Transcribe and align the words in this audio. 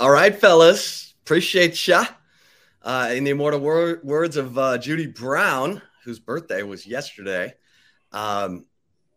All 0.00 0.10
right, 0.10 0.32
fellas. 0.32 1.12
Appreciate 1.24 1.88
ya. 1.88 2.04
Uh, 2.82 3.10
in 3.12 3.24
the 3.24 3.32
immortal 3.32 3.58
wor- 3.58 3.98
words 4.04 4.36
of 4.36 4.56
uh, 4.56 4.78
Judy 4.78 5.08
Brown, 5.08 5.82
whose 6.04 6.20
birthday 6.20 6.62
was 6.62 6.86
yesterday, 6.86 7.52
um, 8.12 8.64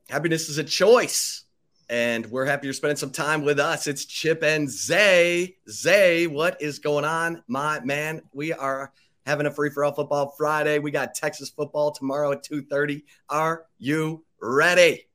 happiness 0.09 0.49
is 0.49 0.57
a 0.57 0.63
choice. 0.63 1.43
And 1.87 2.25
we're 2.25 2.45
happy 2.45 2.65
you're 2.65 2.73
spending 2.73 2.97
some 2.97 3.11
time 3.11 3.43
with 3.43 3.59
us. 3.59 3.85
It's 3.85 4.05
Chip 4.05 4.41
and 4.41 4.67
Zay. 4.67 5.57
Zay, 5.69 6.25
what 6.25 6.59
is 6.59 6.79
going 6.79 7.05
on, 7.05 7.43
my 7.47 7.79
man? 7.81 8.23
We 8.33 8.51
are 8.51 8.91
having 9.27 9.45
a 9.45 9.51
free 9.51 9.69
for 9.69 9.85
all 9.85 9.91
football 9.91 10.33
Friday. 10.35 10.79
We 10.79 10.89
got 10.89 11.13
Texas 11.13 11.51
football 11.51 11.91
tomorrow 11.91 12.31
at 12.31 12.41
2:30. 12.41 13.03
Are 13.29 13.67
you 13.77 14.25
ready? 14.41 15.10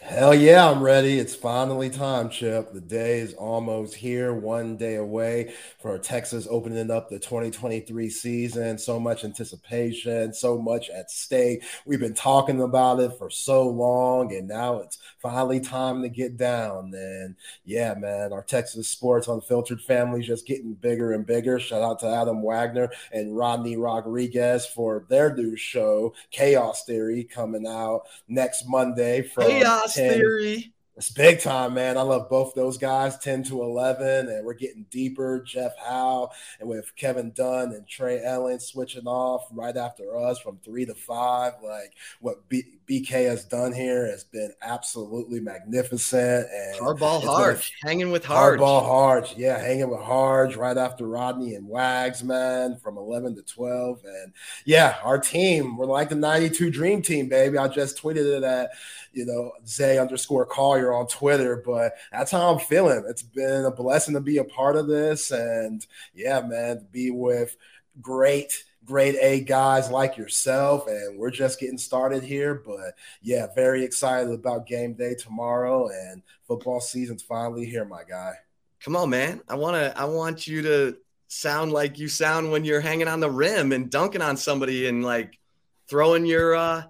Hell 0.00 0.32
yeah, 0.32 0.70
I'm 0.70 0.80
ready. 0.80 1.18
It's 1.18 1.34
finally 1.34 1.90
time, 1.90 2.30
Chip. 2.30 2.72
The 2.72 2.80
day 2.80 3.18
is 3.18 3.34
almost 3.34 3.96
here, 3.96 4.32
one 4.32 4.76
day 4.76 4.94
away 4.94 5.54
for 5.80 5.98
Texas 5.98 6.46
opening 6.48 6.88
up 6.88 7.10
the 7.10 7.18
2023 7.18 8.08
season. 8.08 8.78
So 8.78 9.00
much 9.00 9.24
anticipation, 9.24 10.32
so 10.32 10.56
much 10.56 10.88
at 10.88 11.10
stake. 11.10 11.64
We've 11.84 11.98
been 11.98 12.14
talking 12.14 12.62
about 12.62 13.00
it 13.00 13.18
for 13.18 13.28
so 13.28 13.68
long, 13.68 14.32
and 14.32 14.46
now 14.46 14.76
it's 14.76 14.98
finally 15.20 15.58
time 15.58 16.02
to 16.02 16.08
get 16.08 16.36
down. 16.36 16.94
And 16.94 17.34
yeah, 17.64 17.94
man, 17.94 18.32
our 18.32 18.44
Texas 18.44 18.88
Sports 18.88 19.26
Unfiltered 19.26 19.80
family 19.80 20.22
just 20.22 20.46
getting 20.46 20.74
bigger 20.74 21.12
and 21.12 21.26
bigger. 21.26 21.58
Shout 21.58 21.82
out 21.82 21.98
to 22.00 22.06
Adam 22.06 22.40
Wagner 22.40 22.88
and 23.10 23.36
Rodney 23.36 23.76
Rodriguez 23.76 24.64
for 24.64 25.06
their 25.08 25.34
new 25.34 25.56
show, 25.56 26.14
Chaos 26.30 26.84
Theory, 26.84 27.24
coming 27.24 27.66
out 27.66 28.02
next 28.28 28.68
Monday 28.68 29.22
from 29.22 29.48
Chaos 29.48 29.87
10, 29.94 30.12
theory. 30.12 30.72
It's 30.98 31.10
big 31.10 31.40
time, 31.40 31.74
man. 31.74 31.96
I 31.96 32.02
love 32.02 32.28
both 32.28 32.54
those 32.54 32.76
guys, 32.76 33.16
10 33.18 33.44
to 33.44 33.62
11, 33.62 34.28
and 34.28 34.44
we're 34.44 34.54
getting 34.54 34.86
deeper. 34.90 35.40
Jeff 35.46 35.72
Howe 35.78 36.30
and 36.58 36.68
with 36.68 36.94
Kevin 36.96 37.30
Dunn 37.30 37.72
and 37.72 37.86
Trey 37.86 38.20
Ellen 38.24 38.58
switching 38.58 39.06
off 39.06 39.46
right 39.52 39.76
after 39.76 40.18
us 40.18 40.40
from 40.40 40.58
three 40.58 40.86
to 40.86 40.96
five. 40.96 41.52
Like 41.62 41.92
what 42.20 42.48
B- 42.48 42.77
BK 42.88 43.28
has 43.28 43.44
done 43.44 43.72
here 43.72 44.06
has 44.06 44.24
been 44.24 44.52
absolutely 44.62 45.40
magnificent. 45.40 46.46
And 46.50 46.80
hardball 46.80 47.22
hard, 47.22 47.60
hanging 47.82 48.10
with 48.10 48.24
Harge. 48.24 48.58
Hardball 48.58 48.82
hard, 48.82 49.28
yeah, 49.36 49.58
hanging 49.58 49.90
with 49.90 50.00
hard 50.00 50.56
right 50.56 50.76
after 50.76 51.06
Rodney 51.06 51.54
and 51.54 51.68
Wags, 51.68 52.24
man, 52.24 52.76
from 52.76 52.96
11 52.96 53.36
to 53.36 53.42
12. 53.42 54.00
And 54.04 54.32
yeah, 54.64 54.96
our 55.02 55.18
team, 55.18 55.76
we're 55.76 55.86
like 55.86 56.08
the 56.08 56.14
92 56.14 56.70
Dream 56.70 57.02
Team, 57.02 57.28
baby. 57.28 57.58
I 57.58 57.68
just 57.68 58.02
tweeted 58.02 58.38
it 58.38 58.42
at 58.42 58.70
you 59.12 59.26
know, 59.26 59.52
Zay 59.66 59.98
underscore 59.98 60.46
Collier 60.46 60.92
on 60.92 61.06
Twitter. 61.06 61.62
But 61.64 61.94
that's 62.12 62.30
how 62.30 62.52
I'm 62.52 62.60
feeling. 62.60 63.04
It's 63.08 63.22
been 63.22 63.64
a 63.64 63.70
blessing 63.70 64.14
to 64.14 64.20
be 64.20 64.38
a 64.38 64.44
part 64.44 64.76
of 64.76 64.86
this. 64.86 65.30
And 65.30 65.84
yeah, 66.14 66.40
man, 66.40 66.78
to 66.78 66.84
be 66.84 67.10
with 67.10 67.56
great 68.00 68.64
grade 68.88 69.16
A 69.20 69.40
guys 69.42 69.90
like 69.90 70.16
yourself. 70.16 70.86
And 70.88 71.18
we're 71.18 71.30
just 71.30 71.60
getting 71.60 71.78
started 71.78 72.22
here. 72.24 72.54
But 72.54 72.94
yeah, 73.22 73.46
very 73.54 73.84
excited 73.84 74.32
about 74.32 74.66
game 74.66 74.94
day 74.94 75.14
tomorrow 75.14 75.88
and 75.88 76.22
football 76.46 76.80
season's 76.80 77.22
finally 77.22 77.66
here, 77.66 77.84
my 77.84 78.02
guy. 78.02 78.32
Come 78.80 78.96
on, 78.96 79.10
man. 79.10 79.42
I 79.48 79.54
wanna 79.56 79.92
I 79.94 80.06
want 80.06 80.46
you 80.46 80.62
to 80.62 80.96
sound 81.28 81.72
like 81.72 81.98
you 81.98 82.08
sound 82.08 82.50
when 82.50 82.64
you're 82.64 82.80
hanging 82.80 83.08
on 83.08 83.20
the 83.20 83.30
rim 83.30 83.72
and 83.72 83.90
dunking 83.90 84.22
on 84.22 84.36
somebody 84.38 84.88
and 84.88 85.04
like 85.04 85.38
throwing 85.86 86.24
your 86.24 86.54
uh 86.56 86.84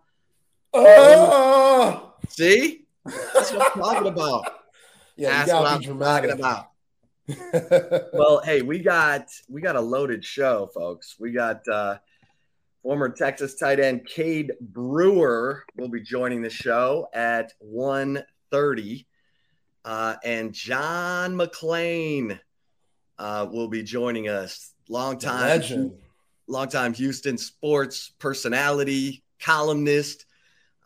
oh! 0.75 2.15
See? 2.29 2.87
That's 3.05 3.53
what 3.53 3.77
I'm 3.77 3.83
talking 3.83 4.07
about. 4.09 4.55
Yeah, 5.21 5.31
That's 5.45 5.53
what 5.53 5.67
I'm 5.67 5.81
dramatic. 5.81 6.31
talking 6.31 6.41
about. 6.45 6.68
Well, 8.13 8.41
hey, 8.45 8.63
we 8.63 8.79
got 8.79 9.27
we 9.49 9.61
got 9.61 9.77
a 9.77 9.81
loaded 9.81 10.25
show, 10.25 10.71
folks. 10.75 11.17
We 11.19 11.33
got 11.33 11.67
uh 11.69 11.99
former 12.83 13.09
Texas 13.09 13.55
tight 13.57 13.81
end 13.81 14.07
Cade 14.07 14.53
Brewer 14.61 15.65
will 15.77 15.89
be 15.89 16.01
joining 16.01 16.43
the 16.43 16.51
show 16.51 17.09
at 17.13 17.53
1:30. 17.63 19.07
Uh, 19.85 20.17
and 20.25 20.53
John 20.53 21.35
McClain 21.35 22.39
uh, 23.19 23.47
will 23.51 23.69
be 23.69 23.83
joining 23.83 24.29
us. 24.29 24.73
Long 24.89 25.19
time, 25.19 25.93
long 26.47 26.69
time 26.69 26.95
Houston 26.95 27.37
sports 27.37 28.13
personality, 28.19 29.23
columnist. 29.39 30.25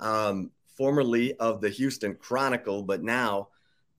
Um, 0.00 0.50
formerly 0.76 1.34
of 1.36 1.60
the 1.60 1.68
Houston 1.68 2.16
Chronicle, 2.16 2.82
but 2.82 3.02
now 3.02 3.48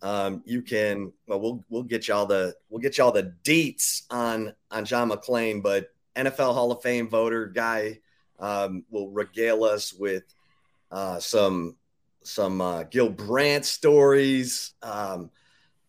um, 0.04 0.44
you 0.46 0.62
can. 0.62 1.14
Well, 1.28 1.40
we'll 1.40 1.66
we'll 1.70 1.84
get 1.84 2.08
you 2.08 2.14
all 2.14 2.26
the 2.26 2.54
we'll 2.70 2.82
get 2.82 2.98
you 2.98 3.06
all 3.06 3.12
the 3.12 3.34
deets 3.44 4.04
on 4.12 4.54
on 4.70 4.86
John 4.86 5.10
McClain, 5.10 5.64
but 5.64 5.88
NFL 6.16 6.54
Hall 6.54 6.72
of 6.72 6.84
Fame 6.84 7.10
voter 7.10 7.48
guy 7.48 8.00
um, 8.38 8.84
will 8.92 9.10
regale 9.10 9.64
us 9.64 9.94
with 9.94 10.24
uh, 10.92 11.20
some 11.20 11.78
some 12.22 12.60
uh, 12.60 12.84
Gil 12.84 13.10
Brandt 13.10 13.66
stories 13.66 14.74
um, 14.84 15.32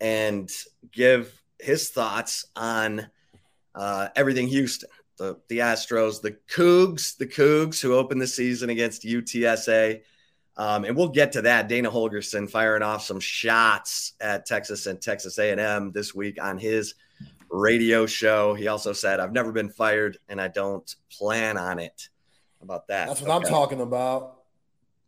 and 0.01 0.49
give 0.93 1.43
his 1.59 1.91
thoughts 1.91 2.47
on 2.55 3.07
uh, 3.75 4.09
everything 4.15 4.47
Houston. 4.49 4.89
The, 5.17 5.39
the 5.49 5.59
Astros, 5.59 6.21
the 6.21 6.37
Cougs, 6.53 7.17
the 7.17 7.27
Cougs 7.27 7.81
who 7.81 7.95
opened 7.95 8.21
the 8.21 8.27
season 8.27 8.71
against 8.71 9.05
UTSA. 9.05 10.01
Um, 10.57 10.85
and 10.85 10.97
we'll 10.97 11.09
get 11.09 11.33
to 11.33 11.43
that. 11.43 11.69
Dana 11.69 11.91
Holgorsen 11.91 12.49
firing 12.49 12.83
off 12.83 13.03
some 13.05 13.19
shots 13.19 14.13
at 14.21 14.47
Texas 14.47 14.87
and 14.87 15.01
Texas 15.01 15.39
A&M 15.39 15.91
this 15.93 16.15
week 16.15 16.43
on 16.43 16.59
his 16.59 16.95
radio 17.51 18.07
show. 18.07 18.55
He 18.55 18.69
also 18.69 18.93
said, 18.93 19.21
"I've 19.21 19.33
never 19.33 19.53
been 19.53 19.69
fired, 19.69 20.19
and 20.29 20.41
I 20.41 20.49
don't 20.49 20.95
plan 21.11 21.57
on 21.57 21.79
it." 21.79 22.09
How 22.61 22.65
about 22.65 22.87
that? 22.89 23.09
That's 23.09 23.21
what 23.21 23.31
okay. 23.31 23.47
I'm 23.47 23.51
talking 23.51 23.81
about. 23.81 24.43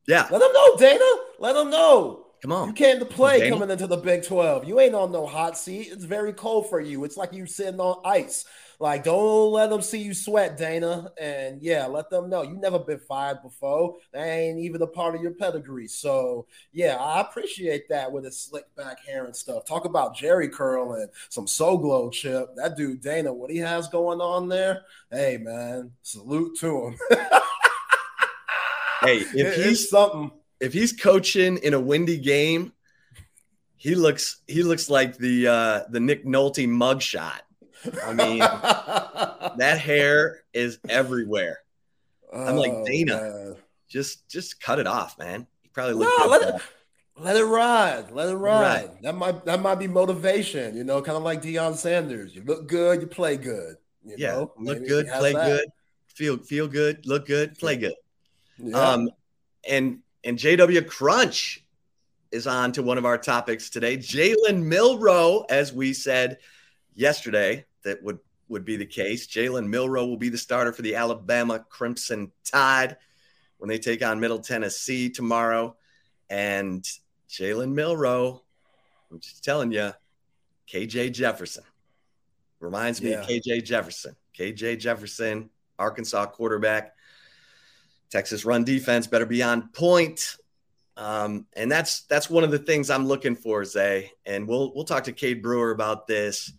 Yeah, 0.08 0.26
let 0.30 0.40
them 0.40 0.52
know, 0.52 0.76
Dana. 0.76 1.04
Let 1.38 1.52
them 1.54 1.70
know. 1.70 2.26
Come 2.42 2.52
on, 2.52 2.68
you 2.68 2.74
came 2.74 2.98
to 2.98 3.06
play 3.06 3.48
coming 3.48 3.70
into 3.70 3.86
the 3.86 3.96
Big 3.96 4.24
Twelve. 4.24 4.64
You 4.64 4.80
ain't 4.80 4.94
on 4.94 5.12
no 5.12 5.26
hot 5.26 5.56
seat. 5.56 5.88
It's 5.90 6.04
very 6.04 6.32
cold 6.32 6.68
for 6.68 6.80
you. 6.80 7.04
It's 7.04 7.16
like 7.16 7.32
you 7.32 7.46
sitting 7.46 7.80
on 7.80 8.00
ice. 8.04 8.44
Like, 8.78 9.04
don't 9.04 9.52
let 9.52 9.70
them 9.70 9.80
see 9.80 10.02
you 10.02 10.12
sweat, 10.12 10.56
Dana. 10.56 11.10
And 11.18 11.62
yeah, 11.62 11.86
let 11.86 12.10
them 12.10 12.28
know 12.28 12.42
you 12.42 12.56
never 12.56 12.78
been 12.78 12.98
fired 12.98 13.42
before. 13.42 13.96
That 14.12 14.26
ain't 14.26 14.58
even 14.60 14.82
a 14.82 14.86
part 14.86 15.14
of 15.14 15.22
your 15.22 15.32
pedigree. 15.32 15.88
So 15.88 16.46
yeah, 16.72 16.96
I 16.96 17.20
appreciate 17.20 17.88
that 17.88 18.12
with 18.12 18.24
his 18.24 18.38
slick 18.38 18.64
back 18.76 19.04
hair 19.04 19.24
and 19.24 19.34
stuff. 19.34 19.64
Talk 19.64 19.84
about 19.84 20.16
Jheri 20.16 20.50
curl 20.52 20.94
and 20.94 21.08
some 21.30 21.46
Soul 21.46 21.78
Glo 21.78 22.10
chip. 22.10 22.50
That 22.56 22.76
dude 22.76 23.00
Dana, 23.00 23.32
what 23.32 23.50
he 23.50 23.58
has 23.58 23.88
going 23.88 24.20
on 24.20 24.48
there. 24.48 24.82
Hey 25.10 25.38
man, 25.38 25.92
salute 26.02 26.58
to 26.60 26.88
him. 26.88 26.98
hey, 29.02 29.18
if 29.34 29.56
he's 29.56 29.88
something, 29.88 30.30
if 30.60 30.72
he's 30.72 30.92
coaching 30.92 31.58
in 31.58 31.74
a 31.74 31.80
windy 31.80 32.18
game, 32.18 32.72
he 33.76 33.94
looks 33.94 34.40
he 34.46 34.62
looks 34.62 34.90
like 34.90 35.16
the 35.16 35.46
uh 35.46 35.80
the 35.90 36.00
Nick 36.00 36.24
Nolte 36.24 36.66
mugshot. 36.68 37.40
I 38.04 38.12
mean, 38.12 38.38
that 39.58 39.78
hair 39.78 40.42
is 40.52 40.78
everywhere. 40.88 41.58
Oh, 42.32 42.44
I'm 42.44 42.56
like 42.56 42.72
oh, 42.72 42.84
Dana, 42.84 43.16
man. 43.16 43.56
just 43.88 44.28
just 44.28 44.60
cut 44.60 44.78
it 44.78 44.86
off, 44.86 45.18
man. 45.18 45.46
You 45.62 45.70
probably 45.72 45.94
look 45.94 46.12
no, 46.18 46.26
let 46.26 46.42
it, 46.42 46.62
let 47.18 47.36
it 47.36 47.44
ride. 47.44 48.10
Let 48.10 48.28
it 48.28 48.34
ride. 48.36 48.86
Right. 48.88 49.02
That 49.02 49.14
might 49.14 49.44
that 49.44 49.60
might 49.60 49.76
be 49.76 49.88
motivation, 49.88 50.76
you 50.76 50.84
know, 50.84 51.00
kind 51.02 51.16
of 51.16 51.22
like 51.22 51.42
Deion 51.42 51.74
Sanders. 51.74 52.34
You 52.34 52.42
look 52.44 52.68
good, 52.68 53.00
you 53.00 53.06
play 53.06 53.36
good. 53.36 53.76
You 54.04 54.14
yeah, 54.18 54.32
know? 54.32 54.52
look 54.58 54.78
Maybe 54.78 54.88
good, 54.88 55.06
play 55.08 55.32
that. 55.32 55.46
good, 55.46 55.68
feel 56.08 56.36
feel 56.38 56.68
good, 56.68 57.06
look 57.06 57.26
good, 57.26 57.58
play 57.58 57.76
good. 57.76 57.94
Yeah. 58.58 58.76
Um, 58.76 59.10
and 59.68 60.00
and 60.24 60.38
JW 60.38 60.86
Crunch 60.86 61.64
is 62.32 62.46
on 62.46 62.72
to 62.72 62.82
one 62.82 62.98
of 62.98 63.06
our 63.06 63.18
topics 63.18 63.70
today. 63.70 63.96
Jalen 63.96 64.62
Milroe, 64.62 65.44
as 65.48 65.72
we 65.72 65.92
said 65.92 66.38
yesterday, 66.96 67.64
that 67.84 68.02
would 68.02 68.18
would 68.48 68.64
be 68.64 68.76
the 68.76 68.86
case. 68.86 69.26
Jalen 69.26 69.68
Milroe 69.68 70.06
will 70.06 70.16
be 70.16 70.28
the 70.28 70.38
starter 70.38 70.72
for 70.72 70.82
the 70.82 70.94
Alabama 70.94 71.64
Crimson 71.68 72.30
Tide 72.44 72.96
when 73.58 73.68
they 73.68 73.78
take 73.78 74.04
on 74.04 74.20
Middle 74.20 74.38
Tennessee 74.38 75.10
tomorrow. 75.10 75.76
And 76.30 76.84
Jalen 77.28 77.72
Milroe, 77.72 78.42
I'm 79.10 79.20
just 79.20 79.42
telling 79.42 79.72
you, 79.72 79.92
KJ 80.72 81.12
Jefferson 81.12 81.64
reminds 82.60 83.02
me 83.02 83.10
yeah. 83.10 83.20
of 83.20 83.26
KJ 83.26 83.64
Jefferson. 83.64 84.16
KJ 84.36 84.78
Jefferson, 84.78 85.50
Arkansas 85.78 86.26
quarterback. 86.26 86.94
Texas 88.10 88.44
run 88.44 88.64
defense 88.64 89.06
better 89.06 89.26
be 89.26 89.42
on 89.42 89.68
point. 89.70 90.36
Um, 90.96 91.46
and 91.54 91.70
that's 91.70 92.02
that's 92.02 92.30
one 92.30 92.44
of 92.44 92.50
the 92.50 92.58
things 92.58 92.90
I'm 92.90 93.06
looking 93.06 93.36
for, 93.36 93.64
Zay. 93.64 94.12
And 94.24 94.48
we'll 94.48 94.72
we'll 94.74 94.84
talk 94.84 95.04
to 95.04 95.12
Cade 95.12 95.42
Brewer 95.42 95.70
about 95.70 96.06
this 96.06 96.52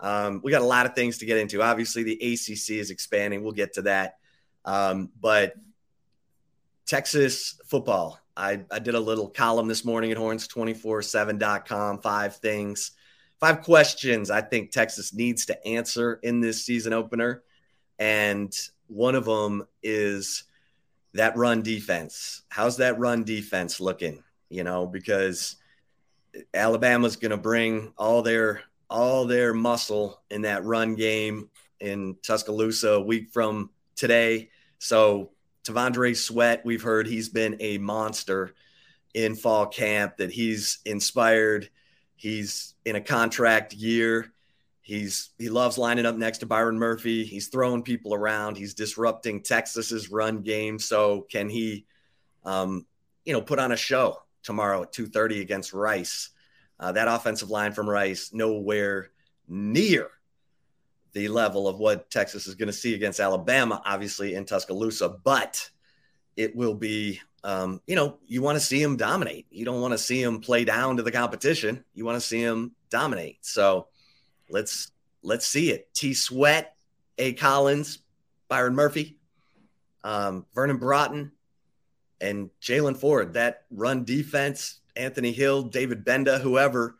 um, 0.00 0.40
we 0.44 0.50
got 0.50 0.62
a 0.62 0.66
lot 0.66 0.86
of 0.86 0.94
things 0.94 1.18
to 1.18 1.26
get 1.26 1.38
into. 1.38 1.62
Obviously, 1.62 2.02
the 2.02 2.14
ACC 2.14 2.76
is 2.78 2.90
expanding. 2.90 3.42
We'll 3.42 3.52
get 3.52 3.74
to 3.74 3.82
that. 3.82 4.18
Um, 4.64 5.10
but 5.20 5.54
Texas 6.86 7.58
football, 7.66 8.18
I, 8.36 8.60
I 8.70 8.78
did 8.78 8.94
a 8.94 9.00
little 9.00 9.28
column 9.28 9.68
this 9.68 9.84
morning 9.84 10.12
at 10.12 10.18
horns247.com, 10.18 12.00
five 12.00 12.36
things 12.36 12.92
five 13.40 13.62
questions 13.62 14.30
I 14.30 14.40
think 14.40 14.70
Texas 14.70 15.12
needs 15.12 15.46
to 15.46 15.66
answer 15.66 16.18
in 16.22 16.40
this 16.40 16.64
season 16.64 16.92
opener. 16.92 17.42
And 17.98 18.56
one 18.86 19.14
of 19.14 19.24
them 19.24 19.66
is 19.82 20.44
that 21.14 21.36
run 21.36 21.62
defense. 21.62 22.42
How's 22.48 22.78
that 22.78 22.98
run 22.98 23.24
defense 23.24 23.80
looking? 23.80 24.22
You 24.48 24.64
know, 24.64 24.86
because 24.86 25.56
Alabama's 26.54 27.16
going 27.16 27.30
to 27.30 27.36
bring 27.36 27.92
all 27.96 28.22
their 28.22 28.62
all 28.88 29.26
their 29.26 29.52
muscle 29.52 30.22
in 30.30 30.42
that 30.42 30.64
run 30.64 30.94
game 30.94 31.50
in 31.80 32.16
Tuscaloosa 32.22 32.90
a 32.90 33.00
week 33.00 33.30
from 33.32 33.70
today. 33.94 34.50
So 34.78 35.30
T'Vondre 35.64 36.16
Sweat, 36.16 36.64
we've 36.64 36.82
heard 36.82 37.06
he's 37.06 37.28
been 37.28 37.56
a 37.60 37.78
monster 37.78 38.54
in 39.14 39.34
fall 39.34 39.66
camp, 39.66 40.18
that 40.18 40.30
he's 40.30 40.78
inspired. 40.84 41.68
He's 42.14 42.74
in 42.84 42.96
a 42.96 43.00
contract 43.00 43.72
year. 43.72 44.32
He's 44.82 45.30
he 45.38 45.48
loves 45.48 45.78
lining 45.78 46.06
up 46.06 46.16
next 46.16 46.38
to 46.38 46.46
Byron 46.46 46.78
Murphy. 46.78 47.24
He's 47.24 47.48
throwing 47.48 47.82
people 47.82 48.14
around. 48.14 48.56
He's 48.56 48.74
disrupting 48.74 49.42
Texas's 49.42 50.10
run 50.10 50.42
game. 50.42 50.78
So 50.78 51.26
can 51.30 51.48
he, 51.48 51.86
um, 52.44 52.86
you 53.24 53.32
know, 53.32 53.40
put 53.40 53.58
on 53.58 53.72
a 53.72 53.76
show 53.76 54.22
tomorrow 54.44 54.82
at 54.82 54.92
two 54.92 55.06
thirty 55.06 55.40
against 55.40 55.72
Rice? 55.72 56.30
Uh, 56.78 56.92
that 56.92 57.08
offensive 57.08 57.50
line 57.50 57.72
from 57.72 57.88
Rice 57.88 58.30
nowhere 58.32 59.10
near 59.48 60.10
the 61.12 61.28
level 61.28 61.66
of 61.66 61.78
what 61.78 62.10
Texas 62.10 62.46
is 62.46 62.54
going 62.54 62.66
to 62.66 62.72
see 62.72 62.94
against 62.94 63.20
Alabama, 63.20 63.80
obviously 63.86 64.34
in 64.34 64.44
Tuscaloosa, 64.44 65.08
but 65.08 65.70
it 66.36 66.54
will 66.54 66.74
be, 66.74 67.20
um, 67.42 67.80
you 67.86 67.96
know, 67.96 68.18
you 68.26 68.42
want 68.42 68.56
to 68.56 68.64
see 68.64 68.82
him 68.82 68.96
dominate. 68.96 69.46
You 69.50 69.64
don't 69.64 69.80
want 69.80 69.92
to 69.92 69.98
see 69.98 70.22
him 70.22 70.40
play 70.40 70.64
down 70.64 70.98
to 70.98 71.02
the 71.02 71.10
competition. 71.10 71.84
You 71.94 72.04
want 72.04 72.16
to 72.16 72.26
see 72.26 72.40
him 72.40 72.72
dominate. 72.90 73.38
So 73.40 73.88
let's 74.50 74.92
let's 75.22 75.46
see 75.46 75.70
it. 75.70 75.88
T. 75.94 76.12
Sweat, 76.12 76.76
A. 77.16 77.32
Collins, 77.32 78.00
Byron 78.48 78.74
Murphy, 78.74 79.16
um, 80.04 80.44
Vernon 80.54 80.76
Broughton, 80.76 81.32
and 82.20 82.50
Jaylan 82.60 82.96
Ford. 82.96 83.34
That 83.34 83.64
run 83.70 84.04
defense, 84.04 84.80
Anthony 84.96 85.32
Hill, 85.32 85.64
David 85.64 86.04
Gbenda, 86.04 86.40
whoever. 86.40 86.96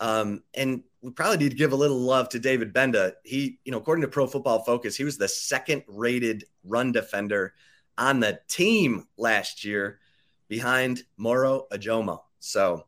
Um, 0.00 0.42
and 0.54 0.82
we 1.00 1.10
probably 1.10 1.38
need 1.38 1.50
to 1.50 1.56
give 1.56 1.72
a 1.72 1.76
little 1.76 2.00
love 2.00 2.28
to 2.30 2.38
David 2.38 2.74
Gbenda. 2.74 3.12
He, 3.24 3.58
you 3.64 3.72
know, 3.72 3.78
according 3.78 4.02
to 4.02 4.08
Pro 4.08 4.26
Football 4.26 4.64
Focus, 4.64 4.96
he 4.96 5.04
was 5.04 5.16
the 5.16 5.28
second 5.28 5.84
rated 5.86 6.44
run 6.64 6.92
defender 6.92 7.54
on 7.96 8.20
the 8.20 8.40
team 8.48 9.06
last 9.16 9.64
year 9.64 10.00
behind 10.48 11.02
Moro 11.16 11.66
Ojomo. 11.72 12.20
So 12.40 12.86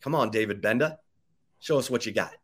come 0.00 0.14
on, 0.14 0.30
David 0.30 0.62
Gbenda, 0.62 0.96
show 1.60 1.78
us 1.78 1.90
what 1.90 2.06
you 2.06 2.12
got. 2.12 2.34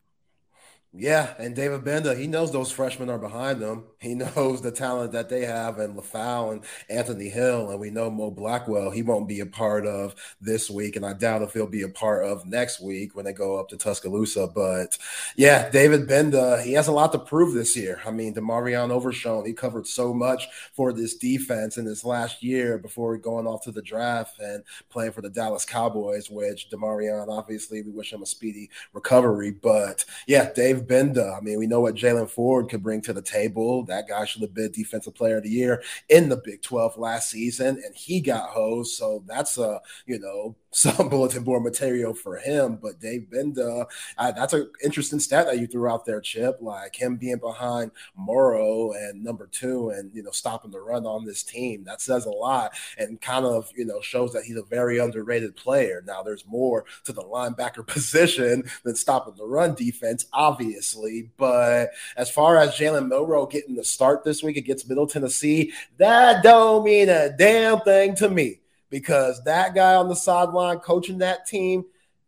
Yeah, 0.97 1.35
and 1.41 1.57
David 1.57 1.81
Gbenda, 1.81 2.17
he 2.17 2.29
knows 2.29 2.53
those 2.53 2.71
freshmen 2.71 3.11
are 3.11 3.19
behind 3.19 3.61
them. 3.61 3.83
He 3.99 4.15
knows 4.15 4.63
the 4.63 4.71
talent 4.71 5.11
that 5.11 5.29
they 5.29 5.45
have, 5.45 5.81
and 5.81 5.97
Lefau 5.97 6.53
and 6.53 6.63
Anthony 6.89 7.29
Hill, 7.29 7.71
and 7.71 7.81
we 7.81 7.91
know 7.91 8.09
Mo 8.11 8.31
Blackwell. 8.31 8.93
He 8.93 9.03
won't 9.03 9.27
be 9.27 9.41
a 9.41 9.47
part 9.47 9.87
of 9.87 10.15
this 10.41 10.71
week, 10.71 10.95
and 10.95 11.05
I 11.05 11.13
doubt 11.13 11.43
if 11.43 11.53
he'll 11.53 11.67
be 11.67 11.83
a 11.83 11.89
part 11.89 12.25
of 12.25 12.47
next 12.47 12.81
week 12.81 13.17
when 13.17 13.25
they 13.25 13.33
go 13.33 13.59
up 13.59 13.69
to 13.71 13.77
Tuscaloosa. 13.77 14.47
But 14.55 14.97
yeah, 15.37 15.69
David 15.69 16.07
Gbenda, 16.07 16.63
he 16.63 16.75
has 16.75 16.87
a 16.87 16.93
lot 16.93 17.11
to 17.11 17.19
prove 17.19 17.55
this 17.55 17.77
year. 17.77 18.01
I 18.07 18.13
mean, 18.13 18.33
DeMarvion 18.33 18.93
Overshown, 18.93 19.47
he 19.47 19.53
covered 19.53 19.89
so 19.89 20.15
much 20.15 20.47
for 20.75 20.93
this 20.93 21.17
defense 21.17 21.77
in 21.77 21.85
this 21.85 22.05
last 22.05 22.41
year 22.41 22.79
before 22.79 23.17
going 23.19 23.49
off 23.49 23.65
to 23.65 23.73
the 23.73 23.83
draft 23.83 24.39
and 24.39 24.63
playing 24.91 25.11
for 25.11 25.23
the 25.23 25.31
Dallas 25.31 25.65
Cowboys. 25.65 26.31
Which 26.31 26.71
DeMarvion, 26.71 27.27
obviously, 27.29 27.83
we 27.83 27.91
wish 27.91 28.13
him 28.13 28.23
a 28.23 28.27
speedy 28.27 28.71
recovery. 28.93 29.51
But 29.51 30.05
yeah, 30.29 30.53
Dave 30.53 30.84
Gbenda. 30.87 31.37
I 31.37 31.41
mean, 31.41 31.59
we 31.59 31.67
know 31.67 31.81
what 31.81 31.95
Jaylan 31.95 32.29
Ford 32.29 32.69
could 32.69 32.83
bring 32.83 33.01
to 33.03 33.13
the 33.13 33.23
table. 33.23 33.85
That 33.85 34.09
guy 34.09 34.25
should 34.25 34.43
have 34.43 34.55
been 34.55 34.73
Defensive 34.73 35.15
Player 35.15 35.39
of 35.39 35.45
the 35.45 35.51
Year 35.51 35.83
in 36.09 36.29
the 36.29 36.37
Big 36.37 36.63
12 36.63 36.99
last 36.99 37.31
season, 37.31 37.81
and 37.85 37.95
he 37.95 38.21
got 38.21 38.51
hosed. 38.51 38.97
So 38.97 39.25
that's 39.27 39.59
a, 39.59 39.81
you 40.07 40.19
know, 40.19 40.57
some 40.75 41.09
bulletin 41.11 41.45
board 41.45 41.63
material 41.63 42.13
for 42.13 42.37
him. 42.37 42.79
But 42.83 43.01
Dave 43.01 43.29
Gbenda, 43.33 43.87
uh, 44.19 44.33
that's 44.33 44.53
an 44.53 44.71
interesting 44.83 45.21
stat 45.21 45.47
that 45.47 45.59
you 45.59 45.67
threw 45.67 45.89
out 45.89 46.05
there, 46.05 46.21
Chip. 46.21 46.59
Like 46.61 46.97
him 46.97 47.17
being 47.17 47.39
behind 47.39 47.93
Moro 48.17 48.93
and 48.93 49.23
number 49.23 49.47
two, 49.47 49.91
and 49.91 50.13
you 50.13 50.23
know 50.23 50.33
stopping 50.33 50.71
the 50.71 50.81
run 50.81 51.07
on 51.07 51.25
this 51.25 51.43
team. 51.43 51.85
That 51.85 52.01
says 52.01 52.27
a 52.27 52.31
lot, 52.31 52.73
and 52.99 53.21
kind 53.21 53.47
of 53.47 53.71
you 53.77 53.85
know 53.85 54.01
shows 54.01 54.33
that 54.33 54.45
he's 54.45 54.57
a 54.57 54.63
very 54.63 54.99
underrated 54.99 55.57
player. 55.57 56.03
Now 56.05 56.23
there's 56.23 56.47
more 56.47 56.85
to 57.05 57.13
the 57.13 57.23
linebacker 57.23 57.87
position 57.95 58.65
than 58.85 58.97
stopping 58.97 59.35
the 59.37 59.47
run 59.47 59.75
defense, 59.75 60.27
obviously. 60.33 61.31
But 61.37 61.91
as 62.17 62.31
far 62.31 62.57
as 62.57 62.75
Jalen 62.75 63.09
Milroe 63.09 63.47
getting 63.47 63.77
the 63.77 63.85
start 63.85 64.25
this 64.25 64.43
week 64.43 64.57
against 64.57 64.89
Middle 64.89 65.07
Tennessee, 65.07 65.73
that 65.99 66.43
don't 66.43 66.85
mean 66.85 67.09
a 67.09 67.31
damn 67.37 67.81
thing 67.81 68.17
to 68.17 68.29
me 68.29 68.61
because 68.91 69.43
that 69.45 69.75
guy 69.75 69.95
on 69.95 70.09
the 70.09 70.17
sideline 70.17 70.79
coaching 70.79 71.19
that 71.19 71.47
team, 71.47 71.85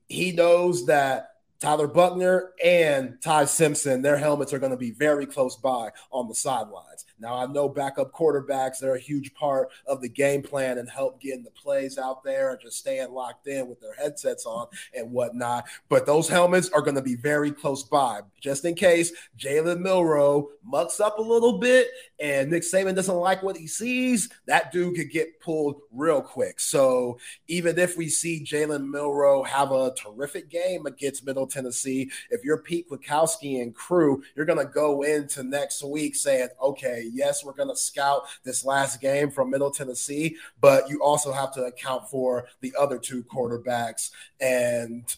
he 0.08 0.32
knows 0.32 0.86
that 0.86 1.30
Tyler 1.58 1.86
Buchner 1.86 2.52
and 2.62 3.16
Ty 3.22 3.46
Simpson, 3.46 4.02
their 4.02 4.18
helmets 4.18 4.52
are 4.52 4.58
going 4.58 4.72
to 4.72 4.76
be 4.76 4.90
very 4.90 5.26
close 5.26 5.56
by 5.56 5.90
on 6.10 6.28
the 6.28 6.34
sidelines. 6.34 7.05
Now, 7.18 7.34
I 7.34 7.46
know 7.46 7.68
backup 7.68 8.12
quarterbacks, 8.12 8.78
they're 8.78 8.94
a 8.94 9.00
huge 9.00 9.34
part 9.34 9.68
of 9.86 10.00
the 10.00 10.08
game 10.08 10.42
plan 10.42 10.78
and 10.78 10.88
help 10.88 11.20
getting 11.20 11.44
the 11.44 11.50
plays 11.50 11.98
out 11.98 12.22
there 12.24 12.52
and 12.52 12.60
just 12.60 12.78
staying 12.78 13.12
locked 13.12 13.46
in 13.46 13.68
with 13.68 13.80
their 13.80 13.94
headsets 13.94 14.46
on 14.46 14.66
and 14.94 15.10
whatnot. 15.10 15.66
But 15.88 16.06
those 16.06 16.28
helmets 16.28 16.68
are 16.70 16.82
going 16.82 16.96
to 16.96 17.02
be 17.02 17.16
very 17.16 17.50
close 17.50 17.82
by, 17.82 18.20
just 18.40 18.64
in 18.64 18.74
case 18.74 19.12
Jalen 19.38 19.80
Milroe 19.80 20.50
mucks 20.64 21.00
up 21.00 21.18
a 21.18 21.22
little 21.22 21.58
bit 21.58 21.88
and 22.18 22.50
Nick 22.50 22.62
Saban 22.62 22.94
doesn't 22.94 23.14
like 23.14 23.42
what 23.42 23.56
he 23.56 23.66
sees. 23.66 24.28
That 24.46 24.72
dude 24.72 24.96
could 24.96 25.10
get 25.10 25.40
pulled 25.40 25.80
real 25.92 26.22
quick. 26.22 26.60
So 26.60 27.18
even 27.48 27.78
if 27.78 27.96
we 27.96 28.08
see 28.08 28.44
Jalen 28.44 28.88
Milroe 28.88 29.42
have 29.44 29.72
a 29.72 29.94
terrific 29.94 30.50
game 30.50 30.86
against 30.86 31.26
Middle 31.26 31.46
Tennessee, 31.46 32.10
if 32.30 32.44
you're 32.44 32.58
Pete 32.58 32.88
Kwiatkowski 32.88 33.62
and 33.62 33.74
crew, 33.74 34.22
you're 34.34 34.46
going 34.46 34.58
to 34.58 34.72
go 34.72 35.02
into 35.02 35.42
next 35.42 35.82
week 35.82 36.14
saying, 36.16 36.48
okay, 36.60 37.05
yes, 37.12 37.44
we're 37.44 37.52
going 37.52 37.68
to 37.68 37.76
scout 37.76 38.22
this 38.44 38.64
last 38.64 39.00
game 39.00 39.30
from 39.30 39.50
Middle 39.50 39.70
Tennessee, 39.70 40.36
but 40.60 40.88
you 40.88 41.02
also 41.02 41.32
have 41.32 41.52
to 41.54 41.64
account 41.64 42.08
for 42.08 42.46
the 42.60 42.74
other 42.78 42.98
two 42.98 43.24
quarterbacks 43.24 44.10
and 44.40 45.16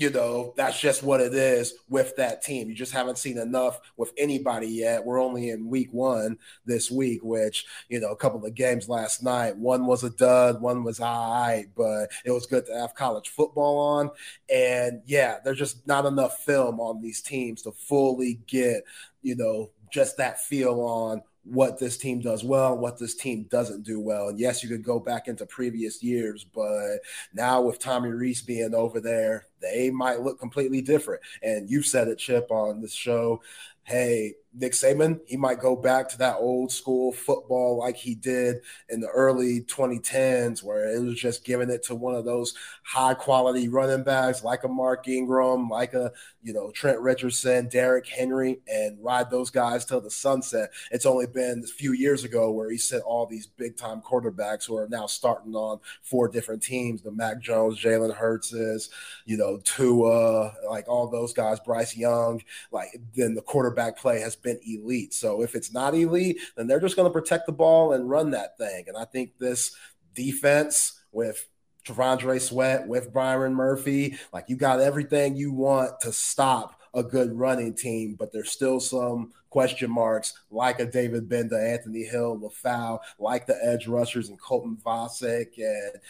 you 0.00 0.08
know, 0.08 0.54
that's 0.56 0.80
just 0.80 1.02
what 1.02 1.20
it 1.20 1.34
is 1.34 1.74
with 1.90 2.16
that 2.16 2.40
team. 2.40 2.70
You 2.70 2.74
just 2.74 2.94
haven't 2.94 3.18
seen 3.18 3.36
enough 3.36 3.80
with 3.98 4.14
anybody 4.16 4.66
yet. 4.66 5.04
We're 5.04 5.20
only 5.20 5.50
in 5.50 5.68
week 5.68 5.90
one 5.92 6.38
this 6.64 6.90
week, 6.90 7.22
which, 7.22 7.66
you 7.90 8.00
know, 8.00 8.08
a 8.10 8.16
couple 8.16 8.42
of 8.46 8.54
games 8.54 8.88
last 8.88 9.22
night. 9.22 9.58
One 9.58 9.84
was 9.84 10.02
a 10.02 10.08
dud, 10.08 10.62
one 10.62 10.84
was 10.84 11.00
all 11.00 11.32
right, 11.32 11.66
but 11.76 12.10
it 12.24 12.30
was 12.30 12.46
good 12.46 12.64
to 12.66 12.78
have 12.78 12.94
college 12.94 13.28
football 13.28 13.76
on. 13.76 14.10
And 14.48 15.02
yeah, 15.04 15.36
there's 15.44 15.58
just 15.58 15.86
not 15.86 16.06
enough 16.06 16.44
film 16.44 16.80
on 16.80 17.02
these 17.02 17.20
teams 17.20 17.60
to 17.62 17.72
fully 17.72 18.40
get, 18.46 18.84
you 19.20 19.36
know, 19.36 19.70
just 19.90 20.16
that 20.16 20.40
feel 20.40 20.80
on 20.80 21.22
what 21.44 21.78
this 21.78 21.96
team 21.96 22.20
does 22.20 22.44
well 22.44 22.76
what 22.76 22.98
this 22.98 23.14
team 23.14 23.46
doesn't 23.50 23.82
do 23.82 23.98
well. 23.98 24.28
And 24.28 24.38
yes, 24.38 24.62
you 24.62 24.68
could 24.68 24.84
go 24.84 25.00
back 25.00 25.26
into 25.26 25.46
previous 25.46 26.02
years, 26.02 26.44
but 26.44 26.98
now 27.32 27.62
with 27.62 27.78
Tommy 27.78 28.10
Rees 28.10 28.42
being 28.42 28.74
over 28.74 29.00
there, 29.00 29.46
they 29.60 29.90
might 29.90 30.20
look 30.20 30.38
completely 30.38 30.82
different. 30.82 31.22
And 31.42 31.70
you've 31.70 31.86
said 31.86 32.08
it, 32.08 32.18
Chip, 32.18 32.50
on 32.50 32.80
this 32.80 32.92
show. 32.92 33.42
Hey, 33.84 34.34
Nick 34.52 34.72
Saban, 34.72 35.20
he 35.26 35.36
might 35.36 35.60
go 35.60 35.76
back 35.76 36.08
to 36.08 36.18
that 36.18 36.36
old 36.38 36.72
school 36.72 37.12
football 37.12 37.78
like 37.78 37.96
he 37.96 38.16
did 38.16 38.56
in 38.88 39.00
the 39.00 39.08
early 39.08 39.60
2010s, 39.62 40.62
where 40.62 40.92
it 40.92 41.00
was 41.00 41.14
just 41.14 41.44
giving 41.44 41.70
it 41.70 41.84
to 41.84 41.94
one 41.94 42.16
of 42.16 42.24
those 42.24 42.54
high 42.82 43.14
quality 43.14 43.68
running 43.68 44.02
backs 44.02 44.42
like 44.42 44.64
a 44.64 44.68
Mark 44.68 45.06
Ingram, 45.06 45.68
like 45.68 45.94
a 45.94 46.10
you 46.42 46.52
know 46.52 46.72
Trent 46.72 46.98
Richardson, 46.98 47.68
Derrick 47.68 48.08
Henry, 48.08 48.60
and 48.66 48.98
ride 49.00 49.30
those 49.30 49.50
guys 49.50 49.84
till 49.84 50.00
the 50.00 50.10
sunset. 50.10 50.70
It's 50.90 51.06
only 51.06 51.28
been 51.28 51.62
a 51.64 51.68
few 51.68 51.92
years 51.92 52.24
ago 52.24 52.50
where 52.50 52.70
he 52.70 52.78
sent 52.78 53.04
all 53.04 53.26
these 53.26 53.46
big 53.46 53.76
time 53.76 54.02
quarterbacks 54.02 54.66
who 54.66 54.76
are 54.76 54.88
now 54.88 55.06
starting 55.06 55.54
on 55.54 55.78
four 56.02 56.26
different 56.26 56.62
teams: 56.62 57.02
the 57.02 57.12
Mac 57.12 57.40
Jones, 57.40 57.80
Jalen 57.80 58.16
Hurtses, 58.16 58.90
you 59.26 59.36
know 59.36 59.60
Tua, 59.62 60.54
like 60.68 60.88
all 60.88 61.08
those 61.08 61.32
guys, 61.32 61.60
Bryce 61.60 61.96
Young. 61.96 62.42
Like 62.72 62.88
then 63.14 63.34
the 63.34 63.42
quarterback 63.42 63.96
play 63.96 64.18
has 64.20 64.39
been 64.42 64.60
elite. 64.66 65.14
So 65.14 65.42
if 65.42 65.54
it's 65.54 65.72
not 65.72 65.94
elite, 65.94 66.38
then 66.56 66.66
they're 66.66 66.80
just 66.80 66.96
going 66.96 67.08
to 67.08 67.12
protect 67.12 67.46
the 67.46 67.52
ball 67.52 67.92
and 67.92 68.08
run 68.08 68.30
that 68.30 68.56
thing. 68.58 68.84
And 68.88 68.96
I 68.96 69.04
think 69.04 69.38
this 69.38 69.74
defense 70.14 71.00
with 71.12 71.46
T'Vondre 71.86 72.40
Sweat, 72.40 72.86
with 72.86 73.12
Byron 73.12 73.54
Murphy, 73.54 74.18
like 74.32 74.46
you 74.48 74.56
got 74.56 74.80
everything 74.80 75.36
you 75.36 75.52
want 75.52 76.00
to 76.00 76.12
stop 76.12 76.80
a 76.94 77.02
good 77.02 77.32
running 77.38 77.74
team, 77.74 78.16
but 78.18 78.32
there's 78.32 78.50
still 78.50 78.80
some 78.80 79.32
question 79.48 79.90
marks 79.90 80.34
like 80.50 80.80
a 80.80 80.86
David 80.86 81.28
Gbenda, 81.28 81.72
Anthony 81.72 82.04
Hill, 82.04 82.38
Lefau, 82.38 83.00
like 83.18 83.46
the 83.46 83.58
edge 83.64 83.86
rushers 83.86 84.28
and 84.28 84.40
Colton 84.40 84.76
Vasek 84.84 85.58
and 85.58 86.00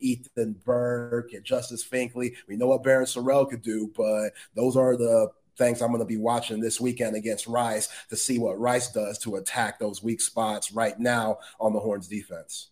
Ethan 0.00 0.54
Burke 0.64 1.32
and 1.32 1.44
Justice 1.44 1.86
Finkley. 1.86 2.34
We 2.46 2.56
know 2.56 2.68
what 2.68 2.82
Barryn 2.82 3.02
Sorrell 3.02 3.48
could 3.48 3.62
do, 3.62 3.90
but 3.96 4.30
those 4.54 4.76
are 4.76 4.96
the 4.96 5.30
things 5.58 5.82
I'm 5.82 5.88
going 5.88 6.00
to 6.00 6.06
be 6.06 6.16
watching 6.16 6.60
this 6.60 6.80
weekend 6.80 7.16
against 7.16 7.46
Rice 7.46 7.88
to 8.08 8.16
see 8.16 8.38
what 8.38 8.58
Rice 8.58 8.90
does 8.90 9.18
to 9.18 9.36
attack 9.36 9.78
those 9.78 10.02
weak 10.02 10.20
spots 10.20 10.72
right 10.72 10.98
now 10.98 11.38
on 11.60 11.72
the 11.72 11.80
Horns 11.80 12.08
defense. 12.08 12.68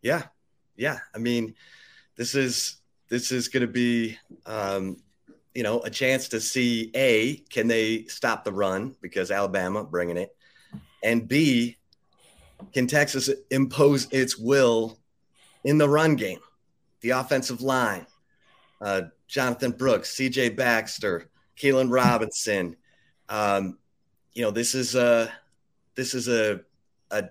Yeah. 0.00 0.22
Yeah. 0.76 0.98
I 1.14 1.18
mean, 1.18 1.54
this 2.16 2.34
is 2.34 2.76
this 3.08 3.32
is 3.32 3.48
going 3.48 3.62
to 3.62 3.72
be 3.72 4.18
um, 4.46 4.98
you 5.54 5.62
know 5.62 5.80
a 5.80 5.90
chance 5.90 6.28
to 6.28 6.40
see 6.40 6.90
a 6.94 7.36
can 7.50 7.68
they 7.68 8.04
stop 8.04 8.44
the 8.44 8.52
run 8.52 8.94
because 9.00 9.30
Alabama 9.30 9.84
bringing 9.84 10.16
it, 10.16 10.36
and 11.02 11.26
b 11.26 11.78
can 12.72 12.86
Texas 12.86 13.30
impose 13.50 14.08
its 14.10 14.36
will 14.36 14.98
in 15.64 15.78
the 15.78 15.88
run 15.88 16.16
game, 16.16 16.40
the 17.00 17.10
offensive 17.10 17.60
line, 17.62 18.06
uh, 18.80 19.02
Jonathan 19.28 19.70
Brooks, 19.70 20.10
C.J. 20.10 20.50
Baxter, 20.50 21.28
Keilan 21.58 21.90
Robinson. 21.90 22.76
Um, 23.28 23.78
you 24.32 24.42
know 24.42 24.50
this 24.50 24.74
is 24.74 24.94
a 24.94 25.32
this 25.94 26.14
is 26.14 26.28
a 26.28 26.60
a 27.10 27.24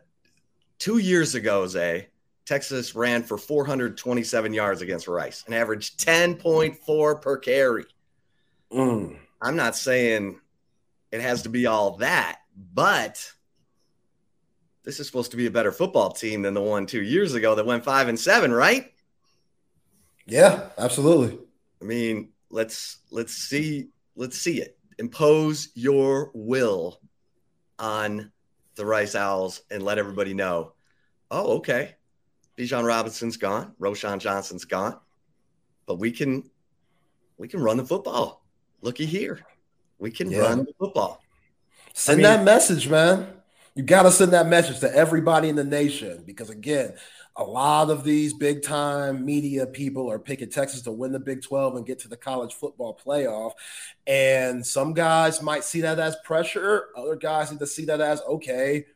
two 0.80 0.98
years 0.98 1.36
ago, 1.36 1.66
Zay. 1.68 2.10
Texas 2.46 2.96
ran 2.96 3.24
for 3.24 3.38
427 3.38 4.54
yards 4.54 4.82
against 4.82 5.10
Rice 5.10 5.44
and 5.46 5.54
averaged 5.54 6.00
10.4 6.00 7.22
per 7.22 7.38
carry. 7.38 7.86
Mm. 8.72 9.18
I'm 9.42 9.58
not 9.58 9.76
saying 9.76 10.40
it 11.12 11.20
has 11.20 11.42
to 11.42 11.50
be 11.50 11.66
all 11.66 11.98
that, 11.98 12.40
but 12.74 13.32
this 14.84 15.02
is 15.02 15.08
supposed 15.08 15.32
to 15.32 15.38
be 15.38 15.46
a 15.46 15.52
better 15.52 15.74
football 15.74 16.12
team 16.12 16.42
than 16.42 16.54
the 16.54 16.62
one 16.62 16.86
two 16.86 17.02
years 17.02 17.34
ago 17.34 17.56
that 17.56 17.66
went 17.66 17.84
five 17.84 18.08
and 18.08 18.18
seven, 18.18 18.54
right? 18.54 18.94
Yeah, 20.26 20.70
absolutely. 20.78 21.38
I 21.82 21.86
mean, 21.86 22.30
let's 22.50 23.00
let's 23.12 23.34
see 23.34 23.90
let's 24.18 24.38
see 24.38 24.60
it. 24.60 24.78
Impose 24.98 25.70
your 25.76 26.32
will 26.34 27.00
on 27.80 28.32
the 28.76 28.86
Rice 28.86 29.16
Owls 29.16 29.62
and 29.72 29.84
let 29.84 30.00
everybody 30.00 30.34
know. 30.34 30.74
Oh, 31.32 31.58
okay. 31.58 31.96
Bijan 32.58 32.84
Robinson's 32.84 33.38
gone. 33.38 33.74
Roschon 33.80 34.20
Johnson's 34.20 34.66
gone. 34.66 34.98
But 35.86 36.00
we 36.00 36.12
can 36.12 36.50
we 37.38 37.48
can 37.48 37.62
run 37.62 37.78
the 37.78 37.86
football 37.86 38.44
looky 38.82 39.06
here. 39.06 39.40
We 40.00 40.12
can 40.12 40.32
yeah. 40.32 40.40
run 40.40 40.60
the 40.60 40.74
football. 40.80 41.22
Send 41.94 42.16
I 42.16 42.18
mean, 42.18 42.24
that 42.24 42.44
message, 42.44 42.90
man. 42.90 43.28
You 43.78 43.84
got 43.84 44.04
to 44.04 44.12
send 44.12 44.34
that 44.34 44.48
message 44.48 44.80
to 44.80 44.92
everybody 44.92 45.50
in 45.50 45.56
the 45.56 45.64
nation 45.64 46.24
because, 46.26 46.50
again, 46.50 46.96
a 47.36 47.44
lot 47.44 47.92
of 47.92 48.04
these 48.04 48.34
big 48.34 48.64
time 48.64 49.24
media 49.24 49.68
people 49.68 50.10
are 50.10 50.18
picking 50.18 50.50
Texas 50.50 50.82
to 50.82 50.92
win 50.92 51.12
the 51.12 51.20
Big 51.20 51.44
12 51.44 51.76
and 51.76 51.86
get 51.86 52.00
to 52.00 52.08
the 52.08 52.18
college 52.18 52.56
football 52.56 53.00
playoff. 53.06 53.52
And 54.08 54.66
some 54.66 54.96
guys 54.96 55.44
might 55.44 55.64
see 55.64 55.82
that 55.82 56.00
as 56.00 56.16
pressure, 56.24 56.86
other 56.98 57.16
guys 57.16 57.52
need 57.52 57.60
to 57.60 57.68
see 57.68 57.86
that 57.86 58.02
as 58.02 58.20
okay, 58.22 58.88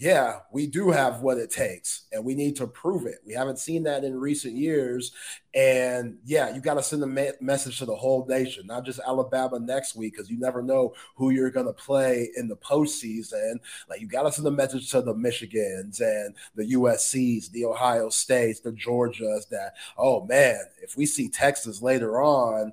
yeah, 0.00 0.40
we 0.52 0.68
do 0.68 0.90
have 0.90 1.22
what 1.22 1.38
it 1.38 1.50
takes 1.50 2.04
and 2.12 2.24
we 2.24 2.36
need 2.36 2.54
to 2.56 2.68
prove 2.68 3.04
it. 3.04 3.16
We 3.26 3.32
haven't 3.32 3.58
seen 3.58 3.82
that 3.82 4.04
in 4.04 4.18
recent 4.18 4.54
years. 4.54 5.10
And 5.54 6.18
yeah, 6.24 6.54
you 6.54 6.60
got 6.60 6.74
to 6.74 6.82
send 6.84 7.02
a 7.02 7.06
me- 7.06 7.32
message 7.40 7.78
to 7.78 7.84
the 7.84 7.96
whole 7.96 8.24
nation, 8.26 8.66
not 8.66 8.84
just 8.84 9.00
Alabama 9.04 9.58
next 9.58 9.96
week, 9.96 10.12
because 10.12 10.30
you 10.30 10.38
never 10.38 10.62
know 10.62 10.94
who 11.16 11.30
you're 11.30 11.50
going 11.50 11.66
to 11.66 11.72
play 11.72 12.30
in 12.36 12.46
the 12.46 12.56
postseason. 12.56 13.54
Like, 13.90 14.00
you 14.00 14.06
got 14.06 14.22
to 14.22 14.30
send 14.30 14.46
a 14.46 14.52
message 14.52 14.88
to 14.92 15.02
the 15.02 15.14
Michigans 15.14 16.00
and 16.00 16.36
the 16.54 16.74
USCs, 16.74 17.50
the 17.50 17.64
Ohio 17.64 18.08
States, 18.08 18.60
the 18.60 18.72
Georgias 18.72 19.48
that, 19.48 19.74
oh 19.96 20.24
man, 20.26 20.60
if 20.80 20.96
we 20.96 21.06
see 21.06 21.28
Texas 21.28 21.82
later 21.82 22.22
on, 22.22 22.72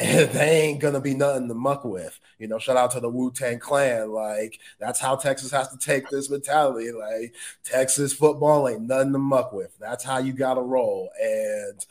they 0.00 0.62
ain't 0.62 0.80
gonna 0.80 1.00
be 1.00 1.14
nothing 1.14 1.48
to 1.48 1.54
muck 1.54 1.84
with. 1.84 2.18
You 2.38 2.48
know, 2.48 2.58
shout 2.58 2.76
out 2.76 2.90
to 2.92 3.00
the 3.00 3.10
Wu 3.10 3.30
Tang 3.30 3.58
Clan. 3.58 4.10
Like 4.10 4.58
that's 4.78 4.98
how 4.98 5.16
Texas 5.16 5.50
has 5.50 5.68
to 5.68 5.78
take 5.78 6.08
this 6.08 6.30
mentality. 6.30 6.92
Like 6.92 7.34
Texas 7.62 8.12
football 8.12 8.68
ain't 8.68 8.82
nothing 8.82 9.12
to 9.12 9.18
muck 9.18 9.52
with. 9.52 9.76
That's 9.78 10.04
how 10.04 10.18
you 10.18 10.32
gotta 10.32 10.62
roll. 10.62 11.10
And 11.20 11.84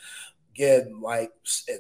again, 0.55 0.99
like 1.01 1.31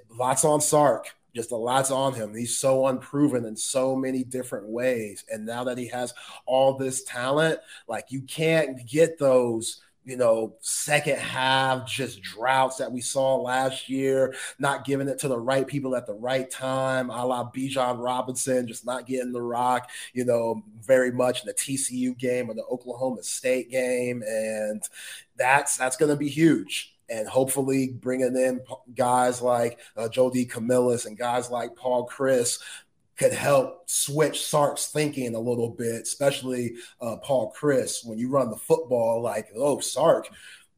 lots 0.09 0.45
on 0.45 0.61
Sark. 0.61 1.07
Just 1.33 1.51
a 1.51 1.55
lot's 1.55 1.91
on 1.91 2.13
him. 2.13 2.35
He's 2.35 2.57
so 2.57 2.87
unproven 2.87 3.45
in 3.45 3.55
so 3.55 3.95
many 3.95 4.23
different 4.23 4.67
ways. 4.67 5.23
And 5.31 5.45
now 5.45 5.63
that 5.63 5.77
he 5.77 5.87
has 5.87 6.13
all 6.45 6.77
this 6.77 7.03
talent, 7.03 7.59
like 7.87 8.07
you 8.09 8.21
can't 8.23 8.85
get 8.85 9.17
those 9.17 9.81
you 10.03 10.17
know, 10.17 10.55
second 10.61 11.17
half 11.17 11.87
just 11.87 12.21
droughts 12.21 12.77
that 12.77 12.91
we 12.91 13.01
saw 13.01 13.35
last 13.35 13.87
year, 13.87 14.33
not 14.57 14.85
giving 14.85 15.07
it 15.07 15.19
to 15.19 15.27
the 15.27 15.37
right 15.37 15.67
people 15.67 15.95
at 15.95 16.07
the 16.07 16.13
right 16.13 16.49
time, 16.49 17.09
a 17.09 17.25
la 17.25 17.49
Bijan 17.51 18.03
Robinson, 18.03 18.67
just 18.67 18.85
not 18.85 19.05
getting 19.05 19.31
the 19.31 19.41
rock, 19.41 19.89
you 20.13 20.25
know, 20.25 20.63
very 20.81 21.11
much 21.11 21.41
in 21.41 21.47
the 21.47 21.53
TCU 21.53 22.17
game 22.17 22.49
or 22.49 22.55
the 22.55 22.65
Oklahoma 22.65 23.23
State 23.23 23.69
game. 23.69 24.23
And 24.23 24.83
that's 25.37 25.77
that's 25.77 25.97
going 25.97 26.11
to 26.11 26.17
be 26.17 26.29
huge 26.29 26.95
and 27.09 27.27
hopefully 27.27 27.89
bringing 27.89 28.37
in 28.37 28.61
guys 28.95 29.41
like 29.41 29.79
uh, 29.97 30.07
Joe 30.07 30.31
DeCamillis 30.31 31.05
and 31.05 31.17
guys 31.17 31.51
like 31.51 31.75
Paul 31.75 32.07
Chryst 32.07 32.59
could 33.21 33.33
help 33.33 33.87
switch 33.87 34.47
Sark's 34.47 34.87
thinking 34.87 35.35
a 35.35 35.39
little 35.39 35.69
bit, 35.69 36.01
especially 36.01 36.73
uh, 36.99 37.17
Paul 37.17 37.53
Chryst. 37.55 38.03
When 38.03 38.17
you 38.17 38.29
run 38.29 38.49
the 38.49 38.57
football, 38.57 39.21
like, 39.21 39.47
oh, 39.55 39.79
Sark, 39.79 40.27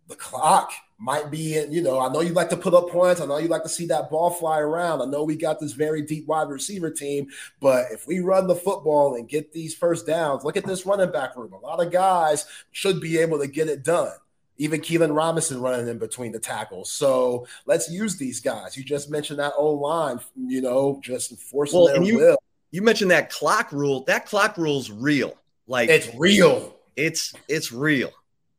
the 0.09 0.17
clock 0.17 0.73
might 0.97 1.31
be 1.31 1.55
in, 1.55 1.71
you 1.71 1.81
know, 1.81 2.01
I 2.01 2.11
know 2.11 2.19
you 2.19 2.33
like 2.33 2.49
to 2.49 2.57
put 2.57 2.73
up 2.73 2.89
points. 2.89 3.21
I 3.21 3.27
know 3.27 3.37
you 3.37 3.47
like 3.47 3.63
to 3.63 3.69
see 3.69 3.85
that 3.85 4.09
ball 4.09 4.29
fly 4.29 4.59
around. 4.59 5.01
I 5.01 5.05
know 5.05 5.23
we 5.23 5.37
got 5.37 5.61
this 5.61 5.71
very 5.71 6.01
deep 6.01 6.27
wide 6.27 6.49
receiver 6.49 6.91
team, 6.91 7.27
but 7.61 7.85
if 7.91 8.07
we 8.07 8.19
run 8.19 8.47
the 8.47 8.55
football 8.55 9.15
and 9.15 9.29
get 9.29 9.53
these 9.53 9.73
first 9.73 10.05
downs, 10.05 10.43
look 10.43 10.57
at 10.57 10.65
this 10.65 10.85
running 10.85 11.13
back 11.13 11.37
room. 11.37 11.53
A 11.53 11.59
lot 11.59 11.79
of 11.79 11.93
guys 11.93 12.45
should 12.73 12.99
be 12.99 13.19
able 13.19 13.39
to 13.39 13.47
get 13.47 13.69
it 13.69 13.85
done 13.85 14.11
even 14.57 14.81
Keelan 14.81 15.15
Robinson 15.15 15.59
running 15.61 15.87
in 15.87 15.97
between 15.97 16.31
the 16.31 16.39
tackles. 16.39 16.91
So 16.91 17.47
let's 17.65 17.89
use 17.89 18.17
these 18.17 18.39
guys. 18.39 18.77
You 18.77 18.83
just 18.83 19.09
mentioned 19.09 19.39
that 19.39 19.53
old 19.57 19.79
line, 19.79 20.19
you 20.35 20.61
know, 20.61 20.99
just 21.03 21.31
enforcing 21.31 21.79
well, 21.79 21.87
their 21.87 22.03
you, 22.03 22.17
will. 22.17 22.37
You 22.71 22.81
mentioned 22.81 23.11
that 23.11 23.29
clock 23.29 23.71
rule. 23.71 24.03
That 24.05 24.25
clock 24.25 24.57
rule's 24.57 24.91
real. 24.91 25.35
Like 25.67 25.89
it's 25.89 26.13
real. 26.15 26.75
It's 26.95 27.33
it's 27.47 27.71
real. 27.71 28.11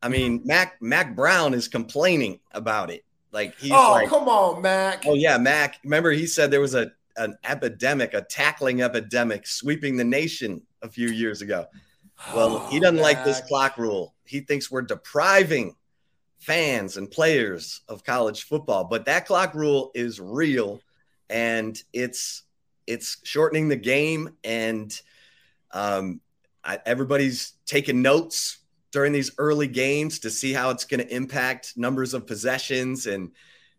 I 0.03 0.09
mean, 0.09 0.43
Mack 0.45 0.81
Mack 0.83 1.15
Brown 1.15 1.55
is 1.55 1.69
complaining 1.69 2.41
about 2.53 2.91
it. 2.91 3.05
Like 3.33 3.57
he's 3.59 3.73
oh, 3.73 3.93
like, 3.93 4.09
come 4.09 4.29
on, 4.29 4.63
Mack. 4.63 5.05
Oh 5.07 5.15
yeah, 5.15 5.39
Mack. 5.39 5.79
Remember 5.85 6.11
he 6.11 6.27
said 6.27 6.51
there 6.51 6.61
was 6.61 6.75
a 6.75 6.93
an 7.17 7.37
epidemic, 7.45 8.15
a 8.15 8.23
tackling 8.23 8.83
epidemic 8.83 9.47
sweeping 9.47 9.97
the 9.97 10.05
nation 10.05 10.63
a 10.83 10.89
few 10.89 11.09
years 11.09 11.43
ago. 11.43 11.67
Well, 12.35 12.67
he 12.69 12.79
oh, 12.79 12.81
doesn't 12.81 12.99
oh, 12.99 13.03
like 13.03 13.25
this 13.25 13.41
clock 13.43 13.79
rule. 13.79 14.15
He 14.25 14.41
thinks 14.41 14.71
we're 14.71 14.83
depriving 14.83 15.77
fans 16.45 16.97
and 16.97 17.11
players 17.11 17.81
of 17.89 18.05
college 18.05 18.45
football. 18.45 18.85
But 18.85 19.07
that 19.07 19.27
clock 19.27 19.55
rule 19.55 19.91
is 19.95 20.21
real, 20.21 20.81
and 21.31 21.81
it's 21.93 22.43
it's 22.87 23.19
shortening 23.25 23.69
the 23.69 23.77
game, 23.77 24.37
and 24.45 25.01
um, 25.71 26.21
I, 26.63 26.79
everybody's 26.85 27.55
taking 27.67 28.03
notes 28.03 28.59
during 28.91 29.13
these 29.13 29.33
early 29.39 29.67
games 29.67 30.21
to 30.21 30.31
see 30.31 30.53
how 30.53 30.71
it's 30.71 30.85
going 30.85 31.01
to 31.01 31.15
impact 31.15 31.75
numbers 31.77 32.15
of 32.15 32.27
possessions 32.27 33.07
and 33.07 33.33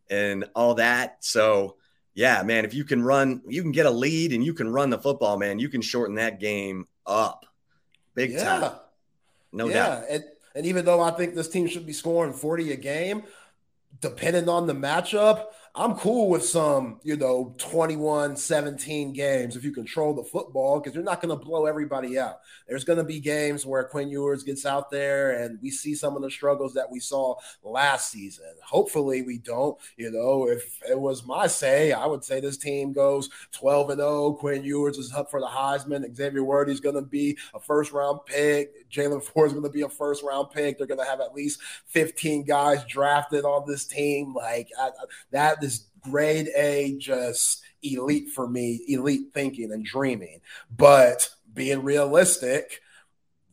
and 0.09 0.45
all 0.55 0.75
that. 0.75 1.23
So 1.23 1.77
yeah, 2.13 2.41
man, 2.43 2.65
if 2.65 2.73
you 2.73 2.83
can 2.83 3.03
run, 3.03 3.41
you 3.47 3.61
can 3.61 3.71
get 3.71 3.85
a 3.85 3.91
lead 3.91 4.33
and 4.33 4.43
you 4.43 4.53
can 4.53 4.69
run 4.69 4.89
the 4.89 4.97
football, 4.97 5.37
man, 5.37 5.59
you 5.59 5.69
can 5.69 5.81
shorten 5.81 6.15
that 6.15 6.39
game 6.39 6.87
up 7.05 7.45
big 8.15 8.31
yeah. 8.31 8.43
time. 8.43 8.71
No 9.51 9.67
yeah. 9.67 9.73
doubt. 9.73 10.03
And 10.55 10.65
even 10.65 10.85
though 10.85 11.01
I 11.01 11.11
think 11.11 11.35
this 11.35 11.49
team 11.49 11.67
should 11.67 11.85
be 11.85 11.93
scoring 11.93 12.33
40 12.33 12.71
a 12.71 12.77
game, 12.77 13.23
depending 14.01 14.49
on 14.49 14.67
the 14.67 14.73
matchup, 14.73 15.45
I'm 15.77 15.95
cool 15.95 16.29
with 16.29 16.45
some, 16.45 17.01
you 17.03 17.17
know, 17.17 17.53
21 17.57 18.37
17 18.37 19.11
games 19.11 19.57
if 19.57 19.65
you 19.65 19.73
control 19.73 20.13
the 20.13 20.23
football 20.23 20.79
because 20.79 20.95
you're 20.95 21.03
not 21.03 21.21
going 21.21 21.37
to 21.37 21.45
blow 21.45 21.65
everybody 21.65 22.17
out. 22.17 22.39
There's 22.65 22.85
going 22.85 22.97
to 22.97 23.03
be 23.03 23.19
games 23.19 23.65
where 23.65 23.83
Quinn 23.83 24.07
Ewers 24.07 24.43
gets 24.43 24.65
out 24.65 24.89
there 24.89 25.43
and 25.43 25.59
we 25.61 25.69
see 25.69 25.93
some 25.93 26.15
of 26.15 26.21
the 26.21 26.31
struggles 26.31 26.73
that 26.75 26.89
we 26.89 27.01
saw 27.01 27.35
last 27.61 28.09
season. 28.09 28.53
Hopefully, 28.63 29.21
we 29.21 29.37
don't. 29.37 29.77
You 29.97 30.11
know, 30.11 30.47
if 30.47 30.81
it 30.89 30.97
was 30.97 31.25
my 31.25 31.47
say, 31.47 31.91
I 31.91 32.05
would 32.05 32.23
say 32.23 32.39
this 32.39 32.57
team 32.57 32.93
goes 32.93 33.29
12 33.51 33.89
and 33.89 33.99
0. 33.99 34.33
Quinn 34.39 34.63
Ewers 34.63 34.97
is 34.97 35.13
up 35.13 35.29
for 35.29 35.41
the 35.41 35.47
Heisman. 35.47 36.15
Xavier 36.15 36.45
Worthy 36.45 36.71
is 36.71 36.79
going 36.79 36.95
to 36.95 37.01
be 37.01 37.37
a 37.53 37.59
first 37.59 37.91
round 37.91 38.21
pick. 38.25 38.84
Jaylan 38.95 39.23
Ford 39.23 39.47
is 39.47 39.53
going 39.53 39.63
to 39.63 39.69
be 39.69 39.81
a 39.81 39.89
first 39.89 40.23
round 40.23 40.51
pick. 40.51 40.77
They're 40.77 40.87
going 40.87 40.99
to 40.99 41.05
have 41.05 41.21
at 41.21 41.33
least 41.33 41.61
15 41.87 42.43
guys 42.45 42.83
drafted 42.85 43.45
on 43.45 43.67
this 43.67 43.85
team. 43.85 44.33
Like, 44.33 44.69
I, 44.79 44.91
that 45.31 45.63
is 45.63 45.87
grade 46.01 46.49
A, 46.55 46.95
just 46.97 47.63
elite 47.83 48.29
for 48.29 48.47
me, 48.47 48.81
elite 48.87 49.33
thinking 49.33 49.71
and 49.71 49.85
dreaming. 49.85 50.41
But 50.75 51.29
being 51.53 51.83
realistic, 51.83 52.81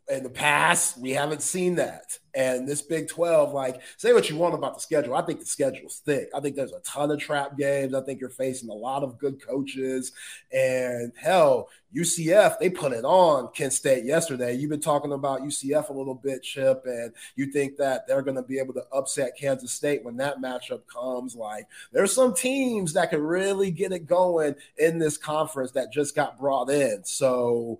in 0.08 0.22
the 0.22 0.30
past, 0.30 0.98
we 0.98 1.10
haven't 1.10 1.42
seen 1.42 1.76
that. 1.76 2.18
And 2.34 2.66
this 2.66 2.82
Big 2.82 3.08
12, 3.08 3.52
like, 3.52 3.80
say 3.98 4.12
what 4.12 4.28
you 4.28 4.36
want 4.36 4.54
about 4.54 4.74
the 4.74 4.80
schedule. 4.80 5.14
I 5.14 5.22
think 5.22 5.38
the 5.38 5.46
schedule's 5.46 6.00
thick. 6.04 6.28
I 6.34 6.40
think 6.40 6.56
there's 6.56 6.72
a 6.72 6.80
ton 6.80 7.10
of 7.10 7.20
trap 7.20 7.56
games. 7.56 7.94
I 7.94 8.00
think 8.00 8.20
you're 8.20 8.30
facing 8.30 8.70
a 8.70 8.74
lot 8.74 9.02
of 9.02 9.18
good 9.18 9.40
coaches. 9.40 10.12
And 10.50 11.12
hell, 11.16 11.68
UCF, 11.94 12.58
they 12.58 12.70
put 12.70 12.92
it 12.92 13.04
on 13.04 13.52
Kent 13.52 13.74
State 13.74 14.04
yesterday. 14.04 14.54
You've 14.54 14.70
been 14.70 14.80
talking 14.80 15.12
about 15.12 15.42
UCF 15.42 15.90
a 15.90 15.92
little 15.92 16.14
bit, 16.14 16.42
Chip, 16.42 16.82
and 16.86 17.12
you 17.36 17.52
think 17.52 17.76
that 17.76 18.06
they're 18.06 18.22
going 18.22 18.36
to 18.36 18.42
be 18.42 18.58
able 18.58 18.74
to 18.74 18.84
upset 18.92 19.36
Kansas 19.38 19.72
State 19.72 20.02
when 20.04 20.16
that 20.16 20.40
matchup 20.40 20.82
comes. 20.92 21.36
Like, 21.36 21.68
there's 21.92 22.14
some 22.14 22.34
teams 22.34 22.94
that 22.94 23.10
can 23.10 23.22
really 23.22 23.70
get 23.70 23.92
it 23.92 24.06
going 24.06 24.56
in 24.78 24.98
this 24.98 25.18
conference 25.18 25.72
that 25.72 25.92
just 25.92 26.16
got 26.16 26.38
brought 26.38 26.70
in. 26.70 27.04
So, 27.04 27.78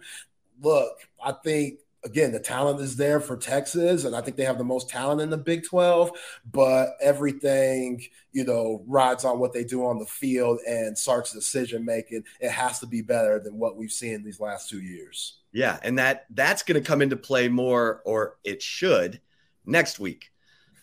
look, 0.60 1.08
I 1.22 1.32
think 1.32 1.78
again, 2.04 2.32
the 2.32 2.40
talent 2.40 2.80
is 2.80 2.96
there 2.96 3.20
for 3.20 3.36
Texas, 3.36 4.04
and 4.04 4.14
I 4.14 4.20
think 4.20 4.36
they 4.36 4.44
have 4.44 4.58
the 4.58 4.64
most 4.64 4.88
talent 4.88 5.20
in 5.20 5.30
the 5.30 5.38
Big 5.38 5.64
12, 5.64 6.10
but 6.50 6.94
everything, 7.00 8.02
you 8.32 8.44
know, 8.44 8.82
rides 8.86 9.24
on 9.24 9.38
what 9.38 9.52
they 9.52 9.64
do 9.64 9.84
on 9.86 9.98
the 9.98 10.06
field 10.06 10.58
and 10.66 10.96
Sark's 10.98 11.32
decision 11.32 11.84
making. 11.84 12.24
It 12.40 12.50
has 12.50 12.80
to 12.80 12.86
be 12.86 13.02
better 13.02 13.38
than 13.38 13.58
what 13.58 13.76
we've 13.76 13.92
seen 13.92 14.22
these 14.22 14.40
last 14.40 14.68
two 14.68 14.80
years. 14.80 15.38
Yeah, 15.52 15.78
and 15.82 15.98
that 15.98 16.26
that's 16.30 16.62
going 16.62 16.82
to 16.82 16.86
come 16.86 17.02
into 17.02 17.16
play 17.16 17.48
more, 17.48 18.00
or 18.04 18.38
it 18.42 18.62
should, 18.62 19.20
next 19.66 19.98
week. 19.98 20.32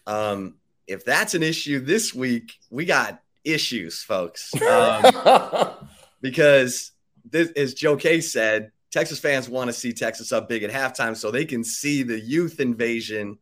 Um, 0.05 0.55
if 0.87 1.03
that's 1.05 1.33
an 1.33 1.43
issue 1.43 1.79
this 1.79 2.13
week, 2.13 2.59
we 2.69 2.85
got 2.85 3.21
issues, 3.43 4.03
folks. 4.03 4.53
Um, 4.61 5.73
because 6.21 6.91
this, 7.29 7.49
as 7.51 7.73
Joe 7.73 7.95
Case 7.95 8.31
said, 8.31 8.71
Texas 8.91 9.19
fans 9.19 9.47
want 9.47 9.67
to 9.67 9.73
see 9.73 9.93
Texas 9.93 10.31
up 10.31 10.49
big 10.49 10.63
at 10.63 10.71
halftime 10.71 11.15
so 11.15 11.29
they 11.29 11.45
can 11.45 11.63
see 11.63 12.03
the 12.03 12.19
youth 12.19 12.59
invasion 12.59 13.37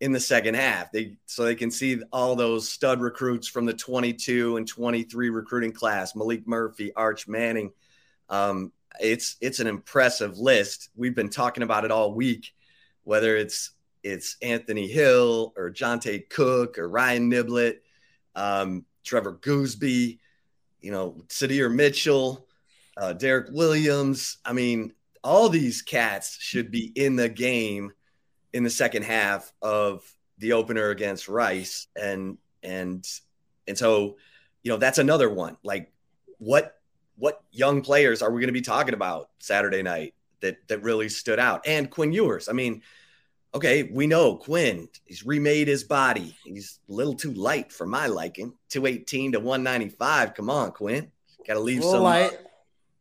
in 0.00 0.12
the 0.12 0.20
second 0.20 0.54
half. 0.54 0.90
They 0.90 1.16
so 1.26 1.44
they 1.44 1.54
can 1.54 1.70
see 1.70 2.00
all 2.12 2.34
those 2.34 2.68
stud 2.68 3.00
recruits 3.00 3.46
from 3.46 3.66
the 3.66 3.74
22 3.74 4.56
and 4.56 4.66
23 4.66 5.30
recruiting 5.30 5.72
class, 5.72 6.16
Malik 6.16 6.46
Murphy, 6.46 6.92
Arch 6.94 7.28
Manning. 7.28 7.72
Um, 8.28 8.72
it's 8.98 9.36
it's 9.40 9.60
an 9.60 9.66
impressive 9.66 10.38
list. 10.38 10.88
We've 10.96 11.14
been 11.14 11.28
talking 11.28 11.62
about 11.62 11.84
it 11.84 11.90
all 11.90 12.14
week, 12.14 12.54
whether 13.04 13.36
it's 13.36 13.72
it's 14.02 14.36
Anthony 14.40 14.88
Hill 14.88 15.52
or 15.56 15.70
Johntay 15.70 16.30
Cook 16.30 16.78
or 16.78 16.88
Ryan 16.88 17.30
Niblett, 17.30 17.80
um, 18.34 18.86
Trevor 19.04 19.34
Goosby, 19.34 20.18
you 20.80 20.90
know, 20.90 21.22
Sydir 21.28 21.72
Mitchell 21.72 22.46
uh, 22.96 23.12
Derek 23.12 23.48
Williams. 23.50 24.38
I 24.44 24.52
mean, 24.52 24.92
all 25.22 25.48
these 25.48 25.82
cats 25.82 26.36
should 26.40 26.70
be 26.70 26.92
in 26.94 27.16
the 27.16 27.28
game 27.28 27.92
in 28.52 28.64
the 28.64 28.70
second 28.70 29.04
half 29.04 29.52
of 29.62 30.02
the 30.38 30.52
opener 30.54 30.90
against 30.90 31.28
Rice, 31.28 31.86
and 31.94 32.38
and 32.62 33.06
and 33.68 33.78
so 33.78 34.16
you 34.62 34.72
know 34.72 34.78
that's 34.78 34.98
another 34.98 35.30
one. 35.30 35.56
Like, 35.62 35.92
what 36.38 36.76
what 37.16 37.42
young 37.52 37.82
players 37.82 38.22
are 38.22 38.30
we 38.30 38.40
going 38.40 38.48
to 38.48 38.52
be 38.52 38.62
talking 38.62 38.94
about 38.94 39.28
Saturday 39.38 39.82
night 39.82 40.14
that 40.40 40.56
that 40.68 40.82
really 40.82 41.08
stood 41.08 41.38
out? 41.38 41.66
And 41.66 41.90
Quinn 41.90 42.12
Ewers. 42.12 42.48
I 42.48 42.52
mean, 42.52 42.82
okay, 43.54 43.84
we 43.84 44.06
know 44.06 44.36
Quinn. 44.36 44.88
He's 45.04 45.26
remade 45.26 45.68
his 45.68 45.84
body. 45.84 46.36
He's 46.44 46.80
a 46.88 46.92
little 46.92 47.14
too 47.14 47.32
light 47.34 47.72
for 47.72 47.86
my 47.86 48.06
liking. 48.06 48.54
Two 48.68 48.86
eighteen 48.86 49.32
to 49.32 49.40
one 49.40 49.62
ninety 49.62 49.90
five. 49.90 50.34
Come 50.34 50.48
on, 50.50 50.72
Quinn. 50.72 51.10
Got 51.46 51.54
to 51.54 51.60
leave 51.60 51.84
some. 51.84 52.02
Light. 52.02 52.38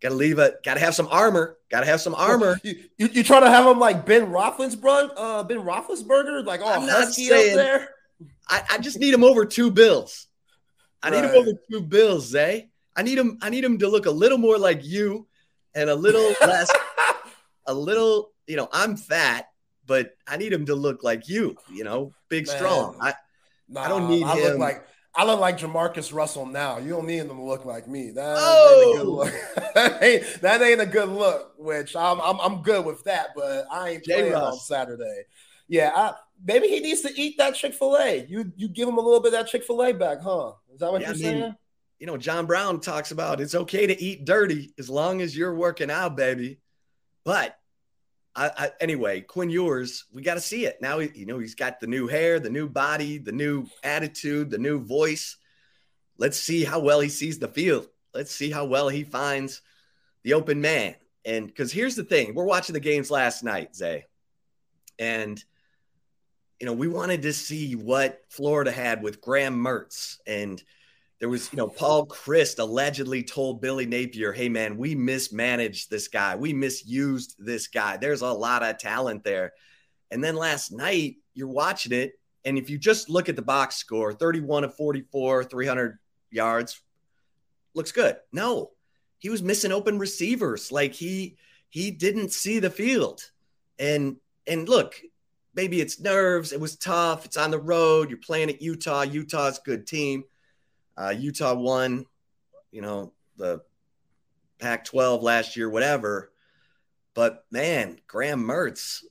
Got 0.02 0.10
to 0.10 0.16
leave 0.16 0.40
a. 0.40 0.54
Got 0.64 0.76
to 0.76 0.80
have 0.80 0.96
some 0.96 1.08
armor. 1.12 1.58
Got 1.70 1.82
to 1.82 1.86
have 1.86 2.00
some 2.00 2.16
armor. 2.16 2.60
You, 2.64 2.76
you, 2.98 3.08
you 3.08 3.24
try 3.24 3.40
to 3.40 3.50
have 3.50 3.66
him 3.66 3.80
like 3.80 4.06
Ben 4.06 4.28
Roethlisberger, 4.28 5.12
uh, 5.18 5.44
Ben 5.44 5.60
Roethlisberger, 5.60 6.46
like 6.46 6.62
all 6.62 6.82
husky 6.82 7.26
saying, 7.26 7.52
up 7.52 7.56
there. 7.56 7.90
I, 8.48 8.64
I 8.72 8.78
just 8.78 8.98
need 9.00 9.14
him 9.14 9.24
over 9.24 9.46
two 9.46 9.72
bills. 9.72 10.28
I 11.04 11.10
right. 11.10 11.22
need 11.22 11.30
him 11.30 11.36
over 11.36 11.52
two 11.70 11.82
bills, 11.82 12.28
Zay. 12.28 12.70
I 12.96 13.04
need 13.04 13.18
him. 13.18 13.38
I 13.42 13.50
need 13.50 13.64
him 13.64 13.78
to 13.80 13.90
look 13.90 14.06
a 14.06 14.12
little 14.12 14.38
more 14.38 14.58
like 14.58 14.86
you, 14.86 15.28
and 15.76 15.90
a 15.90 15.96
little 15.96 16.34
less, 16.42 16.72
a 17.68 17.74
little. 17.74 18.32
You 18.48 18.56
know, 18.56 18.70
I'm 18.72 18.96
fat, 18.96 19.50
but 19.86 20.16
I 20.28 20.38
need 20.38 20.54
him 20.54 20.66
to 20.68 20.76
look 20.76 21.04
like 21.04 21.28
you. 21.28 21.58
You 21.72 21.84
know, 21.84 22.14
big, 22.30 22.48
Man. 22.48 22.56
strong. 22.56 22.98
I, 23.02 23.14
nah, 23.68 23.84
I 23.84 23.88
don't 23.90 24.10
need 24.10 24.24
I 24.24 24.38
him. 24.38 24.52
Look 24.52 24.60
like 24.60 24.86
I 25.16 25.26
look 25.26 25.40
like 25.40 25.58
Jamarcus 25.58 26.14
Russell 26.14 26.46
now. 26.46 26.78
You 26.78 26.90
don't 26.90 27.08
need 27.08 27.18
him 27.18 27.28
to 27.30 27.42
look 27.42 27.66
like 27.66 27.88
me. 27.88 28.12
That 28.12 28.36
oh. 28.38 28.94
ain't 28.94 29.00
a 29.00 29.02
oh. 29.02 29.06
good 29.06 29.08
oh! 29.08 29.12
look. 29.12 29.74
that, 29.74 30.04
ain't, 30.04 30.42
that 30.42 30.62
ain't 30.62 30.82
a 30.82 30.86
good 30.86 31.10
look. 31.10 31.54
Which 31.58 31.96
I'm, 31.96 32.20
I'm 32.22 32.40
I'm 32.40 32.62
good 32.62 32.86
with 32.86 33.04
that, 33.06 33.30
but 33.36 33.66
I 33.72 33.90
ain't 33.90 34.04
playing 34.04 34.36
on 34.36 34.58
Saturday. 34.58 35.24
Yeah, 35.68 35.92
I, 35.96 36.14
maybe 36.44 36.68
he 36.68 36.80
needs 36.80 37.02
to 37.02 37.20
eat 37.20 37.38
that 37.38 37.56
Chick 37.56 37.74
Fil 37.74 37.98
A. 37.98 38.26
You 38.28 38.52
you 38.56 38.68
give 38.68 38.88
him 38.88 38.98
a 38.98 39.02
little 39.02 39.20
bit 39.20 39.34
of 39.34 39.40
that 39.40 39.48
Chick 39.48 39.64
Fil 39.64 39.84
A 39.84 39.94
back, 39.94 40.22
huh? 40.22 40.54
Is 40.74 40.80
that 40.80 40.92
what 40.92 41.02
yeah, 41.02 41.08
you're 41.08 41.16
I 41.16 41.32
mean, 41.32 41.42
saying? 41.42 41.56
You 42.00 42.08
know, 42.08 42.18
John 42.18 42.46
Brown 42.46 42.80
talks 42.80 43.12
about 43.12 43.42
it's 43.42 43.56
okay 43.56 43.86
to 43.88 44.02
eat 44.02 44.26
dirty 44.26 44.74
as 44.80 44.90
long 44.90 45.22
as 45.22 45.36
you're 45.36 45.54
working 45.54 45.92
out, 45.92 46.16
baby. 46.16 46.60
But 47.26 47.59
I, 48.36 48.52
I, 48.58 48.72
anyway, 48.80 49.22
Quinn 49.22 49.50
Ewers, 49.50 50.06
we 50.14 50.22
got 50.22 50.36
to 50.36 50.42
see 50.42 50.66
it 50.66 50.82
now. 50.82 51.00
You 51.00 51.26
know, 51.26 51.40
he's 51.40 51.56
got 51.56 51.80
the 51.80 51.88
new 51.88 52.08
hair, 52.08 52.40
the 52.40 52.50
new 52.50 52.70
body, 52.70 53.18
the 53.18 53.32
new 53.32 53.66
attitude, 53.84 54.50
the 54.50 54.58
new 54.58 54.80
voice. 54.80 55.38
Let's 56.18 56.38
see 56.38 56.64
how 56.64 56.80
well 56.80 57.00
he 57.00 57.10
sees 57.10 57.40
the 57.40 57.48
field. 57.48 57.88
Let's 58.14 58.34
see 58.34 58.52
how 58.52 58.66
well 58.66 58.90
he 58.90 59.04
finds 59.04 59.62
the 60.24 60.34
open 60.34 60.62
man. 60.62 60.96
And 61.26 61.48
because 61.48 61.72
here's 61.72 61.96
the 61.96 62.04
thing, 62.04 62.34
we're 62.34 62.46
watching 62.46 62.74
the 62.74 62.80
games 62.80 63.12
last 63.12 63.44
night, 63.44 63.76
Zay, 63.76 64.06
and 64.98 65.44
you 66.60 66.66
know 66.66 66.74
we 66.74 66.88
wanted 66.88 67.22
to 67.24 67.34
see 67.34 67.76
what 67.76 68.22
Florida 68.30 68.72
had 68.72 69.04
with 69.04 69.22
Graham 69.22 69.56
Mertz 69.56 70.18
and 70.26 70.64
there 71.20 71.30
was, 71.30 71.52
you 71.52 71.58
know, 71.58 71.68
Paul 71.68 72.08
Chryst 72.08 72.60
allegedly 72.60 73.24
told 73.24 73.62
Billy 73.62 73.86
Napier, 73.86 74.32
hey, 74.32 74.48
man, 74.48 74.78
we 74.78 74.96
mismanaged 74.96 75.90
this 75.90 76.08
guy. 76.08 76.38
We 76.38 76.54
misused 76.54 77.36
this 77.38 77.68
guy. 77.68 77.98
There's 77.98 78.22
a 78.22 78.32
lot 78.32 78.64
of 78.64 78.78
talent 78.78 79.26
there. 79.26 79.52
And 80.12 80.24
then 80.24 80.36
last 80.36 80.72
night, 80.72 81.18
you're 81.34 81.50
watching 81.50 81.92
it. 81.92 82.14
And 82.46 82.58
if 82.58 82.70
you 82.70 82.78
just 82.78 83.10
look 83.10 83.28
at 83.28 83.36
the 83.36 83.42
box 83.42 83.76
score 83.76 84.14
31 84.14 84.64
of 84.64 84.76
44, 84.76 85.44
300 85.44 86.00
yards, 86.32 86.82
looks 87.76 87.92
good. 87.92 88.16
No, 88.32 88.72
he 89.18 89.30
was 89.30 89.44
missing 89.44 89.74
open 89.74 90.00
receivers. 90.00 90.72
Like 90.72 90.94
he, 90.94 91.36
he 91.70 91.92
didn't 91.92 92.32
see 92.32 92.60
the 92.60 92.70
field. 92.70 93.30
And, 93.78 94.16
and 94.48 94.70
look, 94.70 94.96
maybe 95.54 95.82
it's 95.82 96.00
nerves. 96.00 96.54
It 96.54 96.62
was 96.62 96.78
tough. 96.78 97.26
It's 97.26 97.38
on 97.38 97.52
the 97.52 97.60
road. 97.60 98.10
You're 98.10 98.20
playing 98.20 98.50
at 98.50 98.62
Utah. 98.62 99.02
Utah's 99.02 99.60
good 99.60 99.86
team. 99.86 100.24
Uh, 101.00 101.12
Utah 101.12 101.54
won, 101.54 102.06
you 102.72 102.82
know, 102.82 103.14
the 103.38 103.62
Pac 104.60 104.84
12 104.84 105.24
last 105.24 105.56
year, 105.56 105.70
whatever. 105.70 106.34
But 107.14 107.46
man, 107.52 108.00
Graham 108.06 108.44
Mertz, 108.44 109.04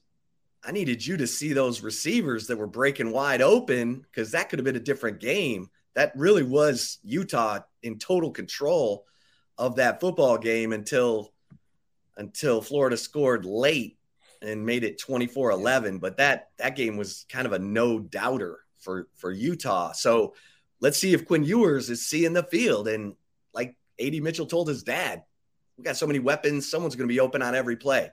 I 0.62 0.72
needed 0.72 1.04
you 1.04 1.16
to 1.16 1.26
see 1.26 1.54
those 1.54 1.82
receivers 1.82 2.46
that 2.48 2.58
were 2.58 2.66
breaking 2.66 3.10
wide 3.10 3.40
open 3.40 4.00
because 4.00 4.32
that 4.32 4.50
could 4.50 4.58
have 4.58 4.64
been 4.66 4.76
a 4.76 4.80
different 4.80 5.18
game. 5.18 5.70
That 5.94 6.12
really 6.14 6.42
was 6.42 6.98
Utah 7.02 7.60
in 7.82 7.98
total 7.98 8.32
control 8.32 9.06
of 9.56 9.76
that 9.76 10.00
football 10.00 10.38
game 10.38 10.72
until 10.72 11.32
until 12.16 12.60
Florida 12.60 12.96
scored 12.96 13.44
late 13.44 13.96
and 14.42 14.66
made 14.66 14.84
it 14.84 15.00
24-11 15.00 16.00
but 16.00 16.16
that 16.18 16.50
that 16.58 16.76
game 16.76 16.96
was 16.96 17.26
kind 17.28 17.46
of 17.46 17.52
a 17.52 17.58
no 17.58 17.98
doubter 17.98 18.60
for 18.78 19.08
for 19.16 19.32
Utah 19.32 19.90
so 19.92 20.34
let's 20.80 20.98
see 20.98 21.12
if 21.12 21.26
Quinn 21.26 21.44
Ewers 21.44 21.90
is 21.90 22.06
seeing 22.06 22.32
the 22.32 22.42
field. 22.42 22.88
And 22.88 23.14
like 23.52 23.76
AD 24.00 24.14
Mitchell 24.22 24.46
told 24.46 24.68
his 24.68 24.82
dad, 24.82 25.24
we 25.76 25.84
got 25.84 25.96
so 25.96 26.06
many 26.06 26.18
weapons, 26.18 26.68
someone's 26.68 26.96
going 26.96 27.08
to 27.08 27.12
be 27.12 27.20
open 27.20 27.42
on 27.42 27.54
every 27.54 27.76
play. 27.76 28.10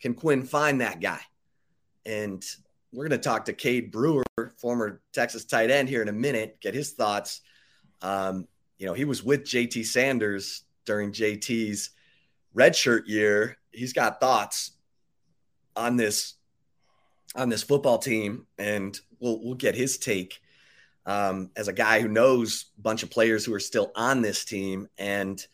Can 0.00 0.14
Quinn 0.14 0.44
find 0.44 0.80
that 0.80 1.00
guy? 1.00 1.20
And 2.04 2.44
we're 2.92 3.08
going 3.08 3.20
to 3.20 3.28
talk 3.28 3.46
to 3.46 3.52
Cade 3.52 3.90
Brewer, 3.90 4.24
former 4.56 5.00
Texas 5.12 5.44
tight 5.44 5.70
end, 5.70 5.88
here 5.88 6.02
in 6.02 6.08
a 6.08 6.12
minute, 6.12 6.58
get 6.60 6.74
his 6.74 6.92
thoughts. 6.92 7.40
Um, 8.00 8.48
you 8.78 8.86
know, 8.86 8.94
he 8.94 9.04
was 9.04 9.22
with 9.22 9.44
JT 9.44 9.86
Sanders 9.86 10.64
during 10.84 11.12
JT's 11.12 11.90
redshirt 12.54 13.06
year. 13.06 13.58
He's 13.70 13.92
got 13.92 14.20
thoughts 14.20 14.72
on 15.76 15.96
this 15.96 16.34
on 17.34 17.48
this 17.48 17.62
football 17.62 17.98
team, 17.98 18.46
and 18.58 18.98
we'll 19.20 19.42
we'll 19.42 19.54
get 19.54 19.74
his 19.74 19.96
take 19.96 20.40
um, 21.06 21.50
as 21.56 21.68
a 21.68 21.72
guy 21.72 22.00
who 22.00 22.08
knows 22.08 22.66
a 22.78 22.82
bunch 22.82 23.02
of 23.02 23.10
players 23.10 23.44
who 23.44 23.54
are 23.54 23.60
still 23.60 23.90
on 23.94 24.22
this 24.22 24.44
team 24.44 24.88
and 24.98 25.44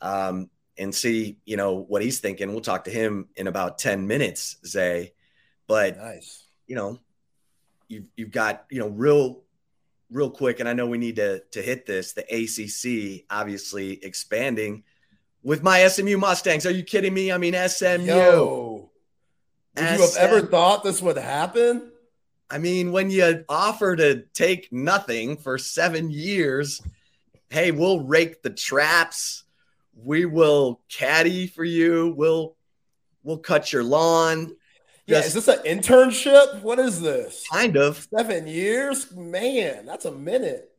um, 0.00 0.50
and 0.76 0.94
see 0.94 1.38
you 1.44 1.56
know 1.56 1.74
what 1.74 2.02
he's 2.02 2.20
thinking. 2.20 2.50
We'll 2.50 2.60
talk 2.60 2.84
to 2.84 2.90
him 2.90 3.28
in 3.36 3.46
about 3.46 3.78
ten 3.78 4.06
minutes, 4.06 4.56
Zay. 4.66 5.12
But 5.66 5.96
nice. 5.98 6.44
you 6.66 6.76
know, 6.76 6.98
you've 7.88 8.06
you've 8.16 8.32
got 8.32 8.64
you 8.70 8.80
know 8.80 8.88
real 8.88 9.42
real 10.10 10.30
quick, 10.30 10.60
and 10.60 10.68
I 10.68 10.72
know 10.72 10.86
we 10.86 10.98
need 10.98 11.16
to 11.16 11.40
to 11.52 11.62
hit 11.62 11.86
this. 11.86 12.12
The 12.12 12.22
ACC 12.22 13.26
obviously 13.30 14.04
expanding 14.04 14.84
with 15.42 15.62
my 15.62 15.86
SMU 15.86 16.18
Mustangs. 16.18 16.66
Are 16.66 16.72
you 16.72 16.82
kidding 16.82 17.14
me? 17.14 17.30
I 17.30 17.38
mean 17.38 17.54
SMU. 17.54 18.04
Yo. 18.04 18.90
Would 19.76 19.84
you 19.84 20.00
have 20.00 20.16
ever 20.16 20.42
thought 20.42 20.82
this 20.82 21.00
would 21.00 21.16
happen? 21.16 21.89
I 22.50 22.58
mean, 22.58 22.90
when 22.90 23.10
you 23.10 23.44
offer 23.48 23.94
to 23.96 24.22
take 24.34 24.72
nothing 24.72 25.36
for 25.36 25.56
seven 25.56 26.10
years, 26.10 26.82
hey, 27.48 27.70
we'll 27.70 28.00
rake 28.00 28.42
the 28.42 28.50
traps. 28.50 29.44
We 29.94 30.24
will 30.24 30.80
caddy 30.88 31.46
for 31.46 31.64
you. 31.64 32.12
We'll 32.16 32.56
we'll 33.22 33.38
cut 33.38 33.72
your 33.72 33.84
lawn. 33.84 34.56
Yeah, 35.06 35.20
is 35.20 35.34
this 35.34 35.48
an 35.48 35.58
internship? 35.64 36.62
What 36.62 36.78
is 36.78 37.00
this? 37.00 37.44
Kind 37.50 37.76
of. 37.76 38.06
Seven 38.16 38.46
years? 38.46 39.12
Man, 39.12 39.84
that's 39.84 40.04
a 40.04 40.12
minute. 40.12 40.70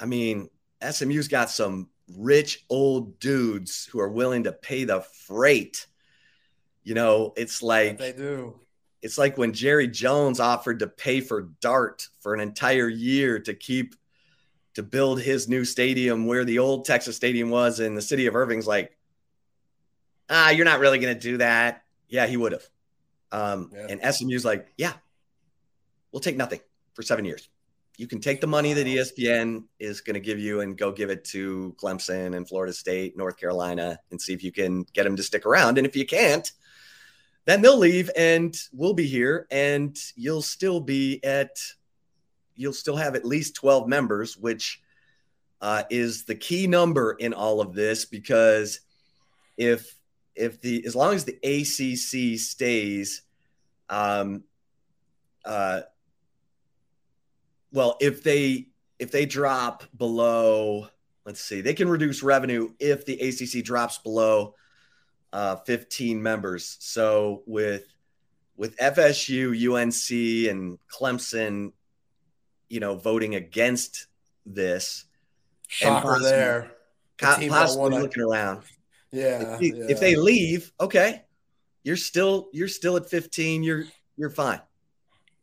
I 0.00 0.06
mean, 0.06 0.48
SMU's 0.88 1.28
got 1.28 1.50
some 1.50 1.90
rich 2.16 2.64
old 2.70 3.18
dudes 3.18 3.86
who 3.90 4.00
are 4.00 4.08
willing 4.08 4.44
to 4.44 4.52
pay 4.52 4.84
the 4.84 5.02
freight. 5.26 5.86
You 6.82 6.94
know, 6.94 7.32
it's 7.36 7.62
like 7.62 7.98
they 7.98 8.12
do. 8.12 8.58
It's 9.04 9.18
like 9.18 9.36
when 9.36 9.52
Jerry 9.52 9.86
Jones 9.86 10.40
offered 10.40 10.78
to 10.78 10.86
pay 10.86 11.20
for 11.20 11.50
Dart 11.60 12.08
for 12.20 12.32
an 12.32 12.40
entire 12.40 12.88
year 12.88 13.38
to 13.38 13.52
keep 13.52 13.94
to 14.76 14.82
build 14.82 15.20
his 15.20 15.46
new 15.46 15.66
stadium 15.66 16.26
where 16.26 16.42
the 16.42 16.58
old 16.58 16.86
Texas 16.86 17.14
Stadium 17.14 17.50
was, 17.50 17.80
and 17.80 17.94
the 17.94 18.02
city 18.02 18.26
of 18.26 18.34
Irving's 18.34 18.66
like, 18.66 18.96
ah, 20.30 20.48
you're 20.48 20.64
not 20.64 20.80
really 20.80 20.98
going 20.98 21.14
to 21.14 21.20
do 21.20 21.36
that. 21.36 21.84
Yeah, 22.08 22.26
he 22.26 22.38
would 22.38 22.52
have. 22.52 22.66
Um, 23.30 23.70
yeah. 23.74 23.88
And 23.90 24.14
SMU's 24.14 24.42
like, 24.44 24.72
yeah, 24.78 24.94
we'll 26.10 26.20
take 26.20 26.38
nothing 26.38 26.60
for 26.94 27.02
seven 27.02 27.26
years. 27.26 27.50
You 27.98 28.06
can 28.06 28.22
take 28.22 28.40
the 28.40 28.46
money 28.46 28.72
that 28.72 28.86
ESPN 28.86 29.64
is 29.78 30.00
going 30.00 30.14
to 30.14 30.20
give 30.20 30.38
you 30.38 30.62
and 30.62 30.78
go 30.78 30.90
give 30.90 31.10
it 31.10 31.26
to 31.26 31.76
Clemson 31.78 32.34
and 32.34 32.48
Florida 32.48 32.72
State, 32.72 33.18
North 33.18 33.36
Carolina, 33.36 34.00
and 34.10 34.18
see 34.18 34.32
if 34.32 34.42
you 34.42 34.50
can 34.50 34.86
get 34.94 35.04
them 35.04 35.14
to 35.16 35.22
stick 35.22 35.44
around. 35.44 35.76
And 35.76 35.86
if 35.86 35.94
you 35.94 36.06
can't, 36.06 36.50
then 37.44 37.60
they'll 37.60 37.78
leave 37.78 38.10
and 38.16 38.56
we'll 38.72 38.94
be 38.94 39.06
here 39.06 39.46
and 39.50 39.96
you'll 40.16 40.42
still 40.42 40.80
be 40.80 41.22
at, 41.24 41.56
you'll 42.56 42.72
still 42.72 42.96
have 42.96 43.14
at 43.14 43.24
least 43.24 43.54
12 43.56 43.88
members, 43.88 44.36
which 44.36 44.80
uh, 45.60 45.82
is 45.90 46.24
the 46.24 46.34
key 46.34 46.66
number 46.66 47.12
in 47.12 47.32
all 47.32 47.60
of 47.60 47.74
this 47.74 48.04
because 48.04 48.80
if 49.56 49.94
if 50.34 50.60
the 50.60 50.84
as 50.84 50.96
long 50.96 51.14
as 51.14 51.24
the 51.24 51.38
ACC 51.42 52.38
stays, 52.40 53.22
um, 53.88 54.42
uh, 55.44 55.82
well, 57.72 57.96
if 58.00 58.22
they 58.22 58.68
if 58.98 59.10
they 59.10 59.26
drop 59.26 59.84
below, 59.96 60.88
let's 61.24 61.40
see, 61.40 61.60
they 61.60 61.74
can 61.74 61.88
reduce 61.88 62.22
revenue 62.22 62.72
if 62.78 63.04
the 63.04 63.18
ACC 63.20 63.64
drops 63.64 63.98
below 63.98 64.54
uh, 65.34 65.56
15 65.56 66.22
members. 66.22 66.76
So 66.78 67.42
with 67.44 67.92
with 68.56 68.76
FSU, 68.76 69.50
UNC, 69.50 70.48
and 70.48 70.78
Clemson, 70.88 71.72
you 72.68 72.78
know, 72.78 72.94
voting 72.94 73.34
against 73.34 74.06
this, 74.46 75.06
shocker 75.66 76.06
possibly, 76.06 76.30
there, 76.30 76.72
the 77.18 77.48
possibly 77.48 77.98
looking 77.98 78.22
around. 78.22 78.62
Yeah 79.10 79.58
if, 79.60 79.60
yeah. 79.60 79.84
if 79.88 80.00
they 80.00 80.14
leave, 80.14 80.72
okay, 80.80 81.24
you're 81.82 81.96
still 81.96 82.48
you're 82.52 82.68
still 82.68 82.96
at 82.96 83.10
15. 83.10 83.64
You're 83.64 83.84
you're 84.16 84.30
fine. 84.30 84.60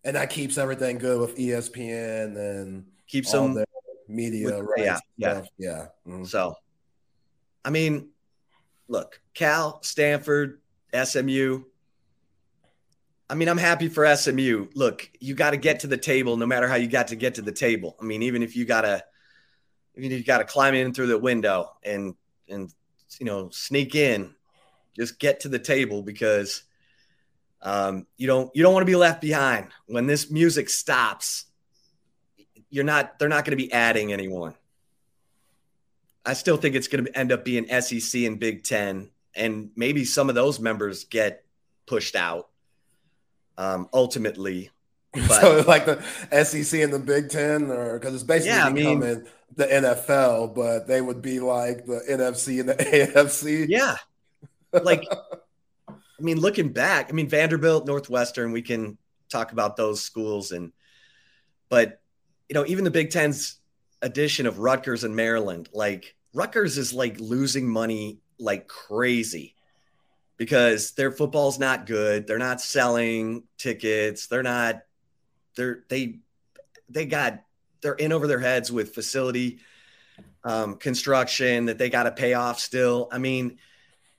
And 0.05 0.15
that 0.15 0.29
keeps 0.29 0.57
everything 0.57 0.97
good 0.97 1.19
with 1.19 1.35
ESPN 1.35 2.37
and 2.37 2.85
keeps 3.07 3.29
some 3.29 3.61
media, 4.07 4.63
right? 4.63 4.79
Yeah, 4.79 4.99
yeah, 5.17 5.41
yeah. 5.59 5.85
Mm-hmm. 6.07 6.23
So, 6.23 6.55
I 7.63 7.69
mean, 7.69 8.10
look, 8.91 9.21
Cal, 9.33 9.81
Stanford, 9.81 10.59
SMU. 10.93 11.63
I 13.29 13.35
mean, 13.35 13.47
I'm 13.47 13.57
happy 13.57 13.87
for 13.87 14.13
SMU. 14.15 14.67
Look, 14.75 15.09
you 15.21 15.33
got 15.33 15.51
to 15.51 15.57
get 15.57 15.79
to 15.79 15.87
the 15.87 15.97
table, 15.97 16.35
no 16.35 16.45
matter 16.45 16.67
how 16.67 16.75
you 16.75 16.87
got 16.87 17.07
to 17.07 17.15
get 17.15 17.35
to 17.35 17.41
the 17.41 17.53
table. 17.53 17.95
I 18.01 18.03
mean, 18.03 18.21
even 18.23 18.43
if 18.43 18.55
you 18.57 18.65
gotta, 18.65 19.03
even 19.95 20.11
if 20.11 20.17
you 20.17 20.25
gotta 20.25 20.43
climb 20.43 20.75
in 20.75 20.93
through 20.93 21.07
the 21.07 21.17
window 21.17 21.71
and 21.83 22.15
and 22.49 22.71
you 23.17 23.25
know, 23.25 23.49
sneak 23.51 23.95
in, 23.95 24.35
just 24.97 25.17
get 25.19 25.39
to 25.41 25.49
the 25.49 25.59
table 25.59 26.03
because 26.03 26.63
um, 27.61 28.05
you 28.17 28.27
don't 28.27 28.53
you 28.53 28.61
don't 28.61 28.73
want 28.73 28.81
to 28.81 28.91
be 28.91 28.97
left 28.97 29.21
behind 29.21 29.69
when 29.85 30.05
this 30.05 30.29
music 30.29 30.69
stops. 30.69 31.45
You're 32.69 32.83
not 32.83 33.17
they're 33.19 33.29
not 33.29 33.45
going 33.45 33.57
to 33.57 33.63
be 33.63 33.71
adding 33.71 34.11
anyone. 34.11 34.55
I 36.25 36.33
still 36.33 36.57
think 36.57 36.75
it's 36.75 36.87
going 36.87 37.05
to 37.05 37.17
end 37.17 37.31
up 37.31 37.43
being 37.43 37.67
SEC 37.81 38.21
and 38.21 38.39
Big 38.39 38.63
Ten, 38.63 39.09
and 39.35 39.71
maybe 39.75 40.05
some 40.05 40.29
of 40.29 40.35
those 40.35 40.59
members 40.59 41.05
get 41.05 41.43
pushed 41.87 42.15
out 42.15 42.49
um, 43.57 43.89
ultimately. 43.93 44.69
But, 45.13 45.41
so 45.41 45.63
like 45.67 45.85
the 45.85 46.01
SEC 46.45 46.79
and 46.79 46.93
the 46.93 46.97
Big 46.97 47.29
Ten, 47.29 47.69
or 47.69 47.99
because 47.99 48.13
it's 48.13 48.23
basically 48.23 48.51
yeah, 48.55 48.69
becoming 48.69 49.03
I 49.03 49.15
mean, 49.15 49.27
the 49.57 49.65
NFL, 49.65 50.55
but 50.55 50.87
they 50.87 51.01
would 51.01 51.21
be 51.21 51.41
like 51.41 51.85
the 51.85 52.01
NFC 52.09 52.61
and 52.61 52.69
the 52.69 52.75
AFC. 53.13 53.65
Yeah, 53.67 53.97
like 54.71 55.03
I 55.89 56.21
mean, 56.21 56.39
looking 56.39 56.71
back, 56.71 57.09
I 57.09 57.11
mean 57.11 57.27
Vanderbilt, 57.27 57.85
Northwestern, 57.85 58.53
we 58.53 58.61
can 58.61 58.97
talk 59.27 59.51
about 59.51 59.75
those 59.75 60.01
schools, 60.01 60.53
and 60.53 60.71
but 61.67 61.99
you 62.47 62.53
know 62.53 62.65
even 62.65 62.85
the 62.85 62.91
Big 62.91 63.09
Ten's 63.09 63.59
addition 64.01 64.45
of 64.45 64.59
Rutgers 64.59 65.03
and 65.03 65.15
Maryland, 65.15 65.69
like 65.73 66.15
Rutgers 66.33 66.77
is 66.77 66.93
like 66.93 67.19
losing 67.19 67.67
money 67.67 68.19
like 68.39 68.67
crazy 68.67 69.55
because 70.37 70.91
their 70.91 71.11
football's 71.11 71.59
not 71.59 71.85
good. 71.85 72.25
They're 72.25 72.37
not 72.37 72.61
selling 72.61 73.43
tickets. 73.57 74.27
They're 74.27 74.43
not 74.43 74.81
they're 75.55 75.83
they 75.89 76.19
they 76.89 77.05
got 77.05 77.43
they're 77.81 77.93
in 77.93 78.11
over 78.11 78.27
their 78.27 78.39
heads 78.39 78.71
with 78.71 78.93
facility 78.93 79.59
um, 80.43 80.75
construction 80.75 81.65
that 81.65 81.77
they 81.77 81.89
got 81.89 82.03
to 82.03 82.11
pay 82.11 82.33
off 82.33 82.59
still. 82.59 83.07
I 83.11 83.17
mean, 83.17 83.57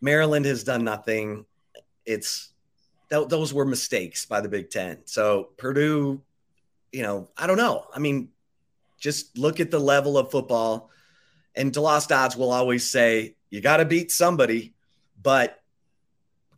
Maryland 0.00 0.44
has 0.46 0.64
done 0.64 0.84
nothing. 0.84 1.44
It's 2.04 2.50
th- 3.10 3.28
those 3.28 3.52
were 3.52 3.64
mistakes 3.64 4.26
by 4.26 4.40
the 4.40 4.48
Big 4.48 4.70
Ten. 4.70 4.98
So 5.04 5.50
Purdue, 5.56 6.22
you 6.92 7.02
know, 7.02 7.28
I 7.36 7.46
don't 7.46 7.56
know. 7.56 7.86
I 7.94 7.98
mean, 7.98 8.28
just 9.02 9.36
look 9.36 9.60
at 9.60 9.70
the 9.70 9.80
level 9.80 10.16
of 10.16 10.30
football. 10.30 10.90
And 11.54 11.72
DeLoss 11.72 12.08
Dodds 12.08 12.36
will 12.36 12.52
always 12.52 12.90
say 12.90 13.34
you 13.50 13.60
got 13.60 13.78
to 13.78 13.84
beat 13.84 14.10
somebody, 14.10 14.72
but 15.20 15.60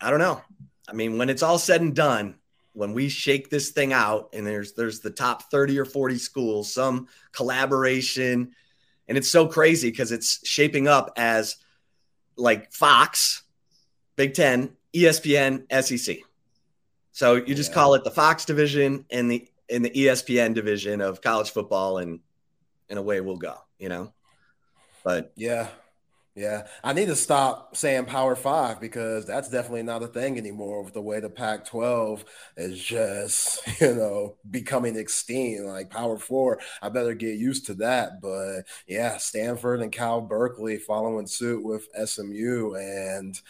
I 0.00 0.10
don't 0.10 0.20
know. 0.20 0.40
I 0.86 0.92
mean, 0.92 1.18
when 1.18 1.30
it's 1.30 1.42
all 1.42 1.58
said 1.58 1.80
and 1.80 1.96
done, 1.96 2.36
when 2.74 2.92
we 2.92 3.08
shake 3.08 3.48
this 3.48 3.70
thing 3.70 3.92
out 3.92 4.30
and 4.34 4.46
there's 4.46 4.74
there's 4.74 5.00
the 5.00 5.10
top 5.10 5.50
30 5.50 5.78
or 5.78 5.84
40 5.84 6.18
schools 6.18 6.72
some 6.72 7.08
collaboration 7.32 8.52
and 9.08 9.16
it's 9.16 9.30
so 9.30 9.46
crazy 9.46 9.90
because 9.90 10.12
it's 10.12 10.46
shaping 10.46 10.88
up 10.88 11.12
as 11.16 11.56
like 12.36 12.72
fox 12.72 13.44
big 14.16 14.34
10 14.34 14.76
espn 14.92 15.98
sec 15.98 16.18
so 17.12 17.36
you 17.36 17.54
just 17.54 17.70
yeah. 17.70 17.74
call 17.74 17.94
it 17.94 18.02
the 18.02 18.10
fox 18.10 18.44
division 18.44 19.06
and 19.08 19.30
the 19.30 19.48
in 19.68 19.82
the 19.82 19.90
espn 19.90 20.52
division 20.52 21.00
of 21.00 21.22
college 21.22 21.50
football 21.50 21.98
and 21.98 22.18
in 22.88 22.98
a 22.98 23.02
way 23.02 23.20
we'll 23.20 23.36
go 23.36 23.56
you 23.78 23.88
know? 23.88 24.12
But 25.02 25.32
yeah 25.36 25.68
yeah, 26.36 26.66
I 26.82 26.92
need 26.94 27.06
to 27.06 27.14
stop 27.14 27.76
saying 27.76 28.06
Power 28.06 28.34
Five 28.34 28.80
because 28.80 29.24
that's 29.24 29.48
definitely 29.48 29.84
not 29.84 30.02
a 30.02 30.08
thing 30.08 30.36
anymore 30.36 30.82
with 30.82 30.92
the 30.92 31.00
way 31.00 31.20
the 31.20 31.30
Pac 31.30 31.64
12 31.64 32.24
is 32.56 32.82
just, 32.82 33.60
you 33.80 33.94
know, 33.94 34.34
becoming 34.50 34.96
extinct. 34.96 35.62
Like 35.62 35.90
Power 35.90 36.18
Four, 36.18 36.58
I 36.82 36.88
better 36.88 37.14
get 37.14 37.38
used 37.38 37.66
to 37.66 37.74
that. 37.74 38.20
But 38.20 38.62
yeah, 38.88 39.16
Stanford 39.18 39.80
and 39.80 39.92
Cal 39.92 40.20
Berkeley 40.20 40.76
following 40.78 41.28
suit 41.28 41.64
with 41.64 41.86
SMU. 42.04 42.74
And 42.74 43.40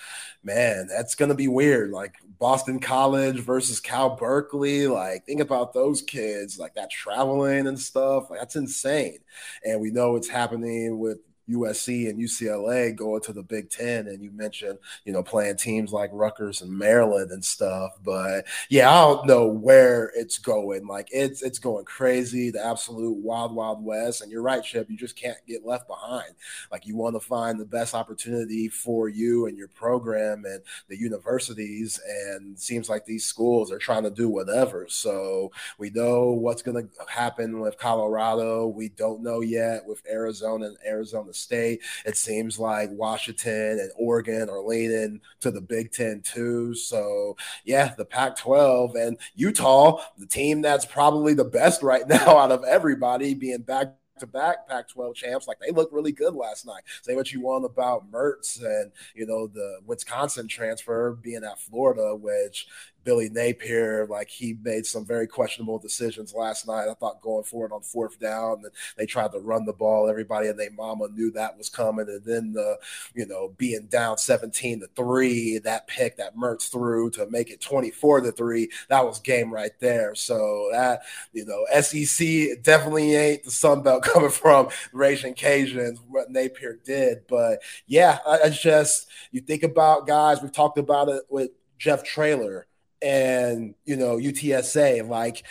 man, 0.42 0.86
that's 0.86 1.14
going 1.14 1.30
to 1.30 1.34
be 1.34 1.48
weird. 1.48 1.90
Like 1.90 2.16
Boston 2.38 2.80
College 2.80 3.40
versus 3.40 3.80
Cal 3.80 4.16
Berkeley. 4.16 4.88
Like, 4.88 5.24
think 5.24 5.40
about 5.40 5.72
those 5.72 6.02
kids, 6.02 6.58
like 6.58 6.74
that 6.74 6.90
traveling 6.90 7.66
and 7.66 7.78
stuff. 7.80 8.28
Like, 8.28 8.40
that's 8.40 8.56
insane. 8.56 9.20
And 9.64 9.80
we 9.80 9.90
know 9.90 10.16
it's 10.16 10.28
happening 10.28 10.98
with 10.98 11.18
USC 11.48 12.08
and 12.08 12.20
UCLA 12.20 12.94
going 12.94 13.20
to 13.22 13.32
the 13.32 13.42
Big 13.42 13.70
Ten, 13.70 14.06
and 14.06 14.22
you 14.22 14.30
mentioned, 14.30 14.78
you 15.04 15.12
know, 15.12 15.22
playing 15.22 15.56
teams 15.56 15.92
like 15.92 16.10
Rutgers 16.12 16.62
and 16.62 16.70
Maryland 16.70 17.30
and 17.30 17.44
stuff. 17.44 17.92
But 18.02 18.46
yeah, 18.70 18.90
I 18.90 19.00
don't 19.02 19.26
know 19.26 19.46
where 19.46 20.10
it's 20.14 20.38
going. 20.38 20.86
Like 20.86 21.08
it's 21.12 21.42
it's 21.42 21.58
going 21.58 21.84
crazy, 21.84 22.50
the 22.50 22.64
absolute 22.64 23.16
wild, 23.16 23.54
wild 23.54 23.84
west. 23.84 24.22
And 24.22 24.32
you're 24.32 24.42
right, 24.42 24.64
Chip. 24.64 24.88
You 24.88 24.96
just 24.96 25.16
can't 25.16 25.36
get 25.46 25.66
left 25.66 25.86
behind. 25.86 26.32
Like 26.72 26.86
you 26.86 26.96
want 26.96 27.14
to 27.16 27.20
find 27.20 27.60
the 27.60 27.66
best 27.66 27.94
opportunity 27.94 28.68
for 28.68 29.08
you 29.08 29.46
and 29.46 29.58
your 29.58 29.68
program 29.68 30.44
and 30.46 30.62
the 30.88 30.98
universities. 30.98 32.00
And 32.08 32.58
seems 32.58 32.88
like 32.88 33.04
these 33.04 33.24
schools 33.24 33.70
are 33.70 33.78
trying 33.78 34.04
to 34.04 34.10
do 34.10 34.28
whatever. 34.28 34.86
So 34.88 35.50
we 35.78 35.90
know 35.90 36.30
what's 36.30 36.62
going 36.62 36.88
to 36.88 37.04
happen 37.06 37.60
with 37.60 37.78
Colorado. 37.78 38.66
We 38.68 38.88
don't 38.88 39.22
know 39.22 39.40
yet 39.40 39.84
with 39.86 40.02
Arizona 40.10 40.66
and 40.66 40.76
Arizona 40.86 41.33
Florida 41.34 41.78
State. 41.78 41.82
It 42.06 42.16
seems 42.16 42.58
like 42.58 42.90
Washington 42.92 43.78
and 43.80 43.90
Oregon 43.96 44.48
are 44.48 44.60
leaning 44.60 45.20
to 45.40 45.50
the 45.50 45.60
Big 45.60 45.92
Ten 45.92 46.22
too. 46.22 46.74
So 46.74 47.36
yeah, 47.64 47.94
the 47.96 48.04
Pac-12 48.04 48.94
and 48.96 49.18
Utah, 49.34 50.00
the 50.18 50.26
team 50.26 50.62
that's 50.62 50.86
probably 50.86 51.34
the 51.34 51.44
best 51.44 51.82
right 51.82 52.06
now 52.08 52.38
out 52.38 52.52
of 52.52 52.64
everybody, 52.64 53.34
being 53.34 53.62
back 53.62 53.94
to 54.20 54.26
back 54.28 54.68
Pac 54.68 54.88
12 54.88 55.16
champs. 55.16 55.48
Like 55.48 55.58
they 55.58 55.72
looked 55.72 55.92
really 55.92 56.12
good 56.12 56.36
last 56.36 56.66
night. 56.66 56.82
Say 57.02 57.16
what 57.16 57.32
you 57.32 57.40
want 57.40 57.64
about 57.64 58.10
Mertz 58.12 58.62
and, 58.62 58.92
you 59.14 59.26
know, 59.26 59.48
the 59.48 59.80
Wisconsin 59.84 60.46
transfer 60.46 61.18
being 61.20 61.42
at 61.42 61.58
Florida, 61.58 62.14
which 62.14 62.68
Billy 63.04 63.28
Napier, 63.28 64.06
like 64.06 64.28
he 64.28 64.56
made 64.62 64.86
some 64.86 65.04
very 65.04 65.26
questionable 65.26 65.78
decisions 65.78 66.34
last 66.34 66.66
night. 66.66 66.88
I 66.88 66.94
thought 66.94 67.20
going 67.20 67.44
forward 67.44 67.72
on 67.72 67.82
fourth 67.82 68.18
down, 68.18 68.62
and 68.64 68.72
they 68.96 69.06
tried 69.06 69.32
to 69.32 69.38
run 69.38 69.66
the 69.66 69.72
ball. 69.72 70.08
Everybody 70.08 70.48
and 70.48 70.58
their 70.58 70.70
mama 70.70 71.08
knew 71.08 71.30
that 71.32 71.56
was 71.56 71.68
coming. 71.68 72.08
And 72.08 72.24
then 72.24 72.52
the, 72.52 72.78
you 73.14 73.26
know, 73.26 73.54
being 73.58 73.86
down 73.86 74.18
17 74.18 74.80
to 74.80 74.86
three, 74.96 75.58
that 75.58 75.86
pick 75.86 76.16
that 76.16 76.36
Mertz 76.36 76.70
threw 76.70 77.10
to 77.10 77.28
make 77.30 77.50
it 77.50 77.60
24 77.60 78.22
to 78.22 78.32
three, 78.32 78.70
that 78.88 79.04
was 79.04 79.20
game 79.20 79.52
right 79.52 79.78
there. 79.80 80.14
So 80.14 80.68
that, 80.72 81.02
you 81.32 81.44
know, 81.44 81.66
SEC 81.80 82.62
definitely 82.62 83.14
ain't 83.14 83.44
the 83.44 83.50
Sun 83.50 83.82
Belt 83.82 84.02
coming 84.04 84.30
from 84.30 84.68
Raging 84.92 85.34
Cajuns, 85.34 85.98
what 86.08 86.30
Napier 86.30 86.80
did. 86.84 87.26
But 87.28 87.62
yeah, 87.86 88.18
I, 88.26 88.40
I 88.44 88.48
just, 88.50 89.08
you 89.30 89.40
think 89.40 89.62
about 89.62 90.06
guys, 90.06 90.40
we've 90.40 90.52
talked 90.52 90.78
about 90.78 91.08
it 91.08 91.22
with 91.28 91.50
Jeff 91.78 92.04
Traylor 92.04 92.66
and 93.04 93.74
you 93.84 93.96
know 93.96 94.16
UTSA. 94.16 95.06
Like 95.08 95.44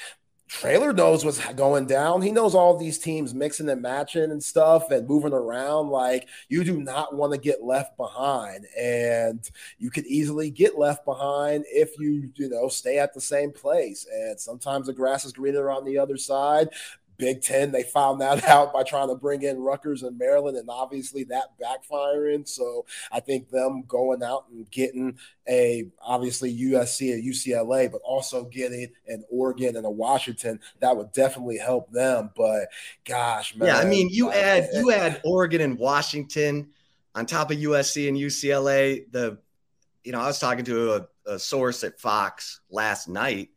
Traylor 0.47 0.93
knows 0.93 1.25
what's 1.25 1.43
going 1.53 1.87
down. 1.87 2.21
He 2.21 2.31
knows 2.31 2.53
all 2.53 2.77
these 2.77 2.99
teams 2.99 3.33
mixing 3.33 3.69
and 3.69 3.81
matching 3.81 4.29
and 4.29 4.43
stuff 4.43 4.91
and 4.91 5.07
moving 5.07 5.33
around. 5.33 5.89
Like 5.89 6.27
you 6.49 6.63
do 6.63 6.81
not 6.81 7.15
want 7.15 7.33
to 7.33 7.39
get 7.39 7.63
left 7.63 7.97
behind, 7.97 8.65
and 8.79 9.49
you 9.79 9.89
could 9.89 10.05
easily 10.05 10.49
get 10.49 10.77
left 10.77 11.05
behind 11.05 11.65
if 11.69 11.97
you 11.99 12.29
you 12.35 12.49
know 12.49 12.67
stay 12.67 12.99
at 12.99 13.13
the 13.13 13.21
same 13.21 13.51
place. 13.51 14.05
And 14.11 14.39
sometimes 14.39 14.87
the 14.87 14.93
grass 14.93 15.25
is 15.25 15.33
greener 15.33 15.71
on 15.71 15.85
the 15.85 15.97
other 15.97 16.17
side. 16.17 16.69
Big 17.23 17.41
Ten, 17.41 17.71
they 17.71 17.83
found 17.83 18.19
that 18.19 18.43
out 18.49 18.73
by 18.73 18.83
trying 18.83 19.07
to 19.07 19.15
bring 19.15 19.43
in 19.43 19.57
Rutgers 19.61 20.03
and 20.03 20.17
Maryland, 20.17 20.57
and 20.57 20.67
obviously 20.69 21.23
that 21.25 21.57
backfiring. 21.57 22.45
So 22.45 22.85
I 23.13 23.21
think 23.21 23.49
them 23.49 23.85
going 23.87 24.21
out 24.21 24.43
and 24.51 24.69
getting 24.71 25.17
a 25.47 25.87
obviously 26.01 26.53
USC 26.53 27.13
and 27.13 27.23
UCLA, 27.23 27.89
but 27.89 28.01
also 28.03 28.43
getting 28.43 28.89
an 29.07 29.23
Oregon 29.31 29.77
and 29.77 29.85
a 29.85 29.89
Washington 29.89 30.59
that 30.81 30.97
would 30.97 31.13
definitely 31.13 31.57
help 31.57 31.89
them. 31.93 32.31
But 32.35 32.67
gosh, 33.05 33.55
man, 33.55 33.69
yeah, 33.69 33.77
I 33.77 33.85
mean, 33.85 34.09
you 34.09 34.29
add 34.29 34.67
eh, 34.73 34.79
you 34.79 34.91
add 34.91 35.21
Oregon 35.23 35.61
and 35.61 35.79
Washington 35.79 36.71
on 37.15 37.25
top 37.25 37.51
of 37.51 37.57
USC 37.57 38.09
and 38.09 38.17
UCLA. 38.17 39.09
The 39.13 39.37
you 40.03 40.11
know, 40.11 40.19
I 40.19 40.27
was 40.27 40.39
talking 40.39 40.65
to 40.65 40.95
a, 40.95 41.07
a 41.35 41.39
source 41.39 41.85
at 41.85 42.01
Fox 42.01 42.59
last 42.69 43.07
night. 43.07 43.51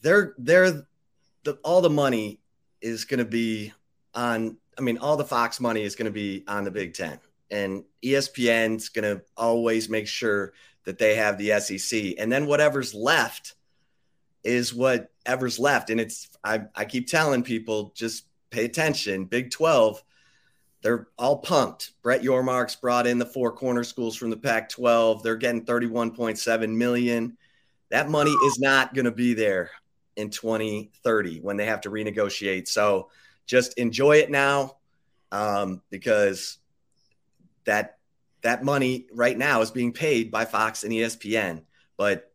They're 0.00 0.32
they're 0.38 0.86
the 1.42 1.58
all 1.62 1.82
the 1.82 1.90
money 1.90 2.40
is 2.84 3.06
going 3.06 3.18
to 3.18 3.24
be 3.24 3.72
on, 4.14 4.58
I 4.78 4.82
mean, 4.82 4.98
all 4.98 5.16
the 5.16 5.24
Fox 5.24 5.58
money 5.58 5.82
is 5.82 5.96
going 5.96 6.04
to 6.04 6.12
be 6.12 6.44
on 6.46 6.64
the 6.64 6.70
Big 6.70 6.92
Ten. 6.94 7.18
And 7.50 7.84
ESPN's 8.04 8.90
going 8.90 9.16
to 9.16 9.24
always 9.36 9.88
make 9.88 10.06
sure 10.06 10.52
that 10.84 10.98
they 10.98 11.14
have 11.16 11.38
the 11.38 11.58
SEC. 11.60 12.14
And 12.18 12.30
then 12.30 12.46
whatever's 12.46 12.94
left 12.94 13.54
is 14.44 14.74
whatever's 14.74 15.58
left. 15.58 15.88
And 15.88 15.98
it's, 15.98 16.28
I, 16.44 16.64
I 16.74 16.84
keep 16.84 17.08
telling 17.08 17.42
people 17.42 17.92
just 17.96 18.26
pay 18.50 18.66
attention. 18.66 19.24
Big 19.24 19.50
12, 19.50 20.02
they're 20.82 21.08
all 21.18 21.38
pumped. 21.38 21.92
Brett 22.02 22.22
Yormark's 22.22 22.76
brought 22.76 23.06
in 23.06 23.18
the 23.18 23.24
four 23.24 23.52
corner 23.52 23.84
schools 23.84 24.14
from 24.14 24.28
the 24.28 24.36
Pac 24.36 24.68
12. 24.68 25.22
They're 25.22 25.36
getting 25.36 25.64
31.7 25.64 26.76
million. 26.76 27.38
That 27.90 28.10
money 28.10 28.32
is 28.46 28.58
not 28.58 28.92
going 28.92 29.06
to 29.06 29.10
be 29.10 29.32
there 29.32 29.70
in 30.16 30.30
2030 30.30 31.40
when 31.40 31.56
they 31.56 31.66
have 31.66 31.82
to 31.82 31.90
renegotiate. 31.90 32.68
So 32.68 33.10
just 33.46 33.78
enjoy 33.78 34.18
it 34.18 34.30
now 34.30 34.76
um, 35.32 35.82
because 35.90 36.58
that 37.64 37.98
that 38.42 38.62
money 38.62 39.06
right 39.12 39.36
now 39.36 39.62
is 39.62 39.70
being 39.70 39.92
paid 39.92 40.30
by 40.30 40.44
Fox 40.44 40.84
and 40.84 40.92
ESPN. 40.92 41.62
But 41.96 42.30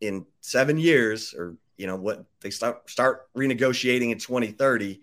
in 0.00 0.26
seven 0.40 0.78
years, 0.78 1.34
or 1.34 1.56
you 1.76 1.86
know 1.86 1.96
what 1.96 2.24
they 2.40 2.50
start 2.50 2.88
start 2.88 3.28
renegotiating 3.34 4.10
in 4.10 4.18
2030, 4.18 5.00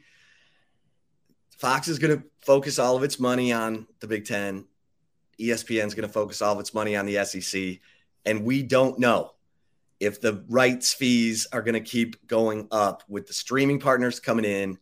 Fox 1.58 1.88
is 1.88 1.99
going 1.99 2.17
to 2.17 2.23
focus 2.41 2.80
all 2.80 2.95
of 2.95 3.04
its 3.04 3.19
money 3.19 3.51
on 3.51 3.88
the 3.99 4.08
Big 4.08 4.25
Ten. 4.25 4.65
ESPN 5.39 5.88
is 5.88 5.93
going 5.93 6.08
to 6.08 6.13
focus 6.13 6.41
all 6.41 6.54
of 6.54 6.60
its 6.60 6.73
money 6.73 6.95
on 6.95 7.06
the 7.06 7.23
SEC, 7.25 7.80
and 8.25 8.45
we 8.45 8.63
don't 8.63 8.99
know 8.99 9.35
if 9.99 10.19
the 10.19 10.43
rights 10.49 10.93
fees 10.93 11.47
are 11.51 11.62
going 11.62 11.73
to 11.73 11.79
keep 11.79 12.27
going 12.27 12.67
up 12.71 13.03
with 13.08 13.27
the 13.27 13.34
streaming 13.34 13.79
partners 13.79 14.19
coming 14.19 14.45
in, 14.45 14.77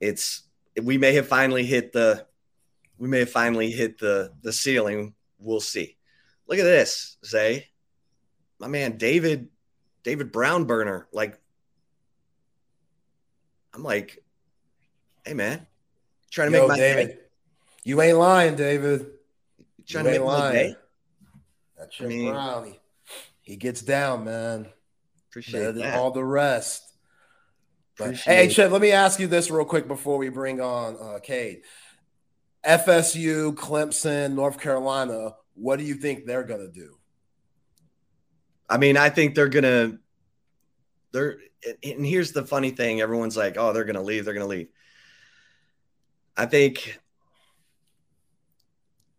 it's 0.00 0.42
we 0.82 0.98
may 0.98 1.14
have 1.14 1.28
finally 1.28 1.64
hit 1.64 1.92
the 1.92 2.26
we 2.98 3.08
may 3.08 3.20
have 3.20 3.30
finally 3.30 3.70
hit 3.70 3.98
the 3.98 4.32
the 4.42 4.52
ceiling. 4.52 5.14
We'll 5.38 5.60
see. 5.60 5.96
Look 6.46 6.58
at 6.58 6.64
this, 6.64 7.16
Zay. 7.24 7.68
My 8.58 8.66
man 8.66 8.96
David 8.96 9.48
David 10.02 10.32
Brownburner. 10.32 11.04
Like 11.12 11.38
I'm 13.72 13.84
like, 13.84 14.22
hey 15.24 15.34
man, 15.34 15.66
trying 16.30 16.50
to 16.50 16.56
Yo, 16.56 16.62
make 16.62 16.68
my 16.70 16.76
David. 16.76 17.08
Day. 17.08 17.18
You 17.84 18.02
ain't 18.02 18.18
lying, 18.18 18.56
David. 18.56 19.06
trying 19.86 20.06
you 20.06 20.12
to 20.12 20.18
make 20.18 20.26
lying. 20.26 20.54
my 20.54 20.62
day. 20.62 20.76
That's 21.78 22.00
your 22.00 22.08
I 22.08 22.12
mean, 22.12 22.32
brownie 22.32 22.79
he 23.50 23.56
gets 23.56 23.82
down, 23.82 24.26
man. 24.26 24.68
Appreciate 25.28 25.74
that. 25.74 25.98
all 25.98 26.12
the 26.12 26.22
rest. 26.22 26.84
But, 27.98 28.14
hey, 28.14 28.46
Chip, 28.46 28.70
let 28.70 28.80
me 28.80 28.92
ask 28.92 29.18
you 29.18 29.26
this 29.26 29.50
real 29.50 29.64
quick 29.64 29.88
before 29.88 30.18
we 30.18 30.28
bring 30.28 30.60
on 30.60 30.96
uh, 30.96 31.18
Cade. 31.18 31.62
FSU, 32.64 33.52
Clemson, 33.56 34.34
North 34.34 34.60
Carolina. 34.60 35.34
What 35.54 35.80
do 35.80 35.84
you 35.84 35.94
think 35.94 36.26
they're 36.26 36.44
going 36.44 36.60
to 36.60 36.70
do? 36.70 36.94
I 38.68 38.78
mean, 38.78 38.96
I 38.96 39.10
think 39.10 39.34
they're 39.34 39.48
going 39.48 39.64
to. 39.64 39.98
They're 41.10 41.38
and 41.82 42.06
here's 42.06 42.30
the 42.30 42.46
funny 42.46 42.70
thing: 42.70 43.00
everyone's 43.00 43.36
like, 43.36 43.56
"Oh, 43.58 43.72
they're 43.72 43.82
going 43.82 43.96
to 43.96 44.00
leave. 44.00 44.24
They're 44.24 44.34
going 44.34 44.46
to 44.46 44.48
leave." 44.48 44.68
I 46.36 46.46
think. 46.46 47.00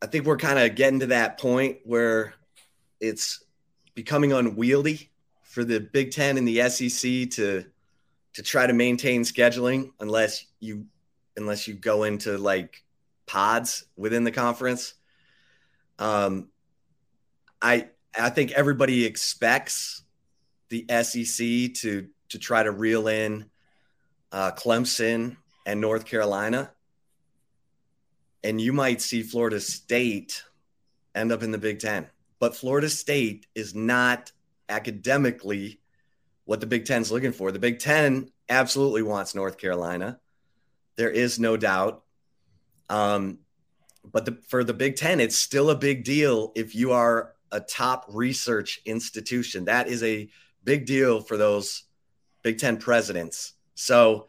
I 0.02 0.08
think 0.08 0.26
we're 0.26 0.38
kind 0.38 0.58
of 0.58 0.74
getting 0.76 1.02
to 1.02 1.08
that 1.08 1.38
point 1.38 1.80
where 1.84 2.34
it's 3.02 3.44
becoming 4.02 4.34
unwieldy 4.34 5.12
for 5.44 5.64
the 5.64 5.80
Big 5.80 6.10
Ten 6.10 6.40
and 6.40 6.48
the 6.48 6.68
SEC 6.70 7.30
to 7.38 7.64
to 8.34 8.42
try 8.42 8.66
to 8.66 8.74
maintain 8.74 9.22
scheduling 9.22 9.92
unless 10.00 10.44
you 10.60 10.88
unless 11.38 11.68
you 11.68 11.76
go 11.76 12.02
into 12.02 12.36
like 12.40 12.84
pods 13.28 13.86
within 13.96 14.24
the 14.24 14.32
conference. 14.32 14.96
Um, 16.00 16.48
I 17.62 17.90
I 18.18 18.32
think 18.32 18.54
everybody 18.54 19.06
expects 19.06 20.02
the 20.70 20.84
SEC 20.90 21.76
to 21.82 22.08
to 22.30 22.40
try 22.40 22.64
to 22.64 22.72
reel 22.72 23.08
in 23.08 23.52
uh, 24.32 24.50
Clemson 24.54 25.38
and 25.68 25.80
North 25.80 26.06
Carolina, 26.06 26.72
and 28.44 28.60
you 28.60 28.74
might 28.74 29.00
see 29.00 29.22
Florida 29.22 29.60
State 29.60 30.42
end 31.14 31.32
up 31.32 31.44
in 31.44 31.52
the 31.52 31.60
Big 31.60 31.78
Ten. 31.78 32.08
But 32.41 32.56
Florida 32.56 32.89
State 32.89 33.45
is 33.54 33.75
not 33.75 34.32
academically 34.67 35.80
what 36.45 36.60
the 36.60 36.65
Big 36.65 36.86
Ten 36.86 37.04
is 37.04 37.12
looking 37.12 37.34
for. 37.34 37.51
The 37.51 37.60
Big 37.60 37.77
Ten 37.77 38.32
absolutely 38.49 39.04
wants 39.04 39.36
North 39.36 39.60
Carolina. 39.60 40.19
There 40.95 41.12
is 41.12 41.38
no 41.38 41.56
doubt. 41.56 42.04
Um, 42.89 43.38
but 44.12 44.25
the, 44.25 44.39
for 44.47 44.63
the 44.63 44.73
Big 44.73 44.95
Ten, 44.95 45.19
it's 45.19 45.36
still 45.38 45.69
a 45.69 45.75
big 45.75 46.04
deal 46.04 46.51
if 46.56 46.73
you 46.73 46.93
are 46.93 47.36
a 47.51 47.60
top 47.60 48.06
research 48.10 48.82
institution. 48.86 49.65
That 49.65 49.88
is 49.88 50.01
a 50.01 50.27
big 50.63 50.88
deal 50.88 51.21
for 51.21 51.38
those 51.38 51.84
Big 52.41 52.58
Ten 52.58 52.77
presidents. 52.77 53.54
So 53.75 54.25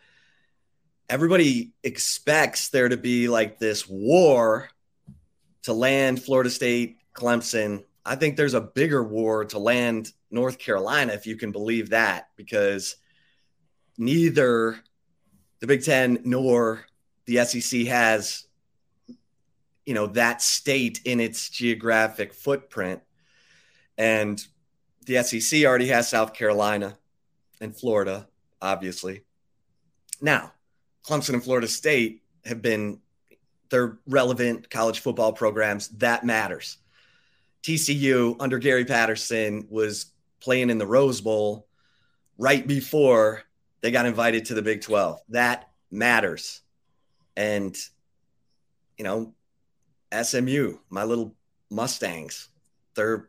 everybody 1.09 1.73
expects 1.83 2.69
there 2.69 2.91
to 2.91 2.99
be 2.99 3.29
like 3.29 3.59
this 3.59 3.89
war 3.89 4.69
to 5.63 5.73
land 5.73 6.23
Florida 6.23 6.51
State, 6.51 6.99
Clemson, 7.15 7.85
I 8.05 8.17
think 8.17 8.37
there's 8.37 8.55
a 8.55 8.61
bigger 8.61 9.03
war 9.03 9.45
to 9.47 9.59
land 9.59 10.13
North 10.31 10.59
Carolina, 10.59 11.13
if 11.13 11.27
you 11.27 11.37
can 11.37 11.53
believe 11.53 11.91
that, 11.91 12.29
because 12.37 12.97
neither 13.97 14.81
the 15.61 15.67
Big 15.67 15.85
Ten 15.85 16.19
nor 16.25 16.85
the 17.27 17.45
SEC 17.45 17.87
has, 17.87 18.45
you 19.87 19.95
know, 19.95 20.09
that 20.09 20.43
state 20.43 21.01
in 21.05 21.21
its 21.21 21.49
geographic 21.49 22.35
footprint. 22.35 23.01
And 23.97 24.45
the 25.07 25.23
SEC 25.23 25.65
already 25.65 25.89
has 25.89 26.09
South 26.09 26.35
Carolina 26.35 26.97
and 27.61 27.77
Florida, 27.77 28.27
obviously. 28.61 29.23
Now, 30.21 30.53
Clemson 31.07 31.35
and 31.35 31.45
Florida 31.45 31.69
State 31.69 32.23
have 32.45 32.63
been 32.63 33.01
they're 33.71 33.99
relevant 34.07 34.69
college 34.69 35.01
football 35.01 35.33
programs. 35.33 35.89
That 35.89 36.25
matters. 36.25 36.79
TCU 37.63 38.37
under 38.41 38.59
Gary 38.59 38.85
Patterson 38.85 39.67
was 39.71 40.07
playing 40.41 40.71
in 40.71 40.79
the 40.79 40.87
Rose 40.87 41.21
Bowl 41.21 41.67
right 42.37 42.67
before 42.67 43.43
they 43.81 43.91
got 43.91 44.07
invited 44.07 44.47
to 44.47 44.55
the 44.55 44.63
Big 44.63 44.81
12. 44.81 45.21
That 45.29 45.71
matters. 45.91 46.61
And, 47.37 47.77
you 48.99 49.05
know, 49.05 49.33
SMU, 50.23 50.79
my 50.91 51.05
little 51.05 51.35
Mustangs, 51.71 52.49
they're 52.95 53.29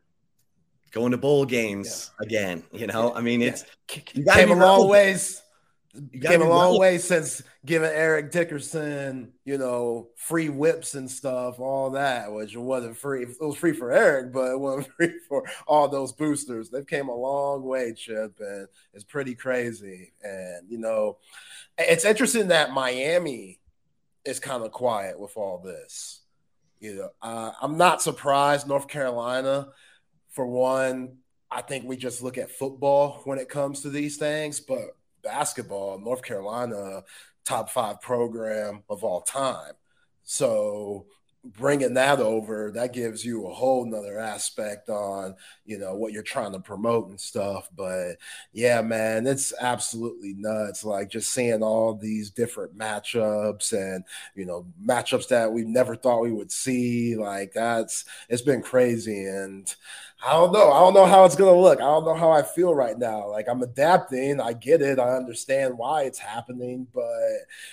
going 0.91 1.11
to 1.11 1.17
bowl 1.17 1.45
games 1.45 2.11
yeah. 2.19 2.25
again. 2.25 2.63
You 2.71 2.87
know, 2.87 3.13
I 3.13 3.21
mean, 3.21 3.41
it's 3.41 3.65
you 4.13 4.25
came 4.25 4.51
a 4.51 4.55
long 4.55 4.89
ways. 4.89 5.42
You 6.12 6.19
came 6.21 6.41
a 6.41 6.49
long 6.49 6.79
way 6.79 6.97
since 6.97 7.43
giving 7.63 7.89
Eric 7.89 8.32
Dickerson, 8.32 9.32
you 9.45 9.60
know, 9.60 10.10
free 10.15 10.49
whips 10.49 10.95
and 10.95 11.10
stuff, 11.10 11.60
all 11.60 11.91
that, 11.91 12.34
which 12.34 12.58
wasn't 12.58 12.97
free. 12.97 13.23
It 13.23 13.36
was 13.39 13.58
free 13.58 13.73
for 13.73 13.91
Eric, 13.91 14.34
but 14.34 14.53
it 14.53 14.60
wasn't 14.60 14.88
free 14.97 15.13
for 15.29 15.43
all 15.67 15.88
those 15.88 16.12
boosters. 16.12 16.69
They've 16.69 16.88
came 16.88 17.10
a 17.10 17.15
long 17.15 17.62
way, 17.62 17.93
Chip, 17.93 18.39
and 18.39 18.67
it's 18.95 19.03
pretty 19.03 19.36
crazy. 19.36 20.13
And 20.23 20.67
you 20.67 20.79
know, 20.79 21.17
it's 21.77 22.06
interesting 22.06 22.47
that 22.47 22.71
Miami 22.71 23.60
is 24.25 24.39
kind 24.39 24.63
of 24.63 24.71
quiet 24.71 25.19
with 25.19 25.38
all 25.38 25.60
this. 25.60 26.21
You 26.79 26.95
know, 26.95 27.10
uh, 27.21 27.51
I'm 27.62 27.77
not 27.77 28.01
surprised. 28.01 28.67
North 28.67 28.88
Carolina, 28.88 29.69
for 30.32 30.47
one, 30.47 31.17
I 31.51 31.62
think 31.62 31.86
we 31.86 31.97
just 31.97 32.23
look 32.23 32.39
at 32.39 32.49
football 32.49 33.21
when 33.25 33.38
it 33.38 33.47
comes 33.47 33.82
to 33.82 33.91
these 33.91 34.17
things, 34.17 34.60
but 34.60 34.97
basketball, 35.23 35.99
North 35.99 36.23
Carolina, 36.23 37.03
top 37.45 37.69
five 37.69 38.01
program 38.01 38.83
of 38.89 39.03
all 39.03 39.21
time. 39.21 39.73
So 40.23 41.07
bringing 41.43 41.93
that 41.93 42.21
over 42.21 42.71
that 42.71 42.93
gives 42.93 43.25
you 43.25 43.45
a 43.45 43.53
whole 43.53 43.86
nother 43.86 44.17
aspect 44.17 44.88
on 44.88 45.36
you 45.65 45.77
know 45.77 45.93
what 45.93 46.13
you're 46.13 46.23
trying 46.23 46.53
to 46.53 46.60
promote 46.60 47.10
and 47.10 47.19
stuff 47.19 47.69
but 47.75 48.13
yeah 48.53 48.82
man 48.82 49.27
it's 49.27 49.53
absolutely 49.60 50.34
nuts 50.38 50.86
like 50.86 51.10
just 51.10 51.34
seeing 51.34 51.62
all 51.62 51.93
these 51.95 52.29
different 52.29 52.77
matchups 52.77 53.73
and 53.73 54.06
you 54.36 54.45
know 54.45 54.65
matchups 54.86 55.27
that 55.27 55.51
we 55.51 55.63
never 55.65 55.97
thought 55.97 56.21
we 56.21 56.32
would 56.32 56.51
see 56.51 57.17
like 57.17 57.51
that's 57.53 58.06
it's 58.29 58.41
been 58.41 58.62
crazy 58.62 59.25
and 59.25 59.75
I 60.25 60.32
don't 60.34 60.53
know. 60.53 60.71
I 60.71 60.79
don't 60.79 60.93
know 60.93 61.06
how 61.06 61.25
it's 61.25 61.36
gonna 61.36 61.60
look. 61.60 61.79
I 61.79 61.84
don't 61.84 62.06
know 62.06 62.15
how 62.15 62.32
I 62.32 62.43
feel 62.43 62.73
right 62.73 62.97
now. 62.97 63.27
Like 63.29 63.47
I'm 63.49 63.62
adapting. 63.62 64.39
I 64.39 64.53
get 64.53 64.82
it. 64.82 64.97
I 64.97 65.17
understand 65.17 65.77
why 65.77 66.03
it's 66.03 66.19
happening. 66.19 66.88
But 66.93 67.03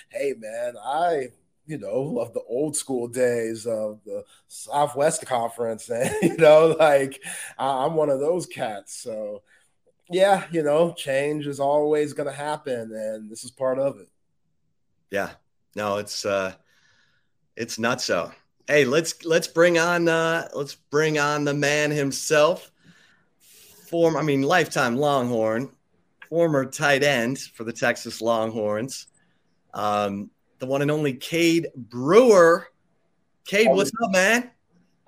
hey, 0.09 0.33
man, 0.37 0.73
I 0.83 1.29
you 1.65 1.77
know 1.77 2.19
of 2.19 2.33
the 2.33 2.41
old 2.41 2.75
school 2.75 3.07
days 3.07 3.65
of 3.65 3.99
the 4.05 4.23
Southwest 4.47 5.25
Conference, 5.25 5.89
and 5.91 6.13
you 6.21 6.37
know, 6.37 6.75
like 6.79 7.21
I'm 7.57 7.95
one 7.95 8.09
of 8.09 8.19
those 8.19 8.45
cats. 8.45 8.95
So 8.95 9.43
yeah, 10.09 10.45
you 10.51 10.63
know, 10.63 10.93
change 10.93 11.47
is 11.47 11.59
always 11.59 12.13
gonna 12.13 12.31
happen, 12.31 12.91
and 12.93 13.29
this 13.29 13.43
is 13.43 13.51
part 13.51 13.79
of 13.79 13.99
it. 13.99 14.09
Yeah. 15.09 15.31
No, 15.75 15.97
it's 15.97 16.25
uh, 16.25 16.53
it's 17.55 17.79
not 17.79 18.01
so. 18.01 18.31
Hey, 18.67 18.85
let's 18.85 19.23
let's 19.25 19.47
bring 19.47 19.77
on 19.77 20.07
uh, 20.07 20.49
let's 20.53 20.75
bring 20.75 21.17
on 21.17 21.45
the 21.45 21.53
man 21.53 21.91
himself. 21.91 22.71
Former, 23.89 24.19
I 24.19 24.23
mean, 24.23 24.41
lifetime 24.41 24.97
Longhorn, 24.97 25.69
former 26.29 26.65
tight 26.65 27.03
end 27.03 27.39
for 27.39 27.63
the 27.63 27.73
Texas 27.73 28.21
Longhorns, 28.21 29.07
um, 29.73 30.29
the 30.61 30.67
one 30.67 30.81
and 30.83 30.91
only 30.91 31.13
Cade 31.13 31.67
Brewer. 31.75 32.67
Cade, 33.45 33.67
what's 33.71 33.91
up, 34.03 34.11
man? 34.11 34.51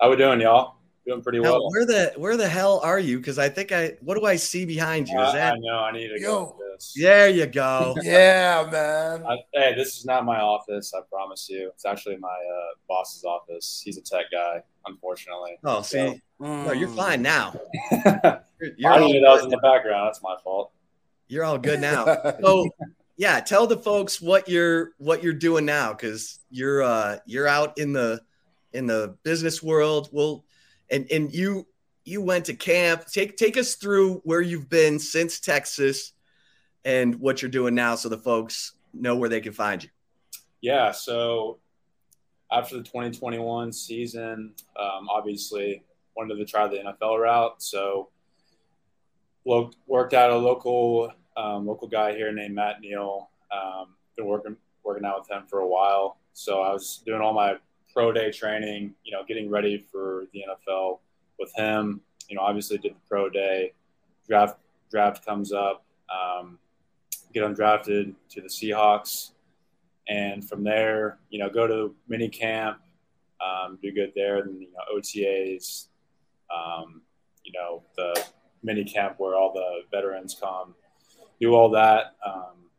How 0.00 0.10
we 0.10 0.16
doing, 0.16 0.40
y'all? 0.40 0.74
Doing 1.06 1.22
pretty 1.22 1.38
now, 1.38 1.52
well. 1.52 1.70
Where 1.70 1.86
the 1.86 2.12
where 2.16 2.36
the 2.36 2.48
hell 2.48 2.80
are 2.82 2.98
you? 2.98 3.18
Because 3.18 3.38
I 3.38 3.48
think 3.48 3.70
I 3.70 3.92
what 4.00 4.18
do 4.18 4.26
I 4.26 4.36
see 4.36 4.64
behind 4.64 5.06
you? 5.06 5.20
Is 5.20 5.28
uh, 5.28 5.32
that 5.32 5.54
I 5.54 5.58
know 5.58 5.78
I 5.78 5.92
need 5.92 6.08
to 6.08 6.20
Yo. 6.20 6.46
go. 6.46 6.58
There 6.96 7.28
you 7.28 7.46
go. 7.46 7.94
yeah, 8.02 8.68
man. 8.70 9.24
I, 9.24 9.36
hey, 9.52 9.74
this 9.76 9.96
is 9.96 10.04
not 10.04 10.24
my 10.24 10.40
office. 10.40 10.92
I 10.92 11.02
promise 11.08 11.48
you. 11.48 11.70
It's 11.72 11.84
actually 11.84 12.16
my 12.16 12.28
uh, 12.28 12.74
boss's 12.88 13.22
office. 13.22 13.80
He's 13.84 13.96
a 13.96 14.02
tech 14.02 14.24
guy, 14.32 14.60
unfortunately. 14.86 15.58
Oh, 15.62 15.82
see, 15.82 16.20
so. 16.40 16.46
no, 16.64 16.72
you're 16.72 16.88
fine 16.88 17.22
now. 17.22 17.54
you're, 17.92 18.72
you're 18.76 18.92
I 18.92 18.98
knew 19.06 19.20
that 19.20 19.30
was 19.30 19.44
in 19.44 19.50
the 19.50 19.58
background. 19.58 20.08
That's 20.08 20.22
my 20.22 20.36
fault. 20.42 20.72
You're 21.28 21.44
all 21.44 21.58
good 21.58 21.80
now. 21.80 22.06
so, 22.42 22.68
yeah, 23.16 23.40
tell 23.40 23.66
the 23.66 23.76
folks 23.76 24.20
what 24.20 24.48
you're 24.48 24.92
what 24.98 25.22
you're 25.22 25.32
doing 25.32 25.64
now 25.64 25.92
because 25.92 26.40
you're 26.50 26.82
uh, 26.82 27.18
you're 27.26 27.46
out 27.46 27.78
in 27.78 27.92
the 27.92 28.20
in 28.72 28.86
the 28.86 29.16
business 29.22 29.62
world. 29.62 30.08
Well, 30.12 30.44
and 30.90 31.06
and 31.10 31.32
you 31.32 31.66
you 32.04 32.22
went 32.22 32.46
to 32.46 32.54
camp. 32.54 33.06
Take 33.06 33.36
take 33.36 33.56
us 33.56 33.76
through 33.76 34.16
where 34.24 34.40
you've 34.40 34.68
been 34.68 34.98
since 34.98 35.40
Texas 35.40 36.12
and 36.84 37.14
what 37.16 37.40
you're 37.40 37.50
doing 37.50 37.74
now 37.74 37.94
so 37.94 38.08
the 38.08 38.18
folks 38.18 38.74
know 38.92 39.16
where 39.16 39.28
they 39.28 39.40
can 39.40 39.52
find 39.52 39.82
you. 39.82 39.90
Yeah. 40.60 40.92
So 40.92 41.58
after 42.50 42.76
the 42.76 42.82
2021 42.82 43.72
season, 43.72 44.54
um, 44.78 45.08
obviously 45.08 45.82
wanted 46.16 46.36
to 46.36 46.44
try 46.44 46.68
the 46.68 46.76
NFL 46.76 47.20
route. 47.20 47.62
So 47.62 48.10
worked 49.44 50.14
out 50.14 50.30
a 50.30 50.36
local 50.36 51.12
um, 51.36 51.66
local 51.66 51.88
guy 51.88 52.14
here 52.14 52.32
named 52.32 52.54
Matt 52.54 52.80
Neal. 52.80 53.30
Um, 53.52 53.88
been 54.16 54.26
working 54.26 54.56
working 54.84 55.04
out 55.04 55.20
with 55.20 55.30
him 55.30 55.44
for 55.48 55.60
a 55.60 55.66
while. 55.66 56.18
So 56.32 56.60
I 56.60 56.72
was 56.72 57.02
doing 57.06 57.20
all 57.20 57.32
my 57.32 57.56
pro 57.92 58.12
day 58.12 58.30
training, 58.30 58.94
you 59.04 59.12
know, 59.12 59.22
getting 59.26 59.48
ready 59.48 59.78
for 59.90 60.24
the 60.32 60.40
NFL 60.40 60.98
with 61.38 61.52
him. 61.56 62.00
You 62.28 62.36
know, 62.36 62.42
obviously 62.42 62.78
did 62.78 62.92
the 62.94 63.00
pro 63.08 63.30
day. 63.30 63.72
Draft 64.28 64.58
draft 64.90 65.24
comes 65.24 65.52
up. 65.52 65.84
Um, 66.10 66.58
get 67.32 67.42
undrafted 67.42 68.14
to 68.30 68.40
the 68.40 68.48
Seahawks, 68.48 69.32
and 70.08 70.48
from 70.48 70.62
there, 70.62 71.18
you 71.30 71.38
know, 71.38 71.50
go 71.50 71.66
to 71.66 71.94
mini 72.08 72.28
camp, 72.28 72.78
um, 73.44 73.78
do 73.82 73.90
good 73.90 74.12
there, 74.14 74.38
and 74.38 74.60
you 74.60 74.68
know, 74.72 74.98
OTAs, 74.98 75.88
um, 76.54 77.02
you 77.42 77.52
know, 77.52 77.82
the 77.96 78.24
mini 78.62 78.84
camp 78.84 79.16
where 79.18 79.34
all 79.34 79.52
the 79.52 79.82
veterans 79.90 80.36
come, 80.40 80.74
do 81.40 81.54
all 81.54 81.70
that. 81.70 82.16
Um, 82.24 82.70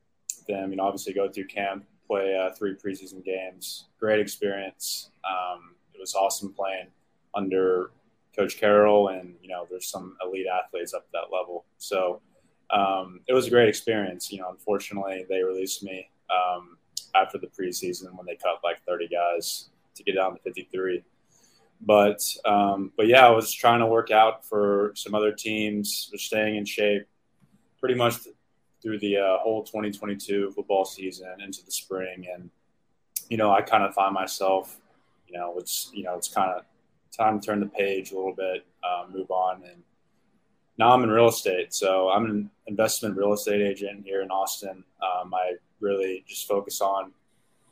then, 0.47 0.71
you 0.71 0.77
know, 0.77 0.83
obviously 0.83 1.13
go 1.13 1.29
through 1.29 1.47
camp, 1.47 1.85
play 2.07 2.37
uh, 2.37 2.53
three 2.55 2.75
preseason 2.75 3.23
games. 3.23 3.85
Great 3.99 4.19
experience. 4.19 5.09
Um, 5.23 5.75
it 5.93 5.99
was 5.99 6.15
awesome 6.15 6.53
playing 6.53 6.87
under 7.33 7.91
Coach 8.35 8.57
Carroll, 8.57 9.09
and 9.09 9.35
you 9.41 9.49
know, 9.49 9.65
there's 9.69 9.87
some 9.87 10.17
elite 10.23 10.47
athletes 10.47 10.93
up 10.93 11.05
at 11.07 11.11
that 11.13 11.35
level. 11.35 11.65
So 11.77 12.21
um, 12.69 13.21
it 13.27 13.33
was 13.33 13.47
a 13.47 13.49
great 13.49 13.69
experience. 13.69 14.31
You 14.31 14.41
know, 14.41 14.49
unfortunately, 14.49 15.25
they 15.29 15.41
released 15.41 15.83
me 15.83 16.09
um, 16.29 16.77
after 17.15 17.37
the 17.37 17.47
preseason 17.47 18.13
when 18.15 18.25
they 18.25 18.35
cut 18.35 18.59
like 18.63 18.83
30 18.85 19.07
guys 19.07 19.69
to 19.95 20.03
get 20.03 20.15
down 20.15 20.33
to 20.33 20.41
53. 20.41 21.03
But 21.81 22.21
um, 22.45 22.91
but 22.97 23.07
yeah, 23.07 23.25
I 23.25 23.31
was 23.31 23.51
trying 23.53 23.79
to 23.79 23.85
work 23.85 24.11
out 24.11 24.45
for 24.45 24.93
some 24.95 25.13
other 25.13 25.31
teams, 25.31 26.09
was 26.11 26.21
staying 26.21 26.55
in 26.55 26.65
shape, 26.65 27.07
pretty 27.79 27.95
much 27.95 28.15
through 28.85 28.99
the 28.99 29.17
uh, 29.17 29.39
whole 29.39 29.63
2022 29.63 30.51
football 30.51 30.85
season 30.85 31.41
into 31.43 31.65
the 31.65 31.71
spring, 31.71 32.27
and 32.31 32.51
you 33.29 33.35
know, 33.35 33.51
I 33.51 33.63
kind 33.63 33.83
of 33.83 33.95
find 33.95 34.13
myself, 34.13 34.77
you 35.27 35.35
know, 35.35 35.55
it's 35.57 35.89
you 35.91 36.03
know, 36.03 36.15
it's 36.15 36.27
kind 36.27 36.51
of 36.51 36.65
time 37.11 37.39
to 37.39 37.45
turn 37.45 37.59
the 37.59 37.65
page 37.65 38.11
a 38.11 38.15
little 38.15 38.35
bit, 38.35 38.63
uh, 38.83 39.05
move 39.11 39.31
on, 39.31 39.63
and 39.63 39.81
now 40.77 40.91
I'm 40.91 41.01
in 41.01 41.09
real 41.09 41.29
estate. 41.29 41.73
So 41.73 42.09
I'm 42.09 42.25
an 42.25 42.51
investment 42.67 43.17
real 43.17 43.33
estate 43.33 43.59
agent 43.59 44.03
here 44.05 44.21
in 44.21 44.29
Austin. 44.29 44.83
Um, 45.01 45.33
I 45.33 45.53
really 45.79 46.23
just 46.27 46.47
focus 46.47 46.79
on, 46.79 47.11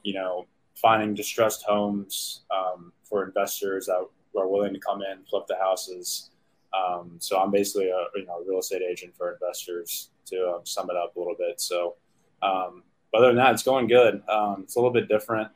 you 0.02 0.15
know, 0.15 0.47
finding 0.73 1.13
distressed 1.13 1.62
homes 1.62 2.41
um, 2.49 2.91
for 3.04 3.23
investors 3.23 3.86
that 3.86 4.04
are 4.36 4.47
willing 4.47 4.73
to 4.73 4.80
come 4.80 5.04
in, 5.04 5.23
flip 5.30 5.45
the 5.47 5.58
houses. 5.58 6.32
Um, 6.73 7.17
so 7.19 7.39
I'm 7.39 7.52
basically 7.52 7.89
a 7.89 8.08
you 8.15 8.26
know 8.26 8.43
real 8.47 8.62
estate 8.62 8.82
agent 8.82 9.13
for 9.15 9.34
investors 9.34 10.10
to 10.27 10.55
um, 10.55 10.62
sum 10.65 10.89
it 10.89 10.95
up 10.95 11.15
a 11.15 11.19
little 11.19 11.36
bit. 11.38 11.62
So, 11.62 11.95
um, 12.41 12.83
other 13.13 13.27
than 13.27 13.36
that, 13.38 13.53
it's 13.53 13.63
going 13.63 13.88
good. 13.88 14.21
Um, 14.27 14.62
it's 14.63 14.75
a 14.75 14.79
little 14.79 14.93
bit 14.93 15.08
different 15.08 15.50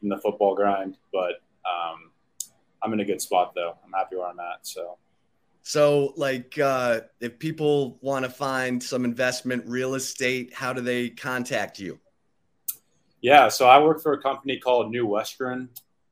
than 0.00 0.08
the 0.08 0.18
football 0.18 0.54
grind, 0.54 0.96
but 1.12 1.40
I'm 2.84 2.92
in 2.92 3.00
a 3.00 3.04
good 3.04 3.20
spot 3.20 3.54
though. 3.54 3.76
I'm 3.84 3.92
happy 3.92 4.16
where 4.16 4.28
I'm 4.28 4.38
at. 4.38 4.66
So. 4.66 4.98
So, 5.66 6.12
like, 6.16 6.58
uh, 6.58 7.00
if 7.20 7.38
people 7.38 7.96
want 8.02 8.26
to 8.26 8.30
find 8.30 8.82
some 8.82 9.06
investment 9.06 9.64
real 9.66 9.94
estate, 9.94 10.52
how 10.52 10.74
do 10.74 10.82
they 10.82 11.08
contact 11.08 11.78
you? 11.78 11.98
Yeah, 13.22 13.48
so 13.48 13.66
I 13.66 13.82
work 13.82 14.02
for 14.02 14.12
a 14.12 14.20
company 14.20 14.58
called 14.58 14.90
New 14.90 15.06
Western. 15.06 15.70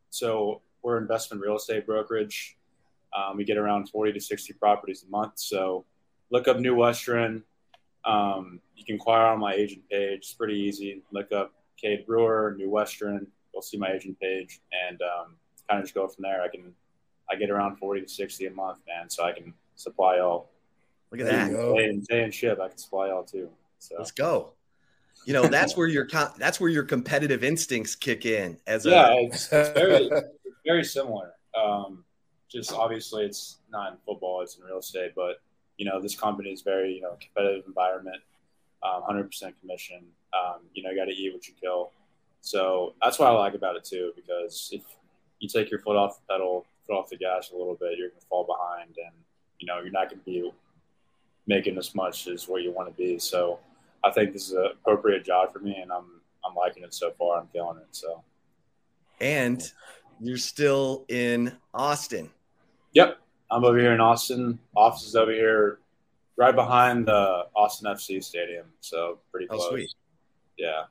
So 0.08 0.62
we're 0.82 0.96
investment 0.96 1.42
real 1.42 1.56
estate 1.56 1.84
brokerage. 1.84 2.56
Um, 3.14 3.36
we 3.36 3.44
get 3.44 3.58
around 3.58 3.90
40 3.90 4.14
to 4.14 4.20
60 4.20 4.54
properties 4.54 5.04
a 5.06 5.10
month. 5.10 5.32
So 5.36 5.84
look 6.30 6.48
up 6.48 6.58
New 6.58 6.74
Western. 6.74 7.44
Um, 8.04 8.60
you 8.76 8.84
can 8.84 8.94
inquire 8.94 9.26
on 9.26 9.38
my 9.38 9.54
agent 9.54 9.82
page. 9.90 10.18
It's 10.18 10.34
pretty 10.34 10.54
easy. 10.54 11.02
Look 11.12 11.32
up 11.32 11.52
Cade 11.80 12.06
Brewer, 12.06 12.54
New 12.56 12.70
Western. 12.70 13.26
you'll 13.52 13.62
see 13.62 13.76
my 13.76 13.90
agent 13.92 14.18
page 14.20 14.60
and 14.88 15.00
um, 15.02 15.36
kind 15.68 15.78
of 15.80 15.84
just 15.84 15.94
go 15.94 16.08
from 16.08 16.22
there. 16.22 16.42
I 16.42 16.48
can 16.48 16.72
I 17.30 17.36
get 17.36 17.50
around 17.50 17.76
forty 17.76 18.00
to 18.02 18.08
sixty 18.08 18.46
a 18.46 18.50
month, 18.50 18.78
man, 18.86 19.08
so 19.08 19.24
I 19.24 19.32
can 19.32 19.54
supply 19.76 20.16
y'all. 20.16 20.48
Look 21.10 21.20
at 21.20 21.26
that. 21.26 21.50
Zay 21.50 21.84
and, 21.88 22.04
Zay 22.04 22.22
and 22.22 22.32
Chip, 22.32 22.60
I 22.60 22.68
can 22.68 22.78
supply 22.78 23.08
y'all 23.08 23.24
too. 23.24 23.50
So 23.78 23.96
let's 23.98 24.12
go. 24.12 24.52
You 25.24 25.34
know, 25.34 25.46
that's 25.46 25.76
where 25.76 25.86
your 25.86 26.08
that's 26.38 26.60
where 26.60 26.70
your 26.70 26.84
competitive 26.84 27.44
instincts 27.44 27.94
kick 27.94 28.26
in. 28.26 28.58
As 28.66 28.84
yeah, 28.84 29.08
a- 29.08 29.26
it's, 29.26 29.52
it's 29.52 29.70
very 29.70 30.10
very 30.66 30.84
similar. 30.84 31.32
Um, 31.60 32.04
just 32.48 32.72
obviously, 32.72 33.24
it's 33.24 33.58
not 33.70 33.92
in 33.92 33.98
football; 34.04 34.42
it's 34.42 34.56
in 34.56 34.64
real 34.64 34.78
estate. 34.78 35.12
But 35.14 35.40
you 35.82 35.90
know, 35.90 36.00
this 36.00 36.14
company 36.14 36.50
is 36.50 36.62
very 36.62 36.94
you 36.94 37.00
know 37.00 37.16
competitive 37.20 37.64
environment, 37.66 38.22
um, 38.84 39.02
hundred 39.02 39.22
um, 39.22 39.26
percent 39.26 39.60
commission. 39.60 40.04
Um, 40.32 40.60
you 40.74 40.84
know, 40.84 40.90
you 40.90 40.96
got 40.96 41.06
to 41.06 41.10
eat 41.10 41.34
what 41.34 41.48
you 41.48 41.54
kill. 41.60 41.90
So 42.40 42.94
that's 43.02 43.18
what 43.18 43.26
I 43.26 43.32
like 43.32 43.54
about 43.54 43.74
it 43.74 43.82
too, 43.82 44.12
because 44.14 44.70
if 44.70 44.84
you 45.40 45.48
take 45.48 45.72
your 45.72 45.80
foot 45.80 45.96
off 45.96 46.20
the 46.20 46.32
pedal, 46.32 46.66
foot 46.86 46.94
off 46.94 47.08
the 47.08 47.16
gas 47.16 47.50
a 47.50 47.56
little 47.56 47.74
bit, 47.74 47.98
you're 47.98 48.10
going 48.10 48.20
to 48.20 48.26
fall 48.26 48.44
behind, 48.44 48.90
and 48.90 49.12
you 49.58 49.66
know 49.66 49.80
you're 49.80 49.90
not 49.90 50.08
going 50.08 50.20
to 50.20 50.24
be 50.24 50.52
making 51.48 51.76
as 51.76 51.96
much 51.96 52.28
as 52.28 52.46
what 52.46 52.62
you 52.62 52.70
want 52.70 52.88
to 52.88 52.94
be. 52.94 53.18
So 53.18 53.58
I 54.04 54.12
think 54.12 54.32
this 54.32 54.46
is 54.46 54.52
an 54.52 54.66
appropriate 54.66 55.24
job 55.24 55.52
for 55.52 55.58
me, 55.58 55.74
and 55.82 55.90
I'm 55.90 56.20
I'm 56.44 56.54
liking 56.54 56.84
it 56.84 56.94
so 56.94 57.10
far. 57.18 57.40
I'm 57.40 57.48
feeling 57.48 57.78
it. 57.78 57.88
So, 57.90 58.22
and 59.20 59.60
you're 60.20 60.36
still 60.36 61.04
in 61.08 61.56
Austin. 61.74 62.30
Yep, 62.92 63.18
I'm 63.52 63.64
over 63.64 63.78
here 63.78 63.92
in 63.92 64.00
Austin. 64.00 64.58
Office 64.74 65.06
is 65.06 65.14
over 65.14 65.30
here, 65.30 65.78
right 66.36 66.54
behind 66.54 67.06
the 67.06 67.46
Austin 67.54 67.86
FC 67.86 68.24
stadium. 68.24 68.66
So 68.80 69.18
pretty 69.30 69.46
oh, 69.50 69.56
close. 69.56 69.66
Oh, 69.66 69.70
sweet. 69.72 69.90
Yeah. 70.56 70.84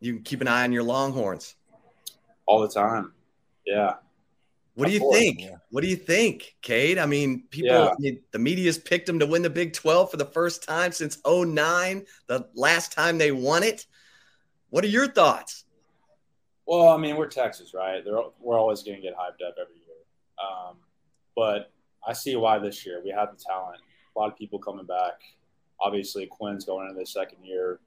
You 0.00 0.14
can 0.14 0.22
keep 0.22 0.40
an 0.40 0.48
eye 0.48 0.64
on 0.64 0.72
your 0.72 0.82
Longhorns. 0.82 1.56
All 2.46 2.60
the 2.60 2.68
time. 2.68 3.12
Yeah. 3.66 3.96
What 4.76 4.86
do 4.86 4.92
you 4.92 5.00
course, 5.00 5.18
think? 5.18 5.40
Yeah. 5.42 5.56
What 5.70 5.82
do 5.82 5.88
you 5.88 5.96
think, 5.96 6.56
Cade? 6.62 6.96
I 6.96 7.04
mean, 7.04 7.44
people, 7.50 7.70
yeah. 7.70 7.88
I 7.88 7.94
mean, 7.98 8.20
the 8.30 8.38
media's 8.38 8.78
picked 8.78 9.06
them 9.06 9.18
to 9.18 9.26
win 9.26 9.42
the 9.42 9.50
Big 9.50 9.74
12 9.74 10.10
for 10.10 10.16
the 10.16 10.24
first 10.24 10.62
time 10.62 10.92
since 10.92 11.18
09, 11.26 12.06
the 12.28 12.48
last 12.54 12.92
time 12.92 13.18
they 13.18 13.30
won 13.30 13.62
it. 13.62 13.84
What 14.70 14.84
are 14.84 14.88
your 14.88 15.06
thoughts? 15.06 15.64
Well, 16.64 16.88
I 16.88 16.96
mean, 16.96 17.16
we're 17.16 17.26
Texas, 17.26 17.74
right? 17.74 18.02
They're, 18.02 18.22
we're 18.38 18.58
always 18.58 18.82
going 18.82 18.96
to 18.96 19.02
get 19.02 19.14
hyped 19.14 19.46
up 19.46 19.56
every 19.60 19.74
year. 19.74 19.96
Um, 20.42 20.76
but 21.36 21.70
I 22.06 22.12
see 22.12 22.36
why 22.36 22.58
this 22.58 22.84
year. 22.86 23.00
We 23.04 23.10
have 23.10 23.30
the 23.36 23.42
talent, 23.42 23.80
a 24.14 24.18
lot 24.18 24.30
of 24.30 24.38
people 24.38 24.58
coming 24.58 24.86
back. 24.86 25.20
Obviously, 25.80 26.26
Quinn's 26.26 26.64
going 26.64 26.88
into 26.88 26.98
the 27.00 27.06
second 27.06 27.44
year, 27.44 27.80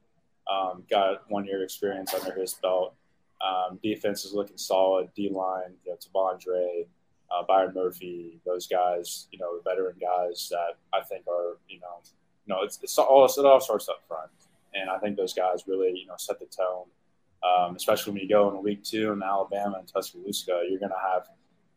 um, 0.51 0.84
got 0.89 1.30
one 1.30 1.45
year 1.45 1.64
experience 1.64 2.14
under 2.14 2.34
his 2.34 2.53
belt. 2.55 2.95
Um, 3.41 3.80
defense 3.84 4.26
is 4.26 4.34
looking 4.34 4.57
solid. 4.57 5.09
D 5.16 5.30
line, 5.30 5.74
you 5.86 5.91
know, 5.91 5.97
T'Vondre, 5.97 6.86
uh, 7.32 7.43
Byron 7.47 7.74
Murphy, 7.76 8.39
those 8.45 8.68
guys, 8.68 9.28
you 9.32 9.39
know, 9.39 9.57
the 9.57 9.70
veteran 9.70 9.95
guys 9.99 10.47
that 10.51 10.78
I 10.93 11.03
think 11.03 11.28
are, 11.28 11.57
you 11.68 11.80
know, 11.80 12.01
you 12.45 12.53
know, 12.53 12.64
it's, 12.64 12.80
it's 12.82 12.97
all 12.97 13.26
it 13.26 13.45
all 13.45 13.59
starts 13.59 13.89
up 13.89 14.01
front, 14.07 14.30
and 14.74 14.89
I 14.89 14.97
think 14.99 15.18
those 15.18 15.34
guys 15.34 15.64
really, 15.68 15.97
you 15.97 16.05
know, 16.05 16.16
set 16.18 16.39
the 16.39 16.45
tone. 16.45 16.86
Um, 17.43 17.76
especially 17.76 18.14
when 18.14 18.22
you 18.22 18.30
go 18.30 18.49
in 18.49 18.64
week 18.64 18.84
two 18.84 19.11
in 19.11 19.22
Alabama 19.22 19.80
and 19.80 19.88
Tuscaloosa, 19.88 20.64
you're 20.70 20.80
going 20.80 20.91
to 20.91 21.14
have 21.14 21.28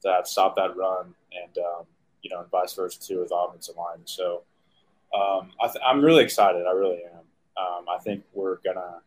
to 0.03 0.28
stop 0.28 0.55
that 0.57 0.76
run, 0.76 1.14
and 1.32 1.59
um, 1.59 1.84
you 2.27 2.35
know, 2.35 2.41
and 2.41 2.51
vice 2.51 2.74
versa 2.74 3.01
too 3.01 3.20
with 3.20 3.31
offensive 3.33 3.77
line. 3.77 4.01
So 4.05 4.43
um, 5.14 5.53
I 5.61 5.70
am 5.91 6.05
really 6.05 6.24
excited. 6.24 6.66
I 6.66 6.72
really 6.72 7.03
am. 7.05 7.20
Um, 7.57 7.85
I 7.89 7.99
think 8.03 8.24
we're 8.35 8.57
gonna 8.64 9.01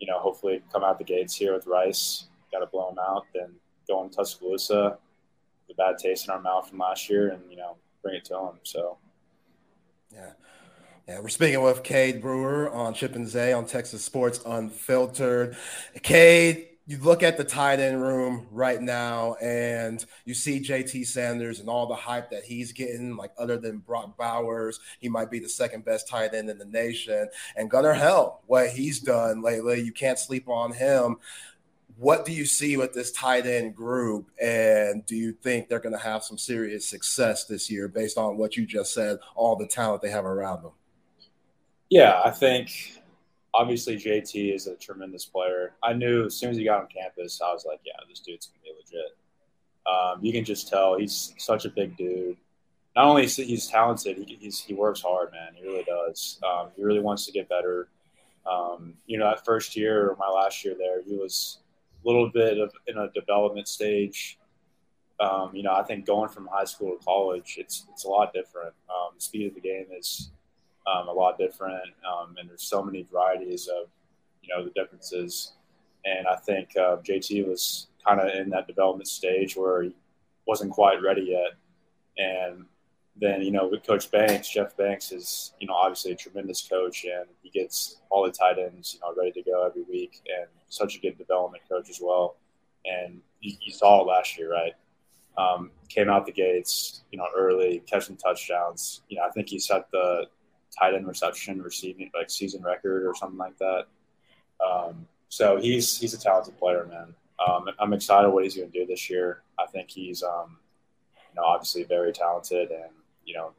you 0.00 0.06
know, 0.06 0.18
hopefully 0.18 0.62
come 0.72 0.82
out 0.82 0.98
the 0.98 1.04
gates 1.04 1.36
here 1.36 1.54
with 1.54 1.66
Rice. 1.66 2.24
Got 2.50 2.60
to 2.60 2.66
blow 2.66 2.88
them 2.88 2.98
out. 2.98 3.26
Then 3.34 3.52
go 3.86 4.02
in 4.02 4.10
Tuscaloosa, 4.10 4.98
the 5.68 5.74
bad 5.74 5.98
taste 5.98 6.24
in 6.24 6.32
our 6.32 6.40
mouth 6.40 6.68
from 6.68 6.78
last 6.78 7.08
year, 7.08 7.28
and 7.28 7.42
you 7.48 7.56
know, 7.56 7.76
bring 8.02 8.16
it 8.16 8.24
to 8.26 8.32
them. 8.32 8.58
So, 8.64 8.96
yeah. 10.12 10.30
Yeah, 11.06 11.20
we're 11.20 11.28
speaking 11.28 11.60
with 11.60 11.82
Cade 11.82 12.22
Brewer 12.22 12.70
on 12.70 12.94
Chip 12.94 13.16
and 13.16 13.26
Zay 13.26 13.52
on 13.52 13.66
Texas 13.66 14.04
Sports 14.04 14.40
Unfiltered. 14.46 15.56
Cade, 16.02 16.68
you 16.90 16.98
look 16.98 17.22
at 17.22 17.36
the 17.36 17.44
tight 17.44 17.78
end 17.78 18.02
room 18.02 18.48
right 18.50 18.82
now 18.82 19.34
and 19.34 20.04
you 20.24 20.34
see 20.34 20.58
JT 20.58 21.06
Sanders 21.06 21.60
and 21.60 21.68
all 21.68 21.86
the 21.86 21.94
hype 21.94 22.30
that 22.30 22.42
he's 22.42 22.72
getting, 22.72 23.16
like 23.16 23.30
other 23.38 23.58
than 23.58 23.78
Brock 23.78 24.16
Bowers, 24.16 24.80
he 24.98 25.08
might 25.08 25.30
be 25.30 25.38
the 25.38 25.48
second 25.48 25.84
best 25.84 26.08
tight 26.08 26.34
end 26.34 26.50
in 26.50 26.58
the 26.58 26.64
nation. 26.64 27.28
And 27.54 27.70
Gunnar 27.70 27.92
Helm, 27.92 28.32
what 28.46 28.70
he's 28.70 28.98
done 28.98 29.40
lately, 29.40 29.80
you 29.80 29.92
can't 29.92 30.18
sleep 30.18 30.48
on 30.48 30.72
him. 30.72 31.18
What 31.96 32.24
do 32.24 32.32
you 32.32 32.44
see 32.44 32.76
with 32.76 32.92
this 32.92 33.12
tight 33.12 33.46
end 33.46 33.76
group? 33.76 34.28
And 34.42 35.06
do 35.06 35.14
you 35.14 35.32
think 35.32 35.68
they're 35.68 35.78
going 35.78 35.96
to 35.96 36.04
have 36.04 36.24
some 36.24 36.38
serious 36.38 36.88
success 36.88 37.44
this 37.44 37.70
year 37.70 37.86
based 37.86 38.18
on 38.18 38.36
what 38.36 38.56
you 38.56 38.66
just 38.66 38.92
said, 38.92 39.18
all 39.36 39.54
the 39.54 39.68
talent 39.68 40.02
they 40.02 40.10
have 40.10 40.24
around 40.24 40.64
them? 40.64 40.72
Yeah, 41.88 42.20
I 42.24 42.32
think 42.32 42.99
obviously 43.54 43.96
JT 43.96 44.54
is 44.54 44.66
a 44.66 44.76
tremendous 44.76 45.24
player. 45.24 45.74
I 45.82 45.92
knew 45.92 46.26
as 46.26 46.34
soon 46.34 46.50
as 46.50 46.56
he 46.56 46.64
got 46.64 46.82
on 46.82 46.88
campus, 46.88 47.40
I 47.42 47.52
was 47.52 47.64
like, 47.66 47.80
yeah, 47.84 47.92
this 48.08 48.20
dude's 48.20 48.46
gonna 48.46 48.62
be 48.62 48.72
legit. 48.78 49.16
Um, 49.86 50.24
you 50.24 50.32
can 50.32 50.44
just 50.44 50.68
tell 50.68 50.98
he's 50.98 51.34
such 51.38 51.64
a 51.64 51.70
big 51.70 51.96
dude. 51.96 52.36
Not 52.96 53.06
only 53.06 53.24
is 53.24 53.36
he's 53.36 53.68
talented, 53.68 54.18
he, 54.18 54.36
he's, 54.40 54.60
he 54.60 54.74
works 54.74 55.00
hard, 55.00 55.30
man. 55.32 55.54
He 55.54 55.62
really 55.62 55.84
does. 55.84 56.40
Um, 56.42 56.68
he 56.76 56.82
really 56.82 57.00
wants 57.00 57.24
to 57.26 57.32
get 57.32 57.48
better. 57.48 57.88
Um, 58.50 58.94
you 59.06 59.18
know, 59.18 59.26
that 59.26 59.44
first 59.44 59.76
year 59.76 60.10
or 60.10 60.16
my 60.16 60.28
last 60.28 60.64
year 60.64 60.74
there, 60.76 61.02
he 61.02 61.14
was 61.14 61.58
a 62.02 62.08
little 62.08 62.30
bit 62.30 62.58
of 62.58 62.72
in 62.86 62.98
a 62.98 63.10
development 63.12 63.68
stage. 63.68 64.38
Um, 65.20 65.54
you 65.54 65.62
know, 65.62 65.74
I 65.74 65.82
think 65.82 66.06
going 66.06 66.30
from 66.30 66.48
high 66.50 66.64
school 66.64 66.96
to 66.96 67.04
college, 67.04 67.56
it's 67.58 67.86
it's 67.92 68.04
a 68.04 68.08
lot 68.08 68.32
different. 68.32 68.72
Um, 68.88 69.12
the 69.14 69.20
speed 69.20 69.48
of 69.48 69.54
the 69.54 69.60
game 69.60 69.86
is 69.96 70.30
um, 70.90 71.08
a 71.08 71.12
lot 71.12 71.38
different, 71.38 71.92
um, 72.06 72.34
and 72.38 72.48
there's 72.48 72.62
so 72.62 72.82
many 72.82 73.06
varieties 73.10 73.68
of 73.68 73.88
you 74.42 74.48
know 74.54 74.64
the 74.64 74.70
differences. 74.70 75.52
And 76.04 76.26
I 76.26 76.36
think 76.36 76.70
uh, 76.76 76.96
JT 76.96 77.46
was 77.46 77.88
kind 78.06 78.20
of 78.20 78.34
in 78.34 78.48
that 78.50 78.66
development 78.66 79.08
stage 79.08 79.56
where 79.56 79.82
he 79.82 79.94
wasn't 80.46 80.72
quite 80.72 81.02
ready 81.02 81.22
yet. 81.22 81.52
And 82.16 82.64
then 83.16 83.42
you 83.42 83.50
know 83.50 83.68
with 83.68 83.86
Coach 83.86 84.10
Banks, 84.10 84.48
Jeff 84.48 84.76
Banks 84.76 85.12
is 85.12 85.52
you 85.60 85.66
know 85.66 85.74
obviously 85.74 86.12
a 86.12 86.16
tremendous 86.16 86.66
coach, 86.66 87.04
and 87.04 87.26
he 87.42 87.50
gets 87.50 88.00
all 88.10 88.24
the 88.24 88.32
tight 88.32 88.58
ends 88.58 88.94
you 88.94 89.00
know 89.00 89.14
ready 89.16 89.32
to 89.32 89.42
go 89.42 89.66
every 89.66 89.82
week, 89.82 90.22
and 90.26 90.48
such 90.68 90.96
a 90.96 91.00
good 91.00 91.18
development 91.18 91.62
coach 91.68 91.90
as 91.90 92.00
well. 92.02 92.36
And 92.84 93.20
you, 93.40 93.54
you 93.60 93.72
saw 93.72 94.00
it 94.00 94.06
last 94.06 94.38
year, 94.38 94.50
right? 94.50 94.72
Um, 95.36 95.70
came 95.88 96.08
out 96.08 96.26
the 96.26 96.32
gates, 96.32 97.02
you 97.12 97.18
know, 97.18 97.26
early, 97.36 97.82
catching 97.86 98.16
touchdowns. 98.16 99.02
You 99.08 99.18
know, 99.18 99.24
I 99.24 99.30
think 99.30 99.48
he 99.48 99.58
set 99.58 99.90
the 99.90 100.26
tight 100.76 100.94
end 100.94 101.06
reception 101.06 101.62
receiving 101.62 102.10
like 102.14 102.30
season 102.30 102.62
record 102.62 103.04
or 103.06 103.14
something 103.14 103.38
like 103.38 103.56
that. 103.58 103.84
Um, 104.64 105.06
so 105.28 105.56
he's 105.56 105.98
he's 105.98 106.14
a 106.14 106.18
talented 106.18 106.58
player, 106.58 106.86
man. 106.86 107.14
Um, 107.46 107.68
I'm 107.78 107.92
excited 107.92 108.28
what 108.28 108.44
he's 108.44 108.56
going 108.56 108.70
to 108.70 108.78
do 108.78 108.86
this 108.86 109.08
year. 109.08 109.42
I 109.58 109.66
think 109.66 109.90
he's 109.90 110.22
um, 110.22 110.58
you 111.14 111.40
know 111.40 111.46
obviously 111.46 111.84
very 111.84 112.12
talented 112.12 112.70
and 112.70 112.90
you 113.24 113.34
know 113.34 113.52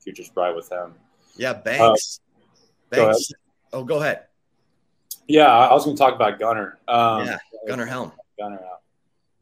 future's 0.00 0.30
bright 0.30 0.54
with 0.54 0.70
him. 0.70 0.94
Yeah, 1.36 1.52
Banks. 1.52 2.20
Uh, 2.92 2.96
Banks. 2.96 3.32
Go 3.72 3.78
oh, 3.78 3.84
go 3.84 4.00
ahead. 4.00 4.26
Yeah, 5.28 5.46
I 5.46 5.72
was 5.72 5.84
going 5.84 5.96
to 5.96 6.00
talk 6.00 6.14
about 6.14 6.40
Gunnar. 6.40 6.78
Um, 6.88 7.26
yeah, 7.26 7.38
Gunnar 7.68 7.86
Helm. 7.86 8.12
Gunnar. 8.38 8.60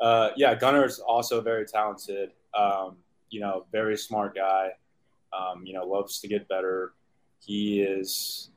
Uh, 0.01 0.31
yeah, 0.37 0.55
Gunnar 0.55 0.85
is 0.85 0.99
also 0.99 1.41
very 1.41 1.67
talented. 1.67 2.33
Um, 2.55 2.97
you 3.31 3.41
know, 3.41 3.67
very 3.73 3.97
smart 3.97 4.35
guy. 4.35 4.71
Um, 5.33 5.65
you 5.65 5.75
know, 5.75 5.85
loves 5.85 6.21
to 6.21 6.29
get 6.29 6.49
better. 6.49 6.93
He 7.41 7.81
is 7.81 8.51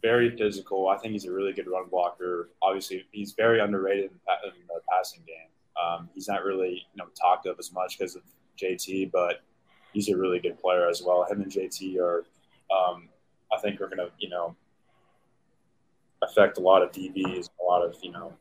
very 0.00 0.36
physical. 0.36 0.88
I 0.88 0.98
think 0.98 1.12
he's 1.12 1.26
a 1.26 1.32
really 1.32 1.52
good 1.52 1.68
run 1.68 1.88
blocker. 1.90 2.50
Obviously, 2.62 3.04
he's 3.12 3.32
very 3.32 3.60
underrated 3.60 4.10
in, 4.10 4.18
the 4.68 4.80
passing 4.90 5.22
game. 5.26 5.48
Um, 5.82 6.08
he's 6.14 6.28
not 6.28 6.44
really 6.44 6.86
you 6.92 6.96
know 6.96 7.06
talked 7.20 7.46
of 7.46 7.58
as 7.58 7.72
much 7.72 7.98
because 7.98 8.16
of 8.16 8.22
JT, 8.60 9.10
but 9.12 9.42
he's 9.92 10.08
a 10.08 10.16
really 10.16 10.38
good 10.38 10.58
player 10.58 10.88
as 10.88 11.02
well. 11.02 11.24
Him 11.24 11.42
and 11.42 11.50
JT 11.50 11.98
are, 11.98 12.24
um, 12.70 13.08
I 13.52 13.60
think, 13.60 13.80
are 13.80 13.86
going 13.86 13.98
to 13.98 14.10
you 14.18 14.28
know 14.28 14.56
affect 16.22 16.58
a 16.58 16.60
lot 16.60 16.82
of 16.82 16.92
DBs, 16.92 17.48
a 17.60 17.64
lot 17.64 17.84
of 17.84 17.96
you 18.02 18.12
know 18.12 18.32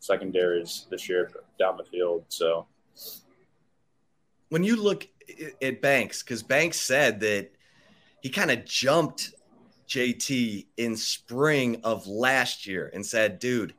secondaries 0.00 0.86
this 0.90 1.08
year 1.08 1.30
down 1.58 1.76
the 1.76 1.84
field. 1.84 2.24
So 2.28 2.66
when 4.48 4.64
you 4.64 4.76
look 4.76 5.08
at 5.60 5.80
Banks, 5.82 6.22
because 6.22 6.42
Banks 6.42 6.80
said 6.80 7.20
that 7.20 7.52
he 8.20 8.28
kind 8.28 8.50
of 8.50 8.64
jumped 8.64 9.34
JT 9.88 10.66
in 10.76 10.96
spring 10.96 11.80
of 11.84 12.06
last 12.06 12.66
year 12.66 12.90
and 12.92 13.04
said, 13.04 13.38
dude, 13.38 13.74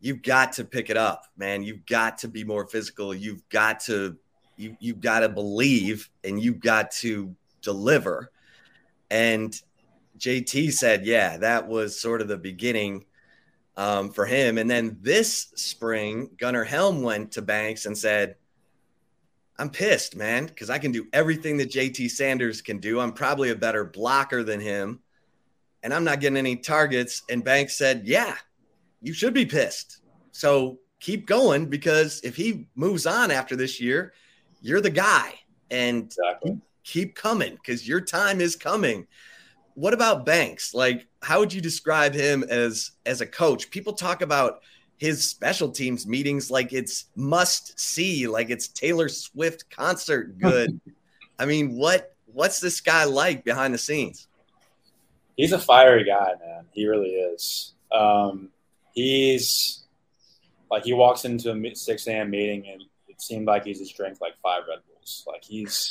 you've 0.00 0.22
got 0.22 0.52
to 0.54 0.64
pick 0.64 0.90
it 0.90 0.96
up, 0.96 1.24
man. 1.36 1.62
You've 1.62 1.86
got 1.86 2.18
to 2.18 2.28
be 2.28 2.44
more 2.44 2.66
physical. 2.66 3.14
You've 3.14 3.48
got 3.48 3.80
to 3.80 4.16
you 4.56 4.76
you've 4.78 5.00
got 5.00 5.20
to 5.20 5.28
believe 5.28 6.10
and 6.22 6.42
you've 6.42 6.60
got 6.60 6.90
to 6.90 7.34
deliver. 7.62 8.30
And 9.10 9.58
JT 10.18 10.72
said, 10.72 11.06
yeah, 11.06 11.38
that 11.38 11.66
was 11.66 11.98
sort 11.98 12.20
of 12.20 12.28
the 12.28 12.36
beginning 12.36 13.06
um, 13.76 14.12
for 14.12 14.26
him. 14.26 14.58
And 14.58 14.70
then 14.70 14.98
this 15.00 15.52
spring, 15.56 16.30
Gunnar 16.36 16.64
Helm 16.64 17.02
went 17.02 17.32
to 17.32 17.42
Banks 17.42 17.86
and 17.86 17.96
said, 17.96 18.36
I'm 19.60 19.68
pissed, 19.68 20.16
man, 20.16 20.46
because 20.46 20.70
I 20.70 20.78
can 20.78 20.90
do 20.90 21.06
everything 21.12 21.58
that 21.58 21.70
JT 21.70 22.10
Sanders 22.10 22.62
can 22.62 22.78
do. 22.78 22.98
I'm 22.98 23.12
probably 23.12 23.50
a 23.50 23.54
better 23.54 23.84
blocker 23.84 24.42
than 24.42 24.58
him, 24.58 25.00
and 25.82 25.92
I'm 25.92 26.02
not 26.02 26.20
getting 26.20 26.38
any 26.38 26.56
targets. 26.56 27.22
And 27.28 27.44
Banks 27.44 27.76
said, 27.76 28.02
Yeah, 28.06 28.34
you 29.02 29.12
should 29.12 29.34
be 29.34 29.44
pissed. 29.44 29.98
So 30.32 30.78
keep 30.98 31.26
going 31.26 31.66
because 31.66 32.22
if 32.24 32.36
he 32.36 32.68
moves 32.74 33.06
on 33.06 33.30
after 33.30 33.54
this 33.54 33.80
year, 33.80 34.14
you're 34.62 34.80
the 34.80 34.90
guy. 34.90 35.34
And 35.70 36.06
exactly. 36.06 36.58
keep 36.82 37.14
coming 37.14 37.54
because 37.54 37.86
your 37.86 38.00
time 38.00 38.40
is 38.40 38.56
coming 38.56 39.06
what 39.74 39.94
about 39.94 40.26
Banks? 40.26 40.74
Like, 40.74 41.06
how 41.22 41.38
would 41.38 41.52
you 41.52 41.60
describe 41.60 42.12
him 42.12 42.44
as 42.48 42.92
as 43.06 43.20
a 43.20 43.26
coach? 43.26 43.70
People 43.70 43.92
talk 43.92 44.20
about 44.20 44.62
his 45.00 45.26
special 45.26 45.70
teams 45.70 46.06
meetings 46.06 46.50
like 46.50 46.74
it's 46.74 47.06
must 47.16 47.80
see, 47.80 48.28
like 48.28 48.50
it's 48.50 48.68
Taylor 48.68 49.08
Swift 49.08 49.68
concert 49.70 50.38
good. 50.38 50.78
I 51.38 51.46
mean, 51.46 51.76
what 51.76 52.14
what's 52.26 52.60
this 52.60 52.82
guy 52.82 53.04
like 53.04 53.42
behind 53.42 53.72
the 53.72 53.78
scenes? 53.78 54.28
He's 55.36 55.52
a 55.52 55.58
fiery 55.58 56.04
guy, 56.04 56.34
man. 56.44 56.66
He 56.72 56.86
really 56.86 57.08
is. 57.08 57.72
Um, 57.90 58.50
he's 58.92 59.84
like 60.70 60.84
he 60.84 60.92
walks 60.92 61.24
into 61.24 61.50
a 61.50 61.74
six 61.74 62.06
a.m. 62.06 62.28
meeting 62.28 62.66
and 62.70 62.82
it 63.08 63.22
seemed 63.22 63.46
like 63.46 63.64
he's 63.64 63.78
just 63.78 63.96
drank 63.96 64.20
like 64.20 64.34
five 64.42 64.64
Red 64.68 64.80
Bulls. 64.86 65.24
Like 65.26 65.42
he's 65.42 65.88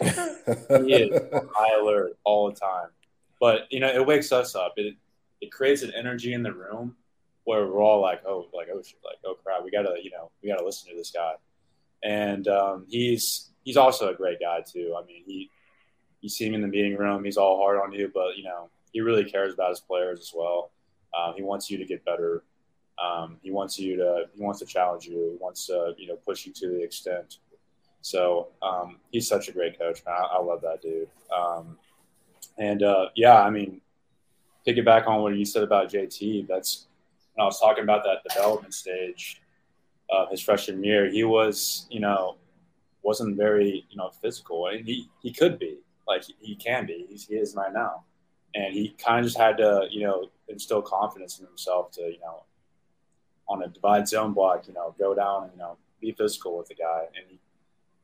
he 0.86 0.94
is 0.94 1.20
high 1.56 1.80
alert 1.82 2.16
all 2.24 2.52
the 2.52 2.56
time. 2.56 2.90
But 3.40 3.62
you 3.72 3.80
know, 3.80 3.88
it 3.88 4.06
wakes 4.06 4.32
us 4.32 4.54
up. 4.54 4.74
It 4.78 4.94
it 5.42 5.52
creates 5.52 5.82
an 5.82 5.94
energy 5.96 6.34
in 6.34 6.44
the 6.44 6.54
room 6.54 6.96
where 7.50 7.66
we're 7.66 7.82
all 7.82 8.00
like, 8.00 8.22
oh, 8.28 8.46
like 8.54 8.68
oh 8.72 8.80
shit, 8.84 9.00
like 9.04 9.18
oh 9.26 9.34
crap, 9.44 9.64
we 9.64 9.72
gotta 9.72 9.96
you 10.04 10.12
know 10.12 10.30
we 10.44 10.50
gotta 10.50 10.64
listen 10.64 10.88
to 10.88 10.96
this 10.96 11.10
guy. 11.10 11.34
And 12.04 12.48
um, 12.48 12.86
he's 12.88 13.50
he's 13.64 13.76
also 13.76 14.10
a 14.10 14.14
great 14.14 14.40
guy 14.40 14.62
too. 14.62 14.96
I 14.96 15.04
mean, 15.04 15.24
he 15.26 15.50
you 16.22 16.30
see 16.30 16.46
him 16.46 16.54
in 16.54 16.62
the 16.62 16.68
meeting 16.68 16.96
room, 16.96 17.24
he's 17.24 17.38
all 17.38 17.58
hard 17.58 17.80
on 17.80 17.92
you, 17.92 18.12
but 18.14 18.38
you 18.38 18.44
know 18.44 18.70
he 18.94 19.02
really 19.02 19.26
cares 19.26 19.56
about 19.56 19.72
his 19.72 19.80
players 19.80 20.20
as 20.20 20.32
well. 20.32 20.70
Um, 21.18 21.34
he 21.36 21.42
wants 21.42 21.72
you 21.72 21.80
to 21.80 21.86
get 21.86 22.06
better. 22.06 22.44
Um, 23.04 23.38
he 23.42 23.50
wants 23.50 23.80
you 23.80 23.96
to 23.96 24.26
he 24.36 24.44
wants 24.44 24.60
to 24.60 24.68
challenge 24.68 25.08
you. 25.08 25.32
He 25.32 25.38
wants 25.42 25.66
to 25.68 25.96
you 25.98 26.08
know 26.08 26.18
push 26.18 26.46
you 26.46 26.54
to 26.54 26.68
the 26.68 26.84
extent. 26.84 27.40
So 28.02 28.50
um, 28.62 28.98
he's 29.10 29.28
such 29.28 29.48
a 29.48 29.52
great 29.52 29.80
coach, 29.80 30.02
man. 30.06 30.16
I, 30.16 30.36
I 30.38 30.40
love 30.40 30.62
that 30.62 30.84
dude. 30.84 31.10
Um, 31.36 31.80
and 32.60 32.84
uh, 32.84 33.08
yeah, 33.16 33.42
I 33.42 33.50
mean, 33.50 33.82
piggyback 34.68 35.08
on 35.08 35.24
what 35.24 35.36
you 35.36 35.46
said 35.46 35.64
about 35.64 35.92
JT, 35.92 36.48
that's 36.48 36.89
when 37.40 37.46
I 37.46 37.48
was 37.48 37.60
talking 37.62 37.86
about 37.86 38.04
that 38.04 38.22
development 38.28 38.74
stage 38.74 39.42
of 40.10 40.30
his 40.30 40.42
freshman 40.42 40.84
year, 40.84 41.10
he 41.10 41.24
was, 41.24 41.88
you 41.90 42.02
know, 42.02 42.36
wasn't 43.02 43.38
very, 43.38 43.86
you 43.90 43.96
know, 43.96 44.10
physical. 44.22 44.68
And 44.68 44.86
he, 44.86 45.08
he 45.24 45.32
could 45.32 45.58
be, 45.58 45.78
like 46.06 46.26
he 46.42 46.56
can 46.58 46.86
be. 46.86 47.06
He's, 47.08 47.28
he 47.28 47.36
is 47.36 47.56
right 47.56 47.72
now. 47.72 48.04
And 48.56 48.74
he 48.74 48.90
kind 48.90 49.20
of 49.20 49.26
just 49.26 49.38
had 49.38 49.56
to, 49.56 49.88
you 49.90 50.02
know, 50.02 50.28
instill 50.50 50.82
confidence 50.82 51.40
in 51.40 51.46
himself 51.46 51.92
to, 51.92 52.02
you 52.02 52.20
know, 52.20 52.44
on 53.48 53.64
a 53.64 53.70
divide 53.70 54.10
zone 54.10 54.34
block, 54.34 54.68
you 54.68 54.74
know, 54.74 54.94
go 55.00 55.16
down 55.16 55.44
and, 55.44 55.54
you 55.54 55.60
know, 55.60 55.78
be 56.02 56.12
physical 56.12 56.58
with 56.58 56.68
the 56.68 56.76
guy. 56.76 57.04
And 57.16 57.26
he, 57.30 57.40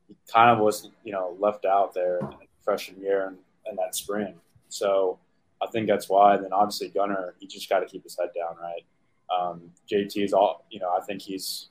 he 0.08 0.16
kind 0.32 0.50
of 0.50 0.64
was, 0.64 0.90
you 1.04 1.12
know, 1.12 1.36
left 1.42 1.66
out 1.66 1.94
there 1.94 2.22
freshman 2.64 3.02
year 3.02 3.28
and, 3.28 3.38
and 3.66 3.78
that 3.80 3.96
spring. 3.96 4.36
So 4.70 5.20
I 5.62 5.68
think 5.68 5.88
that's 5.88 6.08
why. 6.08 6.36
And 6.36 6.46
then 6.46 6.54
obviously 6.54 6.88
Gunnar, 6.88 7.36
he 7.38 7.48
just 7.48 7.68
got 7.68 7.80
to 7.82 7.86
keep 7.86 8.04
his 8.04 8.18
head 8.18 8.30
down, 8.34 8.56
right? 8.62 8.86
Um, 9.30 9.72
JT 9.92 10.24
is 10.24 10.34
all, 10.34 10.66
you 10.70 10.80
know, 10.80 10.90
I 10.96 11.04
think 11.04 11.22
he's, 11.22 11.70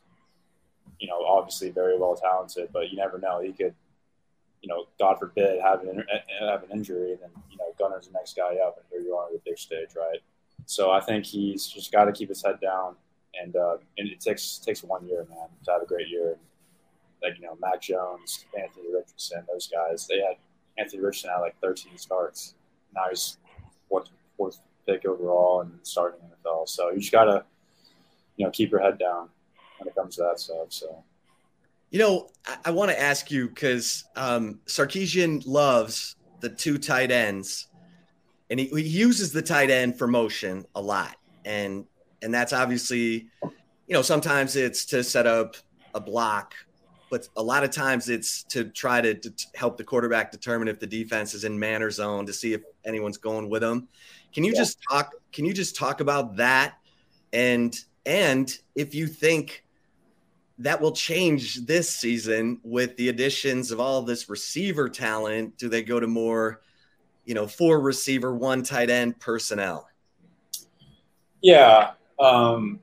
you 0.99 1.09
know, 1.09 1.25
obviously 1.25 1.71
very 1.71 1.99
well 1.99 2.15
talented, 2.15 2.69
but 2.73 2.91
you 2.91 2.97
never 2.97 3.19
know. 3.19 3.41
He 3.41 3.53
could, 3.53 3.75
you 4.63 4.69
know, 4.69 4.87
God 4.99 5.19
forbid, 5.19 5.61
have 5.61 5.83
an 5.83 6.05
have 6.41 6.63
an 6.63 6.71
injury, 6.73 7.13
and 7.13 7.21
then 7.21 7.31
you 7.51 7.59
know 7.59 7.75
Gunnar's 7.79 8.07
the 8.07 8.13
next 8.13 8.35
guy 8.35 8.57
up, 8.65 8.79
and 8.79 8.87
here 8.91 9.01
you 9.01 9.15
are 9.15 9.27
on 9.27 9.33
the 9.33 9.41
big 9.45 9.59
stage, 9.59 9.91
right? 9.95 10.21
So 10.67 10.91
I 10.91 11.01
think 11.01 11.27
he's 11.27 11.67
just 11.67 11.93
got 11.93 12.07
to 12.07 12.13
keep 12.13 12.31
his 12.31 12.43
head 12.43 12.61
down, 12.61 12.95
and 13.39 13.55
uh, 13.57 13.77
and 13.99 14.09
it 14.09 14.21
takes 14.21 14.59
takes 14.59 14.83
one 14.83 15.07
year, 15.07 15.27
man, 15.29 15.49
to 15.65 15.73
have 15.73 15.83
a 15.83 15.87
great 15.87 16.09
year. 16.09 16.39
Like 17.23 17.37
you 17.39 17.45
know, 17.45 17.59
Mac 17.61 17.83
Jones, 17.83 18.47
Anthony 18.59 18.87
Richardson, 18.95 19.45
those 19.53 19.69
guys, 19.69 20.07
they 20.07 20.21
had 20.21 20.37
Anthony 20.79 21.03
Richardson 21.03 21.31
had 21.31 21.41
like 21.41 21.61
13 21.61 21.99
starts 21.99 22.55
now 22.95 23.03
he's 23.11 23.39
fourth, 23.89 24.09
fourth 24.37 24.61
pick 24.87 25.05
overall 25.07 25.61
and 25.63 25.73
starting 25.83 26.21
NFL. 26.21 26.69
So 26.69 26.91
you 26.91 26.99
just 26.99 27.13
gotta, 27.13 27.45
you 28.37 28.45
know, 28.45 28.51
keep 28.51 28.71
your 28.71 28.81
head 28.81 28.99
down 28.99 29.29
when 29.79 29.89
it 29.89 29.95
comes 29.95 30.17
to 30.17 30.23
that 30.23 30.41
stuff. 30.41 30.67
So. 30.71 31.05
You 31.91 32.01
know, 32.01 32.29
I, 32.47 32.57
I 32.67 32.71
want 32.73 32.91
to 32.91 33.01
ask 33.01 33.31
you 33.31 33.49
because 33.49 34.05
um, 34.17 34.61
Sarkisian 34.67 35.43
loves 35.47 36.17
the 36.41 36.49
two 36.49 36.79
tight 36.79 37.11
ends, 37.11 37.69
and 38.51 38.59
he, 38.59 38.67
he 38.67 38.83
uses 38.83 39.33
the 39.33 39.43
tight 39.43 39.71
end 39.71 39.97
for 39.97 40.07
motion 40.07 40.65
a 40.75 40.81
lot, 40.81 41.17
and 41.45 41.87
and 42.23 42.33
that's 42.33 42.53
obviously, 42.53 43.29
you 43.43 43.91
know, 43.91 44.03
sometimes 44.03 44.57
it's 44.57 44.85
to 44.87 45.05
set 45.05 45.27
up 45.27 45.57
a 45.95 46.01
block 46.01 46.55
but 47.11 47.29
a 47.37 47.43
lot 47.43 47.65
of 47.65 47.71
times 47.71 48.09
it's 48.09 48.43
to 48.45 48.65
try 48.65 49.01
to, 49.01 49.15
to, 49.15 49.33
help 49.55 49.77
the 49.77 49.85
quarterback 49.85 50.33
determine 50.33 50.69
if 50.69 50.81
the 50.81 50.87
defense 50.87 51.35
is 51.35 51.45
in 51.45 51.59
man 51.59 51.83
or 51.83 51.91
zone 51.91 52.27
to 52.27 52.33
see 52.33 52.53
if 52.53 52.63
anyone's 52.85 53.19
going 53.19 53.49
with 53.49 53.63
them. 53.63 53.89
Can 54.33 54.45
you 54.45 54.53
yeah. 54.53 54.61
just 54.61 54.79
talk? 54.91 55.15
Can 55.33 55.45
you 55.45 55.53
just 55.53 55.77
talk 55.77 56.01
about 56.01 56.37
that? 56.37 56.75
And 57.33 57.75
and 58.07 58.57
if 58.75 58.95
you 58.95 59.07
think 59.07 59.65
that 60.59 60.81
will 60.81 60.93
change 60.93 61.67
this 61.67 61.89
season 61.89 62.61
with 62.63 62.97
the 62.97 63.09
additions 63.09 63.71
of 63.71 63.81
all 63.81 64.03
this 64.03 64.29
receiver 64.29 64.89
talent, 64.89 65.57
do 65.59 65.69
they 65.69 65.83
go 65.83 65.99
to 65.99 66.07
more, 66.07 66.61
you 67.25 67.35
know, 67.35 67.47
four 67.47 67.81
receiver, 67.81 68.35
one 68.35 68.63
tight 68.63 68.91
end 68.91 69.19
personnel? 69.19 69.89
Yeah. 71.43 71.93
Um, 72.19 72.81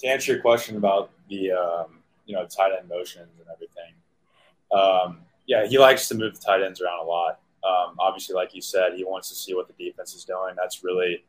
to 0.00 0.08
answer 0.08 0.32
your 0.32 0.42
question 0.42 0.76
about 0.76 1.10
the 1.28 1.52
um, 1.52 2.00
you 2.26 2.34
know 2.34 2.46
tight 2.46 2.72
end 2.78 2.88
motions 2.88 3.38
and 3.38 3.48
everything. 3.52 3.94
Um, 4.72 5.20
yeah, 5.46 5.66
he 5.66 5.78
likes 5.78 6.08
to 6.08 6.14
move 6.14 6.34
the 6.34 6.40
tight 6.40 6.62
ends 6.62 6.80
around 6.80 7.00
a 7.00 7.08
lot. 7.08 7.40
Um, 7.64 7.96
obviously, 7.98 8.34
like 8.34 8.54
you 8.54 8.62
said, 8.62 8.94
he 8.94 9.04
wants 9.04 9.28
to 9.30 9.34
see 9.34 9.54
what 9.54 9.68
the 9.68 9.84
defense 9.84 10.14
is 10.14 10.24
doing. 10.24 10.54
That's 10.56 10.84
really 10.84 11.24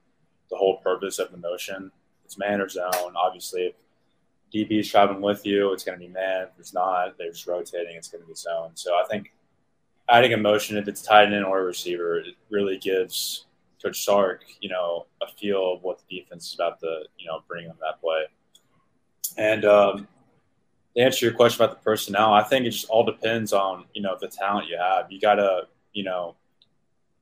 the 0.50 0.56
whole 0.56 0.78
purpose 0.78 1.20
of 1.20 1.32
the 1.32 1.38
motion. 1.38 1.91
It's 2.24 2.38
man 2.38 2.62
or 2.62 2.70
zone. 2.70 3.16
Obviously, 3.16 3.62
if 3.62 3.76
DB 4.54 4.80
is 4.80 4.89
traveling 4.89 5.22
with 5.22 5.46
you, 5.46 5.74
it's 5.74 5.84
going 5.84 6.00
to 6.00 6.06
be 6.06 6.12
man. 6.12 6.43
If 6.43 6.60
it's 6.60 6.74
not, 6.74 7.18
they're 7.18 7.32
just 7.32 7.48
rotating. 7.48 7.96
It's 7.96 8.08
going 8.08 8.24
to 8.24 8.28
be 8.28 8.36
zone. 8.36 8.72
So 8.74 8.93
I 8.96 9.06
think 9.10 9.32
adding 10.10 10.34
a 10.34 10.38
motion, 10.38 10.78
if 10.78 10.88
it's 10.88 11.02
tight 11.02 11.32
end 11.32 11.46
or 11.46 11.64
receiver, 11.64 12.20
it 12.20 12.36
really 12.50 12.78
gives 12.78 13.46
Coach 13.82 14.04
Sark, 14.04 14.43
you 14.62 14.70
know, 14.70 15.06
a 15.22 15.28
feel 15.39 15.74
of 15.74 15.84
what 15.84 16.00
the 16.00 16.20
defense 16.20 16.48
is 16.48 16.56
about 16.56 16.80
to, 16.80 17.04
you 17.18 17.28
know, 17.28 17.41
bring 17.48 17.68
them 17.68 17.78
that 17.82 18.02
play. 18.02 18.24
And 19.38 19.66
um, 19.66 20.08
answer 20.98 21.26
your 21.26 21.34
question 21.34 21.64
about 21.64 21.78
the 21.78 21.84
personnel, 21.84 22.34
I 22.34 22.43
think 22.43 22.66
it 22.66 22.72
just 22.72 22.89
all 22.89 23.04
depends 23.04 23.54
on 23.54 23.86
you 23.93 24.02
know 24.02 24.18
the 24.20 24.28
talent 24.28 24.68
you 24.68 24.78
have. 24.78 25.12
You 25.12 25.20
gotta 25.20 25.68
you 25.93 26.04
know 26.04 26.36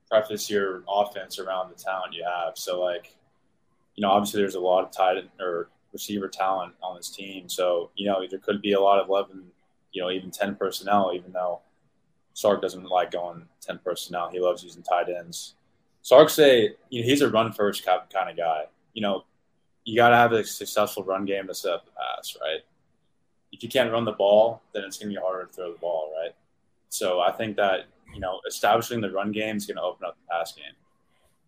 preface 0.10 0.50
your 0.50 0.84
offense 0.88 1.40
around 1.40 1.70
the 1.70 1.82
talent 1.82 2.14
you 2.14 2.24
have. 2.24 2.58
So 2.58 2.82
like 2.82 3.16
you 3.96 4.02
know 4.02 4.12
obviously 4.12 4.42
there's 4.42 4.56
a 4.56 4.60
lot 4.60 4.84
of 4.84 4.92
tight 4.92 5.18
or 5.40 5.70
receiver 5.92 6.28
talent 6.28 6.74
on 6.82 6.96
this 6.96 7.10
team. 7.10 7.50
So 7.50 7.92
you 7.96 8.08
know 8.08 8.26
there 8.30 8.40
could 8.40 8.62
be 8.62 8.74
a 8.74 8.80
lot 8.80 9.00
of 9.00 9.10
eleven, 9.10 9.46
you 9.92 10.02
know 10.02 10.12
even 10.12 10.32
ten 10.32 10.56
personnel. 10.56 11.12
Even 11.14 11.32
though 11.32 11.62
Sark 12.34 12.62
doesn't 12.62 12.86
like 12.86 13.12
going 13.12 13.48
ten 13.62 13.80
personnel, 13.84 14.30
he 14.32 14.40
loves 14.40 14.64
using 14.64 14.84
tight 14.84 15.10
ends. 15.10 15.56
Sark 16.02 16.30
say 16.30 16.76
you 16.90 17.02
know, 17.02 17.08
he's 17.08 17.22
a 17.22 17.30
run 17.30 17.52
first 17.52 17.86
kind 17.86 18.02
of 18.30 18.38
guy. 18.38 18.66
You 18.94 19.02
know 19.02 19.26
you 19.86 19.96
got 19.96 20.10
to 20.10 20.16
have 20.16 20.32
a 20.32 20.44
successful 20.46 21.04
run 21.04 21.26
game 21.26 21.48
to 21.48 21.54
set 21.54 21.74
up 21.74 21.86
the 21.86 21.92
pass, 21.92 22.38
right? 22.42 22.62
If 23.54 23.64
you 23.64 23.70
can't 23.70 23.92
run 23.92 24.04
the 24.04 24.12
ball, 24.12 24.62
then 24.74 24.84
it's 24.84 24.98
going 24.98 25.14
to 25.14 25.20
be 25.20 25.22
harder 25.22 25.46
to 25.46 25.54
throw 25.54 25.72
the 25.72 25.78
ball, 25.78 26.12
right? 26.20 26.34
So 26.90 27.22
I 27.22 27.32
think 27.32 27.56
that 27.58 27.86
you 28.14 28.20
know 28.20 28.42
establishing 28.48 29.00
the 29.00 29.12
run 29.12 29.32
game 29.32 29.56
is 29.56 29.66
going 29.66 29.78
to 29.78 29.84
open 29.84 30.06
up 30.06 30.18
the 30.18 30.34
pass 30.34 30.54
game 30.54 30.76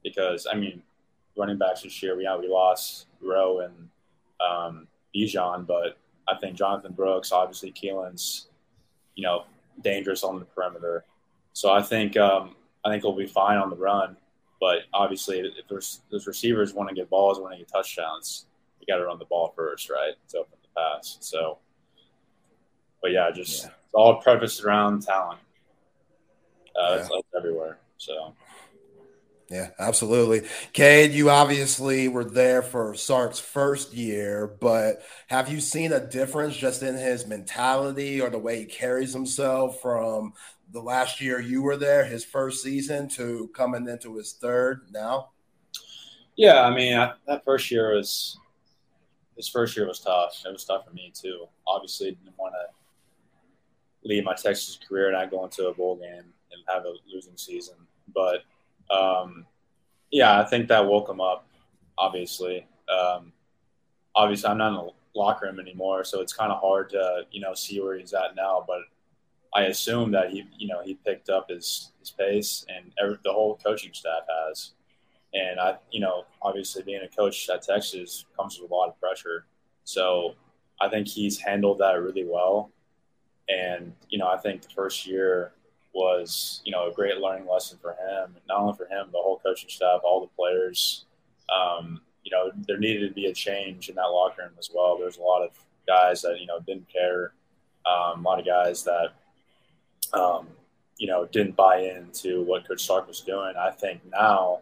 because 0.04 0.48
I 0.50 0.56
mean 0.56 0.82
running 1.38 1.58
backs 1.58 1.82
this 1.82 2.02
year, 2.02 2.16
we 2.16 2.24
yeah, 2.24 2.38
we 2.38 2.48
lost 2.48 3.08
Rowe 3.22 3.60
and 3.60 3.90
um, 4.40 4.88
Bijan, 5.16 5.68
but 5.68 5.98
I 6.28 6.38
think 6.38 6.56
Jonathan 6.56 6.94
Brooks, 6.94 7.32
obviously 7.32 7.72
Keilan's, 7.72 8.48
you 9.16 9.24
know, 9.24 9.44
dangerous 9.82 10.24
on 10.24 10.40
the 10.40 10.46
perimeter. 10.46 11.04
So 11.54 11.72
I 11.72 11.82
think 11.82 12.18
um, 12.18 12.56
I 12.86 12.90
think 12.90 13.04
he'll 13.04 13.16
be 13.16 13.26
fine 13.26 13.58
on 13.58 13.70
the 13.70 13.76
run, 13.76 14.18
but 14.60 14.80
obviously 14.94 15.40
if 15.40 15.68
there's 15.68 16.02
those 16.12 16.28
receivers 16.28 16.74
want 16.74 16.90
to 16.90 16.96
get 16.96 17.10
balls, 17.10 17.40
want 17.40 17.54
to 17.54 17.60
get 17.60 17.68
touchdowns, 17.68 18.46
you 18.80 18.88
got 18.88 19.00
to 19.00 19.06
run 19.06 19.20
the 19.20 19.26
ball 19.26 19.54
first, 19.56 19.90
right? 19.90 20.14
To 20.30 20.40
open 20.40 20.58
the 20.62 20.80
pass. 20.80 21.18
So 21.20 21.58
but 23.06 23.12
yeah, 23.12 23.30
just 23.30 23.62
yeah. 23.62 23.68
it's 23.68 23.94
all 23.94 24.16
prefaced 24.16 24.64
around 24.64 25.04
talent. 25.04 25.40
Uh, 26.76 26.96
yeah. 26.96 26.96
it's, 27.02 27.10
it's 27.14 27.28
everywhere. 27.38 27.78
So 27.98 28.34
Yeah, 29.48 29.70
absolutely. 29.78 30.42
Cade, 30.74 31.12
you 31.12 31.30
obviously 31.30 32.08
were 32.08 32.24
there 32.24 32.64
for 32.64 32.96
Sark's 32.96 33.40
first 33.40 33.94
year, 33.94 34.48
but 34.60 35.04
have 35.28 35.50
you 35.50 35.62
seen 35.62 35.94
a 35.94 36.00
difference 36.00 36.58
just 36.58 36.82
in 36.82 36.96
his 36.96 37.28
mentality 37.28 38.20
or 38.20 38.32
the 38.32 38.40
way 38.40 38.58
he 38.58 38.66
carries 38.66 39.14
himself 39.14 39.80
from 39.84 40.34
the 40.72 40.82
last 40.82 41.22
year 41.22 41.40
you 41.40 41.62
were 41.62 41.78
there, 41.78 42.06
his 42.06 42.26
first 42.26 42.64
season, 42.64 43.08
to 43.10 43.52
coming 43.54 43.88
into 43.88 44.16
his 44.16 44.34
third 44.34 44.88
now? 44.90 45.30
Yeah, 46.36 46.64
I 46.64 46.74
mean, 46.74 46.98
I, 46.98 47.14
that 47.28 47.46
first 47.46 47.70
year 47.70 47.94
was 47.94 48.40
his 49.36 49.48
first 49.48 49.78
year 49.78 49.88
was 49.88 50.00
tough. 50.00 50.42
It 50.44 50.52
was 50.52 50.66
tough 50.66 50.86
for 50.86 50.92
me 50.92 51.14
too. 51.14 51.46
Obviously, 51.68 52.08
didn't 52.08 52.36
want 52.40 52.56
to 52.56 52.74
leave 54.06 54.24
my 54.24 54.36
Texas 54.36 54.80
career 54.88 55.08
and 55.08 55.18
not 55.18 55.32
go 55.32 55.44
into 55.44 55.68
a 55.68 55.74
bowl 55.74 55.96
game 55.96 56.34
and 56.52 56.64
have 56.68 56.86
a 56.86 56.94
losing 57.12 57.36
season, 57.36 57.76
but 58.14 58.44
um, 58.96 59.46
yeah, 60.12 60.40
I 60.40 60.46
think 60.46 60.68
that 60.68 60.86
woke 60.86 61.10
him 61.10 61.20
up. 61.20 61.48
Obviously, 61.98 62.68
um, 62.90 63.34
obviously, 64.16 64.50
I'm 64.50 64.58
not 64.58 64.70
in 64.70 64.74
the 64.76 64.92
locker 65.16 65.48
room 65.48 65.60
anymore, 65.60 66.04
so 66.04 66.22
it's 66.22 66.34
kind 66.34 66.52
of 66.52 66.62
hard 66.62 66.90
to 66.92 67.24
you 67.32 67.42
know 67.42 67.54
see 67.54 67.82
where 67.82 67.98
he's 67.98 68.14
at 68.14 68.36
now. 68.36 68.64
But 68.66 68.82
I 69.54 69.64
assume 69.64 70.12
that 70.12 70.30
he 70.30 70.44
you 70.58 70.68
know 70.68 70.82
he 70.84 70.96
picked 70.96 71.30
up 71.30 71.50
his 71.50 71.92
his 72.00 72.12
pace, 72.12 72.66
and 72.70 72.92
every, 73.02 73.18
the 73.24 73.32
whole 73.32 73.60
coaching 73.64 73.94
staff 73.94 74.24
has. 74.48 74.72
And 75.34 75.60
I, 75.60 75.76
you 75.92 76.00
know, 76.00 76.24
obviously 76.42 76.82
being 76.84 77.02
a 77.04 77.14
coach 77.14 77.50
at 77.50 77.62
Texas 77.62 78.26
comes 78.38 78.58
with 78.58 78.72
a 78.72 78.74
lot 78.74 78.88
of 78.88 79.00
pressure. 79.02 79.46
So 79.84 80.36
I 80.80 80.88
think 80.88 81.10
he's 81.10 81.38
handled 81.38 81.80
that 81.80 82.02
really 82.02 82.26
well. 82.26 82.72
And, 83.50 83.94
you 84.10 84.18
know, 84.18 84.28
I 84.28 84.38
think 84.38 84.62
the 84.62 84.70
first 84.70 85.06
year 85.06 85.54
was 85.96 86.62
you 86.66 86.72
know 86.72 86.90
a 86.90 86.94
great 86.94 87.18
learning 87.18 87.48
lesson 87.48 87.80
for 87.82 87.92
him. 87.92 88.36
Not 88.48 88.60
only 88.60 88.76
for 88.76 88.86
him, 88.86 89.08
the 89.12 89.18
whole 89.18 89.40
coaching 89.40 89.70
staff, 89.70 90.02
all 90.04 90.22
the 90.22 90.28
players. 90.36 91.06
Um, 91.50 92.02
you 92.24 92.32
know, 92.32 92.52
there 92.68 92.78
needed 92.78 93.08
to 93.08 93.14
be 93.14 93.28
a 93.28 93.34
change 93.34 93.88
in 93.88 93.96
that 93.96 94.02
locker 94.02 94.44
room 94.44 94.52
as 94.60 94.70
well. 94.74 94.98
There's 94.98 95.18
a 95.18 95.22
lot 95.22 95.44
of 95.44 95.52
guys 95.88 96.22
that 96.22 96.40
you 96.40 96.46
know 96.46 96.60
didn't 96.60 96.90
care. 96.92 97.32
Um, 97.86 98.26
a 98.26 98.30
lot 98.30 98.40
of 98.40 98.46
guys 98.46 98.84
that 98.84 99.14
um, 100.14 100.48
you 100.98 101.08
know 101.08 101.26
didn't 101.26 101.56
buy 101.56 101.80
into 101.80 102.44
what 102.44 102.68
Coach 102.68 102.86
Sark 102.86 103.08
was 103.08 103.22
doing. 103.22 103.54
I 103.58 103.72
think 103.72 104.02
now 104.12 104.62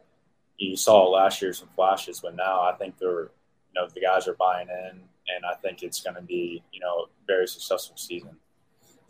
you 0.58 0.76
saw 0.76 1.10
last 1.10 1.42
year 1.42 1.54
some 1.54 1.70
flashes, 1.76 2.20
but 2.20 2.36
now 2.36 2.62
I 2.62 2.74
think 2.74 2.98
they're 3.00 3.24
you 3.24 3.76
know 3.76 3.88
the 3.92 4.02
guys 4.02 4.28
are 4.28 4.36
buying 4.36 4.68
in, 4.70 5.00
and 5.36 5.46
I 5.50 5.56
think 5.56 5.82
it's 5.82 6.02
going 6.02 6.16
to 6.16 6.22
be 6.22 6.62
you 6.72 6.80
know 6.80 7.06
a 7.06 7.06
very 7.26 7.48
successful 7.48 7.98
season. 7.98 8.38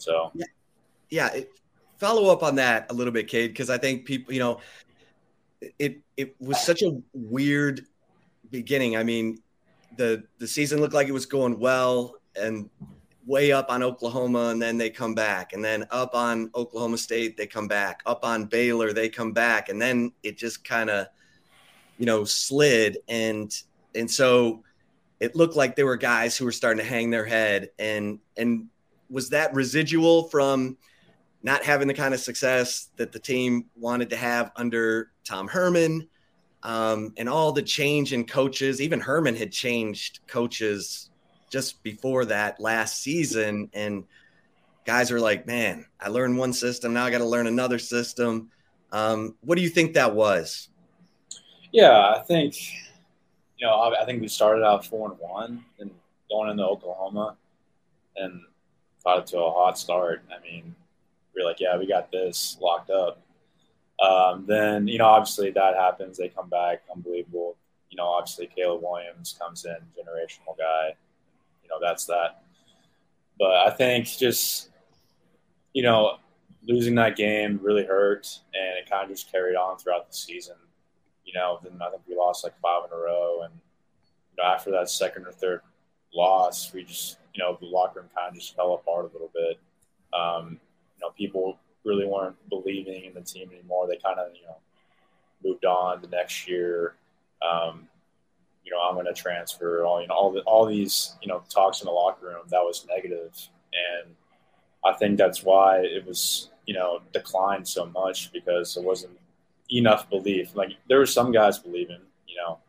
So 0.03 0.31
yeah, 0.35 0.45
yeah. 1.09 1.33
It, 1.33 1.51
follow 1.97 2.31
up 2.31 2.43
on 2.43 2.55
that 2.55 2.87
a 2.89 2.93
little 2.93 3.13
bit, 3.13 3.27
Cade, 3.27 3.51
because 3.51 3.69
I 3.69 3.77
think 3.77 4.05
people, 4.05 4.33
you 4.33 4.39
know, 4.39 4.59
it 5.79 6.01
it 6.17 6.35
was 6.39 6.59
such 6.59 6.81
a 6.81 7.01
weird 7.13 7.85
beginning. 8.51 8.97
I 8.97 9.03
mean, 9.03 9.39
the 9.97 10.23
the 10.37 10.47
season 10.47 10.81
looked 10.81 10.93
like 10.93 11.07
it 11.07 11.13
was 11.13 11.25
going 11.25 11.59
well 11.59 12.15
and 12.35 12.69
way 13.25 13.53
up 13.53 13.69
on 13.69 13.81
Oklahoma, 13.81 14.49
and 14.49 14.61
then 14.61 14.77
they 14.77 14.89
come 14.89 15.15
back, 15.15 15.53
and 15.53 15.63
then 15.63 15.85
up 15.91 16.13
on 16.13 16.51
Oklahoma 16.55 16.97
State, 16.97 17.37
they 17.37 17.47
come 17.47 17.69
back, 17.69 18.01
up 18.05 18.25
on 18.25 18.45
Baylor, 18.45 18.91
they 18.91 19.07
come 19.07 19.31
back, 19.31 19.69
and 19.69 19.81
then 19.81 20.11
it 20.23 20.37
just 20.37 20.65
kind 20.65 20.89
of, 20.89 21.07
you 21.97 22.05
know, 22.05 22.25
slid, 22.25 22.97
and 23.07 23.55
and 23.95 24.11
so 24.11 24.63
it 25.21 25.37
looked 25.37 25.55
like 25.55 25.77
there 25.77 25.85
were 25.85 25.95
guys 25.95 26.35
who 26.35 26.43
were 26.43 26.51
starting 26.51 26.83
to 26.83 26.89
hang 26.89 27.09
their 27.09 27.25
head, 27.25 27.69
and 27.79 28.19
and 28.35 28.67
was 29.09 29.29
that 29.29 29.53
residual 29.53 30.29
from 30.29 30.77
not 31.43 31.63
having 31.63 31.87
the 31.87 31.93
kind 31.93 32.13
of 32.13 32.19
success 32.19 32.89
that 32.95 33.11
the 33.11 33.19
team 33.19 33.65
wanted 33.75 34.09
to 34.09 34.15
have 34.15 34.51
under 34.55 35.11
Tom 35.25 35.47
Herman, 35.47 36.07
um, 36.63 37.13
and 37.17 37.27
all 37.27 37.51
the 37.51 37.61
change 37.61 38.13
in 38.13 38.25
coaches. 38.25 38.81
Even 38.81 38.99
Herman 38.99 39.35
had 39.35 39.51
changed 39.51 40.19
coaches 40.27 41.09
just 41.49 41.83
before 41.83 42.25
that 42.25 42.59
last 42.59 43.01
season, 43.01 43.69
and 43.73 44.05
guys 44.85 45.11
are 45.11 45.19
like, 45.19 45.45
"Man, 45.45 45.85
I 45.99 46.09
learned 46.09 46.37
one 46.37 46.53
system, 46.53 46.93
now 46.93 47.05
I 47.05 47.11
got 47.11 47.19
to 47.19 47.25
learn 47.25 47.47
another 47.47 47.79
system." 47.79 48.49
Um, 48.91 49.35
what 49.41 49.55
do 49.55 49.61
you 49.61 49.69
think 49.69 49.93
that 49.93 50.15
was? 50.15 50.69
Yeah, 51.71 52.13
I 52.15 52.19
think 52.19 52.55
you 53.57 53.67
know, 53.67 53.73
I, 53.73 54.01
I 54.01 54.05
think 54.05 54.21
we 54.21 54.27
started 54.27 54.63
out 54.63 54.85
four 54.85 55.09
and 55.11 55.19
one, 55.19 55.65
and 55.79 55.91
going 56.29 56.51
into 56.51 56.63
Oklahoma, 56.63 57.35
and 58.15 58.41
got 59.03 59.19
it 59.19 59.27
to 59.27 59.39
a 59.39 59.51
hot 59.51 59.77
start. 59.77 60.23
I 60.31 60.41
mean, 60.41 60.75
we're 61.35 61.45
like, 61.45 61.59
yeah, 61.59 61.77
we 61.77 61.87
got 61.87 62.11
this 62.11 62.57
locked 62.61 62.89
up. 62.89 63.21
Um, 63.99 64.45
then, 64.47 64.87
you 64.87 64.97
know, 64.97 65.05
obviously 65.05 65.51
that 65.51 65.75
happens. 65.75 66.17
They 66.17 66.29
come 66.29 66.49
back, 66.49 66.83
unbelievable. 66.93 67.57
You 67.89 67.97
know, 67.97 68.07
obviously 68.07 68.47
Caleb 68.47 68.81
Williams 68.83 69.35
comes 69.39 69.65
in, 69.65 69.75
generational 69.97 70.57
guy. 70.57 70.95
You 71.63 71.69
know, 71.69 71.77
that's 71.81 72.05
that. 72.05 72.43
But 73.39 73.51
I 73.51 73.69
think 73.69 74.05
just, 74.05 74.69
you 75.73 75.83
know, 75.83 76.17
losing 76.65 76.95
that 76.95 77.15
game 77.15 77.59
really 77.61 77.85
hurt, 77.85 78.39
and 78.53 78.77
it 78.77 78.89
kind 78.89 79.03
of 79.03 79.09
just 79.09 79.31
carried 79.31 79.55
on 79.55 79.77
throughout 79.77 80.09
the 80.09 80.15
season. 80.15 80.55
You 81.25 81.33
know, 81.33 81.59
then 81.63 81.73
I 81.81 81.89
think 81.89 82.03
we 82.07 82.15
lost 82.15 82.43
like 82.43 82.53
five 82.61 82.83
in 82.85 82.97
a 82.97 83.01
row, 83.01 83.41
and 83.43 83.53
you 84.31 84.43
know, 84.43 84.49
after 84.49 84.71
that 84.71 84.89
second 84.89 85.25
or 85.25 85.31
third 85.31 85.61
loss, 86.13 86.73
we 86.73 86.83
just, 86.83 87.17
you 87.33 87.43
know, 87.43 87.57
the 87.59 87.67
locker 87.67 87.99
room 87.99 88.09
kind 88.15 88.29
of 88.29 88.35
just 88.35 88.55
fell 88.55 88.73
apart 88.73 89.09
a 89.09 89.13
little 89.13 89.31
bit. 89.33 89.59
Um, 90.13 90.59
know, 91.03 91.11
people 91.11 91.59
really 91.83 92.05
weren't 92.05 92.35
believing 92.49 93.05
in 93.05 93.13
the 93.13 93.21
team 93.21 93.49
anymore. 93.51 93.87
They 93.87 93.97
kind 93.97 94.19
of, 94.19 94.33
you 94.33 94.41
know, 94.43 94.57
moved 95.43 95.65
on 95.65 96.01
the 96.01 96.07
next 96.07 96.47
year. 96.47 96.95
Um, 97.41 97.87
you 98.63 98.71
know, 98.71 98.79
I'm 98.79 98.95
going 98.95 99.05
to 99.05 99.13
transfer. 99.13 99.83
All 99.83 100.01
you 100.01 100.07
know, 100.07 100.15
all 100.15 100.31
the, 100.31 100.39
all 100.41 100.65
these 100.65 101.15
you 101.21 101.27
know 101.27 101.43
talks 101.49 101.81
in 101.81 101.85
the 101.85 101.91
locker 101.91 102.27
room 102.27 102.43
that 102.49 102.61
was 102.61 102.87
negative, 102.87 103.31
and 103.73 104.15
I 104.85 104.93
think 104.93 105.17
that's 105.17 105.43
why 105.43 105.79
it 105.79 106.07
was 106.07 106.49
you 106.65 106.73
know 106.73 107.01
declined 107.11 107.67
so 107.67 107.85
much 107.87 108.31
because 108.31 108.73
there 108.73 108.83
wasn't 108.83 109.19
enough 109.69 110.09
belief. 110.09 110.55
Like 110.55 110.71
there 110.87 110.99
were 110.99 111.05
some 111.05 111.33
guys 111.33 111.59
believing, 111.59 111.99
you 112.25 112.37
know, 112.37 112.59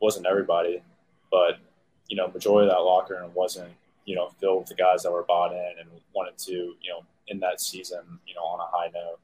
wasn't 0.00 0.26
everybody, 0.26 0.82
but 1.30 1.58
you 2.08 2.16
know, 2.16 2.26
majority 2.28 2.68
of 2.68 2.76
that 2.76 2.82
locker 2.82 3.14
room 3.14 3.30
wasn't 3.32 3.70
you 4.04 4.14
know 4.14 4.28
filled 4.40 4.60
with 4.60 4.68
the 4.68 4.74
guys 4.74 5.02
that 5.02 5.12
were 5.12 5.24
bought 5.24 5.52
in 5.52 5.74
and 5.80 5.88
wanted 6.14 6.36
to 6.38 6.52
you 6.52 6.90
know 6.90 7.04
in 7.28 7.40
that 7.40 7.60
season, 7.60 8.18
you 8.26 8.34
know, 8.34 8.42
on 8.42 8.60
a 8.60 8.70
high 8.70 8.90
note. 8.92 9.18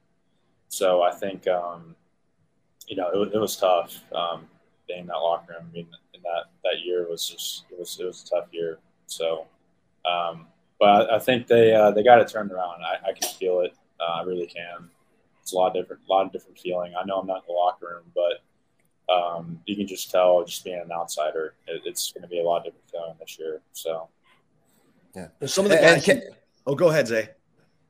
So 0.69 1.01
I 1.03 1.11
think, 1.11 1.47
um, 1.47 1.95
you 2.87 2.95
know, 2.95 3.09
it, 3.09 3.33
it 3.33 3.39
was 3.39 3.57
tough 3.57 3.99
um, 4.13 4.47
being 4.87 5.01
in 5.01 5.07
that 5.07 5.17
locker 5.17 5.53
room. 5.53 5.67
I 5.69 5.73
mean, 5.73 5.87
in 6.13 6.21
that 6.23 6.45
that 6.63 6.81
year 6.83 7.07
was 7.09 7.27
just 7.27 7.65
it 7.69 7.77
was 7.77 7.99
it 7.99 8.05
was 8.05 8.23
a 8.23 8.35
tough 8.35 8.47
year. 8.51 8.79
So, 9.07 9.45
um, 10.05 10.47
but 10.79 11.11
I, 11.11 11.17
I, 11.17 11.19
think 11.19 11.47
they 11.47 11.73
uh, 11.73 11.91
they 11.91 12.03
got 12.03 12.19
it 12.19 12.27
turned 12.27 12.51
around. 12.51 12.81
I, 12.81 13.09
I 13.09 13.13
can 13.13 13.29
feel 13.29 13.61
it. 13.61 13.75
Uh, 13.99 14.21
I 14.21 14.23
really 14.23 14.47
can. 14.47 14.89
It's 15.41 15.53
a 15.53 15.55
lot 15.55 15.67
of 15.67 15.73
different, 15.73 16.01
a 16.07 16.11
lot 16.11 16.25
of 16.25 16.31
different 16.31 16.57
feeling. 16.57 16.93
I 16.99 17.05
know 17.05 17.19
I'm 17.19 17.27
not 17.27 17.37
in 17.37 17.43
the 17.47 17.53
locker 17.53 17.87
room, 17.87 18.11
but 18.15 19.13
um, 19.13 19.59
you 19.65 19.75
can 19.75 19.87
just 19.87 20.09
tell, 20.09 20.43
just 20.45 20.63
being 20.63 20.79
an 20.79 20.91
outsider, 20.91 21.55
it, 21.67 21.81
it's 21.83 22.11
going 22.11 22.21
to 22.21 22.27
be 22.27 22.39
a 22.39 22.43
lot 22.43 22.63
different 22.63 22.89
feeling 22.89 23.15
this 23.19 23.37
year. 23.39 23.61
So, 23.73 24.07
yeah. 25.15 25.27
Some 25.45 25.65
of 25.65 25.71
the 25.71 25.77
guys. 25.77 26.05
Can, 26.05 26.21
oh, 26.65 26.75
go 26.75 26.89
ahead, 26.89 27.07
Zay. 27.07 27.29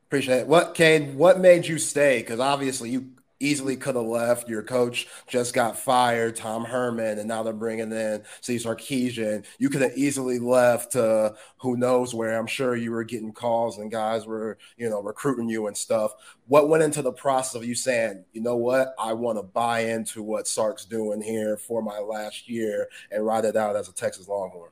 Appreciate 0.07 0.39
it. 0.39 0.47
What, 0.47 0.75
Cade, 0.75 1.15
what 1.15 1.39
made 1.39 1.65
you 1.65 1.77
stay? 1.77 2.19
Because 2.19 2.39
obviously 2.39 2.89
you 2.89 3.11
easily 3.41 3.75
could 3.75 3.95
have 3.95 4.05
left. 4.05 4.47
Your 4.47 4.63
coach 4.63 5.07
just 5.27 5.53
got 5.53 5.77
fired, 5.77 6.35
Tom 6.35 6.63
Herman, 6.63 7.17
and 7.17 7.27
now 7.27 7.43
they're 7.43 7.53
bringing 7.53 7.91
in 7.91 8.23
Steve 8.39 8.61
Sarkisian. 8.61 9.45
You 9.57 9.69
could 9.69 9.81
have 9.81 9.97
easily 9.97 10.39
left 10.39 10.91
to 10.93 11.35
who 11.57 11.75
knows 11.75 12.13
where. 12.13 12.37
I'm 12.37 12.47
sure 12.47 12.75
you 12.75 12.91
were 12.91 13.03
getting 13.03 13.33
calls 13.33 13.77
and 13.77 13.91
guys 13.91 14.25
were, 14.25 14.57
you 14.77 14.89
know, 14.89 15.01
recruiting 15.01 15.49
you 15.49 15.67
and 15.67 15.75
stuff. 15.75 16.13
What 16.47 16.69
went 16.69 16.83
into 16.83 17.01
the 17.01 17.13
process 17.13 17.55
of 17.55 17.65
you 17.65 17.75
saying, 17.75 18.25
you 18.31 18.41
know 18.41 18.57
what, 18.57 18.93
I 18.99 19.13
want 19.13 19.37
to 19.37 19.43
buy 19.43 19.85
into 19.85 20.21
what 20.21 20.47
Sark's 20.47 20.85
doing 20.85 21.21
here 21.21 21.57
for 21.57 21.81
my 21.81 21.99
last 21.99 22.47
year 22.47 22.87
and 23.11 23.25
ride 23.25 23.45
it 23.45 23.55
out 23.55 23.75
as 23.75 23.89
a 23.89 23.93
Texas 23.93 24.27
Longhorn? 24.27 24.71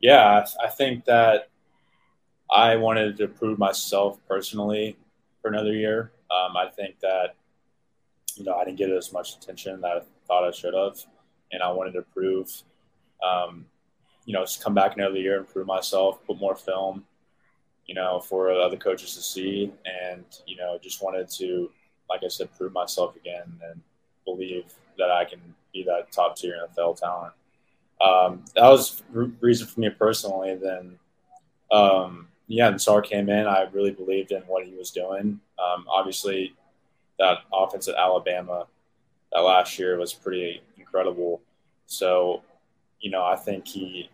Yeah, 0.00 0.44
I 0.62 0.68
think 0.68 1.04
that 1.04 1.48
I 2.54 2.76
wanted 2.76 3.16
to 3.16 3.26
prove 3.26 3.58
myself 3.58 4.18
personally 4.28 4.96
for 5.42 5.48
another 5.48 5.72
year. 5.72 6.12
Um, 6.30 6.56
I 6.56 6.68
think 6.68 7.00
that 7.00 7.34
you 8.36 8.44
know 8.44 8.54
I 8.54 8.64
didn't 8.64 8.78
get 8.78 8.90
as 8.90 9.12
much 9.12 9.34
attention 9.34 9.80
that 9.80 9.96
I 9.96 10.00
thought 10.28 10.46
I 10.46 10.52
should 10.52 10.72
have, 10.72 10.96
and 11.50 11.64
I 11.64 11.72
wanted 11.72 11.94
to 11.94 12.02
prove, 12.02 12.48
um, 13.24 13.66
you 14.24 14.32
know, 14.32 14.42
just 14.42 14.62
come 14.62 14.72
back 14.72 14.96
another 14.96 15.18
year 15.18 15.36
and 15.36 15.48
prove 15.48 15.66
myself, 15.66 16.24
put 16.26 16.38
more 16.38 16.54
film, 16.54 17.04
you 17.86 17.94
know, 17.96 18.20
for 18.20 18.52
other 18.52 18.76
coaches 18.76 19.16
to 19.16 19.22
see, 19.22 19.72
and 19.84 20.24
you 20.46 20.56
know, 20.56 20.78
just 20.80 21.02
wanted 21.02 21.28
to, 21.30 21.72
like 22.08 22.20
I 22.24 22.28
said, 22.28 22.56
prove 22.56 22.72
myself 22.72 23.16
again 23.16 23.52
and 23.68 23.80
believe 24.24 24.72
that 24.96 25.10
I 25.10 25.24
can 25.24 25.40
be 25.72 25.82
that 25.82 26.12
top 26.12 26.36
tier 26.36 26.54
NFL 26.68 27.00
talent. 27.00 27.32
Um, 28.00 28.44
that 28.54 28.68
was 28.68 29.02
reason 29.12 29.66
for 29.66 29.80
me 29.80 29.90
personally. 29.90 30.54
Then. 30.54 31.00
Um, 31.72 32.28
yeah, 32.46 32.68
and 32.68 32.80
Sark 32.80 33.06
came 33.06 33.28
in. 33.28 33.46
I 33.46 33.62
really 33.72 33.90
believed 33.90 34.32
in 34.32 34.42
what 34.42 34.66
he 34.66 34.74
was 34.74 34.90
doing. 34.90 35.40
Um, 35.58 35.86
obviously, 35.88 36.54
that 37.18 37.38
offense 37.52 37.88
at 37.88 37.94
Alabama 37.94 38.66
that 39.32 39.40
last 39.40 39.78
year 39.78 39.98
was 39.98 40.12
pretty 40.12 40.62
incredible. 40.76 41.40
So, 41.86 42.42
you 43.00 43.10
know, 43.10 43.24
I 43.24 43.36
think 43.36 43.66
he, 43.66 44.10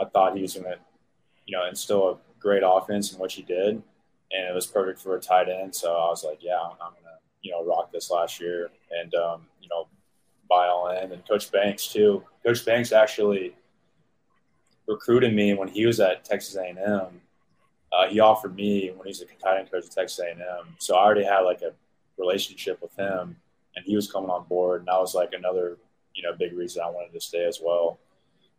I 0.00 0.04
thought 0.04 0.36
he 0.36 0.42
was 0.42 0.54
going 0.54 0.64
to, 0.64 0.78
you 1.46 1.56
know, 1.56 1.66
instill 1.68 2.10
a 2.10 2.16
great 2.38 2.62
offense 2.64 3.12
in 3.12 3.18
what 3.18 3.32
he 3.32 3.42
did, 3.42 3.82
and 4.32 4.48
it 4.48 4.54
was 4.54 4.66
perfect 4.66 5.00
for 5.00 5.16
a 5.16 5.20
tight 5.20 5.48
end. 5.48 5.74
So 5.74 5.92
I 5.92 6.08
was 6.08 6.24
like, 6.24 6.38
yeah, 6.42 6.58
I'm 6.60 6.92
going 6.92 7.04
to, 7.04 7.18
you 7.42 7.50
know, 7.50 7.64
rock 7.64 7.90
this 7.92 8.10
last 8.10 8.40
year 8.40 8.70
and, 8.90 9.14
um, 9.14 9.46
you 9.60 9.68
know, 9.68 9.88
buy 10.48 10.66
all 10.66 10.88
in. 10.88 11.12
And 11.12 11.26
Coach 11.26 11.50
Banks 11.50 11.88
too. 11.88 12.22
Coach 12.44 12.64
Banks 12.64 12.92
actually 12.92 13.54
recruited 14.86 15.34
me 15.34 15.54
when 15.54 15.68
he 15.68 15.86
was 15.86 16.00
at 16.00 16.24
Texas 16.24 16.56
A&M. 16.56 17.20
Uh, 17.92 18.06
he 18.08 18.20
offered 18.20 18.54
me 18.54 18.90
when 18.94 19.06
he's 19.06 19.20
a 19.20 19.26
tight 19.42 19.70
coach 19.70 19.84
at 19.84 19.90
Texas 19.90 20.20
A&M. 20.20 20.76
So 20.78 20.96
I 20.96 21.04
already 21.04 21.24
had 21.24 21.40
like 21.40 21.62
a 21.62 21.72
relationship 22.18 22.80
with 22.80 22.94
him, 22.96 23.36
and 23.74 23.84
he 23.84 23.96
was 23.96 24.10
coming 24.10 24.30
on 24.30 24.44
board, 24.44 24.82
and 24.82 24.88
that 24.88 24.98
was 24.98 25.14
like 25.14 25.32
another 25.32 25.78
you 26.14 26.22
know 26.22 26.36
big 26.36 26.52
reason 26.52 26.82
I 26.82 26.90
wanted 26.90 27.12
to 27.12 27.20
stay 27.20 27.44
as 27.44 27.60
well. 27.62 27.98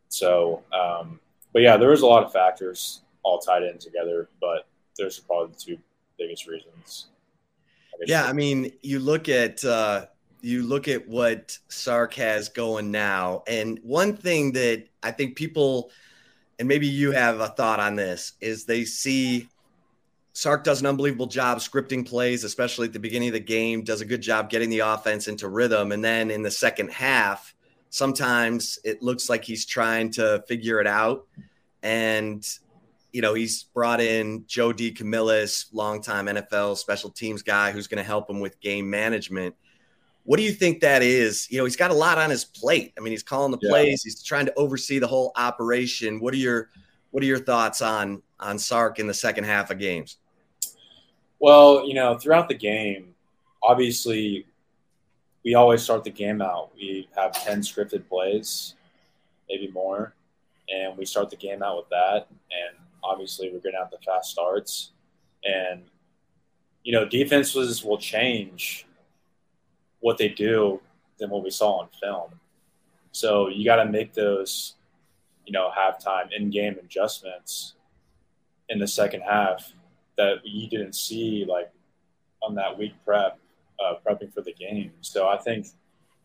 So, 0.09 0.63
um, 0.73 1.19
but 1.53 1.61
yeah, 1.61 1.77
there 1.77 1.89
was 1.89 2.01
a 2.01 2.05
lot 2.05 2.23
of 2.23 2.33
factors 2.33 3.01
all 3.23 3.39
tied 3.39 3.63
in 3.63 3.77
together, 3.77 4.29
but 4.39 4.67
those 4.97 5.19
are 5.19 5.23
probably 5.23 5.53
the 5.53 5.59
two 5.59 5.77
biggest 6.17 6.47
reasons. 6.47 7.07
I 7.93 8.03
yeah, 8.07 8.25
I 8.25 8.33
mean, 8.33 8.73
you 8.81 8.99
look 8.99 9.29
at 9.29 9.63
uh, 9.63 10.07
you 10.41 10.63
look 10.63 10.87
at 10.87 11.07
what 11.07 11.57
Sark 11.69 12.13
has 12.15 12.49
going 12.49 12.91
now, 12.91 13.43
and 13.47 13.79
one 13.83 14.15
thing 14.15 14.51
that 14.53 14.87
I 15.03 15.11
think 15.11 15.35
people, 15.35 15.91
and 16.61 16.67
maybe 16.67 16.85
you 16.85 17.11
have 17.11 17.39
a 17.39 17.47
thought 17.47 17.79
on 17.79 17.95
this, 17.95 18.33
is 18.39 18.65
they 18.65 18.85
see 18.85 19.47
Sark 20.33 20.63
does 20.63 20.79
an 20.79 20.85
unbelievable 20.85 21.25
job 21.25 21.57
scripting 21.57 22.07
plays, 22.07 22.43
especially 22.43 22.85
at 22.85 22.93
the 22.93 22.99
beginning 22.99 23.29
of 23.29 23.33
the 23.33 23.39
game, 23.39 23.83
does 23.83 24.01
a 24.01 24.05
good 24.05 24.21
job 24.21 24.51
getting 24.51 24.69
the 24.69 24.81
offense 24.81 25.27
into 25.27 25.49
rhythm. 25.49 25.91
And 25.91 26.05
then 26.05 26.29
in 26.29 26.43
the 26.43 26.51
second 26.51 26.91
half, 26.91 27.55
sometimes 27.89 28.77
it 28.83 29.01
looks 29.01 29.27
like 29.27 29.43
he's 29.43 29.65
trying 29.65 30.11
to 30.11 30.43
figure 30.47 30.79
it 30.79 30.85
out. 30.85 31.25
And, 31.81 32.47
you 33.11 33.23
know, 33.23 33.33
he's 33.33 33.63
brought 33.63 33.99
in 33.99 34.43
Joe 34.45 34.71
DeCamillis, 34.71 35.73
longtime 35.73 36.27
NFL 36.27 36.77
special 36.77 37.09
teams 37.09 37.41
guy 37.41 37.71
who's 37.71 37.87
going 37.87 37.97
to 37.97 38.03
help 38.03 38.29
him 38.29 38.39
with 38.39 38.61
game 38.61 38.87
management. 38.87 39.55
What 40.23 40.37
do 40.37 40.43
you 40.43 40.51
think 40.51 40.81
that 40.81 41.01
is? 41.01 41.49
You 41.49 41.57
know, 41.57 41.65
he's 41.65 41.75
got 41.75 41.91
a 41.91 41.95
lot 41.95 42.17
on 42.17 42.29
his 42.29 42.45
plate. 42.45 42.93
I 42.97 43.01
mean, 43.01 43.11
he's 43.11 43.23
calling 43.23 43.51
the 43.51 43.57
yeah. 43.61 43.69
plays, 43.69 44.03
he's 44.03 44.21
trying 44.21 44.45
to 44.45 44.53
oversee 44.55 44.99
the 44.99 45.07
whole 45.07 45.31
operation. 45.35 46.19
What 46.19 46.33
are 46.33 46.37
your 46.37 46.69
what 47.11 47.23
are 47.23 47.27
your 47.27 47.39
thoughts 47.39 47.81
on 47.81 48.21
on 48.39 48.57
Sark 48.57 48.99
in 48.99 49.07
the 49.07 49.13
second 49.13 49.45
half 49.45 49.71
of 49.71 49.79
games? 49.79 50.17
Well, 51.39 51.87
you 51.87 51.95
know, 51.95 52.17
throughout 52.17 52.49
the 52.49 52.55
game, 52.55 53.15
obviously, 53.63 54.45
we 55.43 55.55
always 55.55 55.81
start 55.81 56.03
the 56.03 56.11
game 56.11 56.41
out. 56.41 56.69
We 56.75 57.09
have 57.15 57.33
10 57.33 57.61
scripted 57.61 58.07
plays, 58.07 58.75
maybe 59.49 59.71
more, 59.71 60.13
and 60.69 60.95
we 60.95 61.05
start 61.05 61.31
the 61.31 61.35
game 61.35 61.63
out 61.63 61.77
with 61.77 61.89
that. 61.89 62.27
And 62.29 62.77
obviously, 63.03 63.49
we're 63.49 63.59
going 63.59 63.73
to 63.73 63.79
have 63.79 63.89
the 63.89 63.97
fast 64.05 64.29
starts. 64.29 64.91
And, 65.43 65.81
you 66.83 66.91
know, 66.91 67.05
defenses 67.05 67.83
will 67.83 67.97
change 67.97 68.85
what 70.01 70.17
they 70.17 70.29
do 70.29 70.81
than 71.17 71.29
what 71.29 71.43
we 71.43 71.49
saw 71.49 71.79
on 71.79 71.89
film. 72.01 72.31
So 73.11 73.47
you 73.47 73.65
got 73.65 73.77
to 73.77 73.85
make 73.85 74.13
those, 74.13 74.75
you 75.45 75.53
know, 75.53 75.71
halftime 75.77 76.29
in 76.35 76.49
game 76.49 76.77
adjustments 76.83 77.75
in 78.69 78.79
the 78.79 78.87
second 78.87 79.21
half 79.21 79.73
that 80.17 80.37
you 80.43 80.67
didn't 80.67 80.93
see 80.93 81.45
like 81.47 81.71
on 82.41 82.55
that 82.55 82.77
week 82.77 82.93
prep, 83.05 83.39
uh, 83.83 83.95
prepping 84.05 84.33
for 84.33 84.41
the 84.41 84.53
game. 84.53 84.91
So 85.01 85.27
I 85.27 85.37
think 85.37 85.67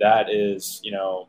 that 0.00 0.30
is, 0.30 0.80
you 0.82 0.92
know, 0.92 1.28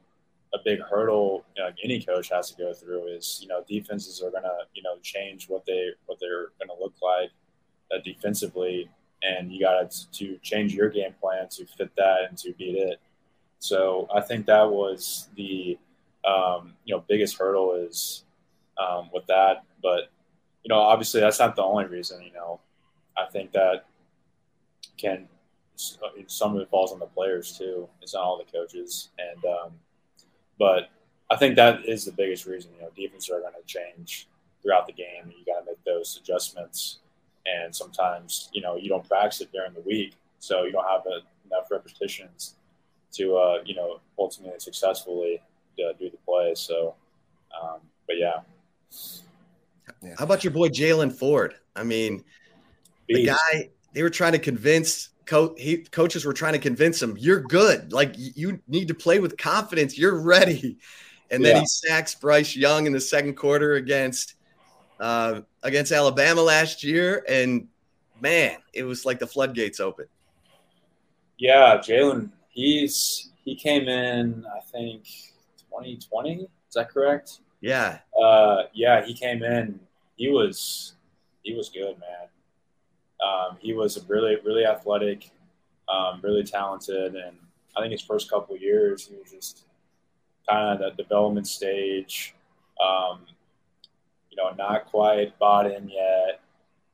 a 0.54 0.58
big 0.64 0.80
hurdle 0.80 1.44
you 1.56 1.64
know, 1.64 1.72
any 1.84 2.02
coach 2.02 2.30
has 2.30 2.52
to 2.52 2.58
go 2.58 2.74
through 2.74 3.08
is, 3.08 3.40
you 3.42 3.48
know, 3.48 3.64
defenses 3.68 4.22
are 4.22 4.32
to, 4.32 4.58
you 4.74 4.82
know, 4.82 4.98
change 5.02 5.50
what 5.50 5.66
they, 5.66 5.90
what 6.06 6.20
they're 6.20 6.48
to 6.68 6.76
look 6.80 6.94
like 7.02 7.32
uh, 7.92 7.98
defensively. 8.04 8.90
And 9.22 9.52
you 9.52 9.60
got 9.60 9.92
to 10.14 10.38
change 10.44 10.74
your 10.74 10.90
game 10.90 11.16
plan 11.20 11.48
to 11.50 11.66
fit 11.66 11.92
that 11.98 12.18
and 12.30 12.38
to 12.40 12.54
beat 12.54 12.76
it. 12.76 13.00
So 13.60 14.08
I 14.14 14.22
think 14.22 14.46
that 14.46 14.70
was 14.70 15.30
the, 15.36 15.78
um, 16.24 16.74
you 16.86 16.96
know, 16.96 17.04
biggest 17.08 17.38
hurdle 17.38 17.74
is 17.74 18.24
um, 18.78 19.10
with 19.14 19.26
that. 19.28 19.64
But 19.82 20.12
you 20.64 20.70
know, 20.70 20.80
obviously 20.80 21.22
that's 21.22 21.40
not 21.40 21.56
the 21.56 21.64
only 21.64 21.86
reason. 21.86 22.22
You 22.22 22.34
know, 22.34 22.60
I 23.18 23.26
think 23.32 23.52
that 23.54 23.86
can 24.98 25.28
some 25.76 26.56
of 26.56 26.62
it 26.62 26.70
falls 26.70 26.92
on 26.92 27.00
the 27.00 27.06
players 27.06 27.58
too. 27.58 27.88
It's 28.02 28.14
not 28.14 28.24
all 28.24 28.38
the 28.38 28.52
coaches, 28.52 29.10
and 29.18 29.44
um, 29.46 29.72
but 30.60 30.90
I 31.30 31.36
think 31.36 31.56
that 31.56 31.86
is 31.86 32.06
the 32.06 32.12
biggest 32.12 32.46
reason. 32.46 32.72
You 32.76 32.82
know, 32.82 32.90
defenses 32.96 33.30
are 33.30 33.42
going 33.42 33.54
to 33.54 33.66
change 33.66 34.28
throughout 34.62 34.88
the 34.88 34.94
game. 34.94 35.32
You 35.38 35.46
got 35.46 35.62
to 35.62 35.66
make 35.66 35.84
those 35.86 36.20
adjustments, 36.22 37.00
and 37.56 37.76
sometimes 37.76 38.50
you 38.54 38.62
know 38.62 38.76
you 38.76 38.90
don't 38.90 39.08
practice 39.08 39.42
it 39.42 39.52
during 39.52 39.74
the 39.74 39.82
week, 39.82 40.14
so 40.40 40.66
you 40.66 40.72
don't 40.72 40.88
have 40.88 41.02
enough 41.46 41.72
repetitions 41.72 42.56
to 43.14 43.38
uh, 43.38 43.58
you 43.66 43.76
know 43.76 44.00
ultimately 44.20 44.60
successfully 44.60 45.42
uh, 45.80 45.94
do 46.00 46.10
the 46.10 46.18
play. 46.26 46.54
So, 46.56 46.96
um, 47.62 47.80
but 48.08 48.18
yeah. 48.18 48.42
Yeah. 50.02 50.14
How 50.18 50.26
about 50.26 50.44
your 50.44 50.52
boy 50.52 50.70
Jaylan 50.70 51.12
Ford? 51.12 51.56
I 51.76 51.84
mean, 51.84 52.24
Beast. 53.08 53.20
the 53.20 53.26
guy 53.26 53.70
they 53.94 54.04
were 54.04 54.10
trying 54.10 54.34
to 54.34 54.40
convince 54.40 55.10
co- 55.26 55.56
he, 55.58 55.78
coaches 55.78 56.26
were 56.26 56.34
trying 56.34 56.54
to 56.54 56.60
convince 56.60 57.02
him 57.02 57.16
you're 57.20 57.42
good. 57.42 57.94
Like 57.94 58.14
you 58.18 58.60
need 58.68 58.88
to 58.88 58.94
play 58.94 59.20
with 59.20 59.38
confidence. 59.38 59.98
You're 59.98 60.20
ready. 60.20 60.78
And 61.30 61.44
then 61.44 61.56
yeah. 61.56 61.62
he 61.62 61.68
sacks 61.68 62.16
Bryce 62.16 62.56
Young 62.56 62.86
in 62.86 62.94
the 62.94 63.02
second 63.02 63.36
quarter 63.36 63.74
against 63.74 64.36
uh, 65.00 65.42
against 65.68 65.92
Alabama 65.92 66.42
last 66.42 66.84
year, 66.84 67.24
and 67.28 67.68
man, 68.22 68.58
it 68.74 68.84
was 68.84 69.06
like 69.06 69.20
the 69.20 69.28
floodgates 69.28 69.80
open. 69.80 70.06
Yeah, 71.38 71.78
Jaylan, 71.78 72.32
he's 72.50 73.30
he 73.44 73.56
came 73.56 73.88
in, 73.88 74.46
I 74.46 74.60
think, 74.72 75.06
2020. 75.70 76.42
Is 76.42 76.50
that 76.76 76.90
correct? 76.90 77.40
Yeah. 77.62 78.00
Uh, 78.20 78.64
yeah, 78.74 79.06
he 79.06 79.14
came 79.14 79.44
in. 79.44 79.80
He 80.16 80.30
was 80.30 80.94
he 81.44 81.54
was 81.54 81.70
good, 81.70 81.98
man. 82.00 82.28
Um, 83.22 83.58
he 83.60 83.74
was 83.74 84.04
really 84.08 84.38
really 84.44 84.66
athletic, 84.66 85.32
um, 85.90 86.20
really 86.24 86.44
talented, 86.44 87.16
and 87.16 87.38
I 87.76 87.82
think 87.82 87.92
his 87.92 88.02
first 88.02 88.30
couple 88.30 88.58
years 88.58 89.08
he 89.08 89.16
was 89.16 89.32
just 89.32 89.66
kind 90.50 90.82
of 90.82 90.96
the 90.96 91.04
development 91.04 91.48
stage. 91.48 92.34
Um, 92.84 93.22
you 94.38 94.44
know, 94.44 94.52
not 94.56 94.86
quite 94.86 95.38
bought 95.40 95.72
in 95.72 95.90
yet, 95.90 96.42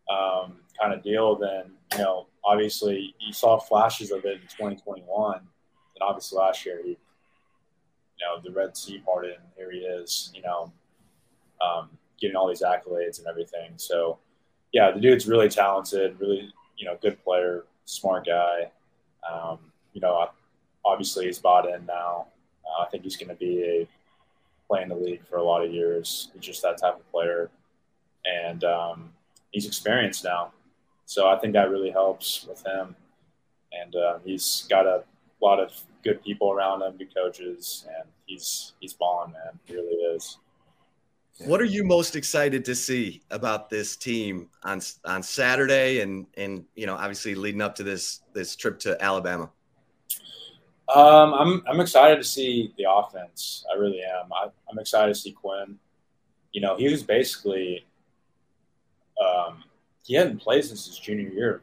um, 0.10 0.58
kind 0.80 0.94
of 0.94 1.04
deal. 1.04 1.36
Then 1.36 1.72
you 1.94 2.00
know, 2.00 2.28
obviously 2.44 3.14
you 3.20 3.34
saw 3.34 3.60
flashes 3.60 4.12
of 4.12 4.26
it 4.26 4.36
in 4.36 4.48
2021, 4.48 5.38
and 5.38 5.48
obviously 6.02 6.38
last 6.38 6.66
year 6.66 6.82
he 6.84 6.98
you 8.24 8.26
know, 8.26 8.42
the 8.42 8.52
Red 8.52 8.76
Sea 8.78 9.02
parted, 9.04 9.36
and 9.36 9.48
here 9.56 9.72
he 9.72 9.80
is, 9.80 10.32
you 10.34 10.42
know, 10.42 10.72
um, 11.62 11.90
getting 12.20 12.36
all 12.36 12.48
these 12.48 12.62
accolades 12.62 13.20
and 13.20 13.28
everything. 13.28 13.74
So, 13.78 14.20
yeah, 14.72 14.92
the 14.92 15.00
dude's 15.00 15.28
really 15.28 15.50
talented, 15.50 16.20
really, 16.20 16.54
you 16.78 16.86
know, 16.86 16.98
good 17.02 17.24
player, 17.24 17.66
smart 17.86 18.26
guy. 18.26 18.72
Um, 19.30 19.60
you 19.94 20.02
know, 20.02 20.30
obviously 20.86 21.26
he's 21.26 21.40
bought 21.40 21.70
in 21.70 21.86
now. 21.86 22.28
Uh, 22.66 22.84
I 22.84 22.90
think 22.90 23.04
he's 23.04 23.18
going 23.18 23.30
to 23.30 23.36
be 23.36 23.64
a 23.64 23.88
play 24.74 24.82
in 24.82 24.90
the 24.90 24.96
league 24.96 25.22
for 25.30 25.38
a 25.38 25.44
lot 25.44 25.64
of 25.64 25.72
years. 25.72 26.30
He's 26.34 26.44
just 26.44 26.62
that 26.64 26.78
type 26.80 26.96
of 26.96 27.12
player, 27.12 27.52
and 28.26 28.64
um, 28.64 29.12
he's 29.52 29.68
experienced 29.68 30.24
now. 30.24 30.52
So 31.06 31.30
I 31.30 31.38
think 31.38 31.54
that 31.54 31.70
really 31.70 31.92
helps 31.92 32.46
with 32.48 32.66
him. 32.66 32.96
And 33.72 33.96
uh, 33.96 34.20
he's 34.24 34.66
got 34.70 34.86
a 34.86 35.04
lot 35.42 35.60
of 35.60 35.80
good 36.04 36.24
people 36.24 36.52
around 36.52 36.82
him, 36.82 36.98
good 36.98 37.14
coaches, 37.14 37.86
and 37.88 38.08
he's 38.26 38.74
he's 38.80 38.94
balling, 38.94 39.34
man. 39.34 39.60
He 39.66 39.76
really 39.76 39.96
is. 40.16 40.38
What 41.46 41.62
are 41.62 41.66
you 41.66 41.84
most 41.84 42.16
excited 42.16 42.64
to 42.66 42.76
see 42.76 43.22
about 43.32 43.70
this 43.70 43.96
team 43.96 44.50
on 44.64 44.82
on 45.06 45.22
Saturday, 45.22 46.02
and 46.02 46.26
and 46.36 46.66
you 46.76 46.86
know, 46.86 46.96
obviously 46.96 47.36
leading 47.36 47.62
up 47.62 47.76
to 47.76 47.84
this 47.84 48.22
this 48.34 48.56
trip 48.56 48.80
to 48.80 49.02
Alabama? 49.04 49.50
Um, 50.94 51.34
I'm 51.34 51.64
I'm 51.68 51.80
excited 51.80 52.18
to 52.18 52.24
see 52.24 52.74
the 52.78 52.86
offense. 52.90 53.66
I 53.74 53.78
really 53.78 54.02
am. 54.02 54.32
I, 54.32 54.50
am 54.74 54.80
excited 54.80 55.14
to 55.14 55.20
see 55.20 55.32
Quinn. 55.32 55.78
You 56.52 56.62
know, 56.62 56.76
he 56.76 56.90
was 56.90 57.04
basically 57.04 57.86
um, 59.24 59.64
he 60.04 60.16
hadn't 60.16 60.40
played 60.40 60.66
since 60.66 60.86
his 60.86 61.00
junior 61.00 61.30
year 61.30 61.56
of 61.56 61.62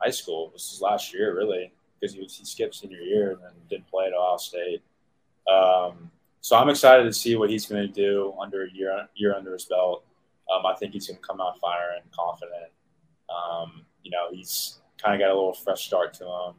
high 0.00 0.10
school. 0.10 0.50
This 0.52 0.72
is 0.72 0.80
last 0.80 1.14
year, 1.14 1.36
really 1.36 1.72
because 2.00 2.14
he, 2.14 2.20
he 2.20 2.44
skipped 2.44 2.74
senior 2.74 3.00
year 3.00 3.32
and 3.32 3.42
then 3.42 3.52
didn't 3.68 3.88
play 3.88 4.06
at 4.06 4.12
Ohio 4.12 4.36
State. 4.36 4.82
Um, 5.52 6.10
so 6.40 6.56
I'm 6.56 6.68
excited 6.68 7.04
to 7.04 7.12
see 7.12 7.36
what 7.36 7.50
he's 7.50 7.66
going 7.66 7.86
to 7.86 7.92
do 7.92 8.34
under 8.40 8.64
a 8.64 8.70
year 8.70 9.08
year 9.14 9.34
under 9.34 9.52
his 9.52 9.64
belt. 9.64 10.04
Um, 10.52 10.64
I 10.66 10.74
think 10.74 10.92
he's 10.92 11.06
going 11.06 11.18
to 11.18 11.22
come 11.22 11.40
out 11.40 11.58
fire 11.58 11.96
and 12.00 12.10
confident. 12.12 12.72
Um, 13.28 13.84
you 14.02 14.10
know, 14.10 14.28
he's 14.30 14.78
kind 15.02 15.14
of 15.14 15.20
got 15.20 15.32
a 15.32 15.34
little 15.34 15.52
fresh 15.52 15.84
start 15.84 16.14
to 16.14 16.24
him, 16.24 16.54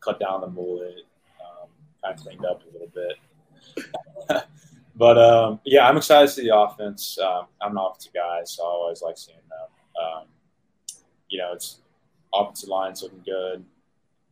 cut 0.00 0.20
down 0.20 0.40
the 0.40 0.48
mullet. 0.48 1.06
Um, 1.40 1.68
kind 2.02 2.18
of 2.18 2.22
cleaned 2.22 2.44
up 2.44 2.62
a 2.62 2.72
little 2.72 2.92
bit. 2.94 4.44
but 4.96 5.18
um, 5.18 5.60
yeah, 5.64 5.88
I'm 5.88 5.96
excited 5.96 6.26
to 6.26 6.32
see 6.32 6.48
the 6.48 6.56
offense. 6.56 7.18
Um, 7.18 7.46
I'm 7.60 7.72
an 7.72 7.78
offensive 7.78 8.12
guy, 8.14 8.40
so 8.44 8.62
I 8.62 8.66
always 8.66 9.02
like 9.02 9.18
seeing 9.18 9.38
them. 9.48 10.04
Um, 10.04 10.24
you 11.28 11.38
know, 11.38 11.52
it's 11.52 11.80
offensive 12.32 12.68
line's 12.68 13.02
looking 13.02 13.22
good. 13.24 13.64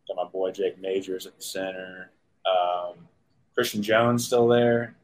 Got 0.08 0.16
my 0.16 0.30
boy 0.30 0.52
Jake 0.52 0.80
Majors 0.80 1.26
at 1.26 1.36
the 1.36 1.42
center. 1.42 2.10
Um, 2.46 2.94
Christian 3.54 3.82
Jones 3.82 4.24
still 4.24 4.46
there. 4.48 4.94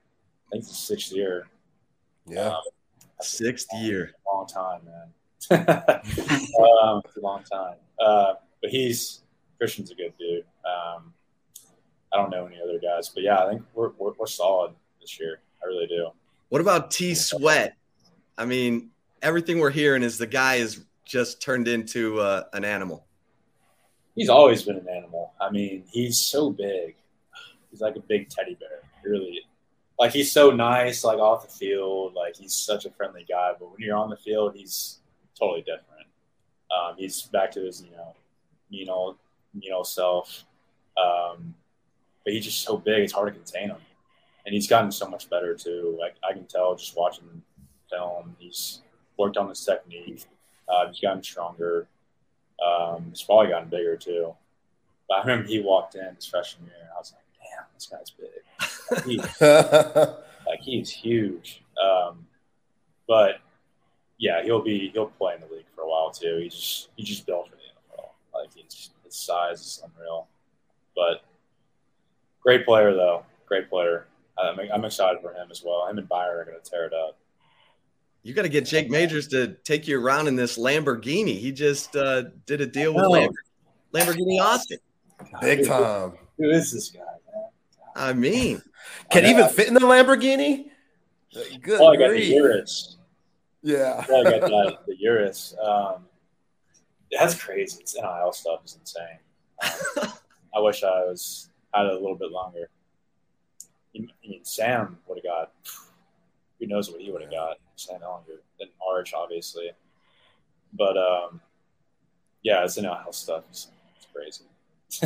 I 0.46 0.50
think 0.52 0.62
it's 0.62 0.68
his 0.68 0.78
sixth 0.78 1.12
year. 1.12 1.48
Yeah, 2.26 2.48
um, 2.48 2.62
sixth 3.20 3.68
year. 3.74 4.12
Long 4.32 4.46
time, 4.46 4.80
man. 4.84 5.12
um, 5.50 7.02
it's 7.04 7.16
a 7.16 7.20
long 7.20 7.42
time. 7.50 7.76
Uh, 7.98 8.34
but 8.60 8.70
he's 8.70 9.22
Christian's 9.56 9.90
a 9.90 9.94
good 9.94 10.12
dude. 10.18 10.44
Um, 10.64 11.14
I 12.12 12.16
don't 12.16 12.30
know 12.30 12.46
any 12.46 12.60
other 12.62 12.78
guys, 12.78 13.08
but 13.08 13.22
yeah, 13.22 13.38
I 13.38 13.48
think 13.48 13.62
we're, 13.74 13.90
we're, 13.98 14.12
we're 14.18 14.26
solid 14.26 14.72
this 15.00 15.18
year. 15.18 15.40
I 15.62 15.66
really 15.66 15.86
do. 15.86 16.10
What 16.48 16.60
about 16.60 16.90
T 16.90 17.14
Sweat? 17.14 17.76
I 18.36 18.44
mean, 18.44 18.90
everything 19.22 19.58
we're 19.58 19.70
hearing 19.70 20.02
is 20.02 20.18
the 20.18 20.26
guy 20.26 20.56
is 20.56 20.84
just 21.04 21.42
turned 21.42 21.68
into 21.68 22.20
uh, 22.20 22.44
an 22.52 22.64
animal. 22.64 23.04
He's 24.14 24.28
always 24.28 24.62
been 24.62 24.76
an 24.76 24.88
animal. 24.88 25.32
I 25.40 25.50
mean, 25.50 25.84
he's 25.90 26.20
so 26.20 26.50
big. 26.50 26.96
He's 27.70 27.80
like 27.80 27.96
a 27.96 28.00
big 28.00 28.28
teddy 28.28 28.54
bear. 28.54 28.80
Really, 29.04 29.40
like 29.98 30.12
he's 30.12 30.32
so 30.32 30.50
nice. 30.50 31.04
Like 31.04 31.18
off 31.18 31.46
the 31.46 31.52
field, 31.52 32.14
like 32.14 32.36
he's 32.36 32.54
such 32.54 32.84
a 32.84 32.90
friendly 32.90 33.24
guy. 33.28 33.52
But 33.58 33.70
when 33.70 33.80
you're 33.80 33.96
on 33.96 34.10
the 34.10 34.16
field, 34.16 34.54
he's 34.54 34.98
totally 35.38 35.60
different. 35.60 36.06
Um, 36.70 36.96
he's 36.96 37.22
back 37.22 37.50
to 37.52 37.60
his, 37.60 37.82
you 37.82 37.90
know, 37.92 38.14
you 38.70 38.84
know, 38.84 39.16
you 39.58 39.70
know 39.70 39.82
self. 39.82 40.44
Um, 40.96 41.54
but 42.24 42.32
he's 42.32 42.44
just 42.44 42.62
so 42.62 42.76
big; 42.76 43.04
it's 43.04 43.12
hard 43.12 43.32
to 43.32 43.38
contain 43.38 43.70
him. 43.70 43.78
And 44.46 44.54
he's 44.54 44.68
gotten 44.68 44.90
so 44.90 45.06
much 45.08 45.28
better 45.28 45.54
too. 45.54 45.96
Like 45.98 46.16
I 46.28 46.32
can 46.32 46.44
tell 46.44 46.74
just 46.74 46.96
watching 46.96 47.42
film, 47.90 48.36
he's 48.38 48.82
worked 49.18 49.36
on 49.36 49.48
his 49.48 49.64
technique. 49.64 50.24
Uh, 50.68 50.88
he's 50.88 51.00
gotten 51.00 51.22
stronger. 51.22 51.86
Um, 52.64 53.06
he's 53.10 53.22
probably 53.22 53.48
gotten 53.48 53.68
bigger 53.68 53.96
too. 53.96 54.34
But 55.08 55.18
I 55.18 55.20
remember 55.22 55.48
he 55.48 55.60
walked 55.60 55.94
in 55.94 56.14
his 56.14 56.26
freshman 56.26 56.66
year, 56.66 56.76
and 56.80 56.90
I 56.94 56.98
was 56.98 57.14
like, 57.14 57.24
"Damn, 57.40 57.64
this 57.74 57.86
guy's 57.86 58.10
big. 58.10 59.04
He's, 59.04 59.40
like 60.46 60.60
he's 60.60 60.90
huge." 61.04 61.62
Um, 61.82 62.26
but 63.06 63.40
yeah, 64.18 64.42
he'll 64.42 64.62
be 64.62 64.90
he'll 64.92 65.06
play 65.06 65.34
in 65.34 65.40
the 65.40 65.54
league 65.54 65.66
for 65.74 65.82
a 65.82 65.88
while 65.88 66.10
too. 66.10 66.38
He 66.42 66.48
just 66.48 66.90
he 66.96 67.04
just 67.04 67.26
built 67.26 67.48
for 67.48 67.56
the 67.56 67.62
NFL. 67.62 68.08
Like 68.34 68.50
he's, 68.54 68.90
his 69.04 69.14
size 69.14 69.60
is 69.60 69.82
unreal. 69.84 70.26
But 70.94 71.22
great 72.42 72.66
player 72.66 72.92
though, 72.94 73.24
great 73.46 73.70
player. 73.70 74.06
I'm, 74.42 74.58
I'm 74.72 74.84
excited 74.84 75.20
for 75.20 75.32
him 75.32 75.48
as 75.50 75.62
well. 75.64 75.86
Him 75.88 75.98
and 75.98 76.08
Byron 76.08 76.40
are 76.40 76.44
going 76.44 76.62
to 76.62 76.70
tear 76.70 76.86
it 76.86 76.92
up. 76.92 77.18
You 78.22 78.34
got 78.34 78.42
to 78.42 78.48
get 78.48 78.66
Jake 78.66 78.90
Majors 78.90 79.28
to 79.28 79.56
take 79.64 79.88
you 79.88 80.00
around 80.00 80.28
in 80.28 80.36
this 80.36 80.58
Lamborghini. 80.58 81.38
He 81.38 81.52
just 81.52 81.96
uh, 81.96 82.24
did 82.46 82.60
a 82.60 82.66
deal 82.66 82.92
with 82.94 83.04
Lamborghini, 83.04 83.30
Lamborghini 83.94 84.40
Austin. 84.40 84.78
Big 85.40 85.66
time. 85.66 86.12
Who 86.36 86.50
is 86.50 86.72
this 86.72 86.90
guy, 86.90 87.00
man? 87.00 87.44
I 87.96 88.12
mean, 88.12 88.62
can 89.10 89.24
I 89.24 89.30
even 89.30 89.48
fit 89.48 89.68
in 89.68 89.74
the 89.74 89.80
Lamborghini? 89.80 90.66
Good. 91.60 91.80
Oh, 91.80 91.88
I 91.88 91.96
got 91.96 92.10
the 92.10 92.24
Urus. 92.24 92.96
Yeah. 93.62 94.04
yeah, 94.08 94.16
I 94.16 94.22
got 94.24 94.40
that, 94.42 94.78
the 94.86 94.96
Urus. 94.98 95.54
Um, 95.62 96.06
that's 97.10 97.34
crazy. 97.34 97.78
It's 97.80 97.94
NIL 97.94 98.32
stuff 98.32 98.60
is 98.64 98.78
insane. 98.78 99.18
Um, 100.02 100.12
I 100.56 100.60
wish 100.60 100.82
I 100.82 101.04
was 101.04 101.50
had 101.74 101.86
it 101.86 101.92
a 101.92 101.98
little 101.98 102.16
bit 102.16 102.30
longer. 102.30 102.68
I 103.96 104.00
mean, 104.22 104.44
Sam 104.44 104.98
would 105.06 105.18
have 105.18 105.24
got. 105.24 105.52
Who 106.58 106.66
knows 106.66 106.90
what 106.90 107.00
he 107.00 107.10
would 107.10 107.22
have 107.22 107.30
got? 107.30 107.56
Sam 107.76 108.00
Ehlinger 108.00 108.40
and 108.60 108.70
Arch, 108.86 109.14
obviously. 109.14 109.70
But 110.72 110.96
um, 110.96 111.40
yeah, 112.42 112.64
it's 112.64 112.78
NIL 112.78 113.12
stuff. 113.12 113.44
It's, 113.50 113.68
it's 113.96 114.06
crazy. 114.12 114.44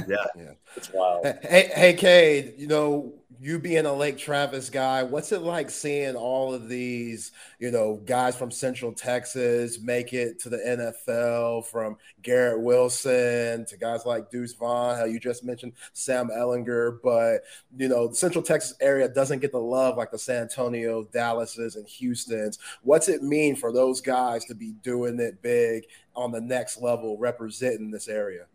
Yeah, 0.06 0.16
yeah, 0.36 0.52
it's 0.76 0.92
wild. 0.92 1.26
Hey, 1.42 1.70
hey, 1.74 1.94
Cade. 1.94 2.54
You 2.56 2.66
know, 2.66 3.12
you 3.42 3.58
being 3.58 3.86
a 3.86 3.92
Lake 3.92 4.18
Travis 4.18 4.70
guy, 4.70 5.02
what's 5.02 5.32
it 5.32 5.42
like 5.42 5.68
seeing 5.68 6.14
all 6.14 6.54
of 6.54 6.68
these, 6.68 7.32
you 7.58 7.72
know, 7.72 8.00
guys 8.04 8.36
from 8.36 8.52
Central 8.52 8.92
Texas 8.92 9.80
make 9.80 10.12
it 10.12 10.38
to 10.38 10.48
the 10.48 10.58
NFL, 10.58 11.66
from 11.66 11.96
Garrett 12.22 12.60
Wilson 12.60 13.66
to 13.66 13.76
guys 13.76 14.06
like 14.06 14.30
Deuce 14.30 14.54
Vaughn, 14.54 14.96
how 14.96 15.06
you 15.06 15.18
just 15.18 15.42
mentioned 15.42 15.72
Sam 15.92 16.28
Ehlinger, 16.28 16.98
but 17.02 17.42
you 17.76 17.88
know, 17.88 18.06
the 18.06 18.14
Central 18.14 18.44
Texas 18.44 18.76
area 18.80 19.08
doesn't 19.08 19.40
get 19.40 19.50
the 19.50 19.58
love 19.58 19.96
like 19.96 20.12
the 20.12 20.18
San 20.18 20.42
Antonio, 20.42 21.02
Dallases, 21.12 21.74
and 21.74 21.88
Houston's. 21.88 22.60
What's 22.82 23.08
it 23.08 23.24
mean 23.24 23.56
for 23.56 23.72
those 23.72 24.00
guys 24.00 24.44
to 24.44 24.54
be 24.54 24.74
doing 24.84 25.18
it 25.18 25.42
big 25.42 25.86
on 26.14 26.30
the 26.30 26.40
next 26.40 26.80
level, 26.80 27.18
representing 27.18 27.90
this 27.90 28.06
area? 28.06 28.46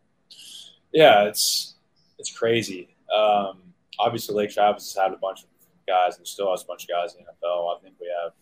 Yeah, 0.94 1.26
it's 1.26 1.76
it's 2.18 2.36
crazy. 2.36 2.90
Um, 3.16 3.60
obviously 4.00 4.36
Lake 4.36 4.52
Travis 4.52 4.94
has 4.94 5.04
had 5.04 5.14
a 5.14 5.18
bunch 5.18 5.44
of 5.44 5.50
guys 5.88 6.18
and 6.18 6.28
still 6.28 6.52
has 6.52 6.64
a 6.64 6.66
bunch 6.66 6.84
of 6.84 6.90
guys 6.90 7.16
in 7.16 7.24
the 7.24 7.48
NFL. 7.48 7.78
I 7.78 7.82
think 7.82 7.96
we 8.00 8.08
have 8.24 8.34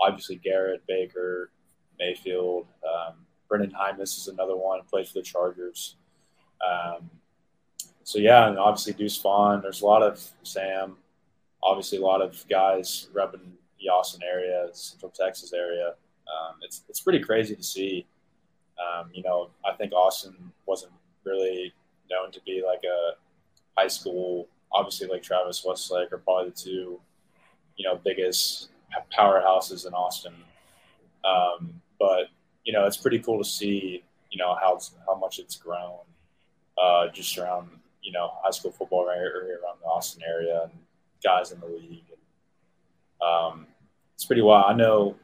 obviously 0.00 0.36
Garrett 0.36 0.82
Baker, 0.86 1.50
Mayfield, 1.98 2.66
um, 2.84 3.14
Brendan 3.48 3.72
Hymus 3.72 4.16
is 4.16 4.28
another 4.28 4.56
one 4.56 4.80
plays 4.88 5.08
for 5.08 5.18
the 5.18 5.22
Chargers. 5.22 5.96
Um, 6.66 7.10
so 8.04 8.18
yeah, 8.18 8.48
and 8.48 8.58
obviously 8.58 8.94
Deuce 8.94 9.20
Vaughn. 9.20 9.60
There's 9.62 9.82
a 9.82 9.86
lot 9.86 10.02
of 10.02 10.20
Sam. 10.42 10.96
Obviously, 11.62 11.98
a 11.98 12.00
lot 12.00 12.22
of 12.22 12.44
guys 12.48 13.08
repping 13.14 13.40
the 13.78 13.88
Austin 13.88 14.22
area, 14.26 14.68
Central 14.72 15.12
Texas 15.14 15.52
area. 15.52 15.88
Um, 15.88 16.56
it's 16.62 16.82
it's 16.88 17.00
pretty 17.00 17.20
crazy 17.20 17.54
to 17.54 17.62
see. 17.62 18.06
Um, 18.80 19.10
you 19.12 19.22
know, 19.22 19.50
I 19.64 19.74
think 19.74 19.92
Austin 19.92 20.34
wasn't 20.66 20.92
really 21.24 21.72
known 22.12 22.30
to 22.32 22.40
be 22.46 22.62
like 22.64 22.82
a 22.84 23.80
high 23.80 23.88
school 23.88 24.48
obviously 24.72 25.06
Lake 25.06 25.22
Travis, 25.22 25.64
Westlake 25.64 26.12
are 26.12 26.18
probably 26.18 26.50
the 26.50 26.56
two, 26.56 27.00
you 27.76 27.84
know, 27.84 28.00
biggest 28.02 28.70
powerhouses 29.16 29.86
in 29.86 29.94
Austin. 29.94 30.34
Um, 31.24 31.80
but 31.98 32.28
you 32.64 32.72
know, 32.72 32.86
it's 32.86 32.96
pretty 32.96 33.18
cool 33.18 33.38
to 33.38 33.48
see, 33.48 34.02
you 34.30 34.38
know, 34.38 34.54
how 34.60 34.80
how 35.06 35.16
much 35.16 35.38
it's 35.38 35.56
grown, 35.56 36.00
uh, 36.80 37.08
just 37.08 37.36
around 37.38 37.68
you 38.02 38.12
know 38.12 38.32
high 38.42 38.50
school 38.50 38.72
football 38.72 39.06
right 39.06 39.18
around 39.18 39.78
the 39.80 39.86
Austin 39.86 40.22
area 40.26 40.62
and 40.64 40.72
guys 41.22 41.52
in 41.52 41.60
the 41.60 41.66
league. 41.66 42.04
And, 42.10 43.28
um, 43.28 43.66
it's 44.14 44.24
pretty 44.24 44.42
wild. 44.42 44.66
I 44.68 44.74
know 44.74 45.16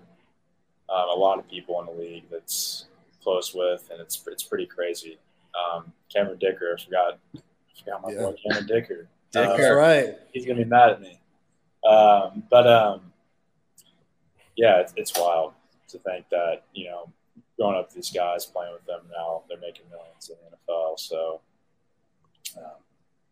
um, 0.89 1.09
a 1.11 1.19
lot 1.19 1.39
of 1.39 1.49
people 1.49 1.81
in 1.81 1.87
the 1.87 1.93
league 1.93 2.25
that's 2.31 2.87
close 3.23 3.55
with, 3.55 3.89
and 3.91 4.01
it's 4.01 4.23
it's 4.29 4.43
pretty 4.43 4.67
crazy. 4.67 5.19
Um, 5.59 5.93
Cameron 6.13 6.39
Dicker, 6.39 6.77
I 6.79 6.83
forgot, 6.83 7.19
I 7.37 7.41
forgot 7.79 8.03
my 8.03 8.13
yeah. 8.13 8.23
boy 8.23 8.37
Cameron 8.43 8.67
Dicker. 8.67 9.09
That's 9.33 9.61
uh, 9.61 9.75
right. 9.75 10.15
He's 10.33 10.47
gonna 10.47 10.63
be 10.63 10.65
mad 10.65 10.91
at 10.91 11.01
me. 11.01 11.21
Um, 11.89 12.43
but 12.51 12.67
um, 12.67 13.13
yeah, 14.57 14.81
it's, 14.81 14.93
it's 14.97 15.19
wild 15.19 15.53
to 15.89 15.99
think 15.99 16.29
that 16.31 16.65
you 16.73 16.87
know, 16.87 17.11
growing 17.59 17.77
up 17.77 17.87
with 17.87 17.95
these 17.95 18.11
guys, 18.11 18.47
playing 18.47 18.73
with 18.73 18.85
them 18.87 19.01
now, 19.13 19.43
they're 19.49 19.59
making 19.59 19.85
millions 19.91 20.31
in 20.31 20.37
the 20.51 20.57
NFL. 20.73 20.99
So 20.99 21.41
um, 22.57 22.65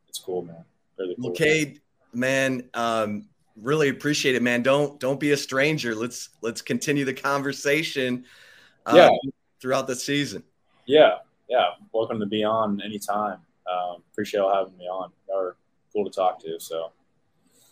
it's 0.09 0.19
cool, 0.19 0.43
man. 0.43 0.65
Really 0.99 1.15
cool. 1.17 1.25
Well, 1.25 1.35
Cade, 1.35 1.81
man, 2.13 2.69
um, 2.75 3.29
really 3.61 3.89
appreciate 3.89 4.35
it, 4.35 4.43
man. 4.43 4.63
Don't 4.63 5.01
don't 5.01 5.21
be 5.21 5.33
a 5.33 5.37
stranger. 5.37 5.95
Let's 5.95 6.31
let's 6.43 6.63
continue 6.63 7.05
the 7.05 7.15
conversation. 7.15 8.25
Um, 8.85 8.97
yeah. 8.97 9.11
Throughout 9.59 9.87
the 9.87 9.97
season. 9.97 10.43
Yeah, 10.85 11.17
yeah. 11.49 11.71
Welcome 11.93 12.21
to 12.21 12.27
be 12.27 12.45
on 12.45 12.81
anytime. 12.83 13.39
Um, 13.71 14.03
appreciate 14.13 14.41
you 14.41 14.53
having 14.53 14.77
me 14.77 14.85
on. 14.85 15.11
Or 15.29 15.57
cool 15.93 16.05
to 16.05 16.11
talk 16.11 16.41
to. 16.43 16.59
So, 16.61 16.93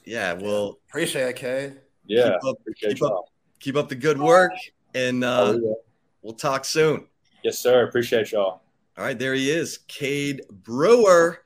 yeah, 0.04 0.32
well, 0.32 0.78
appreciate 0.88 1.28
it, 1.28 1.36
Kay. 1.36 1.72
Yeah, 2.06 2.36
keep 2.40 2.50
up, 2.50 2.56
keep 2.76 3.02
up, 3.02 3.24
keep 3.60 3.76
up, 3.76 3.88
the 3.88 3.94
good 3.94 4.20
work, 4.20 4.52
and 4.94 5.24
uh, 5.24 5.54
oh, 5.56 5.76
we'll 6.22 6.34
talk 6.34 6.64
soon. 6.64 7.06
Yes, 7.42 7.58
sir. 7.58 7.86
Appreciate 7.86 8.32
y'all. 8.32 8.62
All 8.96 9.04
right, 9.04 9.18
there 9.18 9.34
he 9.34 9.50
is, 9.50 9.78
Cade 9.88 10.42
Brewer, 10.50 11.40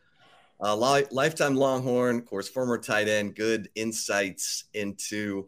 uh, 0.61 0.76
li- 0.76 1.07
lifetime 1.11 1.55
Longhorn, 1.55 2.16
of 2.18 2.26
course, 2.26 2.49
former 2.49 2.76
tight 2.76 3.09
end. 3.09 3.35
Good 3.37 3.70
insights 3.74 4.64
into 4.74 5.47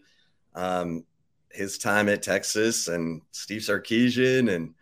um, 0.55 1.05
his 1.51 1.77
time 1.77 2.09
at 2.09 2.23
Texas 2.23 2.89
and 2.89 3.21
Steve 3.33 3.61
Sarkisian 3.61 4.55
and 4.55 4.75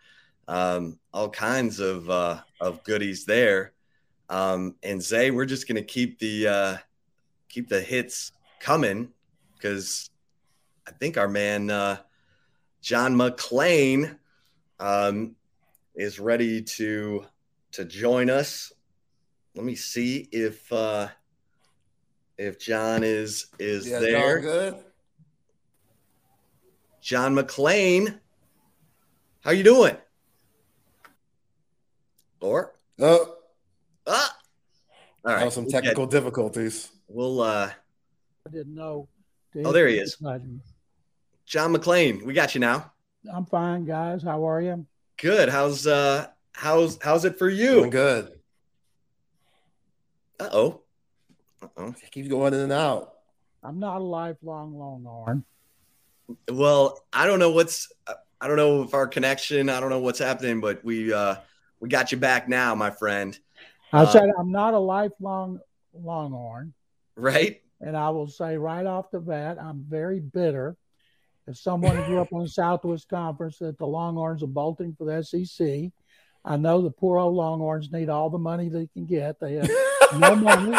um, 0.49 0.97
all 1.13 1.29
kinds 1.29 1.79
of 1.79 2.09
uh, 2.09 2.41
of 2.59 2.83
goodies 2.83 3.23
there. 3.23 3.73
Um, 4.29 4.75
and 4.83 5.01
Zay, 5.01 5.31
we're 5.31 5.45
just 5.45 5.67
gonna 5.67 5.83
keep 5.83 6.19
the 6.19 6.47
uh, 6.47 6.77
keep 7.47 7.69
the 7.69 7.79
hits 7.79 8.31
coming 8.59 9.09
because 9.53 10.09
I 10.87 10.91
think 10.91 11.17
our 11.17 11.27
man 11.27 11.69
uh, 11.69 11.97
John 12.81 13.15
McClain 13.15 14.17
um, 14.79 15.35
is 15.95 16.19
ready 16.19 16.63
to 16.63 17.25
to 17.73 17.85
join 17.85 18.31
us. 18.31 18.73
Let 19.55 19.65
me 19.65 19.75
see 19.75 20.27
if 20.31 20.71
uh, 20.73 21.09
if 22.39 22.59
John 22.59 23.03
is 23.03 23.47
is 23.59 23.87
yeah, 23.87 23.99
there. 23.99 24.41
John 24.41 24.41
good. 24.41 24.75
John 27.01 27.35
McClain, 27.35 28.19
how 29.41 29.51
you 29.51 29.63
doing? 29.63 29.95
Or 32.41 32.73
oh, 32.99 33.35
ah, 34.07 34.37
all 35.25 35.33
right. 35.33 35.51
some 35.51 35.67
technical 35.67 36.03
we'll 36.03 36.11
difficulties. 36.11 36.89
We'll. 37.07 37.41
uh 37.41 37.71
I 38.47 38.49
didn't 38.49 38.75
know. 38.75 39.07
Oh, 39.63 39.71
there 39.71 39.87
he 39.87 39.97
is. 39.97 40.15
John 41.45 41.73
McClain, 41.73 42.23
we 42.23 42.33
got 42.33 42.53
you 42.55 42.61
now. 42.61 42.91
I'm 43.31 43.45
fine, 43.45 43.85
guys. 43.85 44.23
How 44.23 44.47
are 44.47 44.61
you? 44.61 44.85
Good. 45.17 45.49
How's 45.49 45.85
uh 45.85 46.27
how's 46.53 46.97
how's 47.01 47.25
it 47.25 47.37
for 47.37 47.49
you? 47.49 47.71
Doing 47.71 47.89
good. 47.89 48.31
Uh 50.39 50.49
oh. 50.51 50.81
Uh-oh. 51.61 51.93
Keeps 52.11 52.29
going 52.29 52.53
in 52.53 52.61
and 52.61 52.71
out. 52.71 53.15
I'm 53.61 53.79
not 53.79 53.97
a 53.97 54.03
lifelong 54.03 54.77
Longhorn. 54.77 55.43
Well, 56.49 57.03
I 57.11 57.25
don't 57.27 57.39
know 57.39 57.51
what's 57.51 57.91
I 58.39 58.47
don't 58.47 58.55
know 58.55 58.83
if 58.83 58.93
our 58.93 59.07
connection, 59.07 59.67
I 59.67 59.81
don't 59.81 59.89
know 59.89 59.99
what's 59.99 60.19
happening, 60.19 60.61
but 60.61 60.83
we 60.85 61.11
uh 61.11 61.35
we 61.79 61.89
got 61.89 62.11
you 62.11 62.17
back 62.17 62.47
now, 62.49 62.75
my 62.75 62.89
friend. 62.89 63.37
I 63.91 64.03
uh, 64.03 64.05
said 64.05 64.29
I'm 64.37 64.51
not 64.51 64.73
a 64.73 64.79
lifelong 64.79 65.59
Longhorn. 65.93 66.73
Right. 67.15 67.61
And 67.81 67.95
I 67.95 68.09
will 68.09 68.27
say 68.27 68.57
right 68.57 68.85
off 68.85 69.11
the 69.11 69.19
bat, 69.19 69.57
I'm 69.59 69.85
very 69.87 70.19
bitter. 70.19 70.75
As 71.47 71.59
someone 71.61 71.95
who 71.95 72.05
grew 72.05 72.19
up 72.19 72.31
on 72.31 72.43
the 72.43 72.49
Southwest 72.49 73.09
Conference, 73.09 73.57
that 73.59 73.77
the 73.77 73.87
Longhorns 73.87 74.43
are 74.43 74.47
bolting 74.47 74.95
for 74.95 75.05
the 75.05 75.23
SEC. 75.23 75.91
I 76.45 76.57
know 76.57 76.81
the 76.81 76.91
poor 76.91 77.17
old 77.17 77.35
Longhorns 77.35 77.91
need 77.91 78.09
all 78.09 78.29
the 78.29 78.37
money 78.37 78.69
they 78.69 78.87
can 78.93 79.05
get. 79.05 79.39
They 79.39 79.55
have 79.55 79.69
no 80.17 80.35
money. 80.35 80.77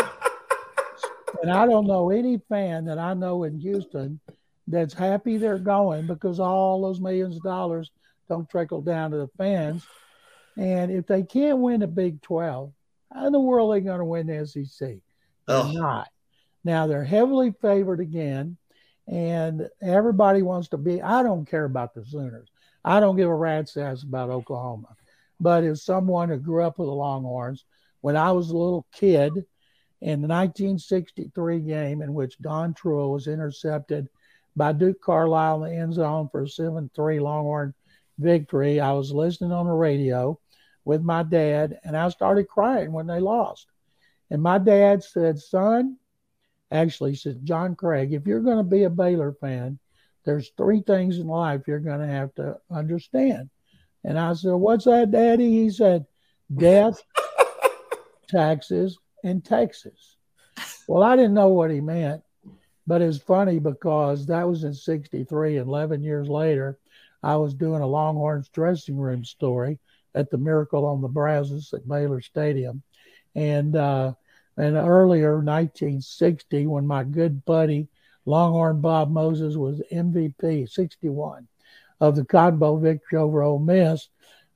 And 1.43 1.51
I 1.51 1.67
don't 1.67 1.87
know 1.87 2.11
any 2.11 2.41
fan 2.49 2.85
that 2.85 2.99
I 2.99 3.15
know 3.15 3.45
in 3.45 3.59
Houston 3.59 4.21
that's 4.69 4.95
happy 4.95 5.37
they're 5.37 5.59
going 5.59 6.07
because 6.07 6.39
all 6.39 6.83
those 6.83 7.01
millions 7.01 7.37
of 7.37 7.43
dollars 7.43 7.91
don't 8.29 8.49
trickle 8.49 8.81
down 8.81 9.11
to 9.11 9.17
the 9.17 9.29
fans. 9.37 9.85
And 10.57 10.91
if 10.91 11.07
they 11.07 11.23
can't 11.23 11.59
win 11.59 11.81
the 11.81 11.87
Big 11.87 12.21
12, 12.23 12.73
how 13.13 13.27
in 13.27 13.33
the 13.33 13.41
world 13.41 13.73
are 13.73 13.81
they 13.81 13.85
going 13.85 13.99
to 13.99 14.05
win 14.05 14.27
the 14.27 14.47
SEC? 14.47 14.97
They're 15.47 15.65
not. 15.73 16.09
Now 16.65 16.87
they're 16.87 17.05
heavily 17.05 17.53
favored 17.63 18.01
again, 18.01 18.57
and 19.09 19.69
everybody 19.81 20.43
wants 20.43 20.69
to 20.69 20.77
be. 20.77 21.01
I 21.01 21.23
don't 21.23 21.49
care 21.49 21.65
about 21.65 21.95
the 21.95 22.05
Sooners. 22.05 22.49
I 22.85 23.01
don't 23.01 23.17
give 23.17 23.29
a 23.29 23.35
rat's 23.35 23.77
ass 23.77 24.03
about 24.03 24.31
Oklahoma. 24.31 24.89
But 25.41 25.65
as 25.65 25.83
someone 25.83 26.29
who 26.29 26.39
grew 26.39 26.63
up 26.63 26.79
with 26.79 26.87
the 26.87 26.93
Longhorns, 26.93 27.65
when 28.03 28.17
I 28.17 28.33
was 28.33 28.51
a 28.51 28.57
little 28.57 28.87
kid 28.93 29.33
in 30.01 30.23
the 30.23 30.29
1963 30.29 31.61
game 31.61 32.03
in 32.03 32.15
which 32.15 32.39
Don 32.41 32.75
Trull 32.75 33.13
was 33.13 33.27
intercepted 33.27 34.09
by 34.57 34.73
Duke 34.73 35.01
Carlisle 35.01 35.65
in 35.65 35.71
the 35.73 35.79
end 35.79 35.95
zone 35.95 36.29
for 36.31 36.43
a 36.43 36.49
7 36.49 36.91
3 36.95 37.21
Longhorn 37.21 37.75
victory, 38.21 38.81
I 38.81 38.93
was 38.93 39.13
listening 39.13 39.53
on 39.53 39.67
the 39.67 39.73
radio 39.73 40.39
with 40.85 41.03
my 41.03 41.23
dad, 41.23 41.79
and 41.85 41.97
I 41.97 42.09
started 42.09 42.49
crying 42.49 42.93
when 42.93 43.07
they 43.07 43.21
lost. 43.21 43.67
And 44.31 44.43
my 44.43 44.59
dad 44.59 45.03
said, 45.03 45.39
Son, 45.39 45.97
actually 46.71 47.11
he 47.11 47.17
said, 47.17 47.45
John 47.45 47.75
Craig, 47.75 48.13
if 48.13 48.27
you're 48.27 48.41
going 48.41 48.59
to 48.59 48.63
be 48.63 48.85
a 48.85 48.91
Baylor 48.91 49.33
fan, 49.33 49.79
there's 50.25 50.51
three 50.57 50.83
things 50.83 51.19
in 51.19 51.27
life 51.27 51.63
you're 51.67 51.81
going 51.81 52.01
to 52.01 52.07
have 52.07 52.35
to 52.35 52.59
understand. 52.71 53.51
And 54.05 54.19
I 54.19 54.33
said, 54.35 54.53
What's 54.53 54.85
that, 54.85 55.11
Daddy? 55.11 55.51
He 55.51 55.71
said, 55.71 56.07
Death, 56.55 57.03
taxes, 58.29 58.99
and 59.25 59.45
Texas. 59.45 60.17
Well, 60.87 61.03
I 61.03 61.17
didn't 61.17 61.35
know 61.35 61.49
what 61.49 61.71
he 61.71 61.81
meant, 61.81 62.23
but 62.87 63.03
it's 63.03 63.19
funny 63.19 63.59
because 63.59 64.27
that 64.27 64.49
was 64.49 64.65
in 64.65 64.75
63. 64.75 65.59
11 65.59 66.03
years 66.03 66.29
later, 66.29 66.79
I 67.23 67.37
was 67.37 67.55
doing 67.55 67.83
a 67.83 67.87
Longhorns 67.87 68.49
dressing 68.49 68.97
room 68.97 69.25
story 69.25 69.79
at 70.15 70.31
the 70.31 70.39
Miracle 70.39 70.87
on 70.87 71.01
the 71.01 71.09
Brazos 71.09 71.73
at 71.73 71.89
Baylor 71.89 72.21
Stadium. 72.21 72.83
And 73.35 73.77
uh, 73.77 74.15
and 74.57 74.77
earlier, 74.77 75.37
1960, 75.37 76.67
when 76.67 76.87
my 76.87 77.05
good 77.05 77.45
buddy 77.45 77.89
Longhorn 78.27 78.81
Bob 78.81 79.11
Moses 79.11 79.57
was 79.57 79.83
MVP, 79.93 80.69
61 80.69 81.49
of 82.01 82.17
the 82.17 82.25
Cotton 82.25 82.59
Bowl 82.59 82.79
victory 82.79 83.19
over 83.19 83.43
Ole 83.43 83.59
Miss, 83.59 84.09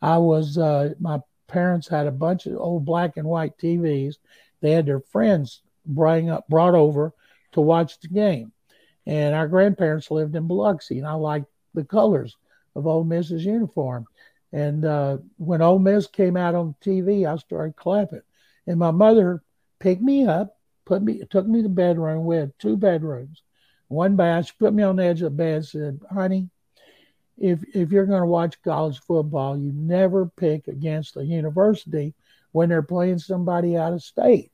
I 0.03 0.19
was 0.19 0.59
uh, 0.59 0.95
my 0.99 1.21
parents 1.47 1.89
had 1.89 2.07
a 2.07 2.13
bunch 2.13 2.47
of 2.47 2.57
old 2.57 2.85
black 2.85 3.17
and 3.17 3.27
white 3.27 3.57
TVs. 3.59 4.17
They 4.61 4.73
had 4.73 4.87
their 4.87 5.01
friends 5.01 5.63
bring 5.87 6.31
up 6.31 6.49
brought 6.49 6.75
over 6.75 7.13
to 7.53 7.61
watch 7.61 8.01
the 8.01 8.09
game, 8.09 8.53
and 9.07 9.35
our 9.35 9.49
grandparents 9.49 10.11
lived 10.11 10.35
in 10.35 10.47
Biloxi, 10.47 10.99
and 10.99 11.07
I 11.07 11.13
liked 11.13 11.47
the 11.75 11.85
colors 11.85 12.37
of 12.75 12.87
Ole 12.87 13.05
Miss's 13.05 13.45
uniform. 13.45 14.07
And 14.53 14.85
uh, 14.85 15.19
when 15.37 15.63
Ole 15.63 15.81
Miss 15.81 16.07
came 16.07 16.37
out 16.37 16.55
on 16.55 16.77
TV, 16.81 17.27
I 17.27 17.37
started 17.39 17.75
clapping. 17.75 18.23
And 18.69 18.79
my 18.79 18.93
mother 18.93 19.43
picked 19.81 20.01
me 20.01 20.27
up, 20.27 20.57
put 20.85 21.03
me, 21.03 21.23
took 21.29 21.47
me 21.47 21.59
to 21.59 21.65
the 21.65 21.69
bedroom. 21.69 22.25
We 22.25 22.37
had 22.37 22.57
two 22.61 22.77
bedrooms, 22.77 23.43
one 23.89 24.15
bath. 24.15 24.47
She 24.47 24.53
put 24.59 24.73
me 24.73 24.85
on 24.85 24.97
the 24.97 25.05
edge 25.05 25.23
of 25.23 25.33
the 25.33 25.37
bed. 25.37 25.65
Said, 25.65 26.01
"Honey, 26.09 26.51
if 27.37 27.65
if 27.75 27.91
you're 27.91 28.07
going 28.07 28.23
to 28.23 28.29
watch 28.29 28.63
college 28.63 29.01
football, 29.01 29.59
you 29.59 29.73
never 29.73 30.27
pick 30.27 30.69
against 30.69 31.17
a 31.17 31.25
university 31.25 32.15
when 32.53 32.69
they're 32.69 32.81
playing 32.81 33.19
somebody 33.19 33.77
out 33.77 33.93
of 33.93 34.05
state." 34.05 34.53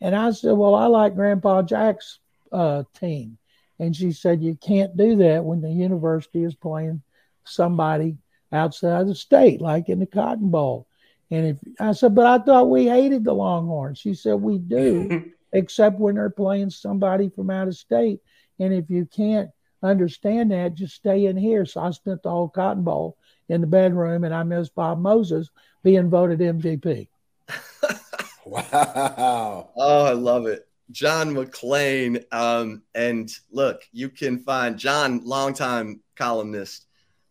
And 0.00 0.14
I 0.14 0.30
said, 0.30 0.52
"Well, 0.52 0.76
I 0.76 0.86
like 0.86 1.16
Grandpa 1.16 1.62
Jack's 1.62 2.20
uh, 2.52 2.84
team," 2.94 3.36
and 3.80 3.96
she 3.96 4.12
said, 4.12 4.42
"You 4.42 4.54
can't 4.54 4.96
do 4.96 5.16
that 5.16 5.44
when 5.44 5.60
the 5.60 5.72
university 5.72 6.44
is 6.44 6.54
playing 6.54 7.02
somebody." 7.48 8.18
outside 8.52 9.06
the 9.06 9.14
state, 9.14 9.60
like 9.60 9.88
in 9.88 9.98
the 9.98 10.06
Cotton 10.06 10.50
Bowl. 10.50 10.86
And 11.30 11.46
if 11.46 11.58
I 11.78 11.92
said, 11.92 12.14
but 12.14 12.26
I 12.26 12.42
thought 12.42 12.70
we 12.70 12.86
hated 12.86 13.24
the 13.24 13.34
Longhorns. 13.34 13.98
She 13.98 14.14
said, 14.14 14.34
we 14.34 14.58
do, 14.58 15.30
except 15.52 15.98
when 15.98 16.14
they're 16.14 16.30
playing 16.30 16.70
somebody 16.70 17.28
from 17.28 17.50
out 17.50 17.68
of 17.68 17.76
state. 17.76 18.20
And 18.58 18.72
if 18.72 18.88
you 18.88 19.06
can't 19.06 19.50
understand 19.82 20.50
that, 20.52 20.74
just 20.74 20.94
stay 20.94 21.26
in 21.26 21.36
here. 21.36 21.66
So 21.66 21.82
I 21.82 21.90
spent 21.90 22.22
the 22.22 22.30
whole 22.30 22.48
Cotton 22.48 22.82
Bowl 22.82 23.18
in 23.48 23.60
the 23.60 23.66
bedroom, 23.66 24.24
and 24.24 24.34
I 24.34 24.42
missed 24.42 24.74
Bob 24.74 24.98
Moses 24.98 25.50
being 25.82 26.10
voted 26.10 26.40
MVP. 26.40 27.08
wow. 28.46 29.70
Oh, 29.76 30.04
I 30.04 30.12
love 30.12 30.46
it. 30.46 30.66
John 30.90 31.34
McClain. 31.34 32.24
Um, 32.32 32.82
and 32.94 33.30
look, 33.50 33.82
you 33.92 34.08
can 34.08 34.38
find 34.38 34.78
John, 34.78 35.20
longtime 35.24 36.00
columnist 36.16 36.87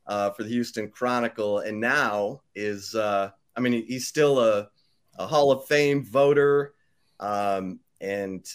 uh, 0.08 0.32
for 0.32 0.44
the 0.44 0.50
Houston 0.50 0.90
Chronicle, 0.90 1.60
and 1.60 1.80
now 1.80 2.42
is 2.56 2.96
uh, 2.96 3.32
I 3.58 3.60
mean, 3.60 3.86
he's 3.88 4.08
still 4.08 4.40
a, 4.40 4.70
a 5.18 5.26
Hall 5.26 5.52
of 5.52 5.66
Fame 5.66 6.06
voter 6.06 6.76
um, 7.20 7.80
and 8.00 8.46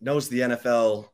knows 0.00 0.28
the 0.28 0.40
NFL 0.40 1.08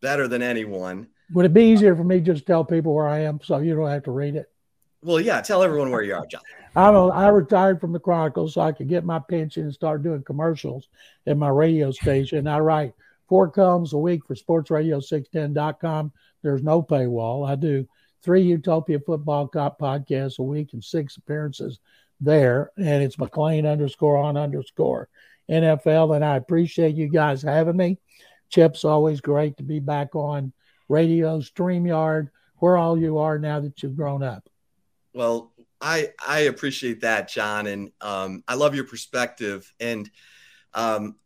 better 0.00 0.26
than 0.26 0.42
anyone. 0.42 1.06
Would 1.32 1.46
it 1.46 1.54
be 1.54 1.64
easier 1.64 1.94
for 1.94 2.04
me 2.04 2.20
just 2.20 2.46
tell 2.46 2.64
people 2.64 2.94
where 2.94 3.06
I 3.06 3.20
am 3.20 3.40
so 3.42 3.58
you 3.58 3.76
don't 3.76 3.88
have 3.88 4.04
to 4.04 4.10
read 4.10 4.34
it? 4.34 4.46
Well, 5.02 5.20
yeah, 5.20 5.40
tell 5.40 5.62
everyone 5.62 5.90
where 5.90 6.02
you 6.02 6.14
are, 6.14 6.26
John. 6.26 6.40
I 6.74 6.90
don't, 6.90 7.12
I 7.12 7.28
retired 7.28 7.80
from 7.80 7.92
the 7.92 8.00
Chronicle 8.00 8.48
so 8.48 8.60
I 8.60 8.72
could 8.72 8.88
get 8.88 9.04
my 9.04 9.20
pension 9.20 9.64
and 9.64 9.72
start 9.72 10.02
doing 10.02 10.24
commercials 10.24 10.88
at 11.26 11.36
my 11.36 11.48
radio 11.48 11.92
station. 11.92 12.48
I 12.48 12.58
write 12.58 12.94
four 13.28 13.48
columns 13.48 13.92
a 13.92 13.98
week 13.98 14.22
for 14.26 14.34
sportsradio610.com. 14.34 16.12
There's 16.42 16.62
no 16.62 16.82
paywall. 16.82 17.48
I 17.48 17.54
do 17.54 17.86
three 18.22 18.42
Utopia 18.42 19.00
football 19.00 19.48
cop 19.48 19.78
podcasts 19.78 20.38
a 20.38 20.42
week 20.42 20.72
and 20.72 20.82
six 20.82 21.16
appearances 21.16 21.78
there, 22.20 22.72
and 22.76 23.02
it's 23.02 23.16
McClain 23.16 23.70
underscore 23.70 24.16
on 24.16 24.36
underscore 24.36 25.08
NFL. 25.50 26.16
And 26.16 26.24
I 26.24 26.36
appreciate 26.36 26.94
you 26.94 27.08
guys 27.08 27.42
having 27.42 27.76
me. 27.76 27.98
Chip's 28.50 28.84
always 28.84 29.20
great 29.20 29.56
to 29.58 29.62
be 29.62 29.78
back 29.78 30.14
on 30.14 30.52
radio, 30.88 31.40
StreamYard, 31.40 32.30
where 32.56 32.76
all 32.76 32.98
you 32.98 33.18
are 33.18 33.38
now 33.38 33.60
that 33.60 33.82
you've 33.82 33.96
grown 33.96 34.22
up. 34.22 34.48
Well, 35.12 35.52
I 35.80 36.12
I 36.26 36.40
appreciate 36.40 37.02
that, 37.02 37.28
John, 37.28 37.66
and 37.66 37.92
um, 38.00 38.42
I 38.48 38.54
love 38.54 38.74
your 38.74 38.84
perspective. 38.84 39.72
And 39.78 40.10
um, 40.74 41.16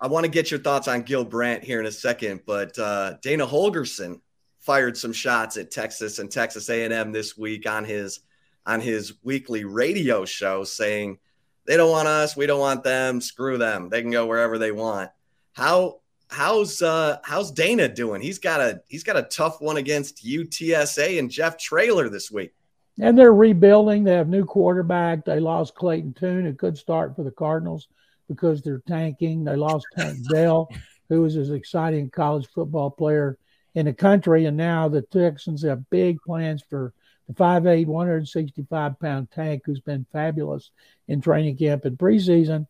I 0.00 0.08
want 0.08 0.24
to 0.24 0.30
get 0.30 0.50
your 0.50 0.60
thoughts 0.60 0.88
on 0.88 1.02
Gil 1.02 1.24
Brandt 1.24 1.62
here 1.62 1.78
in 1.78 1.86
a 1.86 1.92
second, 1.92 2.40
but 2.46 2.76
uh, 2.78 3.14
Dana 3.22 3.46
Holgorsen 3.46 4.20
fired 4.62 4.96
some 4.96 5.12
shots 5.12 5.56
at 5.56 5.70
Texas 5.70 6.18
and 6.18 6.30
Texas 6.30 6.70
A&M 6.70 7.12
this 7.12 7.36
week 7.36 7.68
on 7.68 7.84
his 7.84 8.20
on 8.64 8.80
his 8.80 9.14
weekly 9.24 9.64
radio 9.64 10.24
show 10.24 10.62
saying 10.62 11.18
they 11.66 11.76
don't 11.76 11.90
want 11.90 12.08
us, 12.08 12.36
we 12.36 12.46
don't 12.46 12.60
want 12.60 12.84
them, 12.84 13.20
screw 13.20 13.58
them. 13.58 13.88
They 13.88 14.00
can 14.02 14.10
go 14.12 14.26
wherever 14.26 14.58
they 14.58 14.72
want. 14.72 15.10
How 15.52 16.00
how's 16.30 16.80
uh 16.80 17.18
how's 17.24 17.50
Dana 17.50 17.88
doing? 17.88 18.22
He's 18.22 18.38
got 18.38 18.60
a 18.60 18.80
he's 18.88 19.04
got 19.04 19.16
a 19.16 19.24
tough 19.24 19.60
one 19.60 19.76
against 19.76 20.24
UTSA 20.24 21.18
and 21.18 21.30
Jeff 21.30 21.58
Traylor 21.58 22.08
this 22.08 22.30
week. 22.30 22.54
And 23.00 23.18
they're 23.18 23.34
rebuilding. 23.34 24.04
They 24.04 24.14
have 24.14 24.28
new 24.28 24.44
quarterback. 24.44 25.24
They 25.24 25.40
lost 25.40 25.74
Clayton 25.74 26.14
Tune, 26.14 26.46
a 26.46 26.52
good 26.52 26.76
start 26.76 27.16
for 27.16 27.24
the 27.24 27.30
Cardinals 27.30 27.88
because 28.28 28.62
they're 28.62 28.82
tanking. 28.86 29.44
They 29.44 29.56
lost 29.56 29.86
Tank 29.96 30.18
Dell, 30.30 30.68
who 31.08 31.22
was 31.22 31.36
as 31.36 31.50
exciting 31.50 32.10
college 32.10 32.46
football 32.54 32.90
player 32.90 33.38
in 33.74 33.86
the 33.86 33.92
country. 33.92 34.44
And 34.46 34.56
now 34.56 34.88
the 34.88 35.02
Texans 35.02 35.62
have 35.62 35.88
big 35.90 36.20
plans 36.22 36.62
for 36.68 36.92
the 37.28 37.34
5'8, 37.34 37.86
165 37.86 38.98
pound 38.98 39.30
tank 39.30 39.62
who's 39.64 39.80
been 39.80 40.06
fabulous 40.12 40.70
in 41.08 41.20
training 41.20 41.56
camp 41.56 41.84
and 41.84 41.98
preseason. 41.98 42.66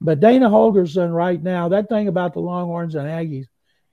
But 0.00 0.20
Dana 0.20 0.48
Holgorsen, 0.48 1.12
right 1.12 1.42
now, 1.42 1.68
that 1.70 1.88
thing 1.88 2.08
about 2.08 2.34
the 2.34 2.40
Longhorns 2.40 2.94
and 2.94 3.08
Aggies 3.08 3.46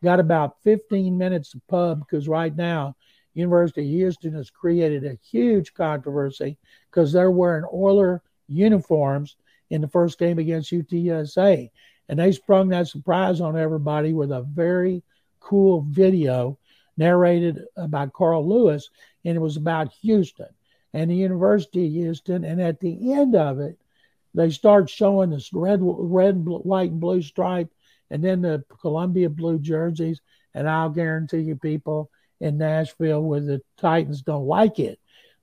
got 0.04 0.20
about 0.20 0.62
15 0.64 1.18
minutes 1.18 1.54
of 1.54 1.66
pub 1.68 2.00
because 2.00 2.28
right 2.28 2.56
now, 2.56 2.96
University 3.34 3.82
of 3.82 3.88
Houston 3.88 4.34
has 4.34 4.50
created 4.50 5.06
a 5.06 5.18
huge 5.30 5.74
controversy 5.74 6.58
because 6.90 7.12
they're 7.12 7.32
wearing 7.32 7.66
Oiler 7.74 8.22
uniforms 8.48 9.38
in 9.70 9.82
the 9.82 9.88
first 9.88 10.20
game 10.20 10.38
against 10.38 10.72
UTSA. 10.72 11.72
And 12.10 12.20
they 12.20 12.32
sprung 12.32 12.70
that 12.70 12.88
surprise 12.88 13.42
on 13.42 13.58
everybody 13.58 14.14
with 14.14 14.32
a 14.32 14.44
very 14.44 15.04
cool 15.44 15.86
video 15.90 16.58
narrated 16.98 17.64
by 17.90 18.08
Carl 18.08 18.48
Lewis, 18.48 18.90
and 19.26 19.36
it 19.36 19.40
was 19.40 19.58
about 19.58 19.94
Houston 20.02 20.50
and 20.94 21.10
the 21.10 21.16
University 21.16 21.86
of 21.86 21.92
Houston. 21.92 22.44
And 22.44 22.62
at 22.62 22.80
the 22.80 23.14
end 23.14 23.36
of 23.36 23.60
it, 23.60 23.78
they 24.34 24.50
start 24.50 24.90
showing 24.90 25.30
this 25.30 25.54
red, 25.54 25.80
red, 25.82 26.44
white, 26.46 26.92
and 26.92 27.00
blue 27.00 27.22
stripe, 27.22 27.70
and 28.10 28.24
then 28.24 28.42
the 28.42 28.64
Columbia 28.82 29.30
blue 29.30 29.60
jerseys. 29.60 30.22
And 30.54 30.70
I'll 30.70 30.90
guarantee 30.90 31.40
you, 31.40 31.56
people 31.56 32.10
in 32.40 32.58
Nashville 32.58 33.24
with 33.24 33.48
the 33.48 33.62
Titans 33.78 34.22
don't 34.22 34.46
like 34.46 34.80
it 34.80 35.00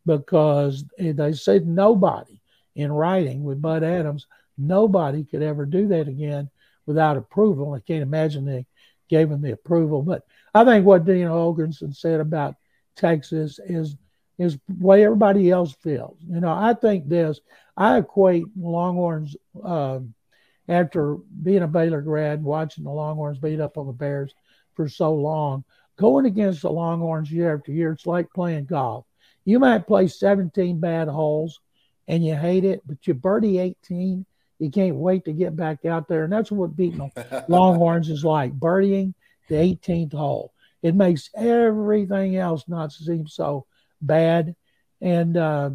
because 0.06 0.84
they 0.98 1.32
said 1.32 1.66
nobody 1.66 2.40
in 2.76 2.92
writing 2.92 3.42
with 3.42 3.60
Bud 3.60 3.82
Adams, 3.82 4.26
nobody 4.56 5.24
could 5.24 5.42
ever 5.42 5.66
do 5.66 5.88
that 5.88 6.08
again 6.08 6.48
without 6.86 7.16
approval. 7.16 7.74
I 7.74 7.80
can't 7.80 8.02
imagine 8.02 8.44
they 8.44 8.66
gave 9.10 9.30
him 9.30 9.42
the 9.42 9.52
approval. 9.52 10.02
But 10.02 10.22
I 10.54 10.64
think 10.64 10.86
what 10.86 11.04
Dean 11.04 11.26
Holgorsen 11.26 11.94
said 11.94 12.20
about 12.20 12.54
Texas 12.96 13.58
is 13.62 13.96
is 14.38 14.58
way 14.78 15.04
everybody 15.04 15.50
else 15.50 15.74
feels. 15.82 16.16
You 16.26 16.40
know, 16.40 16.52
I 16.52 16.72
think 16.72 17.08
this. 17.08 17.40
I 17.76 17.98
equate 17.98 18.44
Longhorns 18.56 19.36
uh, 19.62 20.00
after 20.66 21.16
being 21.42 21.62
a 21.62 21.68
Baylor 21.68 22.00
grad, 22.00 22.42
watching 22.42 22.84
the 22.84 22.90
Longhorns 22.90 23.38
beat 23.38 23.60
up 23.60 23.76
on 23.76 23.86
the 23.86 23.92
Bears 23.92 24.32
for 24.74 24.88
so 24.88 25.12
long. 25.12 25.64
Going 25.98 26.24
against 26.24 26.62
the 26.62 26.70
Longhorns 26.70 27.30
year 27.30 27.54
after 27.54 27.70
year, 27.70 27.92
it's 27.92 28.06
like 28.06 28.32
playing 28.32 28.64
golf. 28.64 29.04
You 29.44 29.58
might 29.58 29.86
play 29.86 30.08
17 30.08 30.80
bad 30.80 31.08
holes 31.08 31.60
and 32.08 32.24
you 32.24 32.34
hate 32.34 32.64
it, 32.64 32.80
but 32.86 33.06
you 33.06 33.12
birdie 33.12 33.58
18 33.58 34.24
you 34.60 34.70
can't 34.70 34.96
wait 34.96 35.24
to 35.24 35.32
get 35.32 35.56
back 35.56 35.84
out 35.86 36.06
there. 36.06 36.24
And 36.24 36.32
that's 36.32 36.52
what 36.52 36.76
beating 36.76 37.10
Longhorns 37.48 38.10
is 38.10 38.24
like 38.24 38.52
birdieing 38.52 39.14
the 39.48 39.54
18th 39.56 40.12
hole. 40.12 40.52
It 40.82 40.94
makes 40.94 41.30
everything 41.34 42.36
else 42.36 42.64
not 42.68 42.92
seem 42.92 43.26
so 43.26 43.66
bad. 44.02 44.54
And 45.00 45.36
uh, 45.36 45.70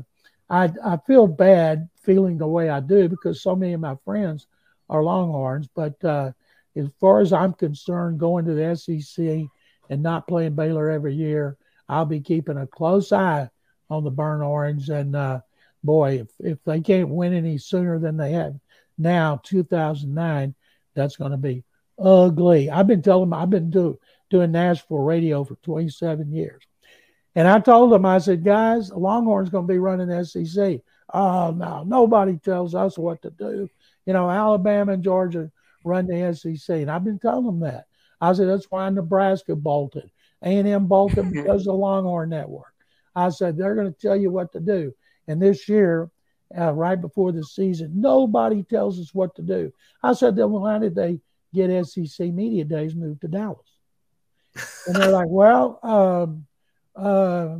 I, 0.49 0.71
I 0.83 0.97
feel 1.07 1.27
bad 1.27 1.89
feeling 2.03 2.37
the 2.37 2.47
way 2.47 2.69
I 2.69 2.79
do 2.79 3.09
because 3.09 3.41
so 3.41 3.55
many 3.55 3.73
of 3.73 3.81
my 3.81 3.95
friends 4.05 4.45
are 4.87 5.03
Longhorns. 5.03 5.67
But 5.75 6.03
uh, 6.05 6.31
as 6.75 6.87
far 6.99 7.21
as 7.21 7.33
I'm 7.33 7.53
concerned, 7.53 8.19
going 8.19 8.45
to 8.45 8.53
the 8.53 8.75
SEC 8.75 9.47
and 9.89 10.03
not 10.03 10.27
playing 10.27 10.55
Baylor 10.55 10.91
every 10.91 11.15
year, 11.15 11.57
I'll 11.89 12.05
be 12.05 12.21
keeping 12.21 12.57
a 12.57 12.67
close 12.67 13.11
eye 13.11 13.49
on 13.89 14.03
the 14.03 14.11
Burn 14.11 14.43
Orange. 14.43 14.89
And 14.89 15.15
uh, 15.15 15.41
boy, 15.83 16.19
if, 16.21 16.27
if 16.39 16.63
they 16.65 16.81
can't 16.81 17.09
win 17.09 17.33
any 17.33 17.57
sooner 17.57 17.97
than 17.97 18.17
they 18.17 18.33
have 18.33 18.55
now 18.97 19.39
2009 19.43 20.55
that's 20.93 21.17
going 21.17 21.31
to 21.31 21.37
be 21.37 21.63
ugly. 21.99 22.69
I've 22.69 22.87
been 22.87 23.01
telling 23.01 23.29
them 23.29 23.39
i've 23.39 23.49
been 23.49 23.69
do, 23.69 23.99
doing 24.29 24.51
nashville 24.51 24.99
radio 24.99 25.43
for 25.43 25.55
27 25.55 26.31
years. 26.31 26.63
And 27.35 27.47
i 27.47 27.59
told 27.59 27.91
them 27.91 28.05
i 28.05 28.17
said 28.17 28.43
guys 28.43 28.91
longhorn's 28.91 29.49
going 29.49 29.67
to 29.67 29.73
be 29.73 29.79
running 29.79 30.23
sec 30.23 30.79
oh 31.13 31.51
no 31.51 31.83
nobody 31.83 32.37
tells 32.37 32.75
us 32.75 32.97
what 32.97 33.21
to 33.21 33.29
do. 33.31 33.69
You 34.05 34.13
know 34.13 34.29
alabama 34.29 34.93
and 34.93 35.03
georgia 35.03 35.51
run 35.83 36.07
the 36.07 36.57
sec 36.57 36.81
and 36.81 36.91
i've 36.91 37.03
been 37.03 37.19
telling 37.19 37.45
them 37.45 37.59
that. 37.61 37.85
I 38.21 38.33
said 38.33 38.47
that's 38.47 38.69
why 38.69 38.89
nebraska 38.89 39.55
bolted. 39.55 40.09
A&m 40.41 40.87
bolted 40.87 41.31
because 41.33 41.61
of 41.61 41.65
the 41.65 41.73
longhorn 41.73 42.29
network. 42.29 42.73
I 43.15 43.29
said 43.29 43.57
they're 43.57 43.75
going 43.75 43.93
to 43.93 43.99
tell 43.99 44.15
you 44.15 44.29
what 44.29 44.51
to 44.53 44.59
do. 44.59 44.93
And 45.27 45.41
this 45.41 45.67
year 45.69 46.09
uh, 46.57 46.71
right 46.73 46.99
before 46.99 47.31
the 47.31 47.43
season. 47.43 47.91
Nobody 47.95 48.63
tells 48.63 48.99
us 48.99 49.13
what 49.13 49.35
to 49.35 49.41
do. 49.41 49.73
I 50.03 50.13
said, 50.13 50.35
then 50.35 50.51
why 50.51 50.79
did 50.79 50.95
they 50.95 51.19
get 51.53 51.85
SEC 51.85 52.27
Media 52.27 52.63
Days 52.63 52.95
moved 52.95 53.21
to 53.21 53.27
Dallas? 53.27 53.67
And 54.87 54.95
they're 54.95 55.11
like, 55.11 55.27
well, 55.29 55.79
um, 55.83 56.45
uh, 56.95 57.57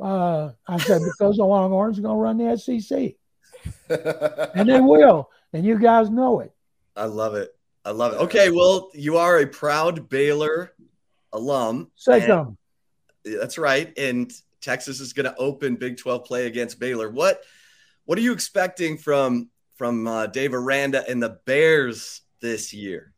uh, 0.00 0.52
I 0.68 0.76
said, 0.78 1.02
because 1.02 1.36
the 1.36 1.44
Longhorns 1.44 1.98
are 1.98 2.02
going 2.02 2.16
to 2.16 2.20
run 2.20 2.38
the 2.38 2.56
SEC. 2.56 3.14
and 4.54 4.68
they 4.68 4.80
will. 4.80 5.30
And 5.52 5.64
you 5.64 5.78
guys 5.78 6.10
know 6.10 6.40
it. 6.40 6.52
I 6.94 7.06
love 7.06 7.34
it. 7.34 7.54
I 7.84 7.90
love 7.90 8.12
it. 8.12 8.16
Okay, 8.16 8.50
well, 8.50 8.90
you 8.94 9.16
are 9.16 9.38
a 9.38 9.46
proud 9.46 10.08
Baylor 10.08 10.72
alum. 11.32 11.90
Say 11.96 12.26
something. 12.26 12.56
That's 13.24 13.58
right. 13.58 13.92
And 13.96 14.32
Texas 14.60 15.00
is 15.00 15.12
going 15.12 15.24
to 15.24 15.36
open 15.36 15.76
Big 15.76 15.96
12 15.96 16.24
play 16.24 16.46
against 16.46 16.78
Baylor. 16.78 17.10
What– 17.10 17.42
what 18.06 18.18
are 18.18 18.22
you 18.22 18.32
expecting 18.32 18.96
from 18.96 19.50
from 19.74 20.06
uh, 20.06 20.26
Dave 20.26 20.54
Aranda 20.54 21.04
and 21.06 21.22
the 21.22 21.38
Bears 21.44 22.22
this 22.40 22.72
year? 22.72 23.12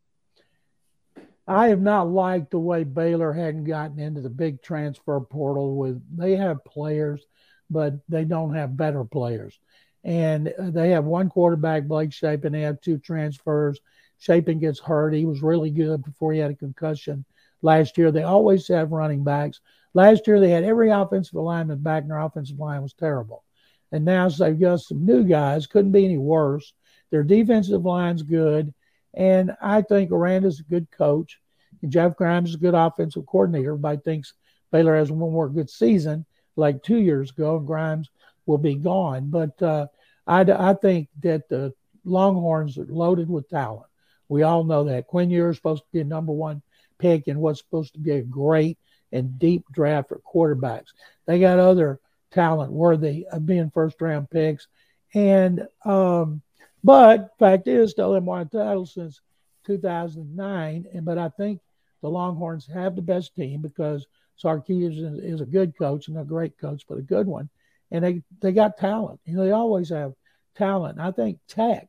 I 1.46 1.68
have 1.68 1.80
not 1.80 2.10
liked 2.10 2.50
the 2.50 2.58
way 2.58 2.84
Baylor 2.84 3.32
hadn't 3.32 3.64
gotten 3.64 3.98
into 3.98 4.20
the 4.20 4.28
big 4.28 4.60
transfer 4.60 5.20
portal. 5.20 5.76
With 5.76 6.02
they 6.14 6.36
have 6.36 6.64
players, 6.64 7.24
but 7.70 7.94
they 8.08 8.24
don't 8.24 8.54
have 8.54 8.76
better 8.76 9.04
players, 9.04 9.58
and 10.04 10.52
they 10.58 10.90
have 10.90 11.04
one 11.04 11.30
quarterback, 11.30 11.84
Blake 11.84 12.12
Shapen. 12.12 12.52
They 12.52 12.62
have 12.62 12.80
two 12.80 12.98
transfers. 12.98 13.80
Shapen 14.18 14.58
gets 14.58 14.80
hurt. 14.80 15.14
He 15.14 15.26
was 15.26 15.42
really 15.42 15.70
good 15.70 16.02
before 16.02 16.32
he 16.32 16.40
had 16.40 16.50
a 16.50 16.54
concussion 16.54 17.24
last 17.62 17.96
year. 17.96 18.10
They 18.10 18.24
always 18.24 18.66
have 18.68 18.90
running 18.90 19.22
backs. 19.22 19.60
Last 19.94 20.26
year 20.26 20.40
they 20.40 20.50
had 20.50 20.64
every 20.64 20.90
offensive 20.90 21.34
lineman 21.34 21.78
back, 21.78 22.02
and 22.02 22.10
their 22.10 22.18
offensive 22.18 22.58
line 22.58 22.82
was 22.82 22.94
terrible. 22.94 23.44
And 23.92 24.04
now 24.04 24.28
they've 24.28 24.58
got 24.58 24.80
some 24.80 25.04
new 25.04 25.24
guys, 25.24 25.66
couldn't 25.66 25.92
be 25.92 26.04
any 26.04 26.18
worse. 26.18 26.72
Their 27.10 27.22
defensive 27.22 27.84
line's 27.84 28.22
good. 28.22 28.74
And 29.14 29.56
I 29.62 29.82
think 29.82 30.10
Aranda's 30.10 30.60
a 30.60 30.64
good 30.64 30.90
coach. 30.90 31.40
And 31.82 31.90
Jeff 31.90 32.16
Grimes 32.16 32.50
is 32.50 32.54
a 32.56 32.58
good 32.58 32.74
offensive 32.74 33.26
coordinator. 33.26 33.70
Everybody 33.70 33.98
thinks 34.04 34.34
Baylor 34.70 34.96
has 34.96 35.10
one 35.10 35.32
more 35.32 35.48
good 35.48 35.70
season, 35.70 36.26
like 36.56 36.82
two 36.82 36.98
years 36.98 37.30
ago, 37.30 37.56
and 37.56 37.66
Grimes 37.66 38.10
will 38.46 38.58
be 38.58 38.74
gone. 38.74 39.30
But 39.30 39.60
uh, 39.62 39.86
I, 40.26 40.40
I 40.40 40.74
think 40.74 41.08
that 41.22 41.48
the 41.48 41.72
Longhorns 42.04 42.78
are 42.78 42.86
loaded 42.86 43.28
with 43.28 43.48
talent. 43.48 43.86
We 44.28 44.42
all 44.42 44.64
know 44.64 44.84
that. 44.84 45.06
Quinn 45.06 45.30
Ewers 45.30 45.52
is 45.52 45.56
supposed 45.56 45.82
to 45.82 45.88
be 45.92 46.00
a 46.00 46.04
number 46.04 46.32
one 46.32 46.62
pick 46.98 47.28
in 47.28 47.38
what's 47.38 47.60
supposed 47.60 47.94
to 47.94 48.00
be 48.00 48.12
a 48.12 48.22
great 48.22 48.78
and 49.12 49.38
deep 49.38 49.64
draft 49.72 50.08
for 50.08 50.20
quarterbacks. 50.20 50.88
They 51.26 51.40
got 51.40 51.58
other 51.58 52.00
talent 52.30 52.72
worthy 52.72 53.26
of 53.30 53.46
being 53.46 53.70
first 53.70 54.00
round 54.00 54.30
picks. 54.30 54.66
And 55.14 55.66
um, 55.84 56.42
but 56.84 57.30
fact 57.38 57.68
is, 57.68 57.90
still 57.90 58.18
won 58.20 58.42
a 58.42 58.44
title 58.44 58.86
since 58.86 59.20
2009. 59.66 60.86
And 60.92 61.04
but 61.04 61.18
I 61.18 61.28
think 61.30 61.60
the 62.02 62.10
Longhorns 62.10 62.66
have 62.66 62.96
the 62.96 63.02
best 63.02 63.34
team 63.34 63.60
because 63.60 64.06
Sarkisian 64.42 65.18
is, 65.18 65.34
is 65.34 65.40
a 65.40 65.46
good 65.46 65.76
coach 65.76 66.08
and 66.08 66.18
a 66.18 66.24
great 66.24 66.58
coach, 66.58 66.84
but 66.88 66.98
a 66.98 67.02
good 67.02 67.26
one. 67.26 67.48
And 67.90 68.04
they 68.04 68.22
they 68.40 68.52
got 68.52 68.76
talent. 68.76 69.20
You 69.24 69.36
know, 69.36 69.44
they 69.44 69.52
always 69.52 69.88
have 69.90 70.14
talent. 70.56 70.98
And 70.98 71.06
I 71.06 71.10
think 71.10 71.38
Tech 71.48 71.88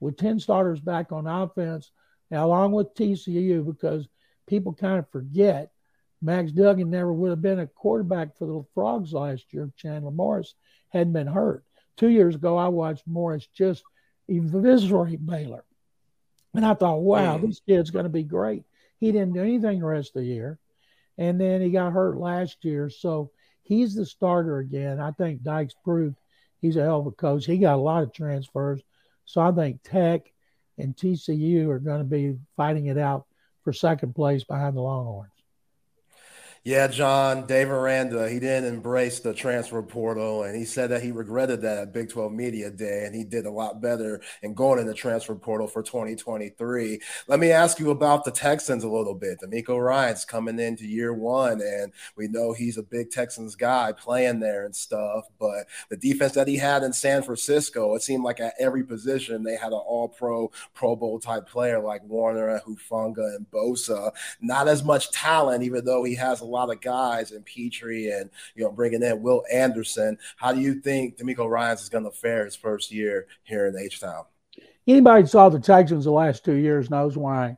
with 0.00 0.16
10 0.16 0.40
starters 0.40 0.80
back 0.80 1.12
on 1.12 1.26
offense, 1.26 1.90
along 2.30 2.72
with 2.72 2.94
TCU, 2.94 3.64
because 3.64 4.08
people 4.46 4.72
kind 4.72 4.98
of 4.98 5.08
forget 5.10 5.70
Max 6.22 6.50
Duggan 6.52 6.90
never 6.90 7.12
would 7.12 7.30
have 7.30 7.42
been 7.42 7.60
a 7.60 7.66
quarterback 7.66 8.36
for 8.36 8.46
the 8.46 8.64
Frogs 8.74 9.12
last 9.12 9.44
year 9.52 9.64
if 9.64 9.76
Chandler 9.76 10.10
Morris 10.10 10.54
hadn't 10.88 11.12
been 11.12 11.26
hurt. 11.26 11.64
Two 11.96 12.08
years 12.08 12.34
ago, 12.34 12.56
I 12.56 12.68
watched 12.68 13.06
Morris 13.06 13.46
just 13.54 13.82
eviscerate 14.28 15.24
Baylor. 15.24 15.64
And 16.54 16.64
I 16.64 16.74
thought, 16.74 17.00
wow, 17.00 17.38
mm. 17.38 17.42
this 17.42 17.60
kid's 17.60 17.90
going 17.90 18.04
to 18.04 18.10
be 18.10 18.22
great. 18.22 18.64
He 18.98 19.12
didn't 19.12 19.34
do 19.34 19.42
anything 19.42 19.80
the 19.80 19.86
rest 19.86 20.16
of 20.16 20.22
the 20.22 20.28
year. 20.28 20.58
And 21.18 21.40
then 21.40 21.60
he 21.60 21.70
got 21.70 21.92
hurt 21.92 22.18
last 22.18 22.64
year. 22.64 22.88
So 22.90 23.30
he's 23.62 23.94
the 23.94 24.06
starter 24.06 24.58
again. 24.58 25.00
I 25.00 25.12
think 25.12 25.42
Dykes 25.42 25.74
proved 25.84 26.16
he's 26.60 26.76
a 26.76 26.82
hell 26.82 27.00
of 27.00 27.06
a 27.06 27.12
coach. 27.12 27.46
He 27.46 27.58
got 27.58 27.76
a 27.76 27.82
lot 27.82 28.02
of 28.02 28.12
transfers. 28.12 28.80
So 29.24 29.40
I 29.40 29.52
think 29.52 29.82
Tech 29.82 30.32
and 30.78 30.96
TCU 30.96 31.68
are 31.68 31.78
going 31.78 31.98
to 31.98 32.04
be 32.04 32.38
fighting 32.56 32.86
it 32.86 32.98
out 32.98 33.26
for 33.62 33.72
second 33.72 34.14
place 34.14 34.44
behind 34.44 34.76
the 34.76 34.82
Longhorns. 34.82 35.30
Yeah, 36.66 36.88
John, 36.88 37.46
Dave 37.46 37.70
Aranda, 37.70 38.28
he 38.28 38.40
didn't 38.40 38.74
embrace 38.74 39.20
the 39.20 39.32
transfer 39.32 39.80
portal, 39.84 40.42
and 40.42 40.56
he 40.56 40.64
said 40.64 40.90
that 40.90 41.00
he 41.00 41.12
regretted 41.12 41.62
that 41.62 41.78
at 41.78 41.92
Big 41.92 42.08
12 42.08 42.32
Media 42.32 42.72
Day, 42.72 43.04
and 43.06 43.14
he 43.14 43.22
did 43.22 43.46
a 43.46 43.50
lot 43.52 43.80
better 43.80 44.20
in 44.42 44.52
going 44.52 44.80
in 44.80 44.86
the 44.88 44.92
transfer 44.92 45.36
portal 45.36 45.68
for 45.68 45.84
2023. 45.84 47.00
Let 47.28 47.38
me 47.38 47.52
ask 47.52 47.78
you 47.78 47.90
about 47.90 48.24
the 48.24 48.32
Texans 48.32 48.82
a 48.82 48.88
little 48.88 49.14
bit. 49.14 49.38
DeMeco 49.42 49.80
Ryans 49.80 50.24
coming 50.24 50.58
into 50.58 50.88
year 50.88 51.14
one, 51.14 51.60
and 51.60 51.92
we 52.16 52.26
know 52.26 52.52
he's 52.52 52.78
a 52.78 52.82
big 52.82 53.12
Texans 53.12 53.54
guy 53.54 53.92
playing 53.92 54.40
there 54.40 54.64
and 54.64 54.74
stuff, 54.74 55.26
but 55.38 55.68
the 55.88 55.96
defense 55.96 56.32
that 56.32 56.48
he 56.48 56.56
had 56.56 56.82
in 56.82 56.92
San 56.92 57.22
Francisco, 57.22 57.94
it 57.94 58.02
seemed 58.02 58.24
like 58.24 58.40
at 58.40 58.54
every 58.58 58.82
position 58.82 59.44
they 59.44 59.54
had 59.54 59.70
an 59.70 59.74
all 59.86 60.08
pro, 60.08 60.50
Pro 60.74 60.96
Bowl 60.96 61.20
type 61.20 61.46
player 61.46 61.78
like 61.78 62.02
Warner, 62.02 62.48
and 62.48 62.62
Hufanga, 62.62 63.36
and 63.36 63.46
Bosa. 63.52 64.10
Not 64.40 64.66
as 64.66 64.82
much 64.82 65.12
talent, 65.12 65.62
even 65.62 65.84
though 65.84 66.02
he 66.02 66.16
has 66.16 66.40
a 66.40 66.44
lot 66.44 66.55
of 66.56 66.80
guys 66.80 67.32
in 67.32 67.42
Pitre 67.42 68.10
and 68.18 68.30
you 68.54 68.64
know 68.64 68.72
bringing 68.72 69.02
in 69.02 69.22
Will 69.22 69.44
Anderson. 69.52 70.18
How 70.36 70.52
do 70.52 70.60
you 70.60 70.80
think 70.80 71.18
DeMeco 71.18 71.48
Ryans 71.48 71.82
is 71.82 71.88
going 71.88 72.04
to 72.04 72.10
fare 72.10 72.44
his 72.44 72.56
first 72.56 72.90
year 72.90 73.26
here 73.44 73.66
in 73.66 73.78
H 73.78 74.00
Town? 74.00 74.24
Anybody 74.86 75.26
saw 75.26 75.48
the 75.48 75.58
Texans 75.58 76.04
the 76.04 76.10
last 76.10 76.44
two 76.44 76.54
years 76.54 76.90
knows 76.90 77.16
why 77.16 77.56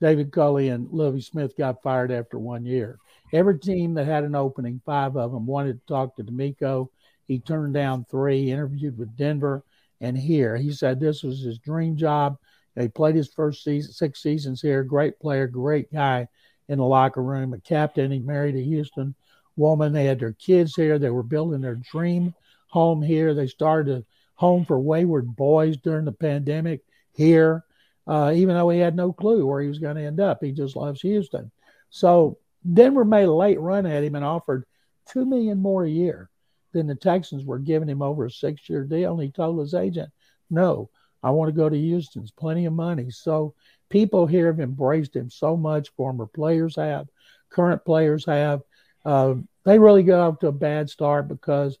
David 0.00 0.32
Culley 0.32 0.68
and 0.68 0.88
Lovie 0.90 1.20
Smith 1.20 1.56
got 1.56 1.82
fired 1.82 2.10
after 2.10 2.38
one 2.38 2.64
year. 2.64 2.98
Every 3.32 3.58
team 3.58 3.94
that 3.94 4.06
had 4.06 4.24
an 4.24 4.34
opening, 4.34 4.80
five 4.84 5.16
of 5.16 5.32
them 5.32 5.46
wanted 5.46 5.74
to 5.74 5.86
talk 5.86 6.16
to 6.16 6.24
DeMeco. 6.24 6.88
He 7.28 7.38
turned 7.38 7.74
down 7.74 8.06
three, 8.10 8.50
interviewed 8.50 8.98
with 8.98 9.16
Denver 9.16 9.62
and 10.00 10.16
here. 10.16 10.56
He 10.56 10.72
said 10.72 10.98
this 10.98 11.22
was 11.22 11.40
his 11.40 11.58
dream 11.58 11.96
job. 11.96 12.38
He 12.78 12.88
played 12.88 13.14
his 13.14 13.28
first 13.28 13.62
season, 13.62 13.92
six 13.92 14.22
seasons 14.22 14.62
here. 14.62 14.82
Great 14.82 15.20
player, 15.20 15.46
great 15.46 15.92
guy 15.92 16.28
in 16.70 16.78
the 16.78 16.84
locker 16.84 17.22
room, 17.22 17.52
a 17.52 17.58
captain. 17.58 18.12
He 18.12 18.20
married 18.20 18.54
a 18.54 18.60
Houston 18.60 19.14
woman. 19.56 19.92
They 19.92 20.04
had 20.04 20.20
their 20.20 20.34
kids 20.34 20.76
here. 20.76 20.98
They 20.98 21.10
were 21.10 21.24
building 21.24 21.60
their 21.60 21.74
dream 21.74 22.32
home 22.68 23.02
here. 23.02 23.34
They 23.34 23.48
started 23.48 23.98
a 23.98 24.04
home 24.36 24.64
for 24.64 24.78
wayward 24.78 25.34
boys 25.34 25.76
during 25.78 26.04
the 26.04 26.12
pandemic 26.12 26.82
here, 27.12 27.64
uh, 28.06 28.32
even 28.36 28.54
though 28.54 28.70
he 28.70 28.78
had 28.78 28.94
no 28.94 29.12
clue 29.12 29.44
where 29.44 29.60
he 29.60 29.68
was 29.68 29.80
going 29.80 29.96
to 29.96 30.04
end 30.04 30.20
up. 30.20 30.38
He 30.40 30.52
just 30.52 30.76
loves 30.76 31.00
Houston. 31.02 31.50
So 31.90 32.38
Denver 32.72 33.04
made 33.04 33.24
a 33.24 33.32
late 33.32 33.60
run 33.60 33.84
at 33.84 34.04
him 34.04 34.14
and 34.14 34.24
offered 34.24 34.64
two 35.06 35.24
million 35.24 35.58
more 35.58 35.84
a 35.84 35.90
year 35.90 36.30
than 36.72 36.86
the 36.86 36.94
Texans 36.94 37.44
were 37.44 37.58
giving 37.58 37.88
him 37.88 38.00
over 38.00 38.26
a 38.26 38.30
six-year 38.30 38.84
deal. 38.84 39.14
And 39.14 39.22
he 39.22 39.30
told 39.30 39.58
his 39.58 39.74
agent, 39.74 40.10
"No, 40.48 40.88
I 41.20 41.32
want 41.32 41.48
to 41.48 41.60
go 41.60 41.68
to 41.68 41.76
Houston's 41.76 42.30
plenty 42.30 42.64
of 42.66 42.72
money." 42.72 43.10
So 43.10 43.54
people 43.90 44.26
here 44.26 44.46
have 44.46 44.60
embraced 44.60 45.14
him 45.14 45.28
so 45.28 45.56
much. 45.56 45.90
Former 45.90 46.26
players 46.26 46.76
have, 46.76 47.08
current 47.50 47.84
players 47.84 48.24
have. 48.24 48.62
Uh, 49.04 49.34
they 49.64 49.78
really 49.78 50.02
got 50.02 50.26
off 50.26 50.38
to 50.38 50.48
a 50.48 50.52
bad 50.52 50.88
start 50.88 51.28
because 51.28 51.78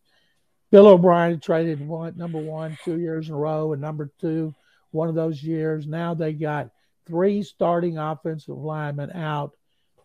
Bill 0.70 0.88
O'Brien 0.88 1.40
traded 1.40 1.86
one, 1.86 2.16
number 2.16 2.38
one 2.38 2.76
two 2.84 3.00
years 3.00 3.28
in 3.28 3.34
a 3.34 3.38
row, 3.38 3.72
and 3.72 3.80
number 3.80 4.10
two 4.20 4.54
one 4.90 5.08
of 5.08 5.14
those 5.14 5.42
years. 5.42 5.86
Now 5.86 6.14
they 6.14 6.32
got 6.32 6.70
three 7.06 7.42
starting 7.42 7.98
offensive 7.98 8.58
linemen 8.58 9.12
out 9.12 9.52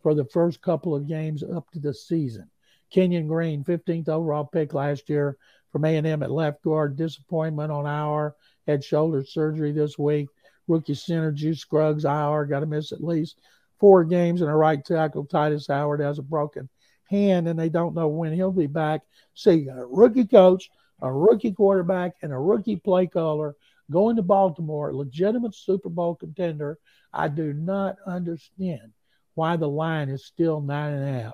for 0.01 0.13
the 0.13 0.25
first 0.25 0.61
couple 0.61 0.95
of 0.95 1.07
games 1.07 1.43
up 1.43 1.69
to 1.71 1.79
the 1.79 1.93
season. 1.93 2.49
Kenyon 2.91 3.27
Green, 3.27 3.63
15th 3.63 4.07
overall 4.09 4.45
pick 4.45 4.73
last 4.73 5.09
year 5.09 5.37
from 5.71 5.85
A&M 5.85 6.23
at 6.23 6.31
left 6.31 6.61
guard, 6.61 6.95
disappointment 6.95 7.71
on 7.71 7.85
our 7.85 8.35
had 8.67 8.83
shoulder 8.83 9.23
surgery 9.23 9.71
this 9.71 9.97
week. 9.97 10.27
Rookie 10.67 10.95
center 10.95 11.31
Juice 11.31 11.59
Scruggs, 11.59 12.05
IR, 12.05 12.45
got 12.45 12.61
to 12.61 12.65
miss 12.65 12.91
at 12.91 13.03
least 13.03 13.39
four 13.79 14.03
games. 14.03 14.41
And 14.41 14.49
a 14.49 14.53
right 14.53 14.83
tackle, 14.83 15.25
Tytus 15.25 15.67
Howard, 15.67 15.99
has 15.99 16.19
a 16.19 16.23
broken 16.23 16.69
hand, 17.05 17.47
and 17.47 17.59
they 17.59 17.69
don't 17.69 17.95
know 17.95 18.07
when 18.07 18.33
he'll 18.33 18.51
be 18.51 18.67
back. 18.67 19.01
See, 19.33 19.67
a 19.67 19.85
rookie 19.85 20.25
coach, 20.25 20.69
a 21.01 21.11
rookie 21.11 21.51
quarterback, 21.51 22.13
and 22.21 22.31
a 22.31 22.39
rookie 22.39 22.77
play 22.77 23.07
caller 23.07 23.55
going 23.91 24.15
to 24.15 24.23
Baltimore, 24.23 24.93
legitimate 24.93 25.53
Super 25.53 25.89
Bowl 25.89 26.15
contender. 26.15 26.79
I 27.13 27.27
do 27.27 27.53
not 27.53 27.97
understand 28.07 28.93
why 29.35 29.57
the 29.57 29.69
line 29.69 30.09
is 30.09 30.25
still 30.25 30.61
nine 30.61 30.93
and 30.93 31.09
a 31.09 31.21
half. 31.21 31.33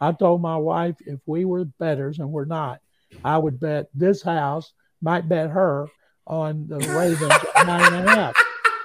I 0.00 0.10
told 0.12 0.42
my 0.42 0.56
wife 0.56 0.96
if 1.06 1.20
we 1.26 1.44
were 1.44 1.64
betters, 1.64 2.18
and 2.18 2.32
we're 2.32 2.44
not, 2.44 2.80
I 3.24 3.38
would 3.38 3.60
bet 3.60 3.88
this 3.94 4.22
house, 4.22 4.72
might 5.00 5.28
bet 5.28 5.50
her 5.50 5.86
on 6.26 6.66
the 6.66 6.78
Ravens 6.78 7.32
nine 7.66 7.92
and 7.92 8.08
a 8.08 8.14
half 8.14 8.34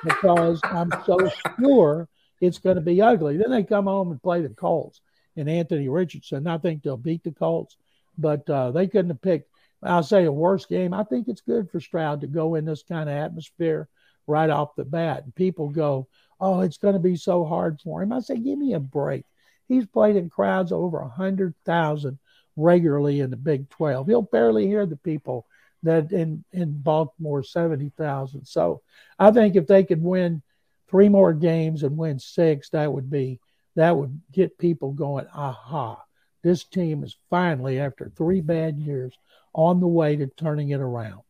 because 0.07 0.59
I'm 0.63 0.91
so 1.05 1.29
sure 1.59 2.07
it's 2.41 2.59
going 2.59 2.75
to 2.75 2.81
be 2.81 3.01
ugly. 3.01 3.37
Then 3.37 3.51
they 3.51 3.63
come 3.63 3.85
home 3.85 4.11
and 4.11 4.21
play 4.21 4.41
the 4.41 4.49
Colts 4.49 5.01
and 5.35 5.49
Anthony 5.49 5.89
Richardson. 5.89 6.47
I 6.47 6.57
think 6.57 6.83
they'll 6.83 6.97
beat 6.97 7.23
the 7.23 7.31
Colts, 7.31 7.77
but 8.17 8.49
uh, 8.49 8.71
they 8.71 8.87
couldn't 8.87 9.09
have 9.09 9.21
picked, 9.21 9.49
I'll 9.83 10.03
say, 10.03 10.25
a 10.25 10.31
worse 10.31 10.65
game. 10.65 10.93
I 10.93 11.03
think 11.03 11.27
it's 11.27 11.41
good 11.41 11.69
for 11.69 11.79
Stroud 11.79 12.21
to 12.21 12.27
go 12.27 12.55
in 12.55 12.65
this 12.65 12.83
kind 12.83 13.09
of 13.09 13.15
atmosphere 13.15 13.87
right 14.25 14.49
off 14.49 14.75
the 14.75 14.85
bat. 14.85 15.23
And 15.23 15.35
people 15.35 15.69
go, 15.69 16.07
oh, 16.39 16.61
it's 16.61 16.77
going 16.77 16.93
to 16.93 16.99
be 16.99 17.15
so 17.15 17.45
hard 17.45 17.79
for 17.81 18.01
him. 18.01 18.11
I 18.11 18.19
say, 18.19 18.37
give 18.37 18.57
me 18.57 18.73
a 18.73 18.79
break. 18.79 19.25
He's 19.67 19.85
played 19.85 20.15
in 20.15 20.29
crowds 20.29 20.71
over 20.71 21.01
100,000 21.01 22.19
regularly 22.55 23.19
in 23.19 23.29
the 23.29 23.37
Big 23.37 23.69
12. 23.69 24.07
He'll 24.07 24.21
barely 24.21 24.67
hear 24.67 24.85
the 24.85 24.97
people 24.97 25.45
that 25.83 26.11
in 26.11 26.43
in 26.51 26.81
Baltimore 26.81 27.43
seventy 27.43 27.91
thousand. 27.97 28.45
So 28.45 28.81
I 29.19 29.31
think 29.31 29.55
if 29.55 29.67
they 29.67 29.83
could 29.83 30.01
win 30.01 30.41
three 30.89 31.09
more 31.09 31.33
games 31.33 31.83
and 31.83 31.97
win 31.97 32.19
six, 32.19 32.69
that 32.69 32.91
would 32.91 33.09
be 33.09 33.39
that 33.75 33.95
would 33.95 34.21
get 34.31 34.57
people 34.57 34.91
going. 34.91 35.27
Aha! 35.33 36.03
This 36.43 36.63
team 36.63 37.03
is 37.03 37.15
finally, 37.29 37.79
after 37.79 38.11
three 38.15 38.41
bad 38.41 38.79
years, 38.79 39.13
on 39.53 39.79
the 39.79 39.87
way 39.87 40.15
to 40.15 40.27
turning 40.27 40.69
it 40.69 40.79
around. 40.79 41.21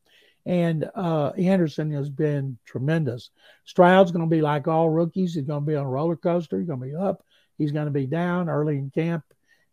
And 0.47 0.89
uh, 0.95 1.33
Anderson 1.37 1.91
has 1.91 2.09
been 2.09 2.57
tremendous. 2.65 3.31
Stroud's 3.65 4.13
going 4.13 4.23
to 4.23 4.33
be 4.33 4.41
like 4.41 4.69
all 4.69 4.89
rookies. 4.89 5.35
He's 5.35 5.43
going 5.43 5.65
to 5.65 5.67
be 5.67 5.75
on 5.75 5.85
a 5.85 5.89
roller 5.89 6.15
coaster. 6.15 6.57
He's 6.57 6.67
going 6.67 6.79
to 6.79 6.85
be 6.85 6.95
up. 6.95 7.25
He's 7.57 7.73
going 7.73 7.87
to 7.87 7.91
be 7.91 8.07
down 8.07 8.47
early 8.47 8.77
in 8.77 8.89
camp. 8.89 9.25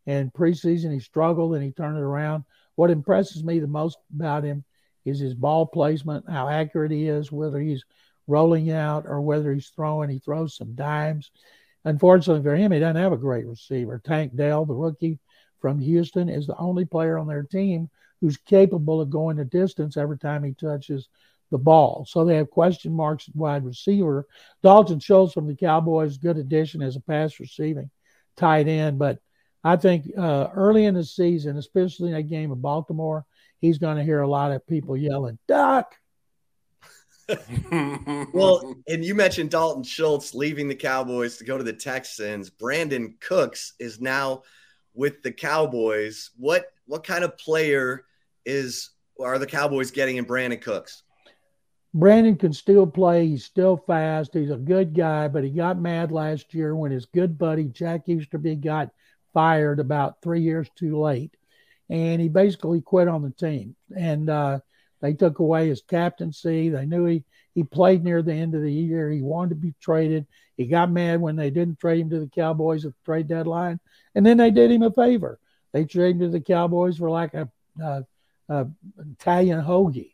And 0.06 0.32
preseason, 0.32 0.92
he 0.92 0.98
struggled 0.98 1.55
and 1.55 1.62
he 1.62 1.70
turned 1.70 1.96
it 1.96 2.02
around. 2.02 2.42
What 2.74 2.90
impresses 2.90 3.44
me 3.44 3.60
the 3.60 3.68
most 3.68 3.98
about 4.12 4.42
him 4.42 4.64
is 5.05 5.20
his 5.20 5.34
ball 5.34 5.64
placement, 5.64 6.28
how 6.28 6.48
accurate 6.48 6.90
he 6.90 7.06
is, 7.06 7.30
whether 7.30 7.60
he's 7.60 7.84
rolling 8.26 8.72
out 8.72 9.05
or 9.06 9.20
whether 9.20 9.55
he's 9.55 9.68
throwing. 9.68 10.10
He 10.10 10.18
throws 10.18 10.56
some 10.56 10.74
dimes. 10.74 11.30
Unfortunately 11.84 12.42
for 12.42 12.56
him, 12.56 12.72
he 12.72 12.80
doesn't 12.80 13.01
have 13.01 13.12
a 13.12 13.16
great 13.16 13.46
receiver. 13.46 14.02
Tank 14.05 14.34
Dell, 14.34 14.64
the 14.64 14.74
rookie 14.74 15.20
from 15.60 15.78
Houston, 15.78 16.28
is 16.28 16.48
the 16.48 16.56
only 16.56 16.84
player 16.84 17.16
on 17.16 17.28
their 17.28 17.44
team 17.44 17.90
who's 18.24 18.38
capable 18.38 19.02
of 19.02 19.10
going 19.10 19.36
the 19.36 19.44
distance 19.44 19.98
every 19.98 20.16
time 20.16 20.42
he 20.42 20.55
touches 20.55 21.10
the 21.51 21.59
ball. 21.59 22.06
So 22.09 22.24
they 22.24 22.36
have 22.36 22.48
question 22.48 22.90
marks 22.90 23.28
at 23.28 23.36
wide 23.36 23.66
receiver. 23.66 24.26
Dalton 24.62 24.98
Schultz 24.98 25.34
from 25.34 25.46
the 25.46 25.55
Cowboys, 25.55 26.16
good 26.16 26.38
addition 26.38 26.80
as 26.80 26.96
a 26.96 27.01
pass 27.01 27.38
receiving 27.38 27.90
tight 28.34 28.66
end. 28.66 28.98
But 28.98 29.18
I 29.62 29.76
think 29.76 30.10
uh, 30.16 30.48
early 30.55 30.86
in 30.86 30.94
the 30.94 31.05
season, 31.05 31.59
especially 31.59 32.09
in 32.09 32.14
that 32.14 32.22
game 32.22 32.51
of 32.51 32.62
Baltimore, 32.62 33.26
he's 33.60 33.76
going 33.76 33.98
to 33.98 34.02
hear 34.02 34.22
a 34.22 34.26
lot 34.26 34.52
of 34.52 34.66
people 34.66 34.96
yelling, 34.96 35.38
Duck. 35.46 35.94
well, 38.32 38.74
and 38.88 39.05
you 39.05 39.14
mentioned 39.14 39.51
Dalton 39.51 39.82
Schultz 39.82 40.34
leaving 40.34 40.66
the 40.66 40.74
Cowboys 40.74 41.36
to 41.36 41.44
go 41.44 41.59
to 41.59 41.64
the 41.64 41.74
Texans. 41.74 42.48
Brandin 42.48 43.20
Cooks 43.20 43.74
is 43.78 44.01
now 44.01 44.44
with 44.94 45.22
the 45.22 45.32
Cowboys. 45.32 46.30
What 46.38 46.70
what 46.86 47.05
kind 47.05 47.24
of 47.24 47.38
player 47.38 48.05
is 48.44 48.90
are 49.20 49.38
the 49.38 49.46
Cowboys 49.46 49.90
getting 49.90 50.16
in 50.16 50.26
Brandin 50.26 50.60
Cooks? 50.60 51.02
Brandin 51.94 52.38
can 52.38 52.52
still 52.52 52.86
play. 52.86 53.28
He's 53.28 53.44
still 53.44 53.76
fast. 53.76 54.34
He's 54.34 54.50
a 54.50 54.56
good 54.56 54.94
guy, 54.94 55.28
but 55.28 55.44
he 55.44 55.50
got 55.50 55.80
mad 55.80 56.10
last 56.10 56.52
year 56.52 56.74
when 56.74 56.90
his 56.90 57.06
good 57.06 57.38
buddy 57.38 57.66
Jack 57.66 58.08
Easterby 58.08 58.56
got 58.56 58.90
fired 59.32 59.78
about 59.78 60.20
three 60.20 60.40
years 60.40 60.68
too 60.76 60.98
late, 60.98 61.36
and 61.88 62.20
he 62.20 62.28
basically 62.28 62.80
quit 62.80 63.06
on 63.06 63.22
the 63.22 63.30
team. 63.30 63.76
And 63.96 64.28
uh, 64.28 64.58
they 65.00 65.12
took 65.12 65.38
away 65.38 65.68
his 65.68 65.82
captaincy. 65.82 66.68
They 66.68 66.86
knew 66.86 67.04
he 67.04 67.24
he 67.54 67.62
played 67.62 68.02
near 68.02 68.22
the 68.22 68.34
end 68.34 68.56
of 68.56 68.62
the 68.62 68.72
year. 68.72 69.08
He 69.10 69.22
wanted 69.22 69.50
to 69.50 69.54
be 69.54 69.74
traded. 69.80 70.26
He 70.56 70.66
got 70.66 70.90
mad 70.90 71.20
when 71.20 71.36
they 71.36 71.50
didn't 71.50 71.78
trade 71.78 72.00
him 72.00 72.10
to 72.10 72.18
the 72.20 72.28
Cowboys 72.28 72.84
at 72.84 72.92
the 72.92 73.04
trade 73.04 73.28
deadline, 73.28 73.78
and 74.16 74.26
then 74.26 74.38
they 74.38 74.50
did 74.50 74.72
him 74.72 74.82
a 74.82 74.90
favor. 74.90 75.38
They 75.72 75.84
traded 75.84 76.22
him 76.22 76.32
to 76.32 76.38
the 76.38 76.40
Cowboys 76.40 76.98
for 76.98 77.10
like 77.10 77.34
a, 77.34 77.48
a, 77.80 78.04
a 78.48 78.66
Italian 78.98 79.62
hoagie, 79.62 80.12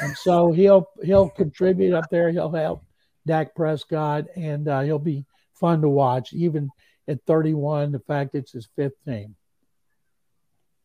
and 0.00 0.16
so 0.16 0.52
he'll 0.52 0.88
he'll 1.02 1.28
contribute 1.28 1.94
up 1.94 2.08
there. 2.10 2.30
He'll 2.30 2.52
help 2.52 2.84
Dak 3.26 3.54
Prescott, 3.54 4.26
and 4.36 4.68
uh, 4.68 4.80
he'll 4.82 4.98
be 4.98 5.24
fun 5.54 5.80
to 5.82 5.88
watch. 5.88 6.32
Even 6.32 6.70
at 7.08 7.24
31, 7.26 7.92
the 7.92 7.98
fact 8.00 8.34
it's 8.34 8.52
his 8.52 8.68
fifth 8.76 9.02
team. 9.04 9.34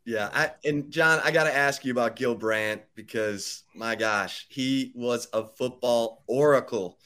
Yeah, 0.05 0.29
I, 0.33 0.51
and 0.63 0.89
John, 0.89 1.19
I 1.23 1.31
got 1.31 1.43
to 1.43 1.55
ask 1.55 1.83
you 1.83 1.91
about 1.91 2.15
Gil 2.15 2.33
Brandt 2.33 2.81
because 2.95 3.63
my 3.75 3.95
gosh, 3.95 4.45
he 4.49 4.93
was 4.95 5.27
a 5.33 5.43
football 5.43 6.23
oracle, 6.27 6.97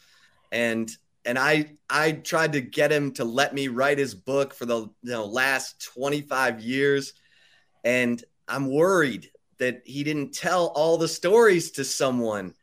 and 0.51 0.89
and 1.25 1.39
I 1.39 1.77
I 1.89 2.11
tried 2.11 2.53
to 2.53 2.61
get 2.61 2.91
him 2.91 3.11
to 3.13 3.23
let 3.23 3.55
me 3.55 3.69
write 3.69 3.97
his 3.97 4.13
book 4.13 4.53
for 4.53 4.67
the 4.67 4.81
you 4.81 4.93
know 5.01 5.25
last 5.25 5.83
25 5.93 6.61
years, 6.61 7.13
and 7.83 8.23
I'm 8.47 8.69
worried 8.69 9.31
that 9.61 9.83
he 9.85 10.03
didn't 10.03 10.33
tell 10.33 10.67
all 10.67 10.97
the 10.97 11.07
stories 11.07 11.71
to 11.71 11.85
someone. 11.85 12.55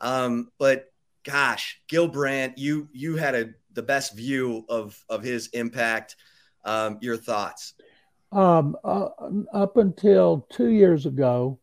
Um, 0.00 0.50
but 0.58 0.90
gosh, 1.22 1.80
Gil 1.88 2.08
Brandt, 2.08 2.56
you 2.56 2.88
you 2.92 3.16
had 3.16 3.34
a 3.34 3.50
the 3.74 3.82
best 3.82 4.16
view 4.16 4.64
of 4.68 4.98
of 5.08 5.22
his 5.22 5.48
impact. 5.48 6.16
Um, 6.64 6.98
your 7.00 7.16
thoughts? 7.16 7.74
Um, 8.32 8.76
uh, 8.82 9.08
up 9.52 9.76
until 9.76 10.46
two 10.50 10.68
years 10.68 11.06
ago, 11.06 11.58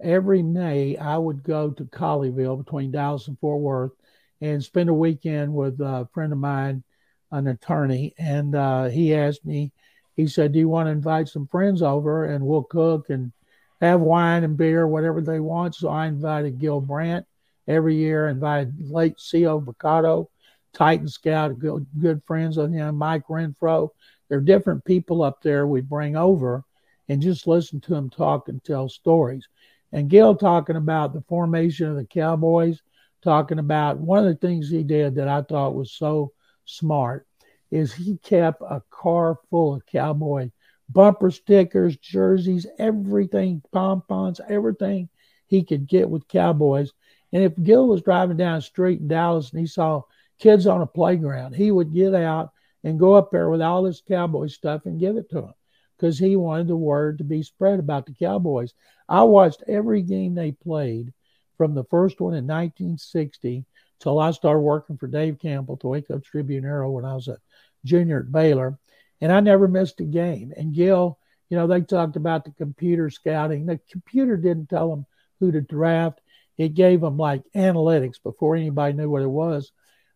every 0.00 0.42
May 0.42 0.96
I 0.96 1.18
would 1.18 1.42
go 1.42 1.70
to 1.70 1.84
Colleyville 1.84 2.62
between 2.62 2.90
Dallas 2.90 3.28
and 3.28 3.38
Fort 3.38 3.60
Worth 3.60 3.92
and 4.40 4.62
spend 4.62 4.88
a 4.88 4.94
weekend 4.94 5.52
with 5.52 5.80
a 5.80 6.08
friend 6.12 6.32
of 6.32 6.38
mine, 6.38 6.84
an 7.32 7.48
attorney. 7.48 8.14
And 8.18 8.54
uh, 8.54 8.84
he 8.84 9.14
asked 9.14 9.44
me, 9.44 9.72
he 10.14 10.26
said, 10.26 10.52
Do 10.52 10.58
you 10.58 10.68
want 10.68 10.86
to 10.86 10.92
invite 10.92 11.28
some 11.28 11.46
friends 11.48 11.82
over 11.82 12.24
and 12.24 12.46
we'll 12.46 12.62
cook 12.62 13.10
and 13.10 13.32
have 13.80 14.00
wine 14.00 14.44
and 14.44 14.56
beer, 14.56 14.86
whatever 14.86 15.20
they 15.20 15.40
want? 15.40 15.74
So 15.74 15.88
I 15.88 16.06
invited 16.06 16.58
Gil 16.58 16.80
Brandt 16.80 17.26
every 17.68 17.96
year, 17.96 18.28
invited 18.28 18.74
late 18.90 19.20
C.O. 19.20 19.60
Brocato, 19.60 20.28
Titan 20.72 21.08
Scout, 21.08 21.58
good, 21.58 21.86
good 21.98 22.22
friends 22.26 22.56
of 22.56 22.72
him, 22.72 22.96
Mike 22.96 23.26
Renfro 23.28 23.90
there 24.28 24.38
are 24.38 24.42
different 24.42 24.84
people 24.84 25.22
up 25.22 25.42
there 25.42 25.66
we 25.66 25.80
bring 25.80 26.16
over 26.16 26.64
and 27.08 27.22
just 27.22 27.46
listen 27.46 27.80
to 27.82 27.90
them 27.90 28.10
talk 28.10 28.48
and 28.48 28.62
tell 28.64 28.88
stories. 28.88 29.46
And 29.92 30.10
Gil 30.10 30.34
talking 30.34 30.76
about 30.76 31.12
the 31.12 31.22
formation 31.22 31.88
of 31.88 31.96
the 31.96 32.04
Cowboys, 32.04 32.82
talking 33.22 33.58
about 33.58 33.98
one 33.98 34.18
of 34.18 34.24
the 34.24 34.46
things 34.46 34.68
he 34.68 34.82
did 34.82 35.14
that 35.14 35.28
I 35.28 35.42
thought 35.42 35.74
was 35.74 35.92
so 35.92 36.32
smart 36.64 37.26
is 37.70 37.92
he 37.92 38.16
kept 38.18 38.62
a 38.62 38.82
car 38.90 39.38
full 39.50 39.76
of 39.76 39.86
cowboy 39.86 40.50
bumper 40.88 41.30
stickers, 41.30 41.96
jerseys, 41.96 42.66
everything, 42.78 43.62
pompons, 43.72 44.40
everything 44.48 45.08
he 45.46 45.62
could 45.62 45.86
get 45.86 46.08
with 46.08 46.28
cowboys. 46.28 46.92
And 47.32 47.42
if 47.42 47.60
Gil 47.62 47.88
was 47.88 48.02
driving 48.02 48.36
down 48.36 48.56
the 48.56 48.62
street 48.62 49.00
in 49.00 49.08
Dallas 49.08 49.50
and 49.50 49.60
he 49.60 49.66
saw 49.66 50.02
kids 50.38 50.66
on 50.66 50.82
a 50.82 50.86
playground, 50.86 51.54
he 51.54 51.70
would 51.70 51.92
get 51.92 52.14
out 52.14 52.52
and 52.84 52.98
go 52.98 53.14
up 53.14 53.30
there 53.30 53.50
with 53.50 53.62
all 53.62 53.82
this 53.82 54.02
cowboy 54.06 54.46
stuff 54.46 54.86
and 54.86 55.00
give 55.00 55.16
it 55.16 55.28
to 55.30 55.40
them 55.40 55.54
because 55.96 56.18
he 56.18 56.36
wanted 56.36 56.68
the 56.68 56.76
word 56.76 57.18
to 57.18 57.24
be 57.24 57.42
spread 57.42 57.78
about 57.78 58.06
the 58.06 58.12
Cowboys. 58.12 58.74
I 59.08 59.22
watched 59.24 59.64
every 59.66 60.02
game 60.02 60.34
they 60.34 60.52
played 60.52 61.12
from 61.56 61.74
the 61.74 61.84
first 61.84 62.20
one 62.20 62.34
in 62.34 62.46
1960 62.46 63.64
till 63.98 64.18
I 64.18 64.30
started 64.30 64.60
working 64.60 64.98
for 64.98 65.06
Dave 65.06 65.38
Campbell 65.38 65.76
to 65.78 65.88
Waco 65.88 66.18
Tribune 66.18 66.64
Herald 66.64 66.94
when 66.94 67.04
I 67.04 67.14
was 67.14 67.28
a 67.28 67.38
junior 67.84 68.20
at 68.20 68.32
Baylor, 68.32 68.78
and 69.20 69.32
I 69.32 69.40
never 69.40 69.68
missed 69.68 70.00
a 70.00 70.04
game. 70.04 70.52
And 70.56 70.74
Gil, 70.74 71.18
you 71.48 71.56
know, 71.56 71.66
they 71.66 71.80
talked 71.80 72.16
about 72.16 72.44
the 72.44 72.50
computer 72.52 73.10
scouting. 73.10 73.66
The 73.66 73.80
computer 73.90 74.36
didn't 74.36 74.68
tell 74.68 74.90
them 74.90 75.06
who 75.40 75.52
to 75.52 75.60
draft. 75.60 76.20
It 76.58 76.74
gave 76.74 77.00
them 77.00 77.16
like 77.16 77.42
analytics 77.54 78.22
before 78.22 78.56
anybody 78.56 78.94
knew 78.94 79.10
what 79.10 79.22
it 79.22 79.28
was 79.28 79.72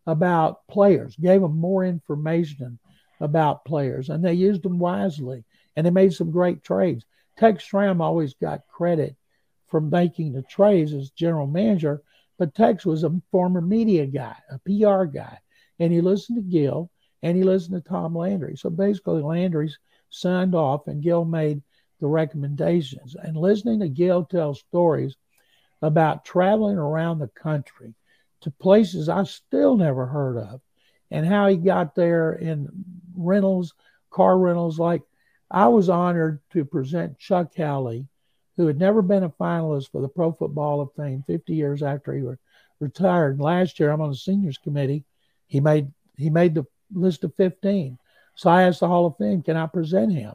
about 0.07 0.67
players, 0.67 1.15
gave 1.15 1.41
them 1.41 1.57
more 1.57 1.85
information 1.85 2.79
about 3.19 3.65
players, 3.65 4.09
and 4.09 4.25
they 4.25 4.33
used 4.33 4.63
them 4.63 4.79
wisely. 4.79 5.43
And 5.75 5.85
they 5.85 5.91
made 5.91 6.13
some 6.13 6.31
great 6.31 6.63
trades. 6.63 7.05
Tex 7.37 7.63
Schramm 7.63 8.01
always 8.01 8.33
got 8.33 8.67
credit 8.67 9.15
for 9.67 9.79
making 9.79 10.33
the 10.33 10.41
trades 10.41 10.91
as 10.93 11.11
general 11.11 11.47
manager, 11.47 12.01
but 12.37 12.53
Tex 12.53 12.85
was 12.85 13.03
a 13.03 13.21
former 13.31 13.61
media 13.61 14.05
guy, 14.05 14.35
a 14.49 14.59
PR 14.59 15.05
guy, 15.05 15.37
and 15.79 15.93
he 15.93 16.01
listened 16.01 16.37
to 16.37 16.41
Gil 16.41 16.89
and 17.23 17.37
he 17.37 17.43
listened 17.43 17.81
to 17.81 17.89
Tom 17.89 18.15
Landry. 18.15 18.55
So 18.57 18.69
basically, 18.69 19.21
Landry's 19.21 19.77
signed 20.09 20.55
off, 20.55 20.87
and 20.87 21.01
Gil 21.01 21.25
made 21.25 21.61
the 21.99 22.07
recommendations. 22.07 23.15
And 23.15 23.37
listening 23.37 23.79
to 23.79 23.89
Gil 23.89 24.25
tell 24.25 24.53
stories 24.53 25.15
about 25.81 26.25
traveling 26.25 26.77
around 26.77 27.19
the 27.19 27.27
country 27.29 27.93
to 28.41 28.51
places 28.51 29.07
I 29.07 29.23
still 29.23 29.77
never 29.77 30.05
heard 30.05 30.37
of, 30.37 30.61
and 31.11 31.25
how 31.25 31.47
he 31.47 31.57
got 31.57 31.95
there 31.95 32.33
in 32.33 32.69
rentals, 33.15 33.73
car 34.09 34.37
rentals. 34.37 34.79
Like 34.79 35.01
I 35.49 35.67
was 35.67 35.89
honored 35.89 36.39
to 36.51 36.65
present 36.65 37.19
Chuck 37.19 37.55
Howley, 37.55 38.07
who 38.57 38.67
had 38.67 38.79
never 38.79 39.01
been 39.01 39.23
a 39.23 39.29
finalist 39.29 39.91
for 39.91 40.01
the 40.01 40.07
Pro 40.07 40.31
Football 40.31 40.81
of 40.81 40.93
Fame 40.95 41.23
50 41.27 41.53
years 41.53 41.83
after 41.83 42.13
he 42.13 42.23
retired. 42.79 43.39
last 43.39 43.79
year, 43.79 43.91
I'm 43.91 44.01
on 44.01 44.09
the 44.09 44.15
seniors 44.15 44.57
committee. 44.57 45.03
He 45.47 45.59
made 45.59 45.91
he 46.17 46.29
made 46.29 46.55
the 46.55 46.65
list 46.93 47.23
of 47.23 47.35
15. 47.35 47.97
So 48.35 48.49
I 48.49 48.63
asked 48.63 48.79
the 48.79 48.87
Hall 48.87 49.05
of 49.05 49.17
Fame, 49.17 49.41
can 49.41 49.57
I 49.57 49.67
present 49.67 50.13
him? 50.13 50.33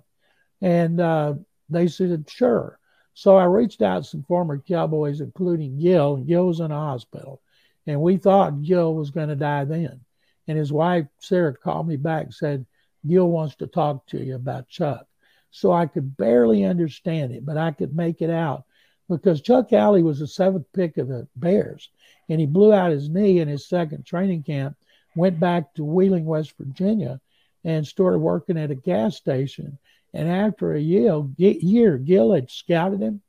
And 0.61 1.01
uh, 1.01 1.35
they 1.69 1.89
said, 1.89 2.28
sure. 2.28 2.78
So 3.15 3.37
I 3.37 3.45
reached 3.45 3.83
out 3.83 4.05
to 4.05 4.09
some 4.09 4.23
former 4.24 4.59
Cowboys, 4.59 5.20
including 5.20 5.78
Gil, 5.78 6.16
and 6.16 6.27
Gil 6.27 6.47
was 6.47 6.61
in 6.61 6.70
a 6.70 6.74
hospital. 6.74 7.41
And 7.87 8.01
we 8.01 8.16
thought 8.16 8.62
Gil 8.62 8.95
was 8.95 9.11
going 9.11 9.28
to 9.28 9.37
die 9.37 9.65
then. 9.65 10.01
And 10.49 10.59
his 10.59 10.73
wife, 10.73 11.07
Sarah, 11.19 11.55
called 11.55 11.89
me 11.89 11.97
back 11.97 12.24
and 12.24 12.35
said, 12.35 12.66
Gil 13.07 13.28
wants 13.28 13.57
to 13.57 13.66
talk 13.66 14.07
to 14.09 14.23
you 14.23 14.35
about 14.35 14.69
Chuck. 14.69 15.07
So 15.51 15.73
I 15.73 15.87
could 15.87 16.16
barely 16.16 16.65
understand 16.65 17.33
it, 17.33 17.47
but 17.47 17.57
I 17.57 17.70
could 17.70 17.97
make 17.97 18.20
it 18.20 18.31
out 18.31 18.65
because 19.09 19.41
Chuck 19.41 19.70
Howley 19.70 20.03
was 20.03 20.19
the 20.19 20.27
seventh 20.27 20.66
pick 20.73 20.99
of 20.99 21.09
the 21.09 21.27
Bears. 21.37 21.91
And 22.28 22.41
he 22.41 22.47
blew 22.47 22.73
out 22.73 22.91
his 22.91 23.09
knee 23.09 23.39
in 23.39 23.49
his 23.49 23.69
second 23.69 24.05
training 24.05 24.43
camp, 24.43 24.77
went 25.16 25.40
back 25.40 25.74
to 25.74 25.84
Wheeling, 25.84 26.24
West 26.24 26.55
Virginia, 26.59 27.20
and 27.64 27.86
started 27.86 28.18
working 28.18 28.59
at 28.59 28.70
a 28.70 28.76
gas 28.76 29.16
station. 29.16 29.78
And 30.14 30.28
after 30.28 30.74
a 30.74 30.80
year, 30.80 31.24
year 31.36 31.98
Gil 31.98 32.32
had 32.32 32.51
scouted 32.51 33.01
him, 33.01 33.22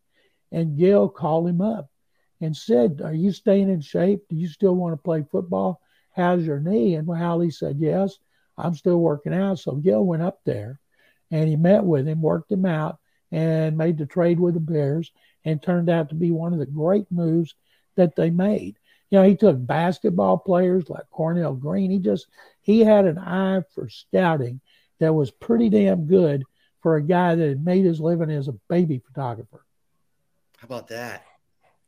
and 0.52 0.78
Gil 0.78 1.10
called 1.10 1.48
him 1.48 1.62
up 1.62 1.90
and 2.40 2.56
said, 2.56 3.02
Are 3.04 3.14
you 3.14 3.32
staying 3.32 3.70
in 3.70 3.82
shape? 3.82 4.22
Do 4.30 4.36
you 4.36 4.48
still 4.48 4.76
want 4.76 4.94
to 4.94 4.98
play 4.98 5.26
football? 5.32 5.82
How's 6.16 6.46
your 6.46 6.60
knee? 6.60 6.96
And 6.96 7.08
Howley 7.08 7.52
said, 7.52 7.78
Yes, 7.80 8.18
I'm 8.58 8.76
still 8.76 8.98
working 8.98 9.34
out. 9.34 9.60
So 9.60 9.76
Gil 9.76 10.06
went 10.06 10.24
up 10.24 10.40
there 10.46 10.80
and 11.32 11.50
he 11.50 11.56
met 11.56 11.84
with 11.84 12.08
him, 12.08 12.22
worked 12.22 12.52
him 12.52 12.66
out, 12.66 13.00
and 13.32 13.78
made 13.78 13.98
the 13.98 14.06
trade 14.06 14.40
with 14.40 14.54
the 14.54 14.60
Bears 14.60 15.12
and 15.44 15.62
turned 15.62 15.90
out 15.90 16.10
to 16.10 16.16
be 16.16 16.32
one 16.32 16.54
of 16.54 16.60
the 16.60 16.66
great 16.66 17.12
moves 17.12 17.56
that 17.96 18.16
they 18.16 18.30
made. 18.30 18.78
You 19.10 19.20
know, 19.20 19.28
he 19.28 19.36
took 19.36 19.66
basketball 19.66 20.38
players 20.38 20.90
like 20.90 21.10
Cornell 21.12 21.54
Green. 21.54 21.92
He 21.92 22.00
just 22.00 22.28
he 22.62 22.82
had 22.82 23.06
an 23.06 23.18
eye 23.18 23.62
for 23.74 23.90
scouting 23.90 24.60
that 25.00 25.14
was 25.14 25.32
pretty 25.32 25.70
damn 25.70 26.06
good 26.06 26.44
for 26.82 26.98
a 26.98 27.02
guy 27.02 27.36
that 27.36 27.48
had 27.48 27.66
made 27.66 27.86
his 27.86 28.00
living 28.00 28.30
as 28.32 28.48
a 28.48 28.56
baby 28.70 29.00
photographer. 29.00 29.64
How 30.58 30.66
about 30.66 30.88
that? 30.90 31.26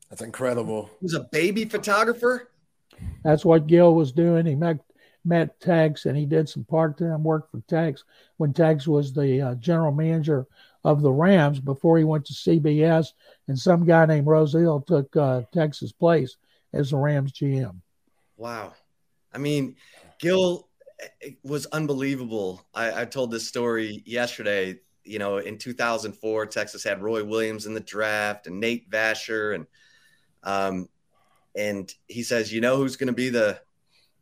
That's 0.09 0.21
incredible. 0.21 0.89
He 0.99 1.05
was 1.05 1.13
a 1.13 1.27
baby 1.31 1.65
photographer. 1.65 2.49
That's 3.23 3.45
what 3.45 3.67
Gil 3.67 3.93
was 3.93 4.11
doing. 4.11 4.45
He 4.45 4.55
met 4.55 4.79
met 5.25 5.59
Tex 5.59 6.05
and 6.05 6.17
he 6.17 6.25
did 6.25 6.47
some 6.47 6.63
part-time 6.63 7.23
work 7.23 7.51
for 7.51 7.61
Tex 7.67 8.05
when 8.37 8.53
Tex 8.53 8.87
was 8.87 9.11
the 9.11 9.41
uh, 9.41 9.55
general 9.55 9.91
manager 9.91 10.47
of 10.85 11.01
the 11.01 11.11
Rams 11.11 11.59
before 11.59 11.97
he 11.97 12.05
went 12.05 12.25
to 12.25 12.33
CBS, 12.33 13.11
and 13.47 13.59
some 13.59 13.85
guy 13.85 14.05
named 14.05 14.27
Rozelle 14.27 14.79
took 14.81 15.13
uh, 15.17 15.41
Tex's 15.51 15.91
place 15.91 16.37
as 16.73 16.91
the 16.91 16.97
Rams 16.97 17.33
GM. 17.33 17.81
Wow, 18.37 18.73
I 19.33 19.37
mean, 19.37 19.75
Gil 20.19 20.69
was 21.43 21.65
unbelievable. 21.67 22.65
I, 22.73 23.01
I 23.01 23.05
told 23.05 23.31
this 23.31 23.47
story 23.47 24.03
yesterday. 24.05 24.79
You 25.03 25.17
know, 25.17 25.37
in 25.37 25.57
2004, 25.57 26.45
Texas 26.47 26.83
had 26.83 27.01
Roy 27.01 27.23
Williams 27.23 27.65
in 27.65 27.73
the 27.73 27.79
draft 27.79 28.47
and 28.47 28.59
Nate 28.59 28.89
Vasher, 28.91 29.55
and 29.55 29.65
um, 30.43 30.89
and 31.55 31.91
he 32.07 32.23
says, 32.23 32.53
you 32.53 32.61
know, 32.61 32.77
who's 32.77 32.95
going 32.95 33.07
to 33.07 33.13
be 33.13 33.29
the 33.29 33.59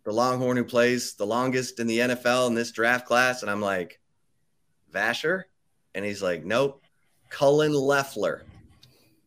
the 0.06 0.14
Longhorn 0.14 0.56
who 0.56 0.64
plays 0.64 1.16
the 1.16 1.26
longest 1.26 1.80
in 1.80 1.88
the 1.88 2.00
NFL 2.00 2.48
in 2.48 2.54
this 2.54 2.72
draft 2.72 3.06
class? 3.06 3.42
And 3.42 3.52
I'm 3.52 3.62
like, 3.62 4.00
Vasher, 4.94 5.44
and 5.94 6.06
he's 6.06 6.22
like, 6.22 6.46
nope, 6.46 6.82
Cullen 7.30 7.74
Loeffler, 7.74 8.44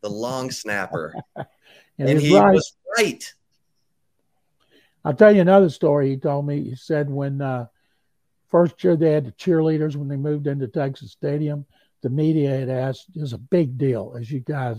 the 0.00 0.10
long 0.10 0.50
snapper, 0.50 1.14
and 1.98 2.18
he 2.18 2.38
right. 2.38 2.54
was 2.54 2.76
right. 3.00 3.34
I'll 5.04 5.14
tell 5.14 5.34
you 5.34 5.40
another 5.40 5.70
story 5.70 6.10
he 6.10 6.16
told 6.16 6.46
me. 6.46 6.62
He 6.62 6.76
said 6.76 7.08
when 7.08 7.40
uh, 7.40 7.66
first 8.48 8.82
year 8.84 8.96
they 8.96 9.12
had 9.12 9.26
the 9.26 9.32
cheerleaders 9.32 9.96
when 9.96 10.08
they 10.08 10.16
moved 10.16 10.46
into 10.46 10.68
Texas 10.68 11.12
Stadium, 11.12 11.64
the 12.02 12.10
media 12.10 12.50
had 12.50 12.68
asked, 12.68 13.06
it 13.14 13.20
was 13.20 13.32
a 13.32 13.38
big 13.38 13.78
deal, 13.78 14.14
as 14.18 14.30
you 14.30 14.40
guys 14.40 14.76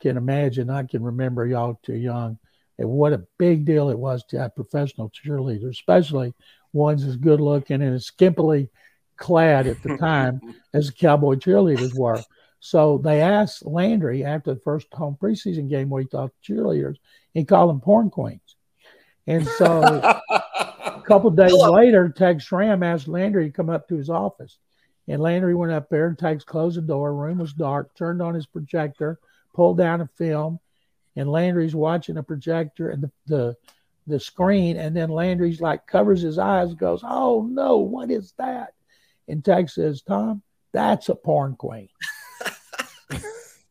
can 0.00 0.16
imagine. 0.16 0.70
I 0.70 0.82
can 0.84 1.02
remember 1.02 1.46
y'all 1.46 1.80
too 1.82 1.96
young. 1.96 2.38
And 2.78 2.88
what 2.88 3.12
a 3.12 3.26
big 3.38 3.64
deal 3.64 3.90
it 3.90 3.98
was 3.98 4.24
to 4.24 4.38
have 4.40 4.56
professional 4.56 5.10
cheerleaders, 5.10 5.70
especially 5.70 6.34
ones 6.72 7.04
as 7.04 7.16
good 7.16 7.40
looking 7.40 7.82
and 7.82 7.94
as 7.94 8.10
skimpily 8.10 8.68
clad 9.16 9.66
at 9.66 9.82
the 9.82 9.96
time 9.98 10.40
as 10.74 10.88
the 10.88 10.92
Cowboy 10.92 11.34
cheerleaders 11.34 11.94
were. 11.94 12.20
So 12.64 12.98
they 12.98 13.20
asked 13.20 13.66
Landry 13.66 14.24
after 14.24 14.54
the 14.54 14.60
first 14.60 14.86
home 14.94 15.18
preseason 15.20 15.68
game 15.68 15.88
what 15.88 16.04
he 16.04 16.08
thought 16.08 16.30
cheerleaders. 16.48 16.94
He 17.34 17.44
called 17.44 17.70
them 17.70 17.80
porn 17.80 18.08
queens. 18.08 18.54
And 19.26 19.44
so 19.58 19.82
a 20.30 21.02
couple 21.04 21.32
days 21.32 21.52
later, 21.52 22.08
Tex 22.08 22.44
Schramm 22.44 22.84
asked 22.84 23.08
Landry 23.08 23.46
to 23.46 23.50
come 23.50 23.68
up 23.68 23.88
to 23.88 23.96
his 23.96 24.08
office. 24.08 24.58
And 25.08 25.20
Landry 25.20 25.56
went 25.56 25.72
up 25.72 25.88
there 25.88 26.06
and 26.06 26.16
Tex 26.16 26.44
closed 26.44 26.78
the 26.78 26.82
door. 26.82 27.12
Room 27.12 27.38
was 27.38 27.52
dark, 27.52 27.96
turned 27.96 28.22
on 28.22 28.32
his 28.32 28.46
projector, 28.46 29.18
pulled 29.52 29.78
down 29.78 30.00
a 30.00 30.06
film, 30.16 30.60
and 31.16 31.28
Landry's 31.28 31.74
watching 31.74 32.16
a 32.16 32.22
projector 32.22 32.90
and 32.90 33.02
the, 33.02 33.10
the 33.26 33.56
the 34.06 34.20
screen, 34.20 34.76
and 34.76 34.96
then 34.96 35.10
Landry's 35.10 35.60
like 35.60 35.86
covers 35.88 36.22
his 36.22 36.38
eyes, 36.38 36.74
goes, 36.74 37.02
"Oh 37.04 37.42
no, 37.42 37.78
what 37.78 38.10
is 38.10 38.34
that?" 38.38 38.74
And 39.26 39.44
Tex 39.44 39.74
says, 39.74 40.02
"Tom, 40.02 40.42
that's 40.72 41.08
a 41.08 41.16
porn 41.16 41.56
queen." 41.56 41.88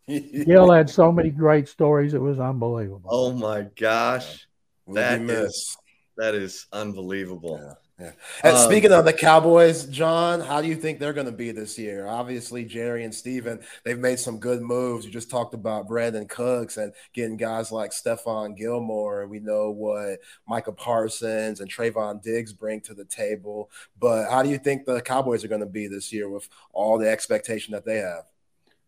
Gil 0.07 0.71
had 0.73 0.89
so 0.89 1.11
many 1.11 1.29
great 1.29 1.67
stories; 1.67 2.13
it 2.13 2.21
was 2.21 2.39
unbelievable. 2.39 3.09
Oh 3.09 3.31
my 3.31 3.67
gosh! 3.79 4.47
That 4.87 5.21
is, 5.21 5.77
that 6.17 6.35
is 6.35 6.67
unbelievable. 6.71 7.59
Yeah. 7.61 7.73
Yeah. 8.01 8.11
And 8.43 8.57
um, 8.57 8.63
speaking 8.65 8.91
of 8.91 9.05
the 9.05 9.13
Cowboys, 9.13 9.85
John, 9.85 10.41
how 10.41 10.59
do 10.61 10.67
you 10.67 10.75
think 10.75 10.97
they're 10.97 11.13
going 11.13 11.27
to 11.27 11.31
be 11.31 11.51
this 11.51 11.77
year? 11.77 12.07
Obviously, 12.07 12.65
Jerry 12.65 13.03
and 13.03 13.13
Stephen, 13.13 13.59
they've 13.85 13.99
made 13.99 14.17
some 14.17 14.39
good 14.39 14.61
moves. 14.61 15.05
You 15.05 15.11
just 15.11 15.29
talked 15.29 15.53
about 15.53 15.87
Brandin 15.87 16.27
Cooks 16.27 16.77
and 16.77 16.93
getting 17.13 17.37
guys 17.37 17.71
like 17.71 17.91
Stephon 17.91 18.57
Gilmore. 18.57 19.27
We 19.27 19.39
know 19.39 19.69
what 19.69 20.19
Micah 20.47 20.71
Parsons 20.71 21.59
and 21.59 21.69
Trevon 21.69 22.23
Diggs 22.23 22.53
bring 22.53 22.81
to 22.81 22.95
the 22.95 23.05
table. 23.05 23.69
But 23.99 24.31
how 24.31 24.41
do 24.41 24.49
you 24.49 24.57
think 24.57 24.85
the 24.85 25.01
Cowboys 25.01 25.43
are 25.43 25.49
going 25.49 25.61
to 25.61 25.67
be 25.67 25.87
this 25.87 26.11
year 26.11 26.27
with 26.27 26.49
all 26.73 26.97
the 26.97 27.09
expectation 27.09 27.73
that 27.73 27.85
they 27.85 27.97
have? 27.97 28.23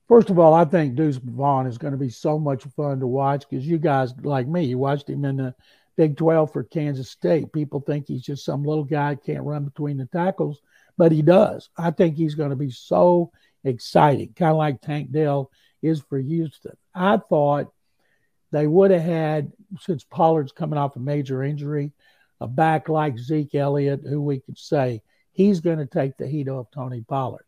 First 0.07 0.29
of 0.29 0.37
all, 0.39 0.53
I 0.53 0.65
think 0.65 0.95
Deuce 0.95 1.17
Vaughn 1.17 1.67
is 1.67 1.77
going 1.77 1.93
to 1.93 1.97
be 1.97 2.09
so 2.09 2.37
much 2.37 2.63
fun 2.75 2.99
to 2.99 3.07
watch 3.07 3.45
because 3.49 3.65
you 3.65 3.77
guys, 3.77 4.13
like 4.21 4.47
me, 4.47 4.65
you 4.65 4.77
watched 4.77 5.09
him 5.09 5.25
in 5.25 5.37
the– 5.37 5.55
Big 5.95 6.17
12 6.17 6.51
for 6.51 6.63
Kansas 6.63 7.09
State. 7.09 7.53
People 7.53 7.79
think 7.79 8.07
he's 8.07 8.23
just 8.23 8.45
some 8.45 8.63
little 8.63 8.83
guy 8.83 9.15
can't 9.15 9.43
run 9.43 9.63
between 9.63 9.97
the 9.97 10.05
tackles, 10.07 10.61
but 10.97 11.11
he 11.11 11.21
does. 11.21 11.69
I 11.77 11.91
think 11.91 12.15
he's 12.15 12.35
going 12.35 12.49
to 12.49 12.55
be 12.55 12.71
so 12.71 13.31
exciting, 13.63 14.33
kind 14.35 14.51
of 14.51 14.57
like 14.57 14.81
Tank 14.81 15.11
Dell 15.11 15.51
is 15.81 16.01
for 16.01 16.17
Houston. 16.17 16.75
I 16.95 17.17
thought 17.17 17.71
they 18.51 18.65
would 18.65 18.91
have 18.91 19.03
had, 19.03 19.51
since 19.81 20.03
Pollard's 20.03 20.51
coming 20.51 20.79
off 20.79 20.95
a 20.95 20.99
major 20.99 21.43
injury, 21.43 21.91
a 22.41 22.47
back 22.47 22.89
like 22.89 23.19
Zeke 23.19 23.55
Elliott, 23.55 24.01
who 24.03 24.21
we 24.21 24.39
could 24.39 24.57
say 24.57 25.01
he's 25.31 25.59
going 25.59 25.77
to 25.77 25.85
take 25.85 26.17
the 26.17 26.27
heat 26.27 26.49
off 26.49 26.71
Tony 26.71 27.01
Pollard. 27.01 27.45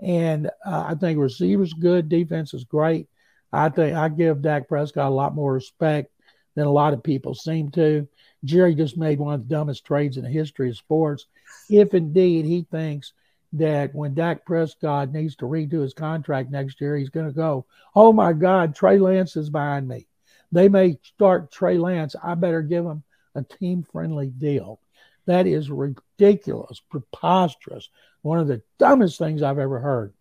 And 0.00 0.48
uh, 0.64 0.84
I 0.88 0.94
think 0.94 1.18
receivers 1.18 1.72
good, 1.72 2.08
defense 2.08 2.52
is 2.54 2.64
great. 2.64 3.08
I 3.52 3.68
think 3.68 3.96
I 3.96 4.08
give 4.08 4.42
Dak 4.42 4.68
Prescott 4.68 5.10
a 5.10 5.14
lot 5.14 5.34
more 5.34 5.52
respect 5.52 6.10
than 6.54 6.66
a 6.66 6.72
lot 6.72 6.92
of 6.92 7.02
people 7.02 7.34
seem 7.34 7.70
to. 7.72 8.08
Jerry 8.44 8.74
just 8.74 8.96
made 8.96 9.18
one 9.18 9.34
of 9.34 9.48
the 9.48 9.54
dumbest 9.54 9.84
trades 9.84 10.16
in 10.16 10.24
the 10.24 10.30
history 10.30 10.70
of 10.70 10.76
sports. 10.76 11.26
If 11.70 11.94
indeed 11.94 12.44
he 12.44 12.66
thinks 12.70 13.12
that 13.54 13.94
when 13.94 14.14
Dak 14.14 14.44
Prescott 14.44 15.12
needs 15.12 15.36
to 15.36 15.46
redo 15.46 15.82
his 15.82 15.94
contract 15.94 16.50
next 16.50 16.80
year, 16.80 16.96
he's 16.96 17.08
going 17.08 17.26
to 17.26 17.32
go, 17.32 17.66
oh 17.94 18.12
my 18.12 18.32
God, 18.32 18.74
Trey 18.74 18.98
Lance 18.98 19.36
is 19.36 19.50
behind 19.50 19.88
me. 19.88 20.06
They 20.52 20.68
may 20.68 20.98
start 21.02 21.50
Trey 21.50 21.78
Lance. 21.78 22.14
I 22.22 22.34
better 22.34 22.62
give 22.62 22.84
him 22.84 23.02
a 23.34 23.42
team 23.42 23.84
friendly 23.90 24.28
deal. 24.28 24.80
That 25.26 25.46
is 25.46 25.70
ridiculous, 25.70 26.80
preposterous, 26.88 27.88
one 28.26 28.40
of 28.40 28.48
the 28.48 28.60
dumbest 28.78 29.18
things 29.18 29.40
I've 29.40 29.60
ever 29.60 29.78
heard. 29.78 30.12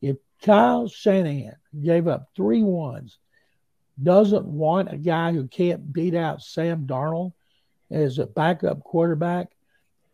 If 0.00 0.16
Kyle 0.42 0.88
Shanahan 0.88 1.56
gave 1.78 2.08
up 2.08 2.30
three 2.34 2.62
ones 2.62 3.18
doesn't 4.02 4.46
want 4.46 4.90
a 4.90 4.96
guy 4.96 5.32
who 5.32 5.46
can't 5.46 5.92
beat 5.92 6.14
out 6.14 6.40
Sam 6.40 6.86
Darnold 6.86 7.34
as 7.90 8.18
a 8.18 8.26
backup 8.26 8.82
quarterback. 8.82 9.48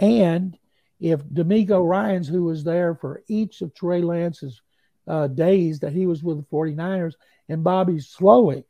And 0.00 0.58
if 0.98 1.22
DeMeco 1.24 1.88
Ryans, 1.88 2.26
who 2.26 2.42
was 2.42 2.64
there 2.64 2.96
for 2.96 3.22
each 3.28 3.62
of 3.62 3.72
Trey 3.74 4.02
Lance's 4.02 4.60
uh, 5.06 5.28
days 5.28 5.78
that 5.80 5.92
he 5.92 6.06
was 6.06 6.24
with 6.24 6.38
the 6.38 6.46
49ers, 6.56 7.14
and 7.48 7.62
Bobby 7.62 7.98
Slowik, 7.98 8.64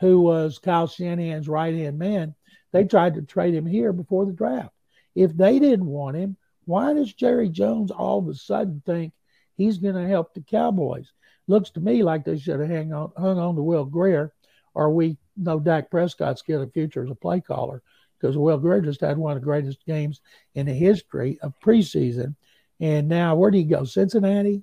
who 0.00 0.20
was 0.20 0.58
Kyle 0.58 0.88
Shanahan's 0.88 1.48
right 1.48 1.74
hand 1.74 1.96
man, 1.96 2.34
they 2.72 2.84
tried 2.84 3.14
to 3.14 3.22
trade 3.22 3.54
him 3.54 3.66
here 3.66 3.92
before 3.92 4.26
the 4.26 4.32
draft. 4.32 4.74
If 5.14 5.36
they 5.36 5.60
didn't 5.60 5.86
want 5.86 6.16
him, 6.16 6.36
why 6.66 6.92
does 6.92 7.12
Jerry 7.14 7.48
Jones 7.48 7.90
all 7.90 8.18
of 8.18 8.28
a 8.28 8.34
sudden 8.34 8.82
think 8.84 9.12
he's 9.56 9.78
going 9.78 9.94
to 9.94 10.06
help 10.06 10.34
the 10.34 10.42
Cowboys? 10.42 11.10
Looks 11.48 11.70
to 11.70 11.80
me 11.80 12.02
like 12.02 12.24
they 12.24 12.38
should 12.38 12.60
have 12.60 12.68
hung 12.68 12.92
on, 12.92 13.12
hung 13.16 13.38
on 13.38 13.54
to 13.54 13.62
Will 13.62 13.84
Grier, 13.84 14.32
or 14.74 14.90
we 14.90 15.16
know 15.36 15.60
Dak 15.60 15.90
Prescott's 15.90 16.42
got 16.42 16.60
a 16.60 16.66
future 16.66 17.04
as 17.04 17.10
a 17.10 17.14
play 17.14 17.40
caller 17.40 17.82
because 18.20 18.36
Will 18.36 18.58
Grier 18.58 18.80
just 18.80 19.00
had 19.00 19.16
one 19.16 19.32
of 19.32 19.40
the 19.40 19.44
greatest 19.44 19.84
games 19.86 20.20
in 20.54 20.66
the 20.66 20.74
history 20.74 21.38
of 21.40 21.58
preseason. 21.60 22.34
And 22.80 23.08
now, 23.08 23.36
where 23.36 23.50
did 23.50 23.58
he 23.58 23.64
go? 23.64 23.84
Cincinnati? 23.84 24.62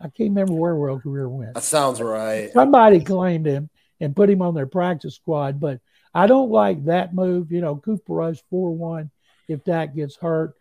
I 0.00 0.04
can't 0.04 0.30
remember 0.30 0.54
where 0.54 0.76
Will 0.76 0.98
Grier 0.98 1.28
went. 1.28 1.54
That 1.54 1.64
sounds 1.64 2.00
right. 2.00 2.50
Somebody 2.52 3.00
claimed 3.00 3.46
him 3.46 3.68
and 4.00 4.16
put 4.16 4.30
him 4.30 4.42
on 4.42 4.54
their 4.54 4.66
practice 4.66 5.16
squad, 5.16 5.60
but 5.60 5.80
I 6.14 6.26
don't 6.26 6.50
like 6.50 6.84
that 6.84 7.14
move. 7.14 7.52
You 7.52 7.60
know, 7.60 7.76
Cooper 7.76 8.14
Rush 8.14 8.38
4 8.48 8.74
1 8.74 9.10
if 9.48 9.64
Dak 9.64 9.94
gets 9.94 10.16
hurt. 10.16 10.54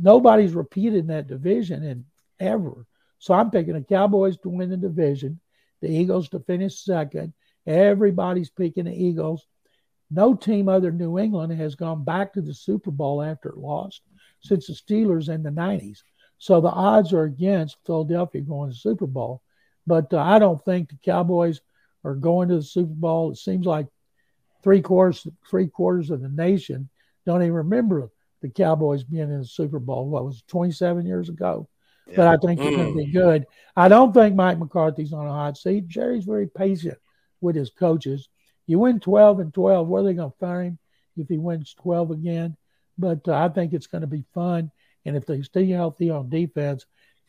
Nobody's 0.00 0.54
repeated 0.54 1.00
in 1.00 1.06
that 1.08 1.28
division 1.28 1.82
in 1.82 2.04
ever. 2.40 2.86
So 3.18 3.34
I'm 3.34 3.50
picking 3.50 3.74
the 3.74 3.82
Cowboys 3.82 4.36
to 4.38 4.48
win 4.48 4.70
the 4.70 4.76
division, 4.76 5.40
the 5.80 5.88
Eagles 5.88 6.28
to 6.30 6.40
finish 6.40 6.80
second, 6.80 7.32
Everybody's 7.66 8.50
picking 8.50 8.84
the 8.84 8.94
Eagles. 8.94 9.46
No 10.10 10.34
team 10.34 10.68
other 10.68 10.90
than 10.90 10.98
New 10.98 11.18
England 11.18 11.52
has 11.54 11.74
gone 11.74 12.04
back 12.04 12.32
to 12.32 12.40
the 12.40 12.54
Super 12.54 12.92
Bowl 12.92 13.22
after 13.22 13.48
it 13.48 13.58
lost 13.58 14.02
since 14.40 14.68
the 14.68 14.72
Steelers 14.72 15.28
in 15.28 15.42
the 15.42 15.50
90s. 15.50 15.98
So 16.38 16.60
the 16.60 16.70
odds 16.70 17.12
are 17.12 17.24
against 17.24 17.78
Philadelphia 17.84 18.42
going 18.42 18.70
to 18.70 18.74
the 18.74 18.78
Super 18.78 19.06
Bowl. 19.06 19.42
But 19.86 20.12
uh, 20.12 20.18
I 20.18 20.38
don't 20.38 20.64
think 20.64 20.90
the 20.90 20.98
Cowboys 21.04 21.60
are 22.04 22.14
going 22.14 22.50
to 22.50 22.56
the 22.56 22.62
Super 22.62 22.94
Bowl. 22.94 23.32
It 23.32 23.38
seems 23.38 23.66
like 23.66 23.88
three 24.62 24.80
quarters 24.80 25.26
three 25.48 25.68
quarters 25.68 26.10
of 26.10 26.20
the 26.20 26.28
nation 26.28 26.88
don't 27.24 27.42
even 27.42 27.52
remember 27.52 28.10
the 28.42 28.48
Cowboys 28.48 29.04
being 29.04 29.30
in 29.30 29.38
the 29.40 29.44
Super 29.44 29.78
Bowl. 29.78 30.08
What 30.08 30.24
was 30.24 30.38
it, 30.38 30.48
27 30.48 31.06
years 31.06 31.28
ago? 31.28 31.68
Yeah. 32.06 32.16
But 32.16 32.26
I 32.28 32.36
think 32.36 32.60
mm. 32.60 32.64
they're 32.64 32.76
going 32.76 32.92
to 32.92 33.04
be 33.04 33.12
good. 33.12 33.46
I 33.74 33.88
don't 33.88 34.12
think 34.12 34.34
Mike 34.34 34.58
McCarthy's 34.58 35.12
on 35.12 35.26
a 35.26 35.32
hot 35.32 35.56
seat. 35.56 35.88
Jerry's 35.88 36.24
very 36.24 36.46
patient 36.46 36.98
with 37.40 37.56
his 37.56 37.70
coaches. 37.70 38.28
You 38.66 38.78
win 38.78 39.00
12 39.00 39.40
and 39.40 39.54
12, 39.54 39.86
where 39.86 40.02
are 40.02 40.04
they 40.04 40.14
going 40.14 40.30
to 40.30 40.38
fire 40.38 40.62
him 40.62 40.78
if 41.16 41.28
he 41.28 41.38
wins 41.38 41.74
12 41.74 42.10
again? 42.12 42.56
But 42.98 43.28
uh, 43.28 43.34
I 43.34 43.48
think 43.48 43.72
it's 43.72 43.86
going 43.86 44.00
to 44.00 44.06
be 44.06 44.24
fun. 44.34 44.70
And 45.04 45.16
if 45.16 45.26
they 45.26 45.42
stay 45.42 45.68
healthy 45.68 46.10
on 46.10 46.28
defense, 46.28 46.84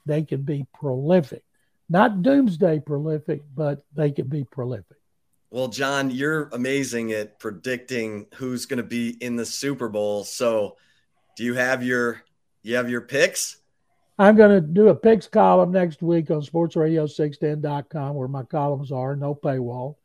they 0.05 0.23
can 0.23 0.41
be 0.41 0.65
prolific. 0.73 1.43
Not 1.89 2.21
doomsday 2.21 2.79
prolific, 2.79 3.43
but 3.55 3.85
they 3.95 4.11
can 4.11 4.27
be 4.27 4.43
prolific. 4.43 4.97
Well, 5.49 5.69
John, 5.69 6.11
you're 6.11 6.49
amazing 6.51 7.13
at 7.13 7.39
predicting 7.39 8.25
who's 8.35 8.65
going 8.65 8.77
to 8.77 8.83
be 8.83 9.09
in 9.21 9.37
the 9.37 9.45
Super 9.45 9.87
Bowl. 9.87 10.23
So 10.23 10.75
do 11.37 11.43
you 11.43 11.53
have 11.53 11.83
your 11.83 12.23
you 12.63 12.75
have 12.75 12.89
your 12.89 13.01
picks? 13.01 13.57
I'm 14.19 14.35
going 14.35 14.49
to 14.49 14.59
do 14.59 14.89
a 14.89 14.95
picks 14.95 15.27
column 15.27 15.71
next 15.71 16.01
week 16.01 16.31
on 16.31 16.41
sportsradio610.com 16.41 18.15
where 18.15 18.27
my 18.27 18.43
columns 18.43 18.91
are, 18.91 19.15
no 19.15 19.35
paywall. 19.35 19.95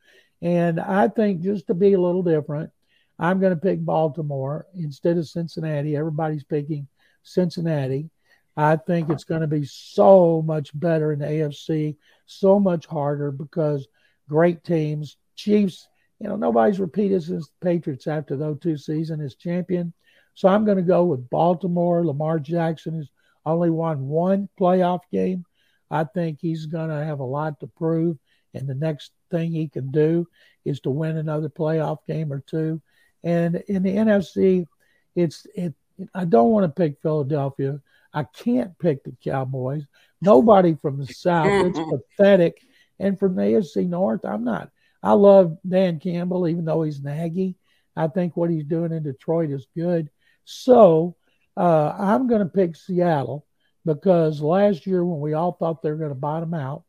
And 0.43 0.79
I 0.79 1.09
think 1.09 1.41
just 1.41 1.67
to 1.69 1.75
be 1.75 1.95
a 1.95 2.01
little 2.01 2.23
different, 2.23 2.71
I'm 3.19 3.41
going 3.41 3.55
to 3.55 3.61
pick 3.61 3.83
Baltimore 3.83 4.67
instead 4.75 5.17
of 5.17 5.27
Cincinnati. 5.27 5.97
Everybody's 5.97 6.45
picking 6.45 6.87
Cincinnati. 7.23 8.11
I 8.55 8.77
think 8.77 9.09
it's 9.09 9.25
going 9.25 9.41
to 9.41 9.47
be 9.47 9.65
so 9.65 10.43
much 10.43 10.79
better 10.79 11.13
in 11.13 11.21
the 11.21 11.27
AFC, 11.27 11.97
so 12.27 12.61
much 12.61 12.85
harder 12.85 13.31
because 13.31 13.89
great 14.29 14.63
teams, 14.63 15.17
Chiefs, 15.37 15.89
you 16.21 16.29
know, 16.29 16.37
nobody's 16.37 16.79
repeated 16.79 17.23
since 17.23 17.49
the 17.49 17.67
Patriots 17.67 18.07
after 18.07 18.37
those 18.37 18.59
02 18.61 18.77
seasons 18.77 19.23
as 19.23 19.35
champion. 19.37 19.95
So 20.35 20.49
I'm 20.49 20.65
going 20.65 20.79
to 20.79 20.83
go 20.83 21.05
with 21.05 21.29
Baltimore. 21.31 22.05
Lamar 22.05 22.39
Jackson 22.39 22.95
has 22.97 23.09
only 23.45 23.71
won 23.71 24.09
one 24.09 24.49
playoff 24.59 25.01
game. 25.11 25.45
I 25.91 26.05
think 26.05 26.39
he's 26.41 26.67
going 26.67 26.89
to 26.89 27.05
have 27.05 27.21
a 27.21 27.25
lot 27.25 27.61
to 27.61 27.67
prove. 27.67 28.19
And 28.55 28.69
the 28.69 28.75
next 28.75 29.13
thing 29.31 29.53
he 29.53 29.69
can 29.69 29.91
do 29.91 30.27
is 30.65 30.81
to 30.81 30.91
win 30.91 31.17
another 31.17 31.49
playoff 31.49 31.99
game 32.07 32.33
or 32.33 32.41
two. 32.41 32.81
And 33.25 33.57
in 33.69 33.83
the 33.83 33.97
NFC, 33.97 34.67
it's 35.15 35.47
it. 35.55 35.75
I 36.15 36.25
don't 36.25 36.51
want 36.51 36.65
to 36.65 36.83
pick 36.83 37.01
Philadelphia. 37.03 37.81
I 38.15 38.25
can't 38.25 38.79
pick 38.79 39.05
the 39.05 39.15
Cowboys. 39.23 39.85
Nobody 40.21 40.77
from 40.81 40.99
the 40.99 41.07
South. 41.07 41.47
It's 41.49 41.79
pathetic. 42.19 42.63
And 42.99 43.19
from 43.19 43.35
the 43.35 43.43
AFC 43.43 43.89
North, 43.89 44.25
I'm 44.25 44.45
not. 44.45 44.71
I 45.03 45.13
love 45.13 45.59
Dan 45.67 45.99
Campbell, 45.99 46.49
even 46.49 46.65
though 46.65 46.83
he's 46.83 47.01
naggy. 47.01 47.57
I 47.97 48.09
think 48.09 48.37
what 48.37 48.51
he's 48.51 48.65
doing 48.65 48.93
in 48.93 49.03
Detroit 49.03 49.51
is 49.51 49.67
good. 49.77 50.09
So 50.45 51.17
uh, 51.57 51.95
I'm 51.99 52.27
going 52.27 52.41
to 52.41 52.47
pick 52.47 52.77
Seattle 52.77 53.47
because 53.85 54.41
last 54.41 54.87
year, 54.87 55.05
when 55.05 55.21
we 55.21 55.35
all 55.35 55.53
thought 55.53 55.83
they 55.83 55.91
were 55.91 55.97
going 55.97 56.11
to 56.11 56.15
bottom 56.15 56.55
out, 56.55 56.85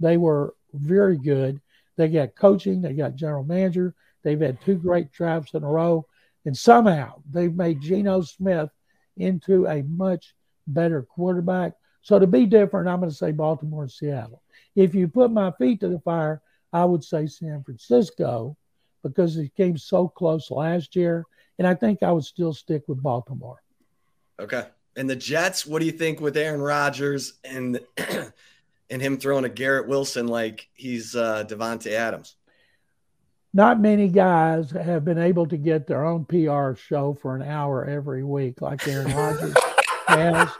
they 0.00 0.16
were 0.16 0.54
very 0.72 1.18
good. 1.18 1.60
They 1.96 2.08
got 2.08 2.36
coaching, 2.36 2.82
they 2.82 2.92
got 2.92 3.16
general 3.16 3.44
manager, 3.44 3.94
they've 4.22 4.40
had 4.40 4.60
two 4.60 4.76
great 4.76 5.12
drafts 5.12 5.54
in 5.54 5.62
a 5.62 5.68
row, 5.68 6.06
and 6.44 6.56
somehow 6.56 7.22
they've 7.30 7.54
made 7.54 7.80
Geno 7.80 8.20
Smith 8.20 8.68
into 9.16 9.66
a 9.66 9.82
much 9.82 10.34
better 10.66 11.02
quarterback. 11.02 11.72
So 12.02 12.18
to 12.18 12.26
be 12.26 12.46
different, 12.46 12.88
I'm 12.88 13.00
going 13.00 13.10
to 13.10 13.16
say 13.16 13.32
Baltimore 13.32 13.82
and 13.82 13.90
Seattle. 13.90 14.42
If 14.74 14.94
you 14.94 15.08
put 15.08 15.30
my 15.30 15.52
feet 15.52 15.80
to 15.80 15.88
the 15.88 16.00
fire, 16.00 16.42
I 16.72 16.84
would 16.84 17.02
say 17.02 17.26
San 17.26 17.62
Francisco 17.64 18.56
because 19.02 19.36
it 19.36 19.54
came 19.54 19.78
so 19.78 20.08
close 20.08 20.50
last 20.50 20.94
year. 20.94 21.24
And 21.58 21.66
I 21.66 21.74
think 21.74 22.02
I 22.02 22.12
would 22.12 22.24
still 22.24 22.52
stick 22.52 22.82
with 22.86 23.02
Baltimore. 23.02 23.62
Okay. 24.38 24.64
And 24.96 25.08
the 25.08 25.16
Jets, 25.16 25.66
what 25.66 25.80
do 25.80 25.86
you 25.86 25.92
think 25.92 26.20
with 26.20 26.36
Aaron 26.36 26.60
Rodgers 26.60 27.34
and 27.44 27.80
and 28.90 29.02
him 29.02 29.18
throwing 29.18 29.44
a 29.44 29.48
Garrett 29.48 29.88
Wilson 29.88 30.26
like 30.26 30.68
he's 30.74 31.14
uh, 31.14 31.44
Davante 31.44 31.92
Adams? 31.92 32.36
Not 33.52 33.80
many 33.80 34.08
guys 34.08 34.70
have 34.70 35.04
been 35.04 35.18
able 35.18 35.46
to 35.46 35.56
get 35.56 35.86
their 35.86 36.04
own 36.04 36.26
PR 36.26 36.74
show 36.74 37.14
for 37.14 37.34
an 37.34 37.42
hour 37.42 37.86
every 37.86 38.22
week 38.22 38.60
like 38.60 38.86
Aaron 38.86 39.14
Rodgers 39.14 39.54
has. 40.06 40.50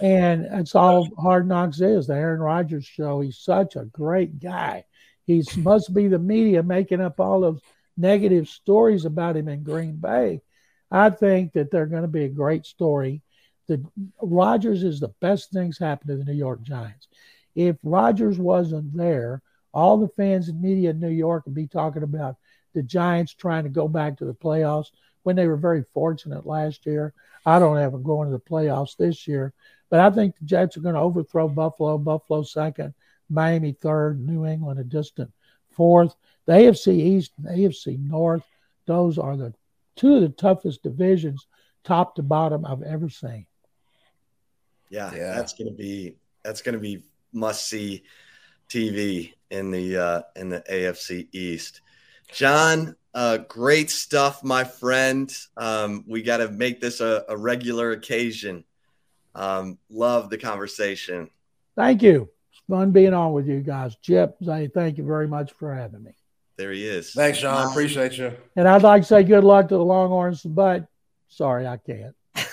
And 0.00 0.46
it's 0.52 0.74
all 0.74 1.08
Hard 1.18 1.48
Knocks 1.48 1.80
is 1.80 2.06
the 2.06 2.14
Aaron 2.14 2.40
Rodgers 2.40 2.84
show. 2.84 3.20
He's 3.20 3.38
such 3.38 3.76
a 3.76 3.84
great 3.84 4.38
guy. 4.38 4.84
He 5.26 5.42
must 5.56 5.92
be 5.92 6.08
the 6.08 6.18
media 6.18 6.62
making 6.62 7.00
up 7.00 7.20
all 7.20 7.40
those 7.40 7.60
negative 7.96 8.48
stories 8.48 9.04
about 9.04 9.36
him 9.36 9.48
in 9.48 9.62
Green 9.62 9.96
Bay. 9.96 10.40
I 10.90 11.10
think 11.10 11.52
that 11.52 11.70
they're 11.70 11.86
going 11.86 12.02
to 12.02 12.08
be 12.08 12.24
a 12.24 12.28
great 12.28 12.66
story. 12.66 13.22
The 13.68 13.84
Rodgers 14.20 14.82
is 14.82 14.98
the 14.98 15.14
best 15.20 15.52
things 15.52 15.78
happen 15.78 16.08
to 16.08 16.16
the 16.16 16.24
New 16.24 16.32
York 16.32 16.62
Giants. 16.62 17.08
If 17.54 17.76
Rodgers 17.82 18.38
wasn't 18.38 18.96
there, 18.96 19.42
all 19.72 19.98
the 19.98 20.08
fans 20.08 20.48
and 20.48 20.60
media 20.60 20.90
in 20.90 21.00
New 21.00 21.10
York 21.10 21.44
would 21.44 21.54
be 21.54 21.68
talking 21.68 22.02
about 22.02 22.36
the 22.74 22.82
Giants 22.82 23.34
trying 23.34 23.64
to 23.64 23.70
go 23.70 23.86
back 23.88 24.18
to 24.18 24.24
the 24.24 24.34
playoffs 24.34 24.90
when 25.22 25.36
they 25.36 25.46
were 25.46 25.56
very 25.56 25.84
fortunate 25.94 26.46
last 26.46 26.86
year. 26.86 27.12
I 27.46 27.58
don't 27.58 27.76
have 27.76 27.92
them 27.92 28.02
going 28.02 28.28
to 28.28 28.32
the 28.32 28.40
playoffs 28.40 28.96
this 28.96 29.26
year, 29.28 29.52
but 29.88 30.00
I 30.00 30.10
think 30.10 30.36
the 30.36 30.44
Jets 30.44 30.76
are 30.76 30.80
going 30.80 30.94
to 30.94 31.00
overthrow 31.00 31.48
Buffalo, 31.48 31.98
Buffalo 31.98 32.42
second, 32.42 32.94
Miami 33.28 33.72
third, 33.72 34.20
New 34.20 34.46
England 34.46 34.80
a 34.80 34.84
distant 34.84 35.30
fourth. 35.70 36.14
The 36.50 36.56
AFC 36.56 36.88
East 36.88 37.30
and 37.38 37.46
the 37.46 37.62
AFC 37.62 37.96
North, 37.96 38.42
those 38.84 39.18
are 39.18 39.36
the 39.36 39.54
two 39.94 40.16
of 40.16 40.22
the 40.22 40.30
toughest 40.30 40.82
divisions, 40.82 41.46
top 41.84 42.16
to 42.16 42.24
bottom, 42.24 42.66
I've 42.66 42.82
ever 42.82 43.08
seen. 43.08 43.46
Yeah, 44.88 45.14
yeah. 45.14 45.36
that's 45.36 45.52
gonna 45.52 45.70
be 45.70 46.16
that's 46.42 46.60
gonna 46.60 46.80
be 46.80 47.04
must 47.32 47.68
see 47.68 48.02
TV 48.68 49.32
in 49.52 49.70
the 49.70 49.96
uh, 49.96 50.22
in 50.34 50.48
the 50.48 50.64
AFC 50.68 51.28
East. 51.30 51.82
John, 52.32 52.96
uh, 53.14 53.36
great 53.36 53.88
stuff, 53.88 54.42
my 54.42 54.64
friend. 54.64 55.32
Um, 55.56 56.02
we 56.08 56.20
got 56.20 56.38
to 56.38 56.48
make 56.48 56.80
this 56.80 57.00
a, 57.00 57.24
a 57.28 57.36
regular 57.36 57.92
occasion. 57.92 58.64
Um, 59.36 59.78
love 59.88 60.30
the 60.30 60.38
conversation. 60.38 61.30
Thank 61.76 62.02
you. 62.02 62.28
It's 62.50 62.60
fun 62.68 62.90
being 62.90 63.14
on 63.14 63.34
with 63.34 63.46
you 63.46 63.60
guys. 63.60 63.94
Chip, 64.02 64.34
say 64.42 64.66
thank 64.66 64.98
you 64.98 65.04
very 65.04 65.28
much 65.28 65.52
for 65.52 65.72
having 65.72 66.02
me. 66.02 66.16
There 66.60 66.72
he 66.72 66.86
is. 66.86 67.14
Thanks, 67.14 67.38
John. 67.38 67.70
Appreciate 67.70 68.18
you. 68.18 68.36
And 68.54 68.68
I'd 68.68 68.82
like 68.82 69.00
to 69.00 69.08
say 69.08 69.24
good 69.24 69.44
luck 69.44 69.68
to 69.68 69.76
the 69.76 69.82
Longhorns, 69.82 70.42
but 70.42 70.86
sorry, 71.28 71.66
I 71.66 71.78
can't. 71.78 72.14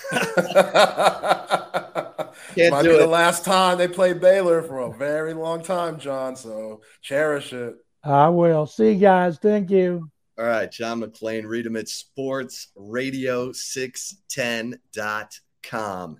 Can't 2.54 2.70
Might 2.72 2.84
be 2.84 2.88
it. 2.88 2.98
the 2.98 3.06
last 3.06 3.44
time 3.44 3.76
they 3.76 3.86
play 3.86 4.14
Baylor 4.14 4.62
for 4.62 4.78
a 4.78 4.96
very 4.96 5.34
long 5.34 5.62
time, 5.62 5.98
John. 5.98 6.36
So 6.36 6.80
cherish 7.02 7.52
it. 7.52 7.74
I 8.02 8.30
will. 8.30 8.64
See 8.64 8.92
you 8.92 8.98
guys. 8.98 9.36
Thank 9.36 9.70
you. 9.70 10.10
All 10.38 10.46
right, 10.46 10.72
John 10.72 11.02
McClain, 11.02 11.46
read 11.46 11.66
him 11.66 11.76
at 11.76 11.90
sports 11.90 12.68
radio 12.76 13.52
610.com. 13.52 16.18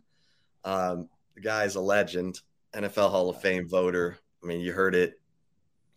Um, 0.62 1.08
the 1.34 1.40
guy's 1.40 1.76
a 1.76 1.80
legend, 1.80 2.38
NFL 2.74 3.10
Hall 3.10 3.30
of 3.30 3.40
Fame 3.40 3.66
voter. 3.66 4.18
I 4.44 4.46
mean, 4.46 4.60
you 4.60 4.74
heard 4.74 4.94
it, 4.94 5.18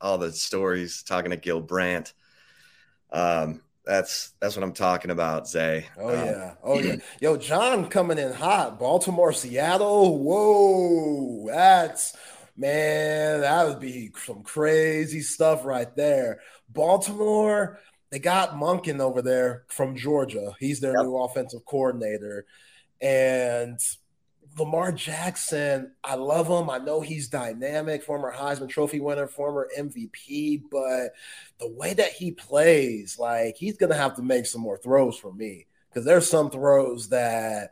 all 0.01 0.17
the 0.17 0.31
stories 0.31 1.03
talking 1.03 1.31
to 1.31 1.37
Gil 1.37 1.61
Brandt. 1.61 2.13
Um, 3.11 3.61
that's 3.85 4.33
that's 4.39 4.55
what 4.55 4.63
I'm 4.63 4.73
talking 4.73 5.11
about, 5.11 5.47
Zay. 5.47 5.87
Oh 5.97 6.09
um, 6.09 6.25
yeah, 6.25 6.53
oh 6.63 6.79
yeah. 6.79 6.95
Yo, 7.19 7.37
John 7.37 7.87
coming 7.87 8.17
in 8.17 8.31
hot. 8.31 8.79
Baltimore, 8.79 9.33
Seattle. 9.33 10.19
Whoa, 10.19 11.47
that's 11.47 12.15
man, 12.55 13.41
that 13.41 13.67
would 13.67 13.79
be 13.79 14.11
some 14.25 14.43
crazy 14.43 15.21
stuff 15.21 15.65
right 15.65 15.93
there. 15.95 16.41
Baltimore, 16.69 17.79
they 18.11 18.19
got 18.19 18.53
Monken 18.53 18.99
over 18.99 19.21
there 19.21 19.63
from 19.67 19.95
Georgia. 19.95 20.53
He's 20.59 20.79
their 20.79 20.93
yep. 20.93 21.03
new 21.03 21.17
offensive 21.17 21.65
coordinator, 21.65 22.45
and 23.01 23.79
Lamar 24.57 24.91
Jackson, 24.91 25.91
I 26.03 26.15
love 26.15 26.47
him. 26.47 26.69
I 26.69 26.77
know 26.77 27.01
he's 27.01 27.29
dynamic, 27.29 28.03
former 28.03 28.33
Heisman 28.33 28.69
Trophy 28.69 28.99
winner, 28.99 29.27
former 29.27 29.69
MVP, 29.77 30.63
but 30.69 31.13
the 31.59 31.69
way 31.69 31.93
that 31.93 32.11
he 32.11 32.31
plays, 32.31 33.17
like 33.17 33.55
he's 33.55 33.77
gonna 33.77 33.95
have 33.95 34.15
to 34.17 34.21
make 34.21 34.45
some 34.45 34.61
more 34.61 34.77
throws 34.77 35.17
for 35.17 35.33
me 35.33 35.67
because 35.89 36.05
there's 36.05 36.29
some 36.29 36.49
throws 36.49 37.09
that 37.09 37.71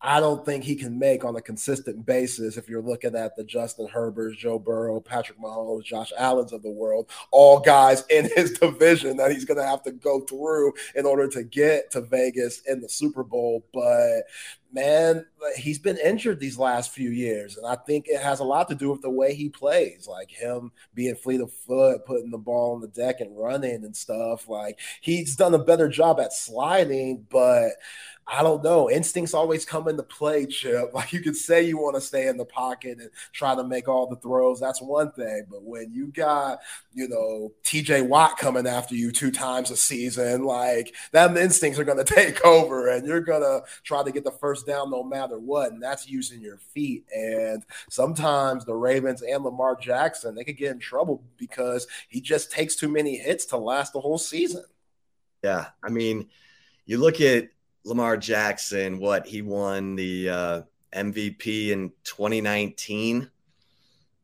I 0.00 0.20
don't 0.20 0.44
think 0.44 0.62
he 0.62 0.76
can 0.76 0.98
make 0.98 1.24
on 1.24 1.34
a 1.34 1.40
consistent 1.40 2.06
basis 2.06 2.56
if 2.56 2.68
you're 2.68 2.82
looking 2.82 3.16
at 3.16 3.36
the 3.36 3.42
Justin 3.42 3.88
Herberts, 3.88 4.36
Joe 4.36 4.58
Burrow, 4.58 5.00
Patrick 5.00 5.40
Mahomes, 5.40 5.84
Josh 5.84 6.12
Allen's 6.16 6.52
of 6.52 6.62
the 6.62 6.70
world, 6.70 7.10
all 7.32 7.58
guys 7.58 8.04
in 8.08 8.30
his 8.36 8.52
division 8.52 9.16
that 9.16 9.32
he's 9.32 9.44
going 9.44 9.58
to 9.58 9.66
have 9.66 9.82
to 9.82 9.92
go 9.92 10.20
through 10.20 10.72
in 10.94 11.04
order 11.04 11.26
to 11.28 11.42
get 11.42 11.90
to 11.92 12.00
Vegas 12.00 12.60
in 12.66 12.80
the 12.80 12.88
Super 12.88 13.24
Bowl. 13.24 13.66
But 13.72 14.22
man, 14.72 15.24
he's 15.56 15.78
been 15.78 15.98
injured 15.98 16.40
these 16.40 16.58
last 16.58 16.92
few 16.92 17.10
years. 17.10 17.56
And 17.56 17.66
I 17.66 17.76
think 17.76 18.06
it 18.06 18.20
has 18.20 18.40
a 18.40 18.44
lot 18.44 18.68
to 18.68 18.74
do 18.74 18.90
with 18.90 19.02
the 19.02 19.10
way 19.10 19.34
he 19.34 19.48
plays, 19.48 20.06
like 20.08 20.30
him 20.30 20.72
being 20.94 21.16
fleet 21.16 21.40
of 21.40 21.52
foot, 21.52 22.04
putting 22.06 22.30
the 22.30 22.38
ball 22.38 22.74
on 22.74 22.80
the 22.80 22.88
deck 22.88 23.20
and 23.20 23.36
running 23.36 23.84
and 23.84 23.96
stuff. 23.96 24.48
Like 24.48 24.78
he's 25.00 25.36
done 25.36 25.54
a 25.54 25.58
better 25.58 25.88
job 25.88 26.20
at 26.20 26.32
sliding, 26.32 27.26
but 27.30 27.70
I 28.30 28.42
don't 28.42 28.62
know. 28.62 28.90
Instincts 28.90 29.32
always 29.32 29.64
come 29.64 29.88
into 29.88 30.02
play, 30.02 30.44
Chip. 30.46 30.92
Like 30.98 31.12
you 31.12 31.20
can 31.20 31.34
say 31.34 31.62
you 31.62 31.78
want 31.78 31.94
to 31.94 32.00
stay 32.00 32.26
in 32.26 32.36
the 32.36 32.44
pocket 32.44 32.98
and 32.98 33.10
try 33.32 33.54
to 33.54 33.62
make 33.62 33.86
all 33.86 34.08
the 34.08 34.16
throws. 34.16 34.58
That's 34.58 34.82
one 34.82 35.12
thing. 35.12 35.46
But 35.48 35.62
when 35.62 35.92
you 35.92 36.08
got, 36.08 36.58
you 36.92 37.08
know, 37.08 37.52
TJ 37.62 38.06
Watt 38.08 38.36
coming 38.36 38.66
after 38.66 38.96
you 38.96 39.12
two 39.12 39.30
times 39.30 39.70
a 39.70 39.76
season, 39.76 40.42
like 40.44 40.94
them 41.12 41.36
instincts 41.36 41.78
are 41.78 41.84
going 41.84 41.98
to 42.04 42.14
take 42.14 42.44
over 42.44 42.88
and 42.88 43.06
you're 43.06 43.20
going 43.20 43.42
to 43.42 43.62
try 43.84 44.02
to 44.02 44.10
get 44.10 44.24
the 44.24 44.32
first 44.32 44.66
down 44.66 44.90
no 44.90 45.04
matter 45.04 45.38
what. 45.38 45.72
And 45.72 45.80
that's 45.80 46.08
using 46.08 46.40
your 46.40 46.58
feet. 46.58 47.04
And 47.14 47.64
sometimes 47.88 48.64
the 48.64 48.74
Ravens 48.74 49.22
and 49.22 49.44
Lamar 49.44 49.76
Jackson, 49.76 50.34
they 50.34 50.44
could 50.44 50.56
get 50.56 50.72
in 50.72 50.80
trouble 50.80 51.22
because 51.36 51.86
he 52.08 52.20
just 52.20 52.50
takes 52.50 52.74
too 52.74 52.88
many 52.88 53.16
hits 53.16 53.46
to 53.46 53.56
last 53.56 53.92
the 53.92 54.00
whole 54.00 54.18
season. 54.18 54.64
Yeah. 55.44 55.66
I 55.82 55.90
mean, 55.90 56.28
you 56.86 56.98
look 56.98 57.20
at 57.20 57.50
Lamar 57.88 58.18
Jackson, 58.18 58.98
what 58.98 59.26
he 59.26 59.40
won 59.40 59.96
the 59.96 60.28
uh, 60.28 60.62
MVP 60.92 61.70
in 61.70 61.90
2019. 62.04 63.30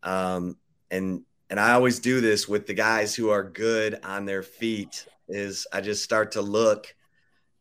Um, 0.02 0.58
and 0.90 1.22
and 1.48 1.58
I 1.58 1.72
always 1.72 1.98
do 1.98 2.20
this 2.20 2.46
with 2.46 2.66
the 2.66 2.74
guys 2.74 3.14
who 3.14 3.30
are 3.30 3.42
good 3.42 3.98
on 4.04 4.26
their 4.26 4.42
feet 4.42 5.06
is 5.28 5.66
I 5.72 5.80
just 5.80 6.04
start 6.04 6.32
to 6.32 6.42
look 6.42 6.94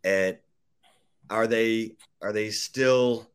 at 0.03 0.41
are 1.29 1.47
they 1.47 1.95
are 2.21 2.33
they 2.33 2.49
still 2.49 3.29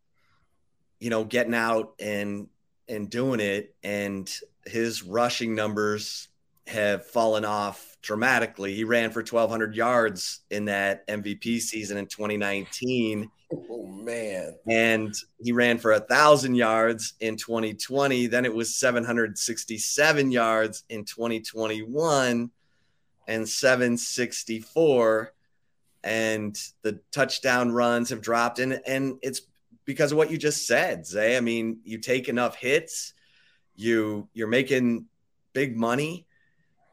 you 1.01 1.09
know 1.09 1.25
getting 1.25 1.55
out 1.55 1.95
and 1.99 2.49
and 2.87 3.09
doing 3.09 3.41
it 3.41 3.75
and 3.83 4.31
his 4.67 5.03
rushing 5.03 5.55
numbers 5.55 6.29
have 6.67 7.07
fallen 7.07 7.47
off 7.47 7.88
dramatically. 8.03 8.75
He 8.75 8.85
ran 8.85 9.11
for 9.11 9.21
1200 9.21 9.75
yards 9.75 10.41
in 10.51 10.67
that 10.67 11.07
MVP 11.09 11.61
season 11.61 11.99
in 11.99 12.07
2019 12.07 13.31
Oh 13.51 13.87
man! 13.87 14.57
And 14.69 15.15
he 15.41 15.53
ran 15.53 15.79
for 15.79 15.93
a 15.93 16.01
thousand 16.01 16.55
yards 16.55 17.15
in 17.21 17.37
2020. 17.37 18.27
Then 18.27 18.45
it 18.45 18.55
was 18.55 18.77
767 18.77 20.31
yards 20.31 20.85
in 20.91 21.05
2021, 21.05 22.51
and 23.27 23.49
764. 23.49 25.33
And 26.05 26.59
the 26.83 27.01
touchdown 27.11 27.73
runs 27.73 28.11
have 28.11 28.21
dropped, 28.21 28.59
and 28.59 28.81
and 28.87 29.19
it's 29.23 29.41
because 29.87 30.13
of 30.13 30.19
what 30.19 30.31
you 30.31 30.37
just 30.37 30.67
said, 30.67 31.07
Zay. 31.07 31.39
I 31.39 31.41
mean, 31.41 31.79
you 31.85 31.99
take 31.99 32.29
enough 32.29 32.55
hits, 32.55 33.15
you 33.77 34.29
you're 34.35 34.47
making 34.47 35.07
big 35.55 35.75
money. 35.75 36.27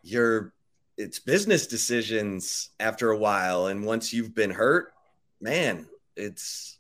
You're 0.04 0.54
it's 0.98 1.20
business 1.20 1.68
decisions 1.68 2.70
after 2.80 3.12
a 3.12 3.18
while, 3.18 3.68
and 3.68 3.86
once 3.86 4.14
you've 4.14 4.34
been 4.34 4.52
hurt, 4.52 4.94
man, 5.42 5.88
it's 6.16 6.78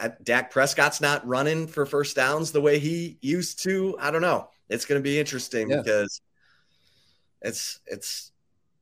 uh, 0.00 0.10
Dak 0.22 0.50
Prescott's 0.50 1.00
not 1.00 1.26
running 1.26 1.66
for 1.66 1.86
first 1.86 2.16
downs 2.16 2.52
the 2.52 2.60
way 2.60 2.78
he 2.78 3.18
used 3.20 3.62
to. 3.64 3.96
I 4.00 4.10
don't 4.10 4.22
know. 4.22 4.48
It's 4.68 4.86
going 4.86 4.98
to 4.98 5.02
be 5.02 5.18
interesting 5.18 5.70
yeah. 5.70 5.82
because 5.82 6.20
it's 7.42 7.80
it's 7.86 8.32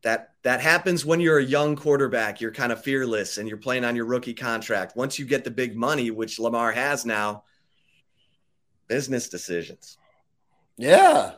that 0.02 0.34
that 0.42 0.60
happens 0.60 1.04
when 1.04 1.20
you're 1.20 1.38
a 1.38 1.44
young 1.44 1.76
quarterback. 1.76 2.40
You're 2.40 2.52
kind 2.52 2.72
of 2.72 2.82
fearless 2.82 3.38
and 3.38 3.48
you're 3.48 3.58
playing 3.58 3.84
on 3.84 3.96
your 3.96 4.06
rookie 4.06 4.34
contract. 4.34 4.96
Once 4.96 5.18
you 5.18 5.24
get 5.24 5.44
the 5.44 5.50
big 5.50 5.76
money, 5.76 6.10
which 6.10 6.38
Lamar 6.38 6.72
has 6.72 7.04
now, 7.04 7.44
business 8.88 9.28
decisions. 9.28 9.98
Yeah, 10.76 11.32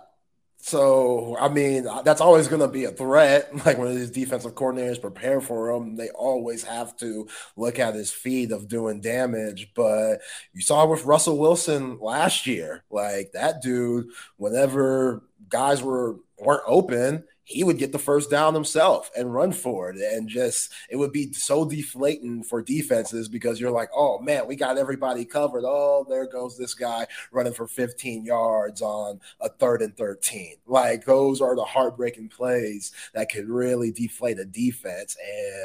so, 0.66 1.36
I 1.38 1.50
mean, 1.50 1.86
uh, 1.86 2.00
that's 2.00 2.22
always 2.22 2.48
going 2.48 2.62
to 2.62 2.68
be 2.68 2.84
a 2.84 2.90
threat. 2.90 3.50
Like 3.66 3.76
when 3.76 3.94
these 3.94 4.10
defensive 4.10 4.54
coordinators 4.54 4.98
prepare 4.98 5.42
for 5.42 5.70
him, 5.70 5.96
they 5.96 6.08
always 6.08 6.64
have 6.64 6.96
to 6.98 7.28
look 7.54 7.78
at 7.78 7.94
his 7.94 8.10
feet 8.10 8.50
of 8.50 8.66
doing 8.66 9.02
damage. 9.02 9.72
But 9.74 10.22
you 10.54 10.62
saw 10.62 10.86
with 10.86 11.04
Russell 11.04 11.36
Wilson 11.36 11.98
last 12.00 12.46
year, 12.46 12.82
like 12.90 13.32
that 13.32 13.60
dude, 13.60 14.06
whenever 14.38 15.22
guys 15.50 15.82
were 15.82 16.16
weren't 16.38 16.62
open, 16.66 17.24
he 17.44 17.62
would 17.62 17.78
get 17.78 17.92
the 17.92 17.98
first 17.98 18.30
down 18.30 18.54
himself 18.54 19.10
and 19.16 19.34
run 19.34 19.52
for 19.52 19.90
it. 19.90 19.96
And 20.00 20.28
just 20.28 20.72
it 20.88 20.96
would 20.96 21.12
be 21.12 21.32
so 21.32 21.64
deflating 21.64 22.42
for 22.42 22.62
defenses 22.62 23.28
because 23.28 23.60
you're 23.60 23.70
like, 23.70 23.90
oh 23.94 24.18
man, 24.18 24.46
we 24.46 24.56
got 24.56 24.78
everybody 24.78 25.24
covered. 25.24 25.64
Oh, 25.66 26.06
there 26.08 26.26
goes 26.26 26.56
this 26.56 26.74
guy 26.74 27.06
running 27.32 27.52
for 27.52 27.66
15 27.66 28.24
yards 28.24 28.80
on 28.80 29.20
a 29.40 29.48
third 29.48 29.82
and 29.82 29.96
13. 29.96 30.56
Like 30.66 31.04
those 31.04 31.40
are 31.40 31.54
the 31.54 31.64
heartbreaking 31.64 32.30
plays 32.30 32.92
that 33.12 33.30
could 33.30 33.48
really 33.48 33.92
deflate 33.92 34.38
a 34.38 34.46
defense. 34.46 35.16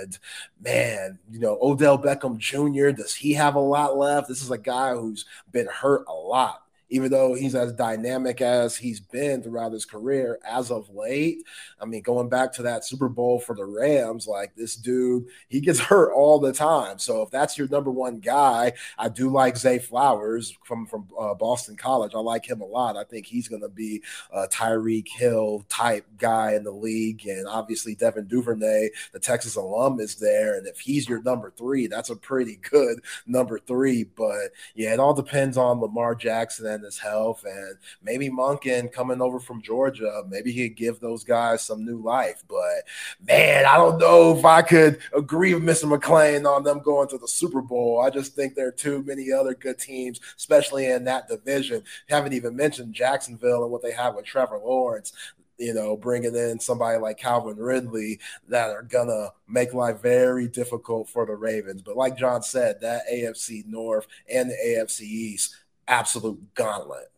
And 0.02 0.18
man, 0.62 1.20
you 1.32 1.40
know, 1.40 1.58
Odell 1.62 1.98
Beckham 1.98 2.38
Jr., 2.38 2.92
does 2.92 3.16
he 3.16 3.34
have 3.34 3.56
a 3.56 3.60
lot 3.60 3.98
left? 3.98 4.28
This 4.28 4.44
is 4.44 4.52
a 4.52 4.58
guy 4.58 4.94
who's 4.96 5.26
been 5.52 5.68
hurt 5.68 6.04
a 6.08 6.14
lot 6.14 6.64
even 6.90 7.12
though 7.12 7.34
he's 7.34 7.56
as 7.56 7.74
dynamic 7.74 8.42
as 8.42 8.76
he's 8.76 9.00
been 9.00 9.44
throughout 9.44 9.72
his 9.72 9.86
career 9.86 10.40
as 10.48 10.72
of 10.72 10.90
late. 10.94 11.44
I 11.80 11.86
mean, 11.86 12.02
going 12.02 12.30
back 12.30 12.52
to 12.54 12.64
that 12.64 12.86
Super 12.86 13.10
Bowl 13.10 13.40
for 13.40 13.56
the 13.56 13.66
Rams, 13.66 14.28
like 14.28 14.56
this 14.56 14.76
dude, 14.76 15.26
he 15.48 15.60
gets 15.60 15.80
hurt 15.90 16.14
all 16.14 16.40
the 16.40 16.54
time. 16.54 17.00
So 17.00 17.22
if 17.22 17.30
that's 17.30 17.58
your 17.58 17.68
number 17.68 17.92
one 17.92 18.20
guy, 18.20 18.74
I 18.98 19.10
do 19.10 19.30
like 19.30 19.58
Zay 19.58 19.80
Flowers 19.80 20.58
from 20.64 20.86
from 20.86 21.08
uh, 21.20 21.34
Boston 21.36 21.76
College. 21.76 22.14
I 22.16 22.20
like 22.20 22.50
him 22.50 22.62
a 22.62 22.66
lot. 22.66 22.98
I 22.98 23.04
think 23.04 23.26
he's 23.26 23.48
going 23.48 23.62
to 23.62 23.70
be 23.70 24.02
a 24.32 24.48
Tyreek 24.48 25.08
Hill 25.08 25.66
type 25.70 26.06
guy 26.18 26.54
in 26.54 26.64
the 26.64 26.72
league, 26.72 27.26
and 27.28 27.48
obviously 27.48 27.96
Devin 27.96 28.28
Duvernay, 28.28 28.90
the 29.14 29.20
Texas 29.20 29.56
alum, 29.56 30.00
is 30.00 30.16
there. 30.16 30.56
And 30.56 30.68
if 30.68 30.80
he's 30.80 31.08
your 31.08 31.22
number 31.22 31.52
three, 31.58 31.88
that's 31.88 32.10
a 32.10 32.16
pretty 32.16 32.58
good 32.70 33.02
number 33.28 33.60
three. 33.60 34.04
But 34.04 34.52
yeah, 34.76 34.94
it 34.94 35.00
all 35.00 35.14
depends 35.14 35.58
on 35.58 35.80
Lamar 35.80 36.16
Jackson 36.16 36.79
his 36.82 36.98
health, 36.98 37.44
and 37.46 37.78
maybe 38.02 38.30
Monken 38.30 38.92
coming 38.92 39.22
over 39.22 39.40
from 39.40 39.62
Georgia, 39.62 40.24
maybe 40.28 40.52
he'd 40.52 40.76
give 40.76 41.00
those 41.00 41.24
guys 41.24 41.62
some 41.62 41.86
new 41.86 42.02
life. 42.02 42.44
But 42.48 42.86
man, 43.26 43.66
I 43.66 43.78
don't 43.78 44.00
know 44.00 44.38
if 44.38 44.46
I 44.46 44.62
could 44.62 45.00
agree 45.16 45.54
with 45.54 45.64
Mr. 45.64 45.86
McClain 45.86 46.46
on 46.46 46.64
them 46.64 46.82
going 46.82 47.08
to 47.10 47.18
the 47.18 47.28
Super 47.28 47.62
Bowl. 47.62 48.02
I 48.02 48.10
just 48.10 48.36
think 48.36 48.56
there 48.56 48.68
are 48.68 48.72
too 48.72 49.04
many 49.04 49.32
other 49.32 49.54
good 49.54 49.80
teams, 49.80 50.20
especially 50.38 50.88
in 50.88 51.04
that 51.06 51.28
division. 51.28 51.84
haven't 52.08 52.34
even 52.34 52.56
mentioned 52.56 52.94
Jacksonville 52.94 53.64
and 53.64 53.72
what 53.72 53.82
they 53.82 53.92
have 53.92 54.16
with 54.16 54.26
Trevor 54.26 54.58
Lawrence 54.58 55.14
you 55.60 55.74
know, 55.74 55.98
bringing 55.98 56.36
in 56.36 56.60
somebody 56.60 56.98
like 56.98 57.18
Calvin 57.18 57.58
Ridley 57.58 58.20
that 58.48 58.70
are 58.70 58.82
gonna 58.82 59.32
make 59.48 59.74
life 59.74 60.02
very 60.02 60.48
difficult 60.48 61.10
for 61.10 61.26
the 61.26 61.36
Ravens. 61.36 61.82
But 61.82 61.98
like 61.98 62.18
John 62.18 62.42
said, 62.42 62.80
that 62.82 63.04
AFC 63.12 63.66
North 63.68 64.08
and 64.34 64.50
the 64.50 64.56
AFC 64.56 65.02
East 65.02 65.56
absolute 65.90 66.40
gauntlet. 66.54 67.12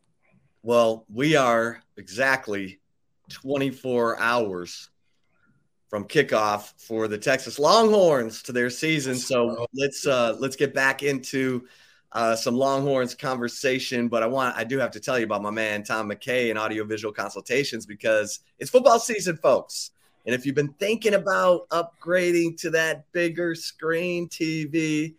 Well, 0.63 1.05
we 1.13 1.35
are 1.35 1.81
exactly 1.97 2.79
24 3.29 4.19
hours 4.19 4.89
from 5.89 6.05
kickoff 6.05 6.73
for 6.77 7.07
the 7.07 7.17
Texas 7.17 7.59
Longhorns 7.59 8.41
to 8.43 8.51
their 8.51 8.69
season. 8.69 9.15
So 9.15 9.67
let's 9.73 10.07
uh, 10.07 10.37
let's 10.39 10.55
get 10.55 10.73
back 10.73 11.03
into 11.03 11.67
uh, 12.13 12.35
some 12.35 12.55
Longhorns 12.55 13.13
conversation. 13.13 14.07
But 14.07 14.23
I 14.23 14.27
want 14.27 14.55
I 14.55 14.63
do 14.63 14.77
have 14.79 14.91
to 14.91 14.99
tell 14.99 15.19
you 15.19 15.25
about 15.25 15.41
my 15.41 15.49
man 15.49 15.83
Tom 15.83 16.09
McKay 16.09 16.49
and 16.49 16.57
audiovisual 16.57 17.13
consultations 17.13 17.85
because 17.85 18.39
it's 18.57 18.69
football 18.69 18.99
season, 18.99 19.37
folks. 19.37 19.91
And 20.25 20.35
if 20.35 20.45
you've 20.45 20.55
been 20.55 20.73
thinking 20.73 21.15
about 21.15 21.67
upgrading 21.69 22.61
to 22.61 22.69
that 22.71 23.11
bigger 23.11 23.55
screen 23.55 24.29
TV, 24.29 25.15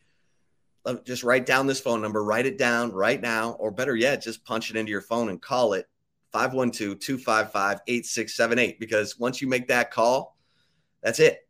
Uh, 0.85 0.95
just 1.05 1.23
write 1.23 1.47
down 1.47 1.67
this 1.67 1.81
phone 1.81 2.03
number, 2.03 2.25
write 2.25 2.47
it 2.47 2.59
down 2.59 2.93
right 2.93 3.21
now, 3.21 3.53
or 3.53 3.71
better 3.71 3.95
yet, 3.95 4.23
just 4.23 4.45
punch 4.45 4.71
it 4.71 4.77
into 4.77 4.91
your 4.91 5.01
phone 5.01 5.29
and 5.29 5.41
call 5.41 5.75
it 5.75 5.89
512 6.33 6.99
255 6.99 7.81
8678. 7.87 8.81
Because 8.81 9.19
once 9.19 9.41
you 9.41 9.49
make 9.49 9.69
that 9.69 9.91
call, 9.91 10.37
that's 11.03 11.21
it. 11.21 11.47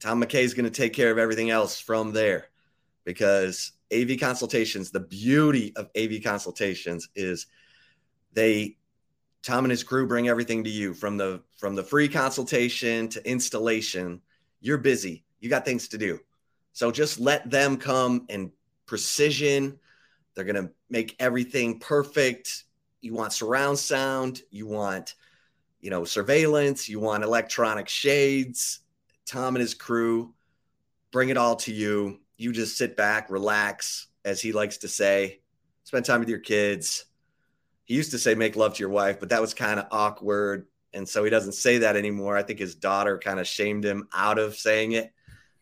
Tom 0.00 0.22
McKay 0.22 0.42
is 0.42 0.54
going 0.54 0.64
to 0.64 0.70
take 0.70 0.92
care 0.92 1.10
of 1.10 1.18
everything 1.18 1.50
else 1.50 1.80
from 1.80 2.12
there 2.12 2.48
because 3.04 3.72
AV 3.92 4.18
consultations, 4.18 4.90
the 4.90 5.00
beauty 5.00 5.72
of 5.76 5.88
AV 5.96 6.22
consultations 6.22 7.08
is 7.14 7.46
they 8.32 8.76
Tom 9.42 9.64
and 9.64 9.70
his 9.70 9.84
crew 9.84 10.08
bring 10.08 10.28
everything 10.28 10.64
to 10.64 10.70
you 10.70 10.92
from 10.92 11.16
the 11.16 11.40
from 11.56 11.74
the 11.76 11.82
free 11.82 12.08
consultation 12.08 13.08
to 13.10 13.30
installation. 13.30 14.20
You're 14.60 14.78
busy. 14.78 15.24
You 15.38 15.48
got 15.48 15.64
things 15.64 15.88
to 15.88 15.98
do. 15.98 16.18
So 16.76 16.90
just 16.90 17.18
let 17.18 17.50
them 17.50 17.78
come 17.78 18.26
and 18.28 18.50
precision. 18.84 19.78
They're 20.34 20.44
going 20.44 20.62
to 20.62 20.70
make 20.90 21.16
everything 21.18 21.78
perfect. 21.78 22.64
You 23.00 23.14
want 23.14 23.32
surround 23.32 23.78
sound, 23.78 24.42
you 24.50 24.66
want 24.66 25.14
you 25.80 25.88
know 25.88 26.04
surveillance, 26.04 26.86
you 26.86 27.00
want 27.00 27.24
electronic 27.24 27.88
shades. 27.88 28.80
Tom 29.24 29.56
and 29.56 29.62
his 29.62 29.72
crew 29.72 30.34
bring 31.12 31.30
it 31.30 31.38
all 31.38 31.56
to 31.56 31.72
you. 31.72 32.20
You 32.36 32.52
just 32.52 32.76
sit 32.76 32.94
back, 32.94 33.30
relax, 33.30 34.08
as 34.26 34.42
he 34.42 34.52
likes 34.52 34.76
to 34.78 34.88
say. 34.88 35.40
Spend 35.84 36.04
time 36.04 36.20
with 36.20 36.28
your 36.28 36.40
kids. 36.40 37.06
He 37.84 37.94
used 37.94 38.10
to 38.10 38.18
say 38.18 38.34
make 38.34 38.54
love 38.54 38.74
to 38.74 38.80
your 38.80 38.90
wife, 38.90 39.18
but 39.18 39.30
that 39.30 39.40
was 39.40 39.54
kind 39.54 39.80
of 39.80 39.86
awkward. 39.92 40.66
And 40.92 41.08
so 41.08 41.24
he 41.24 41.30
doesn't 41.30 41.52
say 41.52 41.78
that 41.78 41.96
anymore. 41.96 42.36
I 42.36 42.42
think 42.42 42.58
his 42.58 42.74
daughter 42.74 43.18
kind 43.18 43.40
of 43.40 43.46
shamed 43.46 43.82
him 43.82 44.08
out 44.12 44.38
of 44.38 44.56
saying 44.56 44.92
it. 44.92 45.14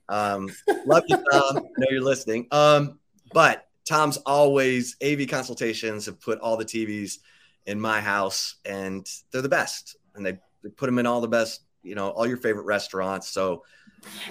Um, 0.08 0.50
love 0.86 1.04
you, 1.08 1.16
Tom. 1.16 1.56
I 1.56 1.60
know 1.78 1.86
you're 1.90 2.02
listening. 2.02 2.46
Um, 2.50 2.98
but 3.32 3.68
Tom's 3.84 4.16
always 4.18 4.96
AV 5.04 5.28
consultations 5.28 6.06
have 6.06 6.20
put 6.20 6.38
all 6.40 6.56
the 6.56 6.64
TVs 6.64 7.18
in 7.66 7.80
my 7.80 8.00
house, 8.00 8.56
and 8.64 9.08
they're 9.30 9.42
the 9.42 9.48
best. 9.48 9.96
And 10.14 10.24
they, 10.24 10.38
they 10.62 10.70
put 10.70 10.86
them 10.86 10.98
in 10.98 11.06
all 11.06 11.20
the 11.20 11.28
best, 11.28 11.62
you 11.82 11.94
know, 11.94 12.10
all 12.10 12.26
your 12.26 12.36
favorite 12.36 12.64
restaurants. 12.64 13.28
So 13.28 13.64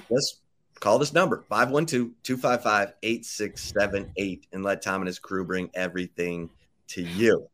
just 0.10 0.42
call 0.80 1.00
this 1.00 1.14
number 1.14 1.44
512 1.50 2.12
255 2.24 2.94
8678 3.02 4.48
and 4.52 4.64
let 4.64 4.82
Tom 4.82 5.02
and 5.02 5.08
his 5.08 5.20
crew 5.20 5.46
bring 5.46 5.70
everything 5.74 6.50
to 6.88 7.02
you. 7.02 7.48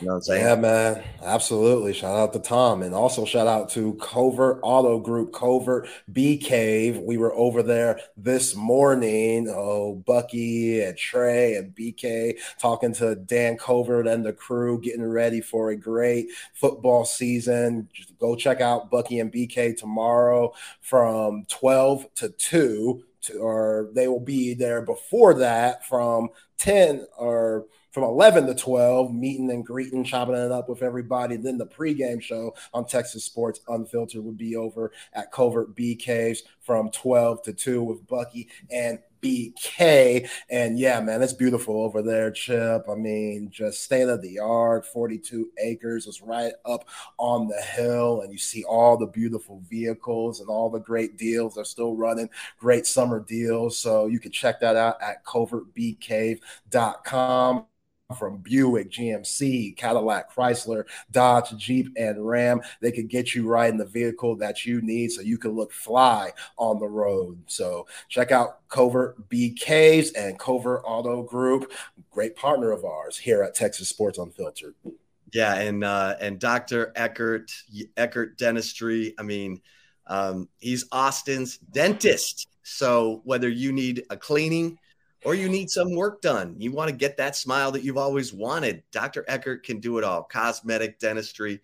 You 0.00 0.06
know 0.06 0.12
what 0.12 0.16
I'm 0.18 0.22
saying? 0.22 0.44
Yeah, 0.44 0.54
man. 0.54 1.02
Absolutely. 1.22 1.92
Shout 1.92 2.16
out 2.16 2.32
to 2.32 2.38
Tom. 2.38 2.82
And 2.82 2.94
also 2.94 3.24
shout 3.24 3.48
out 3.48 3.68
to 3.70 3.94
Covert 3.94 4.60
Auto 4.62 5.00
Group, 5.00 5.32
Covert 5.32 5.88
Bee 6.12 6.36
Cave. 6.38 6.98
We 6.98 7.16
were 7.16 7.34
over 7.34 7.64
there 7.64 7.98
this 8.16 8.54
morning. 8.54 9.48
Oh, 9.48 9.96
Bucky 10.06 10.82
and 10.82 10.96
Trey 10.96 11.56
and 11.56 11.74
BK 11.74 12.38
talking 12.60 12.92
to 12.94 13.16
Dan 13.16 13.56
Covert 13.56 14.06
and 14.06 14.24
the 14.24 14.32
crew, 14.32 14.80
getting 14.80 15.04
ready 15.04 15.40
for 15.40 15.70
a 15.70 15.76
great 15.76 16.28
football 16.54 17.04
season. 17.04 17.88
Just 17.92 18.16
go 18.18 18.36
check 18.36 18.60
out 18.60 18.92
Bucky 18.92 19.18
and 19.18 19.32
BK 19.32 19.76
tomorrow 19.76 20.52
from 20.80 21.44
12 21.48 22.14
to 22.16 22.28
2. 22.28 23.04
To, 23.22 23.38
or 23.38 23.90
they 23.94 24.06
will 24.06 24.20
be 24.20 24.54
there 24.54 24.80
before 24.80 25.34
that 25.34 25.84
from 25.84 26.28
10 26.58 27.04
or 27.16 27.66
from 27.98 28.08
11 28.08 28.46
to 28.46 28.54
12, 28.54 29.12
meeting 29.12 29.50
and 29.50 29.66
greeting, 29.66 30.04
chopping 30.04 30.36
it 30.36 30.52
up 30.52 30.68
with 30.68 30.84
everybody. 30.84 31.36
Then 31.36 31.58
the 31.58 31.66
pregame 31.66 32.22
show 32.22 32.54
on 32.72 32.86
Texas 32.86 33.24
Sports 33.24 33.58
Unfiltered 33.66 34.22
would 34.22 34.36
be 34.36 34.54
over 34.54 34.92
at 35.14 35.32
Covert 35.32 35.74
Bee 35.74 35.96
Caves 35.96 36.44
from 36.60 36.92
12 36.92 37.42
to 37.42 37.52
2 37.52 37.82
with 37.82 38.06
Bucky 38.06 38.46
and 38.70 39.00
BK. 39.20 40.30
And 40.48 40.78
yeah, 40.78 41.00
man, 41.00 41.22
it's 41.22 41.32
beautiful 41.32 41.82
over 41.82 42.02
there, 42.02 42.30
Chip. 42.30 42.84
I 42.88 42.94
mean, 42.94 43.50
just 43.50 43.82
state 43.82 44.08
of 44.08 44.22
the 44.22 44.38
art, 44.38 44.86
42 44.86 45.50
acres. 45.58 46.06
It's 46.06 46.22
right 46.22 46.52
up 46.64 46.84
on 47.18 47.48
the 47.48 47.60
hill, 47.60 48.20
and 48.20 48.30
you 48.30 48.38
see 48.38 48.62
all 48.62 48.96
the 48.96 49.08
beautiful 49.08 49.60
vehicles 49.68 50.38
and 50.38 50.48
all 50.48 50.70
the 50.70 50.78
great 50.78 51.18
deals. 51.18 51.56
They're 51.56 51.64
still 51.64 51.96
running 51.96 52.30
great 52.60 52.86
summer 52.86 53.18
deals. 53.18 53.76
So 53.76 54.06
you 54.06 54.20
can 54.20 54.30
check 54.30 54.60
that 54.60 54.76
out 54.76 55.02
at 55.02 55.24
covertbeecave.com 55.24 57.64
from 58.16 58.38
Buick, 58.38 58.90
GMC, 58.90 59.76
Cadillac, 59.76 60.34
Chrysler, 60.34 60.84
Dodge, 61.10 61.54
Jeep, 61.58 61.92
and 61.96 62.26
Ram. 62.26 62.62
They 62.80 62.90
could 62.90 63.08
get 63.08 63.34
you 63.34 63.46
right 63.46 63.70
in 63.70 63.76
the 63.76 63.84
vehicle 63.84 64.36
that 64.36 64.64
you 64.64 64.80
need 64.80 65.12
so 65.12 65.20
you 65.20 65.36
can 65.36 65.50
look 65.50 65.72
fly 65.72 66.32
on 66.56 66.78
the 66.78 66.86
road. 66.86 67.42
So 67.48 67.86
check 68.08 68.32
out 68.32 68.66
Covert 68.68 69.28
Caves 69.28 70.12
and 70.12 70.38
Covert 70.38 70.82
Auto 70.84 71.22
Group, 71.22 71.70
great 72.10 72.34
partner 72.34 72.72
of 72.72 72.82
ours 72.84 73.18
here 73.18 73.42
at 73.42 73.54
Texas 73.54 73.90
Sports 73.90 74.16
Unfiltered. 74.16 74.74
Yeah, 75.30 75.56
and 75.56 75.84
uh, 75.84 76.16
and 76.18 76.38
Dr. 76.38 76.92
Ueckert, 76.96 77.52
Ueckert 77.98 78.38
Dentistry. 78.38 79.14
I 79.18 79.22
mean, 79.22 79.60
um, 80.06 80.48
he's 80.56 80.86
Austin's 80.90 81.58
dentist. 81.58 82.48
So 82.62 83.20
whether 83.24 83.50
you 83.50 83.70
need 83.72 84.04
a 84.08 84.16
cleaning, 84.16 84.78
or 85.24 85.34
you 85.34 85.48
need 85.48 85.70
some 85.70 85.94
work 85.94 86.20
done. 86.22 86.54
You 86.58 86.72
want 86.72 86.90
to 86.90 86.96
get 86.96 87.16
that 87.16 87.36
smile 87.36 87.72
that 87.72 87.82
you've 87.82 87.96
always 87.96 88.32
wanted. 88.32 88.82
Dr. 88.92 89.24
Ueckert 89.28 89.62
can 89.62 89.80
do 89.80 89.98
it 89.98 90.04
all 90.04 90.22
cosmetic 90.22 90.98
dentistry, 90.98 91.60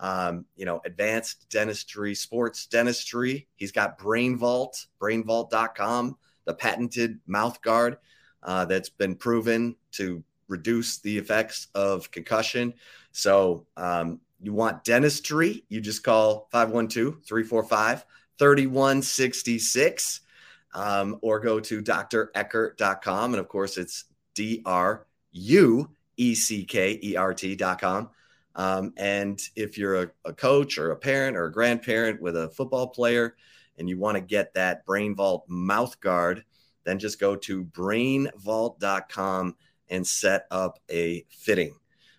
um, 0.00 0.44
you 0.56 0.64
know, 0.64 0.80
advanced 0.84 1.48
dentistry, 1.48 2.14
sports 2.14 2.66
dentistry. 2.66 3.46
He's 3.56 3.72
got 3.72 3.98
Brain 3.98 4.36
Vault, 4.36 4.86
brainvault.com, 5.00 6.16
the 6.44 6.54
patented 6.54 7.20
mouth 7.26 7.60
guard 7.62 7.98
uh, 8.42 8.64
that's 8.64 8.90
been 8.90 9.14
proven 9.14 9.76
to 9.92 10.22
reduce 10.48 10.98
the 10.98 11.16
effects 11.18 11.68
of 11.74 12.10
concussion. 12.10 12.74
So, 13.12 13.66
um, 13.76 14.20
you 14.40 14.52
want 14.52 14.84
dentistry, 14.84 15.64
you 15.68 15.80
just 15.80 16.02
call 16.02 16.48
512 16.52 17.24
345 17.24 18.04
3166 18.38 20.20
um, 20.76 21.18
or 21.22 21.40
go 21.40 21.58
to 21.58 21.82
drueckert.com. 21.82 23.34
And 23.34 23.40
of 23.40 23.48
course, 23.48 23.78
it's 23.78 24.04
D 24.34 24.62
R 24.64 25.06
U 25.32 25.90
E 26.16 26.34
C 26.34 26.64
K 26.64 27.00
E 27.02 27.16
R 27.16 27.34
T.com. 27.34 28.10
Um, 28.54 28.92
and 28.96 29.40
if 29.56 29.76
you're 29.76 30.02
a, 30.04 30.10
a, 30.24 30.32
coach 30.32 30.78
or 30.78 30.92
a 30.92 30.96
parent 30.96 31.36
or 31.36 31.46
a 31.46 31.52
grandparent 31.52 32.22
with 32.22 32.36
a 32.36 32.48
football 32.48 32.86
player 32.86 33.36
and 33.76 33.86
you 33.86 33.98
want 33.98 34.14
to 34.14 34.22
get 34.22 34.54
that 34.54 34.86
Brain 34.86 35.14
Vault 35.14 35.44
mouth 35.46 36.00
guard, 36.00 36.42
then 36.84 36.98
just 36.98 37.20
go 37.20 37.36
to 37.36 37.64
brainvault.com 37.64 39.56
and 39.90 40.06
set 40.06 40.46
up 40.50 40.78
a 40.90 41.26
fitting. 41.28 41.74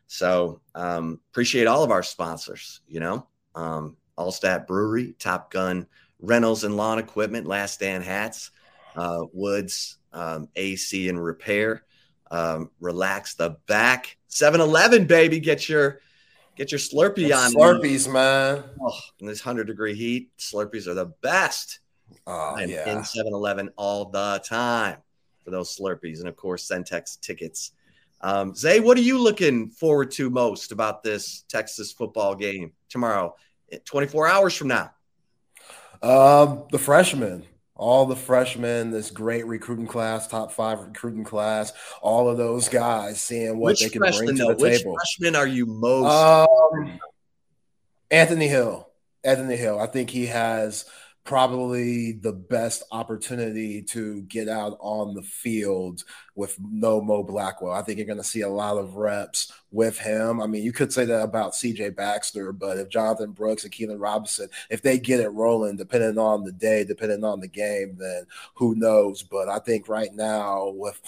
So 0.06 0.62
um, 0.76 1.20
appreciate 1.32 1.66
all 1.66 1.84
of 1.84 1.90
our 1.90 2.04
sponsors, 2.04 2.82
you 2.88 3.00
know, 3.00 3.26
um, 3.56 3.98
Altstadt 4.18 4.68
Brewery, 4.68 5.16
Top 5.18 5.52
Gunn 5.52 5.88
rentals 6.22 6.64
and 6.64 6.78
lawn 6.78 7.00
equipment, 7.00 7.48
Last 7.48 7.76
Stand 7.76 8.04
hats, 8.04 8.52
uh, 8.96 9.26
Woods 9.34 9.98
um, 10.14 10.50
AC 10.56 11.10
and 11.10 11.24
repair. 11.24 11.84
Um, 12.30 12.72
relax 12.80 13.36
the 13.36 13.58
back. 13.68 14.18
7-Eleven, 14.30 15.06
baby, 15.06 15.40
get 15.40 15.70
your 15.70 16.02
get 16.56 16.72
your 16.72 16.80
Slurpee 16.80 17.36
on. 17.36 17.54
Slurpees, 17.54 18.12
man. 18.12 18.64
Oh, 18.82 19.00
in 19.20 19.28
this 19.28 19.40
hundred 19.42 19.68
degree 19.68 19.96
heat, 19.96 20.32
Slurpees 20.38 20.88
are 20.88 20.94
the 20.94 21.14
best. 21.22 21.80
Oh, 22.26 22.56
I'm 22.58 22.70
yeah. 22.70 22.90
in 22.92 23.00
7-Eleven 23.00 23.70
all 23.78 24.06
the 24.06 24.42
time 24.46 24.98
for 25.46 25.52
those 25.52 25.78
Slurpees, 25.78 26.20
and 26.20 26.28
of 26.28 26.36
course, 26.36 26.68
Centex 26.68 27.20
tickets. 27.22 27.72
Um, 28.20 28.54
Zay, 28.56 28.80
what 28.80 28.98
are 28.98 29.02
you 29.02 29.20
looking 29.20 29.70
forward 29.70 30.12
to 30.12 30.30
most 30.30 30.72
about 30.72 31.04
this 31.04 31.46
Texas 31.48 31.92
football 31.92 32.36
game 32.36 32.74
tomorrow, 32.90 33.36
24 33.86 34.28
hours 34.28 34.56
from 34.56 34.70
now? 34.70 34.92
Um, 36.02 36.64
the 36.72 36.80
freshmen, 36.80 37.46
all 37.76 38.06
the 38.06 38.16
freshmen, 38.16 38.92
this 38.92 39.12
great 39.12 39.46
recruiting 39.46 39.88
class, 39.88 40.28
top 40.28 40.52
five 40.52 40.80
recruiting 40.80 41.24
class, 41.24 41.74
all 42.02 42.30
of 42.30 42.38
those 42.38 42.70
guys 42.70 43.22
seeing 43.22 43.58
what 43.58 43.72
Which 43.72 43.82
they 43.82 43.90
can 43.90 44.02
bring 44.02 44.36
to 44.38 44.46
the 44.46 44.56
table. 44.56 44.94
Which 44.94 45.18
freshman 45.18 45.36
are 45.36 45.48
you 45.48 45.66
most? 45.66 46.08
Um, 46.08 47.00
Anthony 48.12 48.48
Hill. 48.48 48.90
Anthony 49.24 49.58
Hill. 49.58 49.80
I 49.80 49.88
think 49.88 50.10
he 50.10 50.28
has 50.28 50.86
probably 51.28 52.14
the 52.14 52.32
best 52.32 52.84
opportunity 52.94 53.82
to 53.82 54.22
get 54.24 54.48
out 54.48 54.78
on 54.80 55.14
the 55.14 55.22
field 55.22 56.06
with 56.36 56.58
no 56.62 57.02
Mo 57.02 57.22
Blackwell. 57.22 57.74
I 57.74 57.82
think 57.82 57.98
you're 57.98 58.08
going 58.08 58.18
to 58.18 58.24
see 58.24 58.42
a 58.42 58.50
lot 58.50 58.78
of 58.78 58.96
reps 58.96 59.52
with 59.70 60.00
him. 60.00 60.42
I 60.42 60.48
mean, 60.48 60.64
you 60.64 60.72
could 60.72 60.94
say 60.94 61.04
that 61.04 61.22
about 61.22 61.52
CJ 61.52 61.98
Baxter, 61.98 62.54
but 62.54 62.78
if 62.78 62.88
Jonathan 62.88 63.32
Brooks 63.32 63.66
and 63.66 63.74
Keilan 63.74 64.00
Robinson, 64.00 64.48
if 64.70 64.82
they 64.82 64.98
get 64.98 65.20
it 65.20 65.28
rolling, 65.30 65.76
depending 65.76 66.18
on 66.18 66.46
the 66.46 66.54
day, 66.54 66.86
depending 66.86 67.26
on 67.26 67.42
the 67.42 67.50
game, 67.50 67.98
then 68.00 68.26
who 68.56 68.74
knows? 68.76 69.22
But 69.22 69.50
I 69.50 69.60
think 69.60 69.90
right 69.90 70.14
now 70.14 70.70
with 70.70 71.02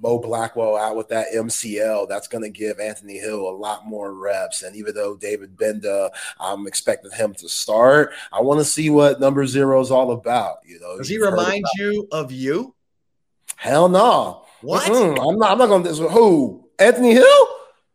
Mo 0.00 0.18
Blackwell 0.18 0.76
out 0.76 0.96
with 0.96 1.08
that 1.08 1.28
MCL, 1.34 2.08
that's 2.08 2.28
going 2.28 2.42
to 2.42 2.50
give 2.50 2.80
Anthony 2.80 3.18
Hill 3.18 3.48
a 3.48 3.50
lot 3.50 3.86
more 3.86 4.14
reps. 4.14 4.62
And 4.62 4.74
even 4.76 4.94
though 4.94 5.16
David 5.16 5.56
Gbenda, 5.56 6.10
I'm 6.38 6.66
expecting 6.66 7.12
him 7.12 7.34
to 7.34 7.48
start, 7.48 8.12
I 8.32 8.40
want 8.40 8.60
to 8.60 8.64
see 8.64 8.90
what 8.90 9.20
number 9.20 9.46
zero 9.46 9.80
is 9.80 9.90
all 9.90 10.12
about. 10.12 10.58
You 10.64 10.80
know, 10.80 10.98
does 10.98 11.08
he 11.08 11.18
remind 11.18 11.64
you 11.76 12.08
of 12.12 12.32
you? 12.32 12.74
Hell 13.56 13.88
no. 13.88 14.46
What? 14.62 14.90
Mm-mm. 14.90 15.18
I'm 15.28 15.38
not. 15.38 15.50
I'm 15.50 15.58
not 15.58 15.66
going 15.66 15.84
to. 15.84 16.08
Who? 16.08 16.68
Anthony 16.78 17.12
Hill? 17.12 17.48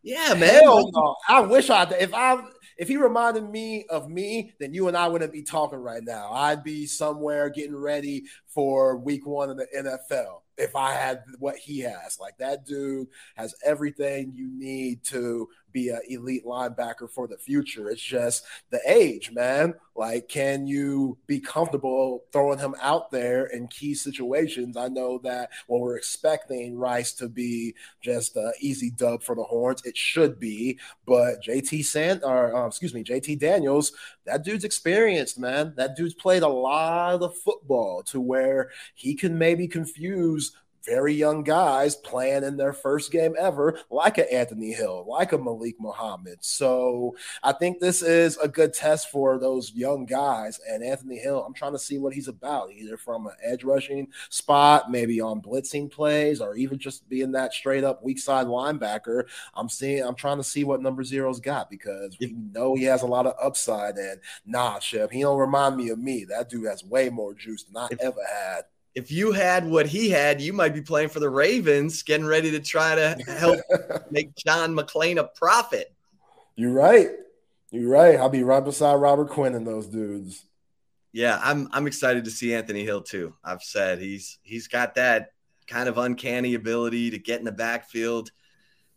Yeah, 0.04 0.36
man. 0.36 0.62
Hell 0.62 0.90
no. 0.92 1.16
I 1.28 1.42
wish 1.42 1.70
I. 1.70 1.84
If 2.00 2.14
I 2.14 2.42
if 2.78 2.88
he 2.88 2.98
reminded 2.98 3.50
me 3.50 3.86
of 3.90 4.10
me, 4.10 4.54
then 4.60 4.74
you 4.74 4.88
and 4.88 4.98
I 4.98 5.08
wouldn't 5.08 5.32
be 5.32 5.44
talking 5.44 5.80
right 5.80 6.04
now. 6.04 6.32
I'd 6.34 6.64
be 6.64 6.86
somewhere 6.86 7.50
getting 7.50 7.76
ready 7.76 8.26
for 8.48 8.98
week 8.98 9.26
one 9.26 9.50
of 9.50 9.58
the 9.58 9.68
NFL 9.76 10.42
if 10.58 10.76
I 10.76 10.94
had 10.94 11.24
what 11.40 11.58
he 11.58 11.80
has. 11.82 12.18
Like 12.20 12.38
that 12.38 12.66
dude 12.66 13.08
has 13.36 13.56
everything 13.64 14.34
you 14.36 14.50
need 14.52 15.04
to 15.06 15.48
be 15.76 15.90
an 15.90 16.00
elite 16.08 16.46
linebacker 16.46 17.10
for 17.10 17.28
the 17.28 17.38
future. 17.38 17.90
It's 17.90 18.02
just 18.02 18.46
the 18.72 18.80
age, 18.88 19.32
man. 19.32 19.74
Like, 19.94 20.30
can 20.30 20.66
you 20.66 21.18
be 21.28 21.40
comfortable 21.40 22.24
throwing 22.32 22.60
him 22.60 22.76
out 22.82 23.12
there 23.12 23.48
in 23.48 23.68
key 23.68 23.94
situations? 23.94 24.78
I 24.78 24.88
know 24.88 25.20
that 25.24 25.52
when 25.68 25.82
we're 25.82 25.98
expecting 25.98 26.78
Rice 26.78 27.12
to 27.14 27.28
be 27.28 27.76
just 28.02 28.38
an 28.38 28.54
easy 28.62 28.90
dub 28.90 29.22
for 29.22 29.36
the 29.36 29.44
Horns, 29.44 29.82
it 29.86 29.98
should 29.98 30.40
be. 30.40 30.80
But 31.06 31.44
JT 31.44 31.84
Sand, 31.84 32.22
or 32.24 32.56
uh, 32.56 32.68
excuse 32.68 32.94
me, 32.94 33.04
JT 33.04 33.40
Daniels, 33.40 33.92
that 34.26 34.44
dude's 34.44 34.64
experienced, 34.64 35.38
man. 35.38 35.74
That 35.76 35.98
dude's 35.98 36.14
played 36.14 36.44
a 36.44 36.48
lot 36.48 37.22
of 37.22 37.38
football 37.38 38.02
to 38.04 38.22
where 38.22 38.72
he 38.94 39.14
can 39.14 39.38
maybe 39.38 39.68
confuse 39.68 40.56
very 40.86 41.14
young 41.14 41.44
guys 41.44 41.96
playing 41.96 42.44
in 42.44 42.58
their 42.58 42.74
first 42.74 43.12
game 43.12 43.36
ever, 43.40 43.80
like 43.90 44.18
an 44.18 44.28
Anthony 44.32 44.72
Hill, 44.72 45.06
like 45.08 45.32
a 45.32 45.38
Malik 45.38 45.76
Muhammad. 45.80 46.38
So 46.42 47.16
I 47.44 47.52
think 47.54 47.80
this 47.80 48.02
is 48.02 48.38
a 48.38 48.48
good 48.48 48.74
test 48.74 49.10
for 49.10 49.40
those 49.40 49.74
young 49.74 50.06
guys. 50.06 50.60
And 50.70 50.84
Anthony 50.84 51.18
Hill, 51.18 51.44
I'm 51.44 51.54
trying 51.54 51.74
to 51.74 51.80
see 51.80 51.98
what 51.98 52.14
he's 52.14 52.28
about, 52.28 52.72
either 52.72 52.98
from 52.98 53.28
an 53.28 53.34
edge 53.44 53.64
rushing 53.64 54.08
spot, 54.30 54.92
maybe 54.92 55.20
on 55.20 55.42
blitzing 55.42 55.92
plays, 55.92 56.42
or 56.42 56.56
even 56.56 56.78
just 56.78 57.08
being 57.10 57.32
that 57.32 57.54
straight 57.54 57.84
up 57.84 58.04
weak 58.04 58.20
side 58.20 58.48
linebacker. 58.48 59.26
I'm 59.56 59.70
seeing, 59.70 60.04
I'm 60.04 60.16
trying 60.16 60.38
to 60.38 60.44
see 60.44 60.64
what 60.64 60.82
number 60.82 61.04
zero's 61.04 61.40
got 61.40 61.70
because 61.70 62.18
we 62.20 62.34
know 62.34 62.76
he 62.76 62.84
has 62.84 63.02
a 63.02 63.08
lot 63.08 63.26
of 63.26 63.34
upside. 63.42 63.96
And 63.96 64.20
nah, 64.46 64.80
Chef, 64.80 65.10
he 65.10 65.22
don't 65.22 65.40
remind 65.40 65.78
me 65.78 65.90
of 65.90 66.00
me. 66.00 66.26
That 66.26 66.50
dude 66.50 66.68
has 66.68 66.84
way 66.84 67.10
more 67.10 67.34
juice 67.34 67.64
than 67.64 67.78
I 67.78 67.90
ever 68.00 68.22
had 68.28 68.66
if 68.96 69.12
you 69.12 69.34
had 69.34 69.70
what 69.70 69.88
he 69.88 70.10
had, 70.10 70.42
you 70.42 70.54
might 70.54 70.74
be 70.74 70.82
playing 70.82 71.10
for 71.10 71.20
the 71.20 71.30
Ravens, 71.30 72.02
getting 72.02 72.26
ready 72.26 72.52
to 72.52 72.62
try 72.62 72.96
to 72.96 73.18
help 73.28 73.60
make 74.12 74.34
John 74.36 74.74
McClain 74.74 75.18
a 75.18 75.26
profit. 75.26 75.94
You're 76.56 76.72
right. 76.72 77.10
You're 77.72 77.90
right. 77.90 78.16
I'll 78.16 78.30
be 78.30 78.44
right 78.44 78.64
beside 78.64 78.96
Robert 78.96 79.30
Quinn 79.30 79.54
and 79.54 79.68
those 79.68 79.88
dudes. 79.88 80.46
Yeah, 81.12 81.40
I'm 81.44 81.70
I'm 81.72 81.88
excited 81.88 82.26
to 82.26 82.32
see 82.32 82.54
Anthony 82.54 82.84
Hill 82.84 83.02
too. 83.02 83.34
I've 83.44 83.62
said 83.62 84.00
he's 84.00 84.38
he's 84.44 84.68
got 84.68 84.96
that 84.96 85.32
kind 85.68 85.90
of 85.90 85.98
uncanny 85.98 86.54
ability 86.54 87.12
to 87.12 87.20
get 87.20 87.40
in 87.40 87.46
the 87.46 87.52
backfield 87.52 88.32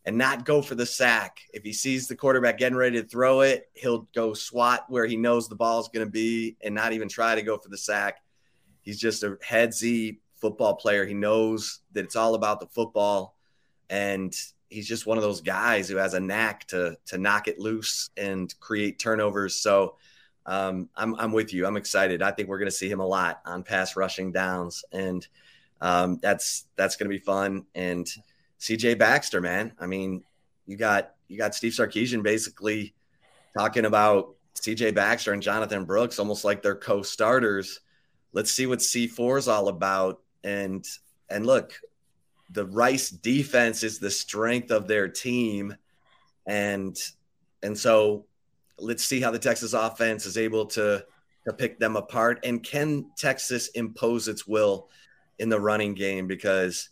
and 0.04 0.16
not 0.16 0.44
go 0.44 0.62
for 0.62 0.74
the 0.74 0.86
sack. 0.86 1.40
If 1.52 1.64
he 1.64 1.72
sees 1.72 2.06
the 2.06 2.16
quarterback 2.16 2.58
getting 2.58 2.78
ready 2.78 3.00
to 3.00 3.06
throw 3.06 3.40
it, 3.40 3.68
he'll 3.74 4.08
go 4.14 4.32
swat 4.32 4.84
where 4.88 5.06
he 5.06 5.16
knows 5.16 5.48
the 5.48 5.56
ball's 5.56 5.88
going 5.88 6.06
to 6.06 6.10
be 6.10 6.56
and 6.62 6.74
not 6.74 6.92
even 6.92 7.08
try 7.08 7.34
to 7.34 7.42
go 7.42 7.58
for 7.58 7.68
the 7.68 7.78
sack. 7.78 8.18
He's 8.82 8.98
just 8.98 9.22
a 9.22 9.36
headsy 9.44 10.18
football 10.36 10.76
player. 10.76 11.04
He 11.04 11.14
knows 11.14 11.80
that 11.92 12.04
it's 12.04 12.16
all 12.16 12.34
about 12.34 12.60
the 12.60 12.66
football 12.66 13.36
and 13.90 14.34
he's 14.68 14.86
just 14.86 15.06
one 15.06 15.16
of 15.16 15.22
those 15.22 15.40
guys 15.40 15.88
who 15.88 15.96
has 15.96 16.14
a 16.14 16.20
knack 16.20 16.66
to 16.68 16.96
to 17.06 17.18
knock 17.18 17.48
it 17.48 17.58
loose 17.58 18.10
and 18.16 18.54
create 18.60 18.98
turnovers. 18.98 19.54
So 19.54 19.96
um, 20.46 20.88
I'm 20.96 21.14
I'm 21.16 21.32
with 21.32 21.52
you. 21.52 21.66
I'm 21.66 21.76
excited. 21.76 22.22
I 22.22 22.30
think 22.30 22.48
we're 22.48 22.58
going 22.58 22.70
to 22.70 22.76
see 22.76 22.90
him 22.90 23.00
a 23.00 23.06
lot 23.06 23.40
on 23.44 23.62
pass 23.62 23.96
rushing 23.96 24.32
downs, 24.32 24.84
and 24.92 25.26
um, 25.80 26.18
that's 26.22 26.66
that's 26.76 26.96
going 26.96 27.10
to 27.10 27.16
be 27.16 27.22
fun. 27.22 27.66
And 27.74 28.06
CJ 28.60 28.98
Baxter, 28.98 29.40
man, 29.40 29.72
I 29.78 29.86
mean, 29.86 30.24
you 30.66 30.76
got 30.76 31.14
you 31.28 31.38
got 31.38 31.54
Steve 31.54 31.72
Sarkisian 31.72 32.22
basically 32.22 32.94
talking 33.56 33.84
about 33.84 34.34
CJ 34.54 34.94
Baxter 34.94 35.32
and 35.32 35.42
Jonathan 35.42 35.84
Brooks 35.84 36.18
almost 36.18 36.44
like 36.44 36.62
they're 36.62 36.76
co-starters. 36.76 37.80
Let's 38.38 38.52
see 38.52 38.66
what 38.66 38.78
C4 38.78 39.36
is 39.36 39.48
all 39.48 39.66
about. 39.66 40.20
And 40.44 40.86
and 41.28 41.44
look, 41.44 41.74
the 42.50 42.66
Rice 42.66 43.10
defense 43.10 43.82
is 43.82 43.98
the 43.98 44.12
strength 44.12 44.70
of 44.70 44.86
their 44.86 45.08
team. 45.08 45.74
And 46.46 46.96
and 47.64 47.76
so 47.76 48.26
let's 48.78 49.04
see 49.04 49.20
how 49.20 49.32
the 49.32 49.40
Texas 49.40 49.72
offense 49.72 50.24
is 50.24 50.38
able 50.38 50.66
to 50.66 51.04
to 51.48 51.52
pick 51.52 51.80
them 51.80 51.96
apart. 51.96 52.38
And 52.44 52.62
can 52.62 53.10
Texas 53.16 53.70
impose 53.70 54.28
its 54.28 54.46
will 54.46 54.88
in 55.40 55.48
the 55.48 55.58
running 55.58 55.94
game? 55.94 56.28
Because 56.28 56.90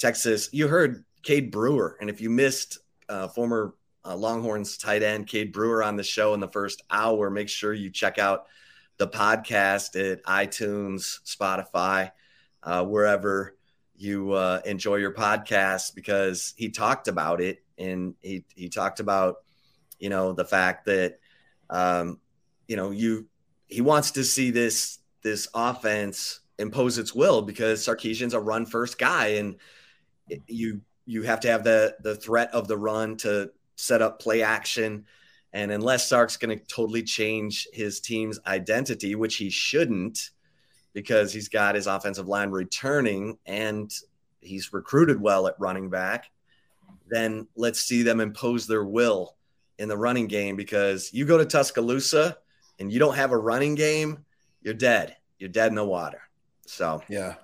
Texas, 0.00 0.48
you 0.52 0.66
heard 0.66 1.04
Cade 1.22 1.52
Brewer, 1.52 1.96
and 2.00 2.10
if 2.10 2.20
you 2.20 2.30
missed 2.30 2.78
uh, 3.08 3.28
former 3.28 3.76
uh, 4.04 4.16
Longhorns 4.16 4.76
tight 4.76 5.04
end 5.04 5.28
Cade 5.28 5.52
Brewer 5.52 5.84
on 5.84 5.94
the 5.94 6.02
show 6.02 6.34
in 6.34 6.40
the 6.40 6.48
first 6.48 6.82
hour, 6.90 7.30
make 7.30 7.48
sure 7.48 7.72
you 7.74 7.90
check 7.90 8.18
out 8.18 8.46
the 8.96 9.08
podcast 9.08 9.98
at 9.98 10.22
iTunes, 10.24 11.20
Spotify, 11.24 12.12
uh, 12.62 12.84
wherever 12.84 13.56
you 13.96 14.32
uh, 14.32 14.60
enjoy 14.64 14.96
your 14.96 15.12
podcast 15.12 15.94
because 15.94 16.54
he 16.56 16.70
talked 16.70 17.08
about 17.08 17.40
it 17.40 17.62
and 17.78 18.14
he 18.20 18.44
he 18.54 18.68
talked 18.68 19.00
about 19.00 19.36
you 19.98 20.08
know 20.08 20.32
the 20.32 20.44
fact 20.44 20.86
that 20.86 21.18
um, 21.70 22.18
you 22.66 22.76
know 22.76 22.90
you 22.90 23.26
he 23.66 23.80
wants 23.80 24.12
to 24.12 24.24
see 24.24 24.50
this 24.50 24.98
this 25.22 25.48
offense 25.54 26.40
impose 26.58 26.98
its 26.98 27.14
will 27.14 27.42
because 27.42 27.84
Sarkisian's 27.84 28.34
a 28.34 28.40
run 28.40 28.66
first 28.66 28.98
guy 28.98 29.26
and 29.28 29.56
you 30.46 30.80
you 31.06 31.22
have 31.22 31.40
to 31.40 31.48
have 31.48 31.64
the 31.64 31.96
the 32.00 32.16
threat 32.16 32.50
of 32.52 32.68
the 32.68 32.76
run 32.76 33.16
to 33.18 33.50
set 33.76 34.02
up 34.02 34.20
play 34.20 34.42
action 34.42 35.04
and 35.54 35.70
unless 35.70 36.08
Sark's 36.08 36.36
going 36.36 36.58
to 36.58 36.64
totally 36.66 37.04
change 37.04 37.68
his 37.72 38.00
team's 38.00 38.40
identity 38.44 39.14
which 39.14 39.36
he 39.36 39.48
shouldn't 39.48 40.30
because 40.92 41.32
he's 41.32 41.48
got 41.48 41.76
his 41.76 41.86
offensive 41.86 42.26
line 42.26 42.50
returning 42.50 43.38
and 43.46 43.92
he's 44.40 44.72
recruited 44.72 45.20
well 45.20 45.46
at 45.46 45.54
running 45.58 45.88
back, 45.88 46.30
then 47.08 47.46
let's 47.56 47.80
see 47.80 48.02
them 48.02 48.20
impose 48.20 48.66
their 48.66 48.84
will 48.84 49.36
in 49.78 49.88
the 49.88 49.96
running 49.96 50.26
game 50.26 50.56
because 50.56 51.12
you 51.12 51.24
go 51.24 51.38
to 51.38 51.46
Tuscaloosa 51.46 52.36
and 52.80 52.92
you 52.92 52.98
don't 52.98 53.16
have 53.16 53.30
a 53.30 53.38
running 53.38 53.76
game, 53.76 54.24
you're 54.60 54.74
dead. 54.74 55.16
You're 55.38 55.48
dead 55.48 55.68
in 55.68 55.76
the 55.76 55.84
water. 55.84 56.20
So, 56.66 57.02
yeah. 57.08 57.34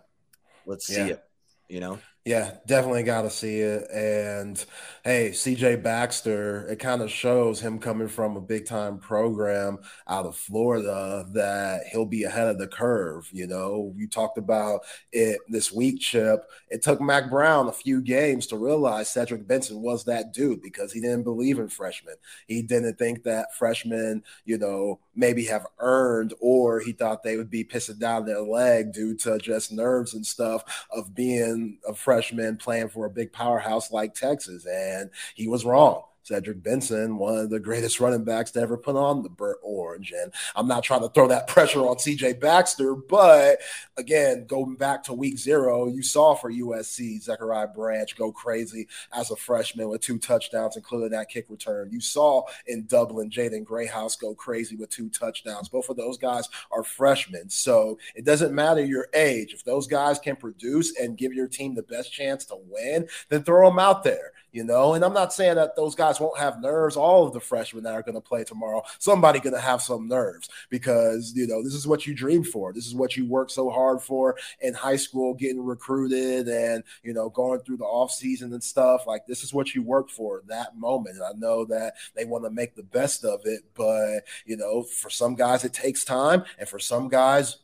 Let's 0.66 0.86
see 0.86 0.96
yeah. 0.96 1.06
it, 1.06 1.24
you 1.68 1.80
know? 1.80 1.98
Yeah, 2.26 2.56
definitely 2.66 3.02
got 3.02 3.22
to 3.22 3.30
see 3.30 3.60
it. 3.60 3.90
And 3.90 4.62
hey, 5.04 5.30
CJ 5.30 5.76
Baxter, 5.76 6.68
it 6.68 6.78
kind 6.78 7.00
of 7.00 7.10
shows 7.10 7.60
him 7.60 7.78
coming 7.78 8.08
from 8.08 8.36
a 8.36 8.42
big 8.42 8.66
time 8.66 8.98
program 8.98 9.78
out 10.06 10.26
of 10.26 10.36
Florida 10.36 11.24
that 11.32 11.84
he'll 11.90 12.04
be 12.04 12.24
ahead 12.24 12.48
of 12.48 12.58
the 12.58 12.68
curve. 12.68 13.26
You 13.32 13.46
know, 13.46 13.94
you 13.96 14.06
talked 14.06 14.36
about 14.36 14.82
it 15.12 15.40
this 15.48 15.72
week, 15.72 16.00
Chip. 16.00 16.44
It 16.68 16.82
took 16.82 17.00
Mack 17.00 17.30
Brown 17.30 17.68
a 17.68 17.72
few 17.72 18.02
games 18.02 18.46
to 18.48 18.58
realize 18.58 19.08
Cedric 19.08 19.48
Benson 19.48 19.80
was 19.80 20.04
that 20.04 20.34
dude 20.34 20.60
because 20.60 20.92
he 20.92 21.00
didn't 21.00 21.24
believe 21.24 21.58
in 21.58 21.68
freshmen. 21.68 22.16
He 22.46 22.60
didn't 22.60 22.98
think 22.98 23.22
that 23.22 23.54
freshmen, 23.56 24.24
you 24.44 24.58
know, 24.58 25.00
maybe 25.14 25.44
have 25.44 25.66
earned, 25.78 26.34
or 26.40 26.80
he 26.80 26.92
thought 26.92 27.22
they 27.22 27.36
would 27.36 27.50
be 27.50 27.64
pissing 27.64 27.98
down 27.98 28.24
their 28.24 28.40
leg 28.40 28.92
due 28.92 29.16
to 29.16 29.38
just 29.38 29.72
nerves 29.72 30.14
and 30.14 30.24
stuff 30.24 30.86
of 30.90 31.14
being 31.14 31.78
a 31.86 31.94
freshman 31.94 32.56
playing 32.56 32.88
for 32.88 33.06
a 33.06 33.10
big 33.10 33.32
powerhouse 33.32 33.92
like 33.92 34.14
Texas. 34.14 34.66
And 34.66 35.10
he 35.34 35.48
was 35.48 35.64
wrong. 35.64 36.02
Cedric 36.22 36.62
Benson, 36.62 37.18
one 37.18 37.36
of 37.36 37.50
the 37.50 37.60
greatest 37.60 38.00
running 38.00 38.24
backs 38.24 38.50
to 38.52 38.60
ever 38.60 38.76
put 38.76 38.96
on 38.96 39.22
the 39.22 39.28
burnt 39.28 39.58
orange. 39.62 40.12
And 40.12 40.32
I'm 40.54 40.68
not 40.68 40.84
trying 40.84 41.00
to 41.00 41.08
throw 41.08 41.28
that 41.28 41.46
pressure 41.48 41.80
on 41.80 41.96
CJ 41.96 42.40
Baxter, 42.40 42.94
but 42.94 43.58
again, 43.96 44.46
going 44.46 44.76
back 44.76 45.02
to 45.04 45.14
week 45.14 45.38
zero, 45.38 45.86
you 45.86 46.02
saw 46.02 46.34
for 46.34 46.50
USC 46.50 47.22
Zachariah 47.22 47.68
Branch 47.68 48.14
go 48.16 48.32
crazy 48.32 48.88
as 49.12 49.30
a 49.30 49.36
freshman 49.36 49.88
with 49.88 50.00
two 50.00 50.18
touchdowns, 50.18 50.76
including 50.76 51.10
that 51.10 51.28
kick 51.28 51.46
return. 51.48 51.90
You 51.90 52.00
saw 52.00 52.42
in 52.66 52.86
Dublin 52.86 53.30
Jaden 53.30 53.64
Greathouse 53.64 54.16
go 54.16 54.34
crazy 54.34 54.76
with 54.76 54.90
two 54.90 55.08
touchdowns. 55.08 55.68
Both 55.68 55.88
of 55.88 55.96
those 55.96 56.18
guys 56.18 56.48
are 56.70 56.84
freshmen. 56.84 57.48
So 57.50 57.98
it 58.14 58.24
doesn't 58.24 58.54
matter 58.54 58.84
your 58.84 59.08
age. 59.14 59.54
If 59.54 59.64
those 59.64 59.86
guys 59.86 60.18
can 60.18 60.36
produce 60.36 60.98
and 60.98 61.16
give 61.16 61.32
your 61.32 61.48
team 61.48 61.74
the 61.74 61.82
best 61.82 62.12
chance 62.12 62.44
to 62.46 62.56
win, 62.68 63.08
then 63.28 63.42
throw 63.42 63.68
them 63.68 63.78
out 63.78 64.04
there 64.04 64.32
you 64.52 64.64
know. 64.64 64.94
And 64.94 65.04
I'm 65.04 65.12
not 65.12 65.32
saying 65.32 65.56
that 65.56 65.76
those 65.76 65.94
guys 65.94 66.20
won't 66.20 66.38
have 66.38 66.60
nerves. 66.60 66.96
All 66.96 67.26
of 67.26 67.32
the 67.32 67.40
freshmen 67.40 67.84
that 67.84 67.94
are 67.94 68.02
going 68.02 68.14
to 68.14 68.20
play 68.20 68.44
tomorrow, 68.44 68.82
somebody 68.98 69.40
going 69.40 69.54
to 69.54 69.60
have 69.60 69.82
some 69.82 70.08
nerves 70.08 70.48
because 70.68 71.32
you 71.34 71.46
know 71.46 71.62
this 71.62 71.74
is 71.74 71.86
what 71.86 72.06
you 72.06 72.14
dream 72.14 72.44
for. 72.44 72.72
This 72.72 72.86
is 72.86 72.94
what 72.94 73.16
you 73.16 73.26
work 73.26 73.50
so 73.50 73.70
hard 73.70 74.02
for 74.02 74.36
in 74.60 74.74
high 74.74 74.96
school, 74.96 75.34
getting 75.34 75.64
recruited 75.64 76.48
and 76.48 76.84
you 77.02 77.12
know 77.12 77.28
going 77.30 77.60
through 77.60 77.78
the 77.78 77.84
off 77.84 78.10
season 78.10 78.52
and 78.52 78.62
stuff. 78.62 79.06
Like 79.06 79.26
this 79.26 79.42
is 79.42 79.54
what 79.54 79.74
you 79.74 79.82
work 79.82 80.10
for 80.10 80.42
that 80.48 80.76
moment. 80.76 81.16
And 81.16 81.24
I 81.24 81.32
know 81.36 81.64
that 81.66 81.94
they 82.14 82.24
want 82.24 82.44
to 82.44 82.50
make 82.50 82.74
the 82.74 82.82
best 82.82 83.24
of 83.24 83.40
it, 83.44 83.62
but 83.74 84.20
you 84.44 84.56
know, 84.56 84.82
for 84.82 85.10
some 85.10 85.34
guys 85.34 85.64
it 85.64 85.72
takes 85.72 86.04
time, 86.04 86.44
and 86.58 86.68
for 86.68 86.78
some 86.78 87.08
guys 87.08 87.58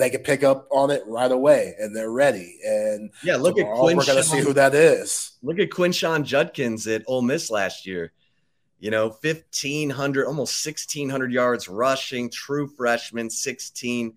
they 0.00 0.10
can 0.10 0.22
pick 0.22 0.42
up 0.42 0.66
on 0.70 0.90
it 0.90 1.02
right 1.06 1.30
away 1.30 1.74
and 1.78 1.94
they're 1.94 2.10
ready. 2.10 2.58
And 2.64 3.10
yeah, 3.22 3.36
look 3.36 3.58
at 3.58 3.66
Quinn. 3.66 3.96
We're 3.96 4.06
going 4.06 4.18
to 4.18 4.24
see 4.24 4.40
who 4.40 4.52
that 4.54 4.74
is. 4.74 5.32
Look 5.42 5.58
at 5.58 5.70
Quinshon 5.70 6.24
Judkins 6.24 6.86
at 6.86 7.02
Ole 7.06 7.22
Miss 7.22 7.50
last 7.50 7.86
year. 7.86 8.12
You 8.78 8.90
know, 8.90 9.08
1,500, 9.08 10.26
almost 10.26 10.64
1,600 10.64 11.32
yards 11.32 11.68
rushing, 11.68 12.30
true 12.30 12.66
freshman, 12.66 13.28
16 13.28 14.14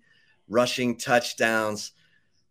rushing 0.48 0.96
touchdowns. 0.96 1.92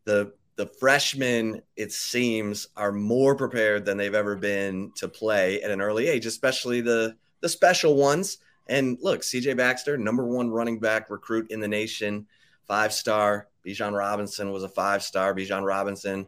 The 0.05 0.33
the 0.55 0.67
freshmen, 0.67 1.63
it 1.75 1.91
seems, 1.91 2.67
are 2.77 2.91
more 2.91 3.35
prepared 3.35 3.85
than 3.85 3.97
they've 3.97 4.13
ever 4.13 4.35
been 4.35 4.91
to 4.97 5.07
play 5.07 5.59
at 5.63 5.71
an 5.71 5.81
early 5.81 6.07
age, 6.07 6.27
especially 6.27 6.81
the 6.81 7.15
the 7.41 7.49
special 7.49 7.95
ones. 7.95 8.37
And 8.67 8.99
look, 9.01 9.21
CJ 9.21 9.57
Baxter, 9.57 9.97
number 9.97 10.25
one 10.25 10.51
running 10.51 10.79
back 10.79 11.09
recruit 11.09 11.49
in 11.49 11.59
the 11.59 11.67
nation 11.67 12.27
five 12.67 12.93
star. 12.93 13.47
Bijan 13.65 13.97
Robinson 13.97 14.51
was 14.51 14.63
a 14.63 14.69
five 14.69 15.03
star. 15.03 15.33
Bijan 15.33 15.65
Robinson 15.65 16.27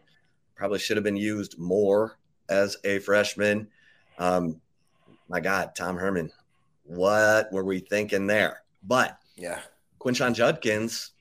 probably 0.55 0.79
should 0.79 0.97
have 0.97 1.03
been 1.03 1.17
used 1.17 1.57
more 1.59 2.17
as 2.49 2.77
a 2.83 2.99
freshman. 2.99 3.67
Um, 4.17 4.61
my 5.27 5.39
God, 5.39 5.75
Tom 5.75 5.97
Herman, 5.97 6.31
what 6.83 7.51
were 7.51 7.65
we 7.65 7.79
thinking 7.79 8.27
there? 8.27 8.63
But 8.83 9.17
yeah, 9.35 9.59
Quinshon 9.99 10.33
Judkins, 10.33 11.11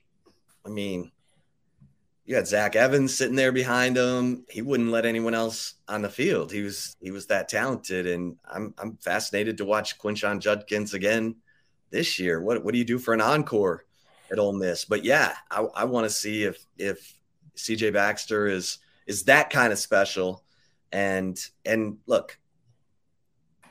I 0.65 0.69
mean, 0.69 1.11
you 2.25 2.35
had 2.35 2.47
Zach 2.47 2.75
Evans 2.75 3.15
sitting 3.15 3.35
there 3.35 3.51
behind 3.51 3.97
him. 3.97 4.45
He 4.49 4.61
wouldn't 4.61 4.89
let 4.89 5.05
anyone 5.05 5.35
else 5.35 5.75
on 5.87 6.01
the 6.01 6.09
field. 6.09 6.51
He 6.51 6.61
was 6.61 6.95
he 6.99 7.11
was 7.11 7.27
that 7.27 7.49
talented, 7.49 8.07
and 8.07 8.37
I'm 8.51 8.73
I'm 8.77 8.97
fascinated 8.97 9.57
to 9.57 9.65
watch 9.65 9.99
Quinshon 9.99 10.39
Judkins 10.39 10.93
again 10.93 11.35
this 11.91 12.19
year. 12.19 12.41
What 12.41 12.63
what 12.63 12.73
do 12.73 12.77
you 12.79 12.85
do 12.85 12.97
for 12.97 13.13
an 13.13 13.21
encore 13.21 13.84
at 14.31 14.39
Ole 14.39 14.53
Miss. 14.53 14.85
But 14.85 15.03
yeah, 15.03 15.33
I, 15.49 15.61
I 15.75 15.83
want 15.85 16.05
to 16.05 16.09
see 16.09 16.43
if 16.43 16.65
if 16.77 17.13
CJ 17.55 17.93
Baxter 17.93 18.47
is 18.47 18.79
is 19.07 19.23
that 19.23 19.49
kind 19.49 19.71
of 19.71 19.79
special. 19.79 20.43
And 20.91 21.37
and 21.65 21.97
look, 22.05 22.37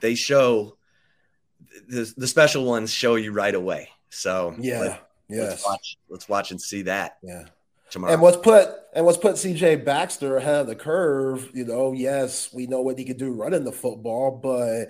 they 0.01 0.15
show 0.15 0.77
the 1.89 2.13
the 2.17 2.27
special 2.27 2.65
ones 2.65 2.93
show 2.93 3.15
you 3.15 3.33
right 3.33 3.55
away. 3.55 3.89
So 4.11 4.55
yeah, 4.59 4.81
let, 4.81 5.11
yes. 5.29 5.49
let's 5.51 5.67
watch 5.67 5.97
let's 6.09 6.29
watch 6.29 6.51
and 6.51 6.61
see 6.61 6.83
that. 6.83 7.19
Yeah. 7.23 7.45
Tomorrow. 7.91 8.15
And 8.15 8.23
what's 8.23 8.37
put 8.37 8.71
and 8.95 9.05
what's 9.07 9.19
put 9.19 9.37
CJ 9.37 9.85
Baxter 9.85 10.37
ahead 10.37 10.63
of 10.63 10.67
the 10.67 10.75
curve, 10.75 11.51
you 11.55 11.65
know, 11.65 11.93
yes, 11.93 12.53
we 12.53 12.67
know 12.67 12.81
what 12.81 12.99
he 12.99 13.05
could 13.05 13.19
do 13.19 13.33
running 13.33 13.65
the 13.65 13.73
football, 13.73 14.31
but 14.33 14.87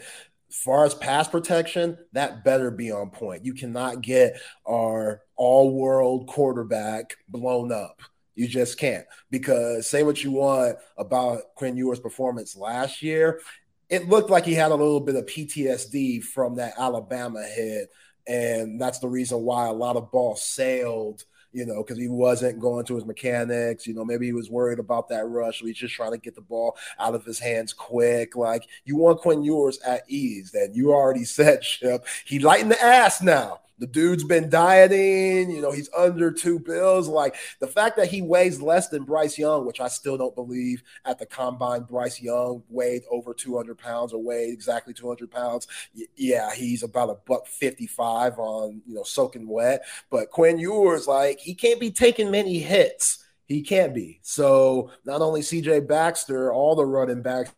far 0.55 0.85
as 0.85 0.95
pass 0.95 1.29
protection, 1.29 1.99
that 2.13 2.45
better 2.45 2.71
be 2.71 2.91
on 2.91 3.11
point. 3.11 3.45
You 3.45 3.55
cannot 3.55 4.03
get 4.03 4.41
our 4.67 5.23
all 5.37 5.75
world 5.75 6.29
quarterback 6.29 7.17
blown 7.29 7.73
up. 7.73 8.01
You 8.35 8.49
just 8.49 8.79
can't 8.79 9.05
because 9.31 9.89
say 9.89 10.03
what 10.03 10.23
you 10.23 10.33
want 10.33 10.77
about 10.97 11.55
Quinn 11.57 11.77
Ewers' 11.77 12.01
performance 12.01 12.57
last 12.57 13.03
year. 13.03 13.41
It 13.89 14.09
looked 14.09 14.31
like 14.31 14.45
he 14.45 14.55
had 14.55 14.71
a 14.73 14.77
little 14.77 15.01
bit 15.01 15.17
of 15.17 15.27
PTSD 15.27 16.23
from 16.23 16.57
that 16.57 16.75
Alabama 16.79 17.43
hit. 17.43 17.91
And 18.27 18.81
that's 18.81 19.01
the 19.01 19.09
reason 19.09 19.41
why 19.41 19.67
a 19.67 19.73
lot 19.73 19.97
of 19.97 20.11
balls 20.11 20.43
sailed 20.43 21.25
you 21.55 21.65
know, 21.65 21.83
because 21.83 21.99
he 21.99 22.09
wasn't 22.09 22.61
going 22.61 22.85
to 22.87 22.97
his 22.97 23.07
mechanics. 23.07 23.87
You 23.87 23.95
know, 23.95 24.05
maybe 24.05 24.27
he 24.27 24.33
was 24.33 24.51
worried 24.51 24.79
about 24.79 25.09
that 25.09 25.27
rush. 25.27 25.61
So 25.61 25.67
he's 25.67 25.77
just 25.77 25.95
trying 25.95 26.13
to 26.13 26.19
get 26.19 26.35
the 26.35 26.41
ball 26.41 26.77
out 26.99 27.15
of 27.15 27.25
his 27.25 27.39
hands 27.39 27.73
quick. 27.73 28.37
Like 28.37 28.67
you 28.85 28.97
want 28.97 29.21
Quinn 29.21 29.43
Ewers 29.43 29.79
at 29.81 30.03
ease. 30.09 30.51
That 30.53 30.75
you 30.75 30.93
already 30.93 31.25
said, 31.25 31.63
Chip, 31.63 32.07
he 32.25 32.39
lightened 32.39 32.73
the 32.73 32.83
ass 32.83 33.23
now. 33.23 33.61
The 33.79 33.87
dude's 33.89 34.23
been 34.23 34.49
dieting, 34.49 35.51
you 35.51 35.61
know, 35.61 35.73
he's 35.73 35.91
under 35.97 36.31
two 36.31 36.61
bills. 36.61 37.09
Like 37.09 37.35
the 37.61 37.67
fact 37.67 37.97
that 37.97 38.09
he 38.09 38.23
weighs 38.23 38.63
less 38.63 38.89
than 38.89 39.03
Bryce 39.03 39.37
Young, 39.37 39.67
which 39.67 39.81
I 39.81 39.89
still 39.89 40.17
don't 40.17 40.35
believe 40.35 40.83
at 41.05 41.19
the 41.19 41.27
combine, 41.27 41.83
Bryce 41.83 42.23
Young 42.23 42.63
weighed 42.69 43.03
over 43.11 43.35
200 43.35 43.77
pounds 43.77 44.13
or 44.13 44.23
weighed 44.23 44.53
exactly 44.53 44.95
200 44.95 45.31
pounds. 45.31 45.67
Yeah, 46.15 46.55
he's 46.55 46.85
about 46.85 47.11
a 47.11 47.17
buck 47.27 47.47
55 47.47 48.39
on, 48.39 48.83
you 48.87 48.95
know, 48.95 49.03
soaking 49.03 49.49
wet. 49.49 49.83
But 50.09 50.31
Quinn 50.31 50.59
Ewers, 50.59 51.09
like, 51.09 51.41
he 51.41 51.55
can't 51.55 51.81
be 51.81 51.91
taking 51.91 52.31
many 52.31 52.61
hits. 52.61 53.25
He 53.47 53.63
can't 53.63 53.95
be. 53.95 54.21
So 54.23 54.91
not 55.05 55.21
only 55.21 55.41
CJ 55.41 55.87
Baxter, 55.87 56.53
all 56.53 56.75
the 56.75 56.87
running 56.87 57.23
backs, 57.23 57.53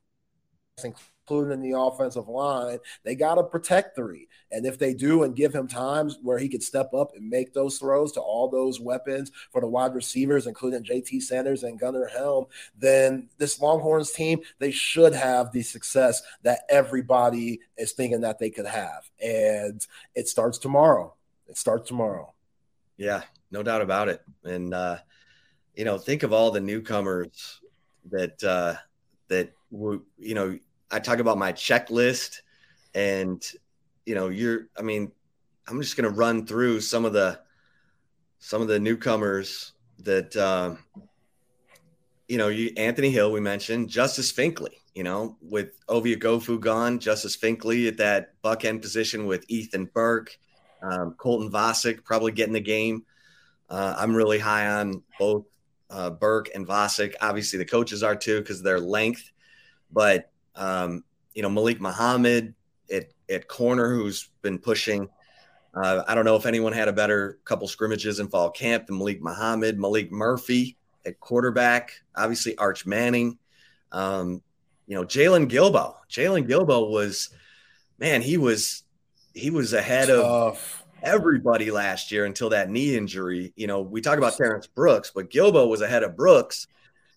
including 0.83 1.53
in 1.53 1.71
the 1.71 1.79
offensive 1.79 2.29
line, 2.29 2.79
they 3.05 3.15
got 3.15 3.37
to 3.37 3.43
protect 3.45 3.97
three. 3.97 4.29
And 4.53 4.65
if 4.65 4.79
they 4.79 4.95
do 4.95 5.25
and 5.25 5.35
give 5.35 5.55
him 5.55 5.67
times 5.67 6.19
where 6.23 6.39
he 6.39 6.49
could 6.49 6.63
step 6.63 6.95
up 6.95 7.13
and 7.17 7.29
make 7.29 7.53
those 7.53 7.79
throws 7.79 8.13
to 8.13 8.21
all 8.21 8.49
those 8.49 8.81
weapons 8.81 9.33
for 9.51 9.61
the 9.61 9.67
wide 9.67 9.95
receivers, 9.95 10.47
including 10.47 10.85
JT 10.85 11.23
Sanders 11.23 11.63
and 11.63 11.79
Gunnar 11.79 12.07
Helm, 12.07 12.47
then 12.79 13.29
this 13.39 13.61
Longhorns 13.61 14.13
team, 14.13 14.41
they 14.59 14.71
should 14.71 15.15
have 15.15 15.53
the 15.53 15.63
success 15.63 16.23
that 16.43 16.61
everybody 16.69 17.61
is 17.77 17.93
thinking 17.93 18.21
that 18.21 18.39
they 18.39 18.51
could 18.51 18.67
have. 18.67 19.11
And 19.21 19.85
it 20.15 20.29
starts 20.29 20.59
tomorrow. 20.59 21.15
It 21.49 21.59
starts 21.59 21.89
tomorrow. 21.89 22.33
Yeah, 22.97 23.23
no 23.51 23.63
doubt 23.63 23.83
about 23.83 24.09
it. 24.09 24.23
And, 24.45 24.73
uh, 24.73 24.99
you 25.75 25.85
know, 25.85 25.99
think 25.99 26.23
of 26.23 26.33
all 26.33 26.51
the 26.51 26.61
newcomers 26.61 27.61
that, 28.11 28.43
uh, 28.43 28.75
that, 29.29 29.53
you 29.71 30.35
know, 30.35 30.59
I 30.91 31.01
talk 31.01 31.19
about 31.19 31.37
my 31.37 31.53
checklist 31.53 32.41
and 32.95 33.45
you 34.07 34.15
know, 34.15 34.29
you're 34.29 34.69
I 34.79 34.83
mean, 34.83 35.13
I'm 35.69 35.83
just 35.83 35.97
going 35.97 36.09
to 36.09 36.17
run 36.17 36.47
through 36.47 36.81
some 36.81 37.05
of 37.05 37.13
the 37.13 37.41
some 38.39 38.63
of 38.63 38.69
the 38.69 38.79
newcomers 38.79 39.73
that 39.99 40.35
um 40.37 40.79
you 42.29 42.39
know, 42.39 42.49
you 42.49 42.73
Anthony 42.77 43.11
Hill 43.11 43.31
we 43.31 43.41
mentioned, 43.41 43.89
Justice 43.89 44.33
Finkley, 44.33 44.81
you 44.95 45.05
know, 45.05 45.37
with 45.41 45.79
Ovie 45.89 46.17
Oghoufo 46.17 46.59
gone, 46.59 46.99
Justice 46.99 47.37
Finkley 47.37 47.87
at 47.87 47.99
that 47.99 48.41
buck 48.43 48.65
end 48.65 48.83
position 48.83 49.27
with 49.27 49.45
Ethan 49.49 49.87
Burke, 49.93 50.37
um, 50.83 51.15
Colton 51.19 51.51
Vasek 51.51 52.05
probably 52.05 52.33
getting 52.33 52.55
the 52.55 52.61
game. 52.61 53.05
Uh, 53.69 53.95
I'm 53.97 54.15
really 54.15 54.39
high 54.39 54.67
on 54.67 55.03
both 55.19 55.45
uh, 55.91 56.11
Burke 56.11 56.51
and 56.55 56.67
Vasek. 56.67 57.15
Obviously, 57.21 57.59
the 57.59 57.65
coaches 57.65 58.03
are 58.03 58.17
too 58.17 58.41
because 58.41 58.63
their 58.63 58.81
length. 58.81 59.31
But 59.93 60.31
um, 60.55 61.05
you 61.35 61.43
know, 61.43 61.51
Malik 61.51 61.81
Muhammad 61.81 62.55
at, 62.91 63.07
at 63.29 63.49
corner, 63.49 63.95
who's 63.95 64.29
been 64.43 64.59
pushing. 64.59 65.09
Uh, 65.75 66.03
I 66.09 66.15
don't 66.15 66.25
know 66.25 66.37
if 66.37 66.47
anyone 66.47 66.73
had 66.73 66.89
a 66.89 66.93
better 66.93 67.39
couple 67.45 67.69
scrimmages 67.69 68.19
in 68.19 68.29
fall 68.29 68.51
camp 68.51 68.87
than 68.87 68.99
Malik 68.99 69.21
Muhammad, 69.21 69.79
Maalik 69.79 70.11
Murphy 70.11 70.77
at 71.05 71.21
quarterback, 71.21 71.93
obviously 72.15 72.57
Arch 72.57 72.87
Manning. 72.87 73.39
Um, 73.93 74.43
you 74.87 74.95
know, 74.97 75.05
Jaylon 75.05 75.51
Guilbeau. 75.51 75.95
Jaylon 76.11 76.49
Guilbeau 76.49 76.91
was, 76.91 77.31
man, 77.99 78.23
he 78.23 78.37
was 78.37 78.83
he 79.35 79.51
was 79.51 79.75
ahead 79.75 80.09
Tough. 80.09 80.25
of 80.25 80.85
everybody 81.03 81.71
last 81.71 82.11
year 82.11 82.25
until 82.25 82.51
that 82.51 82.71
knee 82.71 82.97
injury. 82.97 83.53
You 83.57 83.67
know, 83.67 83.81
we 83.81 84.01
talk 84.01 84.19
about 84.19 84.37
Terrence 84.37 84.67
Brooks, 84.67 85.13
but 85.15 85.31
Guilbeau 85.31 85.69
was 85.69 85.83
ahead 85.83 86.03
of 86.03 86.17
Brooks, 86.17 86.67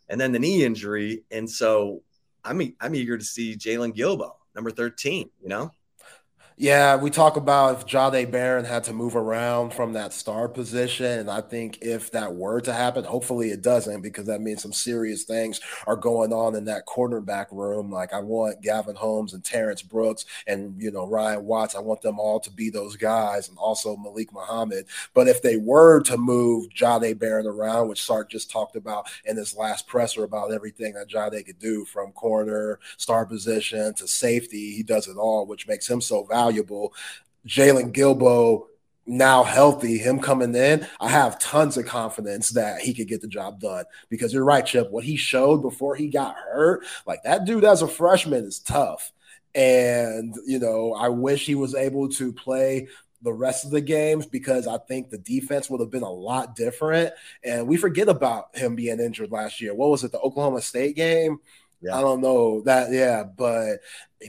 and 0.09 0.19
then 0.19 0.31
the 0.31 0.39
knee 0.39 0.63
injury, 0.63 1.23
and 1.31 1.49
so 1.49 2.01
I'm 2.43 2.75
I'm 2.81 2.95
eager 2.95 3.17
to 3.17 3.23
see 3.23 3.55
Jaylon 3.55 3.95
Guilbeau, 3.95 4.33
number 4.59 4.71
13, 4.71 5.29
you 5.41 5.47
know? 5.47 5.73
Yeah, 6.61 6.97
we 6.97 7.09
talk 7.09 7.37
about 7.37 7.77
if 7.77 7.85
Jahdae 7.87 8.29
Barron 8.29 8.65
had 8.65 8.83
to 8.83 8.93
move 8.93 9.15
around 9.15 9.73
from 9.73 9.93
that 9.93 10.11
star 10.11 10.49
position. 10.49 11.29
I 11.29 11.39
think 11.39 11.77
if 11.81 12.11
that 12.11 12.35
were 12.35 12.59
to 12.59 12.73
happen, 12.73 13.05
hopefully 13.05 13.51
it 13.51 13.61
doesn't, 13.61 14.01
because 14.01 14.25
that 14.25 14.41
means 14.41 14.61
some 14.63 14.73
serious 14.73 15.23
things 15.23 15.61
are 15.87 15.95
going 15.95 16.33
on 16.33 16.55
in 16.55 16.65
that 16.65 16.85
quarterback 16.85 17.47
room. 17.53 17.89
Like 17.89 18.11
I 18.11 18.19
want 18.19 18.61
Gavin 18.61 18.97
Holmes 18.97 19.33
and 19.33 19.41
Terrence 19.41 19.81
Brooks 19.81 20.25
and 20.47 20.75
you 20.81 20.91
know 20.91 21.07
Ryan 21.07 21.45
Watts. 21.45 21.75
I 21.75 21.79
want 21.79 22.01
them 22.01 22.19
all 22.19 22.41
to 22.41 22.51
be 22.51 22.69
those 22.69 22.97
guys, 22.97 23.47
and 23.47 23.57
also 23.57 23.95
Malik 23.95 24.33
Muhammad. 24.33 24.85
But 25.13 25.29
if 25.29 25.41
they 25.41 25.55
were 25.55 26.01
to 26.01 26.17
move 26.17 26.67
Jahdae 26.71 27.17
Barron 27.17 27.47
around, 27.47 27.87
which 27.87 28.03
Sark 28.03 28.29
just 28.29 28.51
talked 28.51 28.75
about 28.75 29.09
in 29.23 29.37
his 29.37 29.55
last 29.55 29.87
presser 29.87 30.25
about 30.25 30.51
everything 30.51 30.95
that 30.95 31.07
Jahdae 31.07 31.45
could 31.45 31.59
do 31.59 31.85
from 31.85 32.11
corner, 32.11 32.81
star 32.97 33.25
position 33.25 33.93
to 33.93 34.09
safety, 34.09 34.75
he 34.75 34.83
does 34.83 35.07
it 35.07 35.15
all, 35.15 35.45
which 35.45 35.65
makes 35.65 35.89
him 35.89 36.01
so 36.01 36.25
valuable 36.25 36.48
valuable. 36.49 36.93
Jaylon 37.47 37.93
Guilbeau 37.93 38.65
now 39.05 39.43
healthy, 39.43 39.97
him 39.97 40.19
coming 40.19 40.53
in, 40.53 40.87
I 40.99 41.09
have 41.09 41.39
tons 41.39 41.77
of 41.77 41.85
confidence 41.85 42.51
that 42.51 42.81
he 42.81 42.93
could 42.93 43.07
get 43.07 43.21
the 43.21 43.27
job 43.27 43.59
done. 43.59 43.85
Because 44.09 44.33
you're 44.33 44.45
right, 44.45 44.65
Chip. 44.65 44.91
What 44.91 45.03
he 45.03 45.17
showed 45.17 45.61
before 45.61 45.95
he 45.95 46.09
got 46.09 46.35
hurt, 46.35 46.85
like 47.07 47.23
that 47.23 47.45
dude 47.45 47.63
as 47.63 47.81
a 47.81 47.87
freshman 47.87 48.45
is 48.45 48.59
tough. 48.59 49.11
And 49.55 50.35
you 50.45 50.59
know, 50.59 50.93
I 50.93 51.09
wish 51.09 51.45
he 51.45 51.55
was 51.55 51.73
able 51.73 52.09
to 52.09 52.31
play 52.31 52.87
the 53.21 53.33
rest 53.33 53.65
of 53.65 53.71
the 53.71 53.81
games 53.81 54.25
because 54.25 54.67
I 54.67 54.77
think 54.77 55.09
the 55.09 55.17
defense 55.17 55.69
would 55.69 55.81
have 55.81 55.89
been 55.89 56.03
a 56.03 56.11
lot 56.11 56.55
different. 56.55 57.13
And 57.43 57.67
we 57.67 57.77
forget 57.77 58.07
about 58.09 58.55
him 58.55 58.75
being 58.75 58.99
injured 58.99 59.31
last 59.31 59.59
year. 59.59 59.73
What 59.73 59.89
was 59.89 60.03
it, 60.03 60.11
the 60.11 60.19
Oklahoma 60.19 60.61
State 60.61 60.95
game? 60.95 61.39
Yeah. 61.81 61.97
I 61.97 62.01
don't 62.01 62.21
know 62.21 62.61
that, 62.61 62.91
yeah, 62.91 63.23
but 63.23 63.79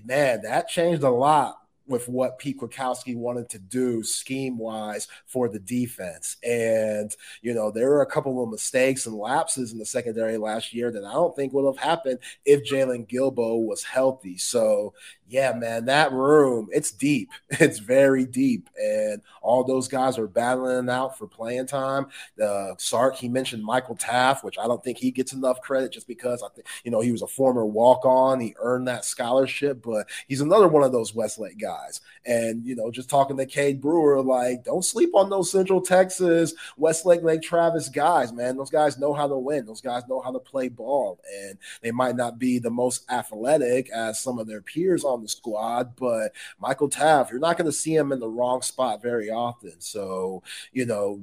man, 0.05 0.43
that 0.43 0.69
changed 0.69 1.03
a 1.03 1.11
lot 1.11 1.60
with 1.91 2.09
what 2.09 2.39
Pete 2.39 2.59
Kwiatkowski 2.59 3.17
wanted 3.17 3.49
to 3.51 3.59
do 3.59 4.03
scheme 4.05 4.57
wise 4.57 5.09
for 5.27 5.49
the 5.49 5.59
defense. 5.59 6.37
And, 6.43 7.15
you 7.43 7.53
know, 7.53 7.71
there 7.71 7.91
were 7.91 8.03
a 8.03 8.07
couple 8.07 8.43
of 8.43 8.49
mistakes 8.49 9.07
and 9.07 9.17
lapses 9.17 9.73
in 9.73 9.79
the 9.79 9.85
secondary 9.85 10.39
last 10.39 10.73
year 10.73 10.93
that 10.93 11.05
I 11.05 11.12
don't 11.12 11.35
think 11.35 11.53
would 11.53 11.67
have 11.67 11.85
happened 11.85 12.21
if 12.45 12.62
Jaylon 12.62 13.09
Guilbeau 13.09 13.67
was 13.67 13.83
healthy. 13.83 14.39
So, 14.39 14.95
yeah, 15.31 15.53
man, 15.53 15.85
that 15.87 16.12
room, 16.12 16.69
it's 16.73 16.91
deep. 16.91 17.31
It's 17.61 17.79
very 17.79 18.25
deep. 18.25 18.71
And 18.81 19.21
all 19.43 19.65
those 19.65 19.87
guys 19.87 20.19
are 20.19 20.27
battling 20.27 20.89
out 20.89 21.19
for 21.19 21.27
playing 21.27 21.67
time. 21.67 22.07
The 22.37 22.75
Sark, 22.79 23.17
he 23.17 23.29
mentioned 23.29 23.62
Michael 23.62 23.97
Taft, 23.97 24.45
which 24.45 24.59
I 24.59 24.67
don't 24.67 24.83
think 24.83 24.97
he 24.97 25.11
gets 25.11 25.35
enough 25.35 25.61
credit 25.61 25.93
just 25.93 26.09
because 26.09 26.43
I 26.43 26.49
think, 26.49 26.67
you 26.85 26.91
know, 26.91 27.01
he 27.01 27.12
was 27.12 27.23
a 27.23 27.27
former 27.27 27.67
walk 27.67 28.05
on. 28.05 28.41
He 28.41 28.55
earned 28.59 28.89
that 28.89 29.05
scholarship, 29.05 29.83
but 29.83 30.09
he's 30.27 30.41
another 30.41 30.69
one 30.69 30.83
of 30.83 30.93
those 30.93 31.15
Westlake 31.15 31.59
guys. 31.59 31.80
And, 32.27 32.65
you 32.65 32.77
know, 32.77 32.90
just 32.90 33.09
talking 33.09 33.36
to 33.36 33.47
Cade 33.47 33.81
Brewer, 33.81 34.20
like, 34.20 34.65
don't 34.65 34.85
sleep 34.85 35.15
on 35.15 35.31
those 35.31 35.51
Central 35.51 35.81
Texas, 35.81 36.52
Westlake, 36.77 37.23
Lake 37.23 37.43
Travis 37.43 37.89
guys, 37.89 38.32
man. 38.32 38.57
Those 38.57 38.70
guys 38.70 38.98
know 38.98 39.15
how 39.15 39.27
to 39.27 39.39
win. 39.39 39.66
Those 39.66 39.81
guys 39.81 40.02
know 40.09 40.20
how 40.20 40.31
to 40.31 40.39
play 40.39 40.69
ball. 40.69 41.20
And 41.43 41.59
they 41.82 41.90
might 41.90 42.16
not 42.16 42.39
be 42.39 42.59
the 42.59 42.70
most 42.70 43.11
athletic 43.11 43.90
as 43.90 44.20
some 44.20 44.39
of 44.39 44.47
their 44.47 44.61
peers 44.61 45.05
on 45.05 45.23
the 45.23 45.28
squad, 45.28 45.97
but 45.97 46.32
Michael 46.59 46.89
Taft, 46.89 47.31
you're 47.31 47.40
not 47.40 47.57
going 47.57 47.70
to 47.70 47.73
see 47.73 47.94
him 47.94 48.12
in 48.12 48.20
the 48.20 48.28
wrong 48.28 48.62
spot 48.62 49.02
very 49.02 49.31
often. 49.31 49.81
So, 49.81 50.43
you 50.73 50.86
know, 50.86 51.20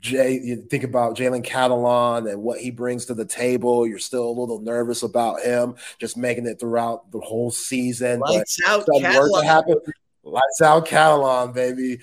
Jay, 0.00 0.38
you 0.42 0.56
think 0.56 0.84
about 0.84 1.16
Jalen 1.16 1.44
Catalon 1.44 2.30
and 2.30 2.42
what 2.42 2.60
he 2.60 2.70
brings 2.70 3.06
to 3.06 3.14
the 3.14 3.24
table. 3.24 3.86
You're 3.86 3.98
still 3.98 4.28
a 4.28 4.38
little 4.38 4.60
nervous 4.60 5.02
about 5.02 5.40
him 5.40 5.74
just 5.98 6.16
making 6.16 6.46
it 6.46 6.60
throughout 6.60 7.10
the 7.10 7.20
whole 7.20 7.50
season. 7.50 8.20
Lights 8.20 8.58
but 8.64 8.70
out, 8.70 8.86
Catalon. 8.86 9.76
Lights 10.22 10.62
out 10.62 10.86
Catalon, 10.86 11.54
baby. 11.54 12.00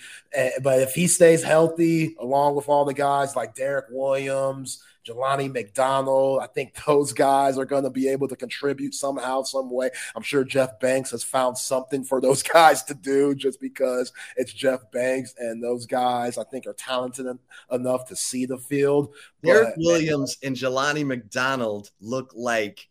But 0.62 0.82
if 0.82 0.94
he 0.94 1.08
stays 1.08 1.44
healthy, 1.44 2.16
along 2.20 2.56
with 2.56 2.68
all 2.68 2.84
the 2.84 2.94
guys 2.94 3.36
like 3.36 3.56
Derek 3.56 3.86
Williams, 3.92 4.84
Jelani 5.06 5.52
McDonald. 5.52 6.40
I 6.42 6.48
think 6.48 6.76
those 6.86 7.14
guys 7.14 7.58
are 7.58 7.66
going 7.66 7.84
to 7.84 7.90
be 7.90 8.08
able 8.08 8.28
to 8.28 8.36
contribute 8.36 8.94
somehow, 8.94 9.44
some 9.44 9.70
way. 9.70 9.90
I'm 10.16 10.24
sure 10.24 10.44
Jeff 10.44 10.80
Banks 10.80 11.12
has 11.12 11.24
found 11.24 11.58
something 11.58 12.04
for 12.04 12.20
those 12.20 12.44
guys 12.58 12.84
to 12.84 12.94
do 12.94 13.36
just 13.36 13.62
because 13.62 14.12
it's 14.36 14.54
Jeff 14.54 14.92
Banks 14.92 15.36
and 15.38 15.64
those 15.64 15.86
guys 15.86 16.38
I 16.38 16.44
think 16.44 16.68
are 16.68 16.74
talented 16.74 17.28
enough 17.72 18.06
to 18.08 18.16
see 18.16 18.46
the 18.46 18.58
field. 18.58 19.14
Derek 19.44 19.76
but, 19.76 19.78
Williams 19.78 20.38
and 20.44 20.56
Jelani 20.56 21.06
McDonald 21.06 21.92
look 22.02 22.32
like 22.36 22.88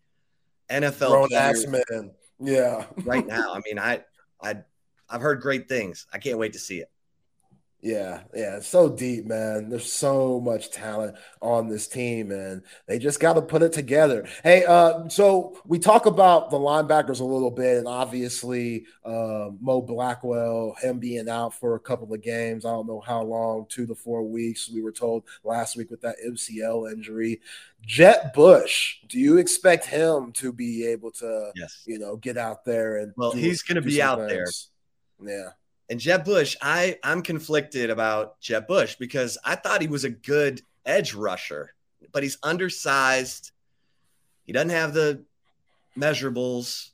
NFL 0.70 1.28
players 1.28 1.66
man. 1.66 2.12
Yeah. 2.40 2.86
right 3.04 3.26
now. 3.26 3.54
I 3.54 3.60
mean, 3.64 3.78
I 3.78 4.04
I 4.42 4.56
I've 5.08 5.20
heard 5.20 5.40
great 5.40 5.68
things. 5.68 6.06
I 6.12 6.18
can't 6.18 6.38
wait 6.38 6.52
to 6.54 6.58
see 6.58 6.78
it. 6.78 6.90
Yeah, 7.84 8.22
yeah, 8.34 8.56
it's 8.56 8.66
so 8.66 8.88
deep, 8.88 9.26
man. 9.26 9.68
There's 9.68 9.92
so 9.92 10.40
much 10.40 10.70
talent 10.70 11.18
on 11.42 11.68
this 11.68 11.86
team, 11.86 12.30
and 12.30 12.62
they 12.86 12.98
just 12.98 13.20
got 13.20 13.34
to 13.34 13.42
put 13.42 13.60
it 13.60 13.74
together. 13.74 14.26
Hey, 14.42 14.64
uh, 14.64 15.06
so 15.10 15.60
we 15.66 15.78
talk 15.78 16.06
about 16.06 16.50
the 16.50 16.56
linebackers 16.56 17.20
a 17.20 17.24
little 17.24 17.50
bit, 17.50 17.76
and 17.76 17.86
obviously 17.86 18.86
uh, 19.04 19.50
Mo 19.60 19.82
Blackwell, 19.82 20.74
him 20.80 20.98
being 20.98 21.28
out 21.28 21.52
for 21.52 21.74
a 21.74 21.80
couple 21.80 22.10
of 22.14 22.22
games. 22.22 22.64
I 22.64 22.70
don't 22.70 22.86
know 22.86 23.00
how 23.00 23.22
long, 23.22 23.66
two 23.68 23.86
to 23.86 23.94
four 23.94 24.22
weeks. 24.22 24.70
We 24.70 24.80
were 24.80 24.90
told 24.90 25.24
last 25.44 25.76
week 25.76 25.90
with 25.90 26.00
that 26.00 26.16
MCL 26.26 26.90
injury. 26.90 27.42
Jett 27.82 28.32
Bush, 28.32 28.96
do 29.08 29.18
you 29.18 29.36
expect 29.36 29.84
him 29.84 30.32
to 30.32 30.54
be 30.54 30.86
able 30.86 31.10
to, 31.10 31.52
yes. 31.54 31.82
you 31.84 31.98
know, 31.98 32.16
get 32.16 32.38
out 32.38 32.64
there 32.64 32.96
and? 32.96 33.12
Well, 33.14 33.32
he's 33.32 33.60
going 33.60 33.76
to 33.76 33.82
be 33.82 34.00
out 34.00 34.26
things? 34.26 34.70
there. 35.20 35.36
Yeah. 35.36 35.50
And 35.90 36.00
Jett 36.00 36.24
Bush, 36.24 36.56
I 36.62 36.98
I'm 37.02 37.22
conflicted 37.22 37.90
about 37.90 38.40
Jett 38.40 38.66
Bush 38.66 38.96
because 38.96 39.36
I 39.44 39.54
thought 39.54 39.82
he 39.82 39.88
was 39.88 40.04
a 40.04 40.10
good 40.10 40.62
edge 40.86 41.14
rusher, 41.14 41.74
but 42.12 42.22
he's 42.22 42.38
undersized. 42.42 43.52
He 44.44 44.52
doesn't 44.52 44.70
have 44.70 44.94
the 44.94 45.24
measurables, 45.96 46.90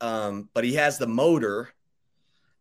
um, 0.00 0.48
but 0.52 0.64
he 0.64 0.74
has 0.74 0.98
the 0.98 1.06
motor. 1.06 1.70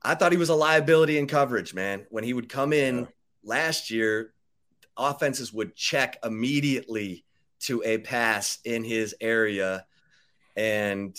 I 0.01 0.15
thought 0.15 0.31
he 0.31 0.37
was 0.37 0.49
a 0.49 0.55
liability 0.55 1.17
in 1.17 1.27
coverage, 1.27 1.73
man. 1.73 2.05
When 2.09 2.23
he 2.23 2.33
would 2.33 2.47
come 2.47 2.73
in 2.73 2.99
yeah. 2.99 3.05
last 3.43 3.89
year, 3.89 4.33
offenses 4.97 5.51
would 5.51 5.75
check 5.75 6.17
immediately 6.23 7.25
to 7.61 7.81
a 7.83 7.97
pass 7.97 8.59
in 8.63 8.83
his 8.83 9.15
area, 9.19 9.85
and 10.55 11.17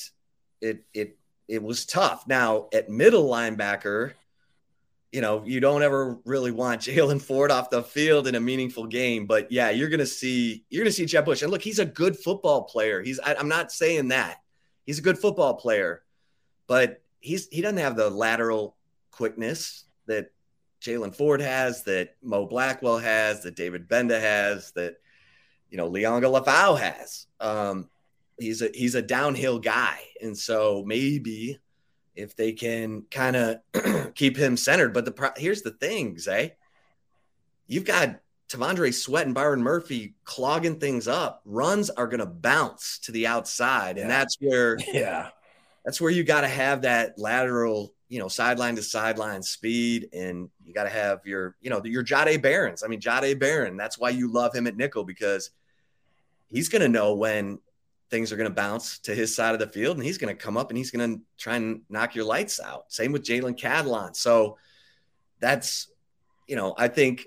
it 0.61 0.85
it 0.95 1.19
it 1.49 1.63
was 1.63 1.85
tough. 1.85 2.27
Now 2.27 2.69
at 2.73 2.89
middle 2.89 3.29
linebacker, 3.29 4.13
you 5.13 5.21
know, 5.21 5.43
you 5.45 5.61
don't 5.61 5.83
ever 5.83 6.19
really 6.25 6.51
want 6.51 6.81
Jaylan 6.83 7.21
Ford 7.21 7.51
off 7.51 7.71
the 7.71 7.83
field 7.83 8.27
in 8.27 8.35
a 8.35 8.41
meaningful 8.41 8.87
game. 8.87 9.27
But 9.27 9.51
yeah, 9.51 9.71
you're 9.71 9.89
gonna 9.89 10.07
see 10.07 10.65
you're 10.69 10.85
gonna 10.85 10.93
see 10.93 11.07
Jett 11.07 11.25
Bush. 11.25 11.43
And 11.43 11.51
look, 11.51 11.63
he's 11.63 11.79
a 11.79 11.87
good 11.87 12.17
football 12.17 12.65
player. 12.65 13.03
He's 13.03 13.21
I, 13.21 13.35
I'm 13.35 13.49
not 13.49 13.73
saying 13.73 14.09
that. 14.09 14.39
He's 14.85 14.99
a 14.99 15.03
good 15.03 15.19
football 15.19 15.55
player, 15.55 16.03
but 16.67 17.03
he's 17.21 17.49
he 17.49 17.61
doesn't 17.63 17.79
have 17.79 17.97
the 17.97 18.11
lateral 18.11 18.77
quickness 19.11 19.85
that 20.07 20.31
Jaylan 20.81 21.15
Ford 21.15 21.41
has, 21.41 21.83
that 21.85 22.15
Mo 22.23 22.47
Blackwell 22.47 22.99
has, 22.99 23.43
that 23.43 23.57
David 23.57 23.89
Gbenda 23.89 24.21
has, 24.21 24.73
that 24.73 24.97
you 25.71 25.77
know 25.77 25.91
Liona 25.91 26.23
Lefau 26.23 26.79
has. 26.79 27.27
Um, 27.41 27.89
he's 28.39 28.63
a 28.63 28.71
he's 28.75 28.95
a 28.95 29.03
downhill 29.03 29.59
guy, 29.59 30.01
and 30.21 30.37
so 30.37 30.85
maybe 30.87 31.59
if 32.17 32.35
they 32.35 32.53
can 32.53 33.03
kind 33.11 33.37
of 33.37 33.59
keep 34.15 34.37
him 34.37 34.57
centered. 34.57 34.93
But 34.93 35.05
the 35.05 35.13
pro- 35.13 35.31
here's 35.37 35.63
the 35.63 35.71
thing, 35.71 36.19
Zay. 36.19 36.55
You've 37.67 37.85
got 37.85 38.21
T'Vondre 38.49 38.95
Sweat 38.95 39.27
and 39.27 39.35
Byron 39.35 39.63
Murphy 39.63 40.15
clogging 40.25 40.79
things 40.79 41.09
up. 41.09 41.43
Runs 41.45 41.91
are 41.91 42.07
going 42.07 42.21
to 42.21 42.27
bounce 42.27 42.99
to 43.01 43.13
the 43.13 43.27
outside, 43.27 43.97
yeah. 43.97 44.03
and 44.03 44.11
that's 44.11 44.37
where 44.41 44.79
yeah, 44.93 45.31
that's 45.85 46.01
where 46.01 46.11
you 46.11 46.25
got 46.25 46.43
to 46.43 46.49
have 46.49 46.83
that 46.83 47.19
lateral, 47.19 47.93
you 48.09 48.19
know, 48.19 48.29
sideline 48.29 48.77
to 48.77 48.83
sideline 48.83 49.43
speed, 49.43 50.09
and 50.13 50.49
you 50.65 50.73
got 50.73 50.85
to 50.85 50.91
have 50.91 51.27
your, 51.27 51.57
you 51.61 51.71
know, 51.71 51.83
your 51.85 52.05
Jahdae 52.05 52.41
Barrons. 52.41 52.83
I 52.83 52.89
mean, 52.89 53.01
Jahdae 53.01 53.39
Barron. 53.39 53.77
That's 53.77 53.99
why 53.99 54.11
you 54.11 54.33
love 54.33 54.55
him 54.55 54.67
at 54.67 54.77
nickel 54.77 55.05
because 55.05 55.51
he's 56.49 56.69
going 56.69 56.83
to 56.83 56.89
know 56.89 57.15
when 57.15 57.59
things 58.11 58.33
are 58.33 58.37
going 58.37 58.49
to 58.49 58.55
bounce 58.55 58.99
to 59.01 59.15
his 59.15 59.35
side 59.35 59.55
of 59.55 59.61
the 59.61 59.67
field 59.67 59.97
and 59.97 60.05
he's 60.05 60.19
going 60.19 60.35
to 60.35 60.43
come 60.43 60.57
up 60.57 60.71
and 60.71 60.79
he's 60.79 60.91
going 60.91 61.17
to 61.17 61.23
try 61.39 61.57
and 61.57 61.83
knock 61.89 62.15
your 62.15 62.25
lights 62.25 62.61
out. 62.61 62.93
Same 62.93 63.13
with 63.13 63.25
Jalen 63.25 63.59
Catalon. 63.59 64.15
So 64.15 64.59
that's, 65.41 65.89
you 66.47 66.57
know, 66.57 66.75
I 66.79 66.89
think 66.89 67.27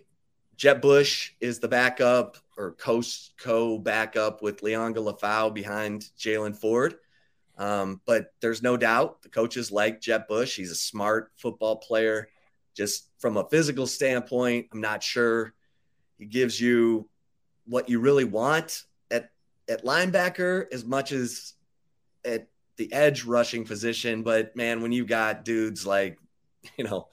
Jett 0.55 0.81
Bush 0.81 1.31
is 1.39 1.59
the 1.59 1.67
backup 1.67 2.37
or 2.57 2.73
coast 2.73 3.33
co 3.39 3.77
backup 3.77 4.41
with 4.41 4.61
Liona 4.61 4.95
Lefau 4.95 5.53
behind 5.53 6.05
Jaylan 6.17 6.55
Ford. 6.55 6.95
Um, 7.57 7.99
but 8.05 8.33
there's 8.39 8.63
no 8.63 8.77
doubt 8.77 9.21
the 9.21 9.29
coaches 9.29 9.71
like 9.71 9.99
Jett 9.99 10.27
Bush. 10.27 10.55
He's 10.55 10.71
a 10.71 10.75
smart 10.75 11.31
football 11.35 11.75
player. 11.75 12.29
Just 12.73 13.09
from 13.19 13.35
a 13.35 13.47
physical 13.49 13.85
standpoint, 13.85 14.67
I'm 14.71 14.79
not 14.79 15.03
sure 15.03 15.53
he 16.17 16.25
gives 16.25 16.59
you 16.59 17.09
what 17.65 17.89
you 17.89 17.99
really 17.99 18.23
want 18.23 18.83
at 19.69 19.85
linebacker 19.85 20.65
as 20.73 20.83
much 20.83 21.11
as 21.11 21.53
at 22.25 22.47
the 22.77 22.91
edge 22.91 23.23
rushing 23.23 23.65
position. 23.65 24.23
But 24.23 24.55
man, 24.55 24.81
when 24.81 24.91
you 24.91 25.05
got 25.05 25.45
dudes 25.45 25.85
like, 25.85 26.17
you 26.77 26.83
know, 26.83 27.07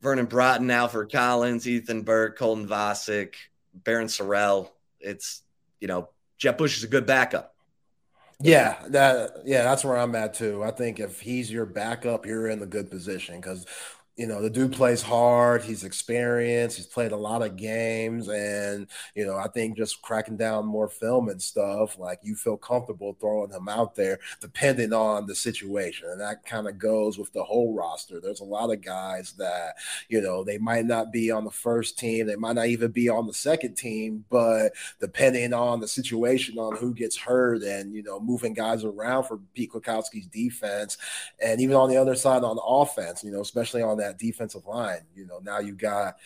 Vernon 0.00 0.26
Broughton, 0.26 0.70
Alfred 0.70 1.10
Collins, 1.10 1.66
Ethan 1.66 2.02
Burke, 2.02 2.38
Colton 2.38 2.68
Vasek, 2.68 3.34
Barryn 3.82 4.06
Sorrell, 4.06 4.70
it's, 5.00 5.42
you 5.80 5.88
know, 5.88 6.10
Jett 6.38 6.58
Bush 6.58 6.76
is 6.76 6.84
a 6.84 6.88
good 6.88 7.06
backup. 7.06 7.54
Yeah, 8.38 8.76
that 8.88 9.30
yeah, 9.46 9.62
that's 9.62 9.82
where 9.82 9.96
I'm 9.96 10.14
at 10.14 10.34
too. 10.34 10.62
I 10.62 10.70
think 10.70 11.00
if 11.00 11.20
he's 11.20 11.50
your 11.50 11.64
backup, 11.64 12.26
you're 12.26 12.48
in 12.48 12.60
the 12.60 12.66
good 12.66 12.90
position 12.90 13.36
because 13.36 13.64
you 14.16 14.26
know, 14.26 14.40
the 14.40 14.48
dude 14.48 14.72
plays 14.72 15.02
hard. 15.02 15.62
He's 15.62 15.84
experienced. 15.84 16.78
He's 16.78 16.86
played 16.86 17.12
a 17.12 17.16
lot 17.16 17.42
of 17.42 17.56
games. 17.56 18.28
And, 18.28 18.86
you 19.14 19.26
know, 19.26 19.36
I 19.36 19.48
think 19.48 19.76
just 19.76 20.00
cracking 20.00 20.38
down 20.38 20.64
more 20.64 20.88
film 20.88 21.28
and 21.28 21.40
stuff, 21.40 21.98
like 21.98 22.20
you 22.22 22.34
feel 22.34 22.56
comfortable 22.56 23.14
throwing 23.20 23.50
him 23.50 23.68
out 23.68 23.94
there, 23.94 24.18
depending 24.40 24.94
on 24.94 25.26
the 25.26 25.34
situation. 25.34 26.08
And 26.10 26.20
that 26.22 26.46
kind 26.46 26.66
of 26.66 26.78
goes 26.78 27.18
with 27.18 27.30
the 27.34 27.44
whole 27.44 27.74
roster. 27.74 28.18
There's 28.18 28.40
a 28.40 28.44
lot 28.44 28.72
of 28.72 28.80
guys 28.80 29.32
that, 29.32 29.74
you 30.08 30.22
know, 30.22 30.42
they 30.42 30.56
might 30.56 30.86
not 30.86 31.12
be 31.12 31.30
on 31.30 31.44
the 31.44 31.50
first 31.50 31.98
team. 31.98 32.26
They 32.26 32.36
might 32.36 32.54
not 32.56 32.68
even 32.68 32.92
be 32.92 33.10
on 33.10 33.26
the 33.26 33.34
second 33.34 33.74
team, 33.74 34.24
but 34.30 34.72
depending 34.98 35.52
on 35.52 35.78
the 35.78 35.88
situation, 35.88 36.58
on 36.58 36.74
who 36.76 36.94
gets 36.94 37.18
hurt 37.18 37.62
and, 37.62 37.94
you 37.94 38.02
know, 38.02 38.18
moving 38.18 38.54
guys 38.54 38.82
around 38.82 39.24
for 39.24 39.40
Pete 39.52 39.72
Kwiatkowski's 39.72 40.26
defense. 40.28 40.96
And 41.38 41.60
even 41.60 41.76
on 41.76 41.90
the 41.90 41.98
other 41.98 42.14
side 42.14 42.44
on 42.44 42.58
offense, 42.66 43.22
you 43.22 43.30
know, 43.30 43.42
especially 43.42 43.82
on 43.82 43.98
that 43.98 44.05
that 44.06 44.18
defensive 44.18 44.66
line. 44.66 45.00
You 45.14 45.26
know, 45.26 45.40
now 45.42 45.58
you 45.58 45.74
got 45.74 46.16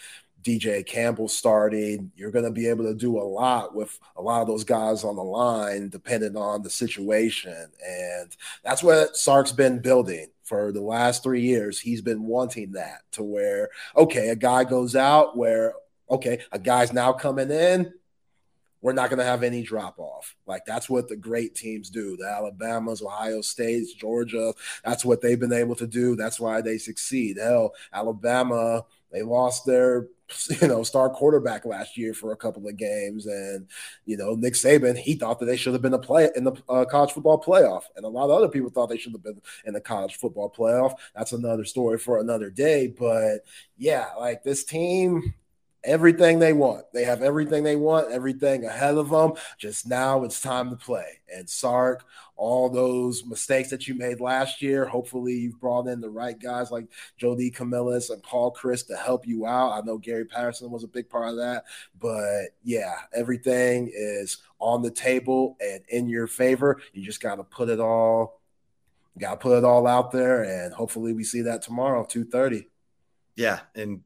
DJ 0.42 0.84
Campbell 0.84 1.28
starting. 1.28 2.10
You're 2.16 2.30
going 2.30 2.44
to 2.44 2.50
be 2.50 2.68
able 2.68 2.84
to 2.84 2.94
do 2.94 3.18
a 3.18 3.22
lot 3.22 3.74
with 3.74 3.98
a 4.16 4.22
lot 4.22 4.40
of 4.40 4.48
those 4.48 4.64
guys 4.64 5.04
on 5.04 5.16
the 5.16 5.22
line, 5.22 5.88
depending 5.88 6.36
on 6.36 6.62
the 6.62 6.70
situation. 6.70 7.70
And 7.86 8.36
that's 8.64 8.82
what 8.82 9.16
Sark's 9.16 9.52
been 9.52 9.80
building 9.80 10.28
for 10.44 10.72
the 10.72 10.82
last 10.82 11.22
three 11.22 11.42
years. 11.42 11.78
He's 11.78 12.02
been 12.02 12.24
wanting 12.24 12.72
that 12.72 13.02
to 13.12 13.22
where, 13.22 13.68
okay, 13.96 14.30
a 14.30 14.36
guy 14.36 14.64
goes 14.64 14.96
out 14.96 15.36
where, 15.36 15.74
okay, 16.10 16.40
a 16.52 16.58
guy's 16.58 16.92
now 16.92 17.12
coming 17.12 17.50
in 17.50 17.92
we're 18.82 18.92
not 18.92 19.10
going 19.10 19.18
to 19.18 19.24
have 19.24 19.42
any 19.42 19.62
drop 19.62 19.98
off. 19.98 20.34
Like 20.46 20.64
that's 20.66 20.88
what 20.88 21.08
the 21.08 21.16
great 21.16 21.54
teams 21.54 21.90
do. 21.90 22.16
The 22.16 22.26
Alabamas, 22.26 23.02
Ohio 23.02 23.40
States, 23.40 23.92
Georgia, 23.92 24.54
that's 24.84 25.04
what 25.04 25.20
they've 25.20 25.38
been 25.38 25.52
able 25.52 25.74
to 25.76 25.86
do. 25.86 26.16
That's 26.16 26.40
why 26.40 26.60
they 26.60 26.78
succeed. 26.78 27.38
Hell, 27.38 27.74
Alabama, 27.92 28.84
they 29.12 29.22
lost 29.22 29.66
their 29.66 30.08
you 30.60 30.68
know 30.68 30.82
star 30.82 31.10
quarterback 31.10 31.64
last 31.64 31.98
year 31.98 32.14
for 32.14 32.32
a 32.32 32.36
couple 32.36 32.66
of 32.68 32.76
games, 32.76 33.26
and 33.26 33.66
you 34.06 34.16
know 34.16 34.34
Nick 34.34 34.54
Saban 34.54 34.96
he 34.96 35.14
thought 35.14 35.38
that 35.40 35.46
they 35.46 35.56
should 35.56 35.72
have 35.72 35.82
been 35.82 35.94
a 35.94 35.98
play 35.98 36.30
in 36.36 36.44
the 36.44 36.52
uh, 36.68 36.84
college 36.84 37.12
football 37.12 37.42
playoff, 37.42 37.84
and 37.96 38.04
a 38.04 38.08
lot 38.08 38.24
of 38.24 38.30
other 38.30 38.48
people 38.48 38.70
thought 38.70 38.88
they 38.88 38.98
should 38.98 39.12
have 39.12 39.22
been 39.22 39.40
in 39.64 39.74
the 39.74 39.80
college 39.80 40.16
football 40.16 40.50
playoff. 40.50 40.94
That's 41.14 41.32
another 41.32 41.64
story 41.64 41.98
for 41.98 42.20
another 42.20 42.50
day. 42.50 42.86
But 42.86 43.40
yeah, 43.76 44.06
like 44.18 44.42
this 44.42 44.64
team, 44.64 45.34
everything 45.84 46.38
they 46.38 46.52
want. 46.52 46.84
They 46.92 47.04
have 47.04 47.22
everything 47.22 47.62
they 47.62 47.76
want, 47.76 48.10
everything 48.10 48.64
ahead 48.64 48.96
of 48.96 49.10
them. 49.10 49.32
Just 49.58 49.86
now 49.86 50.24
it's 50.24 50.40
time 50.40 50.70
to 50.70 50.76
play. 50.76 51.20
And 51.34 51.48
Sark, 51.48 52.04
all 52.36 52.68
those 52.68 53.24
mistakes 53.24 53.70
that 53.70 53.86
you 53.86 53.94
made 53.94 54.20
last 54.20 54.62
year, 54.62 54.84
hopefully 54.84 55.34
you've 55.34 55.60
brought 55.60 55.86
in 55.86 56.00
the 56.00 56.10
right 56.10 56.38
guys 56.38 56.70
like 56.70 56.86
Jody 57.16 57.50
Camillus 57.50 58.10
and 58.10 58.22
Paul 58.22 58.54
Chryst 58.54 58.86
to 58.88 58.96
help 58.96 59.26
you 59.26 59.46
out. 59.46 59.72
I 59.72 59.84
know 59.84 59.98
Gary 59.98 60.24
Patterson 60.24 60.70
was 60.70 60.84
a 60.84 60.88
big 60.88 61.08
part 61.08 61.28
of 61.28 61.36
that, 61.36 61.64
but 61.98 62.54
yeah, 62.62 62.94
everything 63.12 63.90
is 63.94 64.38
on 64.58 64.82
the 64.82 64.90
table 64.90 65.56
and 65.60 65.82
in 65.88 66.08
your 66.08 66.26
favor. 66.26 66.80
You 66.92 67.04
just 67.04 67.22
got 67.22 67.36
to 67.36 67.44
put 67.44 67.68
it 67.68 67.80
all 67.80 68.40
got 69.18 69.32
to 69.32 69.36
put 69.36 69.58
it 69.58 69.64
all 69.64 69.86
out 69.86 70.12
there 70.12 70.44
and 70.44 70.72
hopefully 70.72 71.12
we 71.12 71.24
see 71.24 71.42
that 71.42 71.62
tomorrow 71.62 72.04
2:30. 72.04 72.66
Yeah, 73.36 73.60
and 73.74 74.02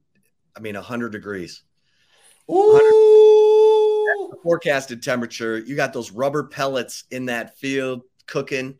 I 0.56 0.60
mean, 0.60 0.74
100 0.74 1.10
degrees. 1.10 1.62
Ooh. 2.50 4.32
Forecasted 4.42 5.02
temperature. 5.02 5.58
You 5.58 5.76
got 5.76 5.92
those 5.92 6.10
rubber 6.10 6.44
pellets 6.44 7.04
in 7.10 7.26
that 7.26 7.58
field 7.58 8.02
cooking. 8.26 8.76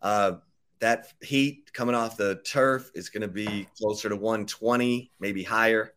Uh, 0.00 0.32
that 0.78 1.12
heat 1.22 1.72
coming 1.72 1.94
off 1.94 2.16
the 2.16 2.36
turf 2.44 2.90
is 2.94 3.08
going 3.08 3.22
to 3.22 3.28
be 3.28 3.66
closer 3.78 4.08
to 4.08 4.16
120, 4.16 5.10
maybe 5.20 5.42
higher. 5.42 5.94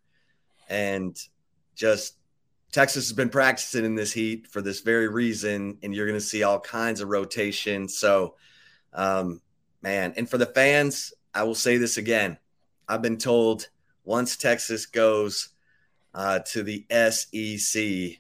And 0.69 1.17
just 1.75 2.15
Texas 2.71 3.07
has 3.09 3.15
been 3.15 3.29
practicing 3.29 3.85
in 3.85 3.95
this 3.95 4.11
heat 4.11 4.47
for 4.47 4.61
this 4.61 4.81
very 4.81 5.07
reason. 5.07 5.77
And 5.83 5.93
you're 5.93 6.07
going 6.07 6.19
to 6.19 6.25
see 6.25 6.43
all 6.43 6.59
kinds 6.59 7.01
of 7.01 7.09
rotation. 7.09 7.87
So, 7.87 8.35
um, 8.93 9.41
man, 9.81 10.13
and 10.17 10.29
for 10.29 10.37
the 10.37 10.45
fans, 10.45 11.13
I 11.33 11.43
will 11.43 11.55
say 11.55 11.77
this 11.77 11.97
again. 11.97 12.37
I've 12.87 13.01
been 13.01 13.17
told 13.17 13.69
once 14.03 14.37
Texas 14.37 14.85
goes 14.85 15.49
uh, 16.13 16.39
to 16.39 16.63
the 16.63 16.85
SEC, 16.89 18.19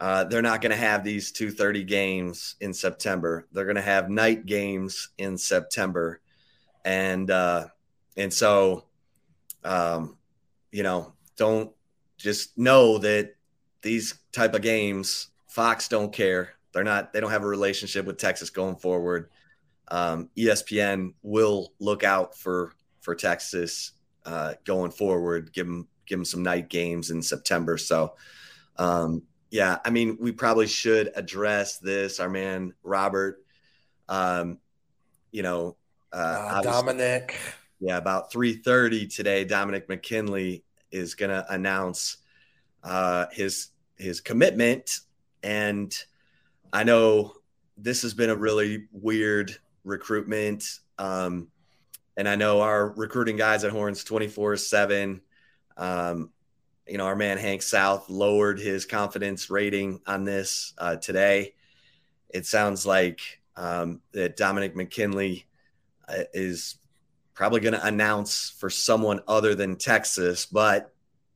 uh, 0.00 0.24
they're 0.24 0.42
not 0.42 0.60
going 0.60 0.70
to 0.70 0.76
have 0.76 1.04
these 1.04 1.32
230 1.32 1.84
games 1.84 2.56
in 2.60 2.74
September. 2.74 3.46
They're 3.52 3.64
going 3.64 3.76
to 3.76 3.82
have 3.82 4.10
night 4.10 4.44
games 4.46 5.10
in 5.18 5.38
September. 5.38 6.20
And, 6.84 7.30
uh, 7.30 7.68
and 8.16 8.32
so, 8.32 8.84
um, 9.64 10.18
you 10.70 10.82
know, 10.82 11.14
don't 11.36 11.72
just 12.18 12.56
know 12.58 12.98
that 12.98 13.34
these 13.82 14.14
type 14.32 14.54
of 14.54 14.62
games, 14.62 15.28
Fox 15.48 15.88
don't 15.88 16.12
care. 16.12 16.54
They're 16.72 16.84
not, 16.84 17.12
they 17.12 17.20
don't 17.20 17.30
have 17.30 17.44
a 17.44 17.48
relationship 17.48 18.04
with 18.04 18.18
Texas 18.18 18.50
going 18.50 18.76
forward. 18.76 19.30
Um, 19.88 20.28
ESPN 20.36 21.14
will 21.22 21.72
look 21.78 22.04
out 22.04 22.36
for, 22.36 22.72
for 23.00 23.14
Texas 23.14 23.92
uh, 24.24 24.54
going 24.64 24.90
forward, 24.90 25.52
give 25.52 25.66
them, 25.66 25.88
give 26.06 26.18
them 26.18 26.24
some 26.24 26.42
night 26.42 26.68
games 26.68 27.10
in 27.10 27.22
September. 27.22 27.76
So, 27.76 28.14
um, 28.76 29.22
yeah, 29.50 29.78
I 29.84 29.90
mean, 29.90 30.16
we 30.20 30.32
probably 30.32 30.66
should 30.66 31.12
address 31.14 31.78
this. 31.78 32.18
Our 32.18 32.28
man 32.28 32.74
Robert, 32.82 33.44
um, 34.08 34.58
you 35.30 35.42
know, 35.42 35.76
uh, 36.12 36.16
uh, 36.16 36.62
Dominic. 36.62 37.38
Yeah, 37.80 37.98
about 37.98 38.32
three 38.32 38.54
thirty 38.54 39.06
today, 39.06 39.44
Dominic 39.44 39.88
McKinley 39.88 40.64
is 40.90 41.14
going 41.14 41.30
to 41.30 41.44
announce 41.52 42.16
uh, 42.82 43.26
his 43.32 43.68
his 43.96 44.20
commitment, 44.20 45.00
and 45.42 45.94
I 46.72 46.82
know 46.82 47.34
this 47.76 48.02
has 48.02 48.14
been 48.14 48.30
a 48.30 48.36
really 48.36 48.88
weird 48.92 49.56
recruitment, 49.84 50.64
um, 50.98 51.48
and 52.16 52.28
I 52.28 52.36
know 52.36 52.60
our 52.60 52.90
recruiting 52.90 53.36
guys 53.36 53.64
at 53.64 53.72
Horns 53.72 54.04
twenty 54.04 54.28
four 54.28 54.56
seven. 54.56 55.20
Um, 55.76 56.30
you 56.86 56.98
know, 56.98 57.06
our 57.06 57.16
man 57.16 57.38
Hank 57.38 57.62
South 57.62 58.10
lowered 58.10 58.60
his 58.60 58.84
confidence 58.84 59.50
rating 59.50 60.00
on 60.06 60.24
this 60.24 60.74
uh, 60.78 60.96
today. 60.96 61.54
It 62.28 62.46
sounds 62.46 62.84
like 62.84 63.40
um, 63.56 64.00
that 64.12 64.36
Dominic 64.36 64.76
McKinley 64.76 65.46
uh, 66.08 66.24
is 66.34 66.76
probably 67.32 67.60
going 67.60 67.74
to 67.74 67.86
announce 67.86 68.50
for 68.50 68.68
someone 68.68 69.20
other 69.26 69.54
than 69.54 69.76
Texas, 69.76 70.46
but 70.46 70.92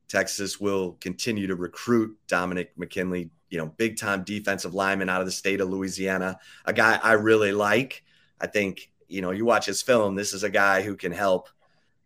Texas 0.08 0.60
will 0.60 0.92
continue 1.00 1.46
to 1.46 1.56
recruit 1.56 2.16
Dominic 2.28 2.72
McKinley, 2.76 3.30
you 3.50 3.58
know, 3.58 3.66
big 3.76 3.96
time 3.96 4.24
defensive 4.24 4.74
lineman 4.74 5.08
out 5.08 5.20
of 5.20 5.26
the 5.26 5.32
state 5.32 5.60
of 5.60 5.68
Louisiana, 5.68 6.38
a 6.64 6.72
guy 6.72 7.00
I 7.02 7.12
really 7.12 7.52
like. 7.52 8.04
I 8.40 8.46
think, 8.46 8.90
you 9.08 9.22
know, 9.22 9.30
you 9.30 9.44
watch 9.44 9.66
his 9.66 9.82
film, 9.82 10.14
this 10.14 10.32
is 10.32 10.44
a 10.44 10.50
guy 10.50 10.82
who 10.82 10.96
can 10.96 11.12
help. 11.12 11.48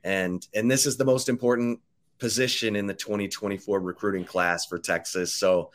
And 0.04 0.46
and 0.54 0.70
this 0.70 0.86
is 0.86 0.96
the 0.96 1.04
most 1.04 1.28
important 1.28 1.80
position 2.18 2.76
in 2.76 2.86
the 2.86 2.94
2024 2.94 3.80
recruiting 3.80 4.24
class 4.24 4.66
for 4.66 4.78
Texas. 4.78 5.32
So, 5.32 5.70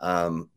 um, 0.00 0.48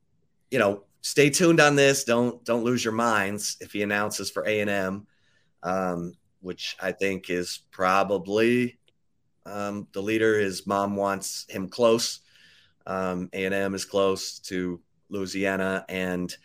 you 0.50 0.60
know, 0.60 0.84
stay 1.02 1.30
tuned 1.30 1.60
on 1.60 1.76
this. 1.76 2.04
Don't 2.04 2.44
don't 2.46 2.64
lose 2.64 2.84
your 2.84 2.94
minds 2.94 3.58
if 3.60 3.74
he 3.74 3.82
announces 3.82 4.30
for 4.30 4.48
A 4.48 4.62
and 4.62 4.70
M, 4.70 5.08
um, 5.64 6.14
which 6.42 6.78
I 6.82 6.92
think 6.92 7.30
is 7.30 7.60
probably 7.72 8.80
um, 9.46 9.88
the 9.94 10.02
leader. 10.02 10.40
His 10.40 10.66
mom 10.66 10.96
wants 10.96 11.46
him 11.50 11.70
close. 11.70 12.20
Um, 12.86 13.30
A 13.34 13.46
and 13.46 13.54
M 13.54 13.76
is 13.76 13.86
close 13.86 14.40
to 14.40 14.80
Louisiana, 15.10 15.86
and 15.90 16.36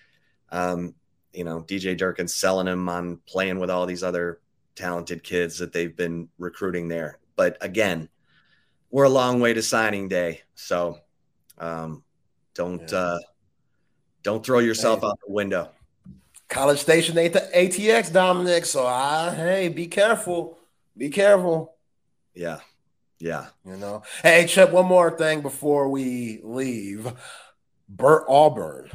um, 0.51 0.95
you 1.37 1.45
know 1.45 1.61
DJ 1.61 1.97
Durkin 1.97 2.27
selling 2.27 2.67
him 2.67 2.89
on 2.89 3.19
playing 3.27 3.59
with 3.59 3.71
all 3.71 3.87
these 3.87 4.03
other 4.03 4.41
talented 4.75 5.23
kids 5.23 5.59
that 5.59 5.73
they've 5.73 5.95
been 5.95 6.29
recruiting 6.39 6.89
there. 6.89 7.19
But 7.37 7.59
again, 7.61 8.09
we're 8.91 9.05
a 9.05 9.11
long 9.11 9.41
way 9.41 9.53
to 9.53 9.63
signing 9.63 10.09
day, 10.09 10.43
so 10.55 10.99
um, 11.59 12.03
don't 12.55 12.91
yeah. 12.91 12.99
uh, 12.99 13.19
don't 14.23 14.45
throw 14.45 14.61
yourself 14.61 15.01
hey. 15.01 15.07
out 15.07 15.19
the 15.27 15.33
window. 15.33 15.71
College 16.49 16.79
Station 16.79 17.19
ain't 17.19 17.35
the 17.35 17.49
ATX, 17.55 18.13
Dominic. 18.13 18.65
So 18.65 18.87
I 18.87 19.35
hey, 19.35 19.69
be 19.69 19.89
careful, 19.89 20.59
be 20.97 21.11
careful. 21.11 21.75
Yeah, 22.35 22.61
yeah. 23.19 23.47
You 23.65 23.77
know. 23.77 24.03
Hey, 24.23 24.47
Chip. 24.47 24.71
One 24.71 24.87
more 24.87 25.17
thing 25.17 25.43
before 25.43 25.89
we 25.89 26.41
leave. 26.43 27.13
Bert 27.89 28.25
Auburn. 28.29 28.91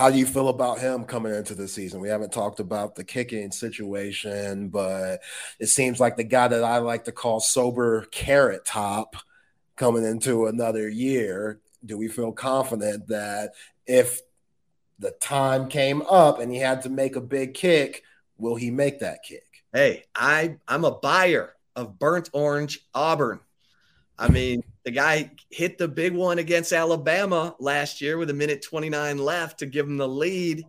How 0.00 0.08
do 0.08 0.16
you 0.16 0.24
feel 0.24 0.48
about 0.48 0.78
him 0.78 1.04
coming 1.04 1.34
into 1.34 1.54
the 1.54 1.68
season? 1.68 2.00
We 2.00 2.08
haven't 2.08 2.32
talked 2.32 2.58
about 2.58 2.94
the 2.94 3.04
kicking 3.04 3.52
situation, 3.52 4.70
but 4.70 5.20
it 5.58 5.66
seems 5.66 6.00
like 6.00 6.16
the 6.16 6.24
guy 6.24 6.48
that 6.48 6.64
I 6.64 6.78
like 6.78 7.04
to 7.04 7.12
call 7.12 7.38
sober 7.38 8.06
carrot 8.10 8.64
top 8.64 9.14
coming 9.76 10.06
into 10.06 10.46
another 10.46 10.88
year, 10.88 11.60
do 11.84 11.98
we 11.98 12.08
feel 12.08 12.32
confident 12.32 13.08
that 13.08 13.52
if 13.86 14.22
the 14.98 15.10
time 15.20 15.68
came 15.68 16.00
up 16.08 16.38
and 16.38 16.50
he 16.50 16.56
had 16.56 16.80
to 16.84 16.88
make 16.88 17.16
a 17.16 17.20
big 17.20 17.52
kick, 17.52 18.02
will 18.38 18.56
he 18.56 18.70
make 18.70 19.00
that 19.00 19.22
kick? 19.22 19.64
Hey, 19.70 20.04
I 20.14 20.56
I'm 20.66 20.86
a 20.86 20.92
buyer 20.92 21.56
of 21.76 21.98
burnt 21.98 22.30
orange 22.32 22.86
Auburn. 22.94 23.40
I 24.20 24.28
mean, 24.28 24.62
the 24.84 24.90
guy 24.90 25.32
hit 25.48 25.78
the 25.78 25.88
big 25.88 26.14
one 26.14 26.38
against 26.38 26.72
Alabama 26.72 27.56
last 27.58 28.00
year 28.00 28.18
with 28.18 28.30
a 28.30 28.34
minute 28.34 28.62
29 28.62 29.18
left 29.18 29.60
to 29.60 29.66
give 29.66 29.86
him 29.86 29.96
the 29.96 30.08
lead, 30.08 30.64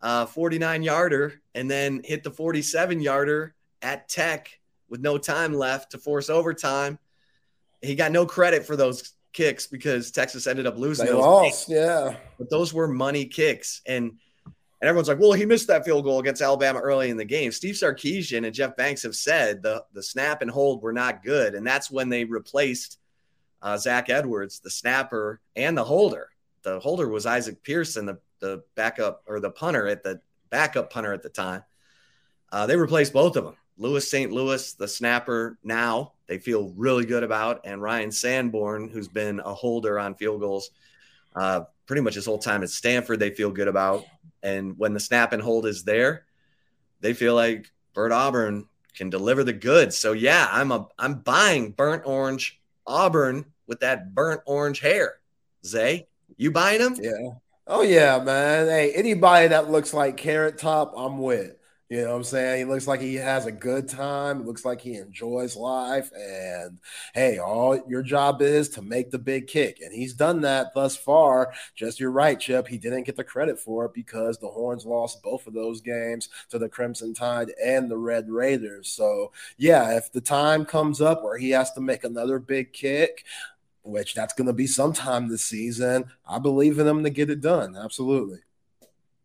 uh, 0.00 0.26
49 0.26 0.82
yarder, 0.82 1.40
and 1.54 1.70
then 1.70 2.00
hit 2.04 2.24
the 2.24 2.30
47 2.30 3.00
yarder 3.00 3.54
at 3.82 4.08
Tech 4.08 4.58
with 4.88 5.00
no 5.00 5.18
time 5.18 5.54
left 5.54 5.92
to 5.92 5.98
force 5.98 6.30
overtime 6.30 6.98
he 7.82 7.94
got 7.94 8.12
no 8.12 8.26
credit 8.26 8.64
for 8.64 8.76
those 8.76 9.14
kicks 9.32 9.66
because 9.66 10.10
Texas 10.10 10.46
ended 10.46 10.66
up 10.66 10.76
losing. 10.76 11.06
They 11.06 11.12
lost, 11.12 11.68
yeah. 11.68 12.16
But 12.38 12.50
those 12.50 12.74
were 12.74 12.88
money 12.88 13.24
kicks, 13.24 13.80
and 13.86 14.18
and 14.80 14.88
everyone's 14.88 15.08
like, 15.08 15.18
"Well, 15.18 15.32
he 15.32 15.44
missed 15.44 15.66
that 15.68 15.84
field 15.84 16.04
goal 16.04 16.20
against 16.20 16.42
Alabama 16.42 16.80
early 16.80 17.10
in 17.10 17.16
the 17.16 17.24
game." 17.24 17.52
Steve 17.52 17.74
Sarkisian 17.74 18.46
and 18.46 18.54
Jeff 18.54 18.76
Banks 18.76 19.02
have 19.02 19.16
said 19.16 19.62
the 19.62 19.84
the 19.92 20.02
snap 20.02 20.42
and 20.42 20.50
hold 20.50 20.82
were 20.82 20.92
not 20.92 21.22
good, 21.22 21.54
and 21.54 21.66
that's 21.66 21.90
when 21.90 22.08
they 22.08 22.24
replaced 22.24 22.98
uh, 23.62 23.76
Zach 23.76 24.08
Edwards, 24.08 24.60
the 24.60 24.70
snapper 24.70 25.40
and 25.56 25.76
the 25.76 25.84
holder. 25.84 26.28
The 26.62 26.80
holder 26.80 27.08
was 27.08 27.26
Isaac 27.26 27.62
Pearson, 27.62 28.06
the 28.06 28.18
the 28.40 28.62
backup 28.74 29.22
or 29.26 29.40
the 29.40 29.50
punter 29.50 29.86
at 29.86 30.02
the 30.02 30.20
backup 30.48 30.90
punter 30.90 31.12
at 31.12 31.22
the 31.22 31.28
time. 31.28 31.62
Uh, 32.50 32.66
they 32.66 32.76
replaced 32.76 33.12
both 33.12 33.36
of 33.36 33.44
them. 33.44 33.56
Lewis 33.76 34.10
St. 34.10 34.30
Louis, 34.30 34.74
the 34.74 34.88
snapper 34.88 35.58
now, 35.64 36.12
they 36.26 36.38
feel 36.38 36.70
really 36.76 37.06
good 37.06 37.22
about, 37.22 37.62
and 37.64 37.80
Ryan 37.80 38.12
Sanborn, 38.12 38.90
who's 38.90 39.08
been 39.08 39.40
a 39.40 39.54
holder 39.54 39.98
on 39.98 40.14
field 40.16 40.40
goals 40.40 40.70
uh, 41.34 41.62
pretty 41.86 42.02
much 42.02 42.14
his 42.14 42.26
whole 42.26 42.38
time 42.38 42.62
at 42.62 42.70
Stanford, 42.70 43.18
they 43.18 43.30
feel 43.30 43.50
good 43.50 43.68
about. 43.68 44.04
And 44.42 44.78
when 44.78 44.94
the 44.94 45.00
snap 45.00 45.32
and 45.32 45.42
hold 45.42 45.66
is 45.66 45.84
there, 45.84 46.24
they 47.00 47.14
feel 47.14 47.34
like 47.34 47.70
Bert 47.94 48.12
Auburn 48.12 48.66
can 48.94 49.10
deliver 49.10 49.44
the 49.44 49.52
goods. 49.52 49.96
So 49.96 50.12
yeah, 50.12 50.48
I'm 50.50 50.72
a 50.72 50.88
I'm 50.98 51.14
buying 51.20 51.72
burnt 51.72 52.02
orange 52.06 52.60
Auburn 52.86 53.46
with 53.66 53.80
that 53.80 54.14
burnt 54.14 54.42
orange 54.46 54.80
hair. 54.80 55.18
Zay, 55.64 56.08
you 56.36 56.50
buying 56.50 56.80
them? 56.80 56.96
Yeah. 57.00 57.34
Oh 57.66 57.82
yeah, 57.82 58.18
man. 58.22 58.66
Hey, 58.66 58.92
anybody 58.92 59.48
that 59.48 59.70
looks 59.70 59.94
like 59.94 60.16
Carrot 60.16 60.58
Top, 60.58 60.92
I'm 60.96 61.18
with. 61.18 61.56
You 61.90 62.02
know 62.02 62.10
what 62.10 62.18
I'm 62.18 62.24
saying? 62.24 62.58
He 62.58 62.64
looks 62.72 62.86
like 62.86 63.00
he 63.00 63.16
has 63.16 63.46
a 63.46 63.52
good 63.52 63.88
time. 63.88 64.40
It 64.40 64.46
looks 64.46 64.64
like 64.64 64.80
he 64.80 64.94
enjoys 64.94 65.56
life. 65.56 66.08
And 66.16 66.78
hey, 67.14 67.38
all 67.38 67.82
your 67.88 68.04
job 68.04 68.42
is 68.42 68.68
to 68.70 68.82
make 68.82 69.10
the 69.10 69.18
big 69.18 69.48
kick. 69.48 69.80
And 69.82 69.92
he's 69.92 70.14
done 70.14 70.42
that 70.42 70.72
thus 70.72 70.96
far. 70.96 71.52
Just 71.74 71.98
you're 71.98 72.12
right, 72.12 72.38
Chip. 72.38 72.68
He 72.68 72.78
didn't 72.78 73.02
get 73.02 73.16
the 73.16 73.24
credit 73.24 73.58
for 73.58 73.86
it 73.86 73.92
because 73.92 74.38
the 74.38 74.46
Horns 74.46 74.86
lost 74.86 75.20
both 75.24 75.48
of 75.48 75.52
those 75.52 75.80
games 75.80 76.28
to 76.50 76.60
the 76.60 76.68
Crimson 76.68 77.12
Tide 77.12 77.50
and 77.60 77.90
the 77.90 77.98
Red 77.98 78.30
Raiders. 78.30 78.88
So, 78.88 79.32
yeah, 79.58 79.96
if 79.96 80.12
the 80.12 80.20
time 80.20 80.64
comes 80.64 81.00
up 81.00 81.24
where 81.24 81.38
he 81.38 81.50
has 81.50 81.72
to 81.72 81.80
make 81.80 82.04
another 82.04 82.38
big 82.38 82.72
kick, 82.72 83.24
which 83.82 84.14
that's 84.14 84.34
going 84.34 84.46
to 84.46 84.52
be 84.52 84.68
sometime 84.68 85.26
this 85.26 85.42
season, 85.42 86.04
I 86.24 86.38
believe 86.38 86.78
in 86.78 86.86
him 86.86 87.02
to 87.02 87.10
get 87.10 87.30
it 87.30 87.40
done. 87.40 87.74
Absolutely. 87.76 88.38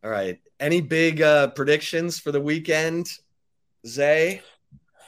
All 0.04 0.10
right. 0.10 0.40
Any 0.60 0.82
big 0.82 1.22
uh, 1.22 1.48
predictions 1.50 2.20
for 2.20 2.32
the 2.32 2.42
weekend, 2.42 3.08
Zay? 3.86 4.42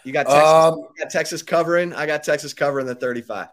You 0.04 0.14
got 0.14 0.28
Texas, 0.28 0.44
um, 0.44 0.80
you 0.80 1.04
got 1.04 1.10
Texas 1.10 1.42
covering. 1.42 1.94
I 1.94 2.06
got 2.06 2.24
Texas 2.24 2.54
covering 2.54 2.86
the 2.86 2.96
35. 2.96 3.48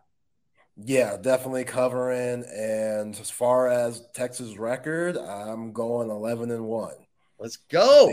Yeah, 0.76 1.16
definitely 1.20 1.64
covering. 1.64 2.44
And 2.44 3.14
as 3.18 3.30
far 3.30 3.68
as 3.68 4.02
Texas 4.14 4.56
record, 4.56 5.16
I'm 5.16 5.72
going 5.72 6.10
11 6.10 6.50
and 6.50 6.64
1. 6.64 6.92
Let's 7.38 7.56
go. 7.56 8.12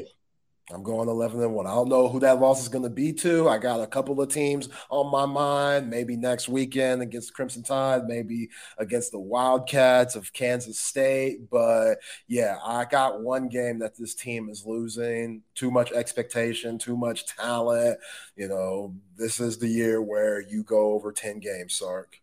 I'm 0.70 0.84
going 0.84 1.10
11 1.10 1.42
and 1.42 1.54
1. 1.54 1.68
I 1.68 1.72
don't 1.72 1.90
know 1.90 2.08
who 2.08 2.20
that 2.22 2.40
loss 2.40 2.62
is 2.62 2.70
going 2.70 2.84
to 2.84 2.90
be 2.90 3.12
to. 3.14 3.50
I 3.50 3.58
got 3.58 3.82
a 3.82 3.88
couple 3.88 4.22
of 4.22 4.30
teams 4.30 4.70
on 4.90 5.12
my 5.12 5.26
mind. 5.26 5.90
Maybe 5.90 6.16
next 6.16 6.48
weekend 6.48 7.02
against 7.02 7.34
Crimson 7.34 7.64
Tide, 7.64 8.06
maybe 8.06 8.50
against 8.78 9.12
the 9.12 9.20
Wildcats 9.20 10.16
of 10.16 10.32
Kansas 10.34 10.80
State. 10.80 11.50
But 11.50 11.96
yeah, 12.28 12.58
I 12.64 12.86
got 12.86 13.22
one 13.22 13.50
game 13.50 13.80
that 13.80 13.98
this 13.98 14.16
team 14.16 14.50
is 14.50 14.66
losing. 14.66 15.42
Too 15.56 15.72
much 15.72 15.92
expectation, 15.92 16.78
too 16.78 16.96
much 16.96 17.26
talent. 17.26 18.00
You 18.36 18.48
know, 18.48 18.96
this 19.18 19.40
is 19.40 19.58
the 19.58 19.68
year 19.68 20.02
where 20.02 20.42
you 20.42 20.64
go 20.64 20.94
over 20.94 21.12
10 21.12 21.40
games, 21.40 21.74
Sark. 21.74 22.20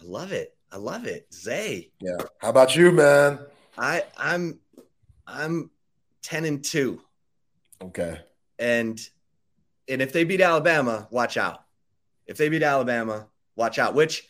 I 0.00 0.04
love 0.04 0.32
it. 0.32 0.56
I 0.70 0.76
love 0.76 1.06
it. 1.06 1.26
Zay. 1.32 1.90
Yeah. 2.00 2.16
How 2.38 2.50
about 2.50 2.76
you, 2.76 2.92
man? 2.92 3.40
I 3.76 4.04
I'm 4.16 4.58
I'm 5.26 5.70
10 6.22 6.44
and 6.44 6.64
2. 6.64 7.00
Okay. 7.82 8.20
And 8.58 9.00
and 9.88 10.00
if 10.00 10.12
they 10.12 10.24
beat 10.24 10.40
Alabama, 10.40 11.08
watch 11.10 11.36
out. 11.36 11.64
If 12.26 12.36
they 12.36 12.48
beat 12.48 12.62
Alabama, 12.62 13.26
watch 13.56 13.78
out. 13.78 13.94
Which 13.94 14.28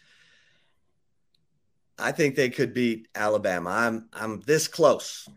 I 1.98 2.12
think 2.12 2.34
they 2.34 2.48
could 2.48 2.72
beat 2.72 3.08
Alabama. 3.14 3.70
I'm 3.70 4.08
I'm 4.12 4.40
this 4.40 4.66
close, 4.68 5.28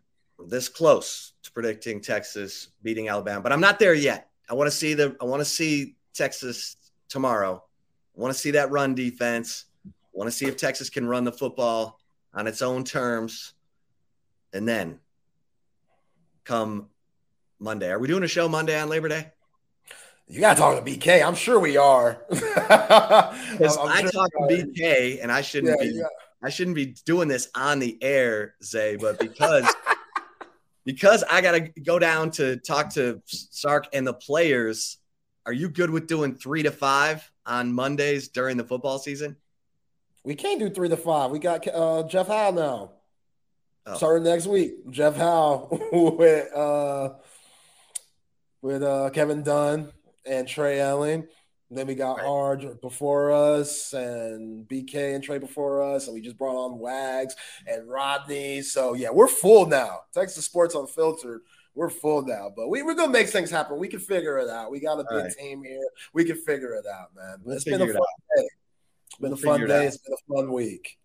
this 0.47 0.69
close 0.69 1.33
to 1.43 1.51
predicting 1.51 2.01
Texas 2.01 2.69
beating 2.81 3.09
Alabama, 3.09 3.41
but 3.41 3.51
I'm 3.51 3.61
not 3.61 3.79
there 3.79 3.93
yet. 3.93 4.29
I 4.49 4.53
want 4.53 4.71
to 4.71 4.75
see 4.75 4.93
the 4.93 5.15
I 5.21 5.25
want 5.25 5.41
to 5.41 5.45
see 5.45 5.95
Texas 6.13 6.77
tomorrow. 7.09 7.63
I 8.17 8.21
want 8.21 8.33
to 8.33 8.39
see 8.39 8.51
that 8.51 8.71
run 8.71 8.95
defense. 8.95 9.65
I 9.85 9.89
want 10.13 10.29
to 10.29 10.35
see 10.35 10.45
if 10.45 10.55
Texas 10.55 10.89
can 10.89 11.07
run 11.07 11.25
the 11.25 11.31
football 11.31 11.99
on 12.33 12.47
its 12.47 12.61
own 12.61 12.83
terms. 12.85 13.53
And 14.53 14.65
then 14.65 14.99
come 16.45 16.87
Monday. 17.59 17.89
Are 17.89 17.99
we 17.99 18.07
doing 18.07 18.23
a 18.23 18.27
show 18.27 18.47
Monday 18.47 18.79
on 18.79 18.89
Labor 18.89 19.09
Day? 19.09 19.31
You 20.27 20.39
got 20.39 20.55
to 20.55 20.59
talk 20.59 20.83
to 20.83 20.91
BK. 20.91 21.25
I'm 21.25 21.35
sure 21.35 21.59
we 21.59 21.77
are. 21.77 22.25
Because 22.29 23.77
I 23.77 24.01
sure 24.01 24.11
talk 24.11 24.31
to 24.31 24.47
BK, 24.49 25.19
and 25.21 25.31
I 25.31 25.41
shouldn't 25.41 25.77
yeah, 25.79 25.85
be. 25.85 25.95
Yeah. 25.95 26.07
I 26.41 26.49
shouldn't 26.49 26.75
be 26.75 26.95
doing 27.05 27.27
this 27.27 27.47
on 27.55 27.79
the 27.79 27.97
air, 28.01 28.55
Zay, 28.63 28.97
but 28.97 29.17
because 29.19 29.65
because 30.85 31.23
I 31.29 31.41
got 31.41 31.53
to 31.53 31.59
go 31.81 31.97
down 31.99 32.31
to 32.31 32.57
talk 32.57 32.93
to 32.95 33.21
Sark 33.25 33.87
and 33.93 34.05
the 34.05 34.13
players. 34.13 34.97
Are 35.45 35.53
you 35.53 35.69
good 35.69 35.89
with 35.89 36.07
doing 36.07 36.35
three 36.35 36.63
to 36.63 36.71
five 36.71 37.31
on 37.45 37.71
Mondays 37.71 38.27
during 38.27 38.57
the 38.57 38.63
football 38.63 38.99
season? 38.99 39.37
We 40.23 40.35
can't 40.35 40.59
do 40.59 40.69
three 40.69 40.89
to 40.89 40.97
five. 40.97 41.31
We 41.31 41.39
got 41.39 41.67
uh, 41.67 42.03
Jeff 42.03 42.27
Howe 42.27 42.51
now. 42.51 42.91
Oh. 43.85 43.95
Starting 43.95 44.23
next 44.23 44.47
week, 44.47 44.89
Jeff 44.89 45.15
Howe 45.15 45.67
with 45.91 46.51
uh, 46.53 47.09
with 48.65 48.81
uh, 48.81 49.11
Kevin 49.11 49.43
Dunn 49.43 49.91
and 50.25 50.47
Trey 50.47 50.79
Elling. 50.79 51.27
then 51.69 51.85
we 51.85 51.93
got 51.93 52.17
right. 52.17 52.25
Hard 52.25 52.81
before 52.81 53.31
us 53.31 53.93
and 53.93 54.67
BK 54.67 55.13
and 55.13 55.23
Trey 55.23 55.37
before 55.37 55.83
us. 55.83 56.07
And 56.07 56.15
we 56.15 56.21
just 56.21 56.35
brought 56.35 56.55
on 56.55 56.79
Wags 56.79 57.35
and 57.67 57.87
Rodney. 57.87 58.63
So, 58.63 58.95
yeah, 58.95 59.11
we're 59.11 59.27
full 59.27 59.67
now. 59.67 59.99
Texas 60.15 60.45
Sports 60.45 60.73
Unfiltered. 60.73 61.41
We're 61.75 61.91
full 61.91 62.23
now, 62.23 62.51
but 62.55 62.69
we, 62.69 62.81
we're 62.81 62.95
going 62.95 63.09
to 63.09 63.13
make 63.13 63.27
things 63.27 63.51
happen. 63.51 63.77
We 63.77 63.87
can 63.87 63.99
figure 63.99 64.39
it 64.39 64.49
out. 64.49 64.71
We 64.71 64.79
got 64.79 64.99
a 64.99 65.05
big 65.11 65.25
right. 65.25 65.31
team 65.37 65.63
here. 65.63 65.87
We 66.13 66.23
can 66.25 66.37
figure 66.37 66.73
it 66.73 66.85
out, 66.87 67.09
man. 67.15 67.41
Let's 67.43 67.67
it's 67.67 67.77
been 67.77 67.87
a 67.87 67.93
fun 67.93 67.97
it 67.97 68.37
day. 68.37 68.47
It's 68.47 69.19
been 69.19 69.29
we'll 69.29 69.33
a 69.33 69.37
fun 69.37 69.67
day. 69.67 69.83
It 69.83 69.87
it's 69.89 69.97
been 69.97 70.15
a 70.15 70.35
fun 70.35 70.51
week. 70.51 70.97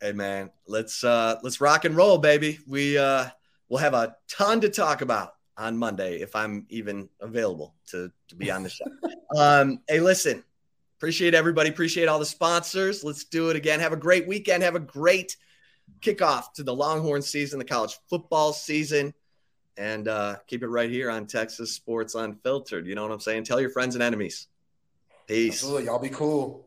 Hey 0.00 0.12
man, 0.12 0.50
let's 0.66 1.02
uh 1.02 1.38
let's 1.42 1.60
rock 1.60 1.84
and 1.84 1.96
roll, 1.96 2.18
baby. 2.18 2.58
We 2.66 2.96
uh 2.96 3.26
we'll 3.68 3.80
have 3.80 3.94
a 3.94 4.16
ton 4.28 4.60
to 4.60 4.68
talk 4.68 5.00
about 5.00 5.32
on 5.60 5.76
Monday 5.76 6.20
if 6.20 6.34
I'm 6.34 6.66
even 6.70 7.08
available 7.20 7.74
to, 7.88 8.10
to 8.28 8.34
be 8.34 8.50
on 8.50 8.62
the 8.62 8.70
show. 8.70 8.86
um, 9.36 9.80
hey, 9.88 10.00
listen, 10.00 10.42
appreciate 10.98 11.34
everybody. 11.34 11.68
Appreciate 11.68 12.08
all 12.08 12.18
the 12.18 12.24
sponsors. 12.26 13.04
Let's 13.04 13.24
do 13.24 13.50
it 13.50 13.56
again. 13.56 13.78
Have 13.78 13.92
a 13.92 13.96
great 13.96 14.26
weekend. 14.26 14.62
Have 14.62 14.74
a 14.74 14.80
great 14.80 15.36
kickoff 16.00 16.54
to 16.54 16.62
the 16.62 16.74
Longhorn 16.74 17.20
season, 17.20 17.58
the 17.58 17.64
college 17.64 17.98
football 18.08 18.54
season. 18.54 19.12
And 19.76 20.08
uh, 20.08 20.36
keep 20.46 20.62
it 20.62 20.68
right 20.68 20.90
here 20.90 21.10
on 21.10 21.26
Texas 21.26 21.72
Sports 21.72 22.14
Unfiltered. 22.14 22.86
You 22.86 22.94
know 22.94 23.02
what 23.02 23.12
I'm 23.12 23.20
saying? 23.20 23.44
Tell 23.44 23.60
your 23.60 23.70
friends 23.70 23.94
and 23.94 24.02
enemies. 24.02 24.46
Peace. 25.26 25.54
Absolutely. 25.54 25.84
Y'all 25.84 25.98
be 25.98 26.08
cool. 26.08 26.66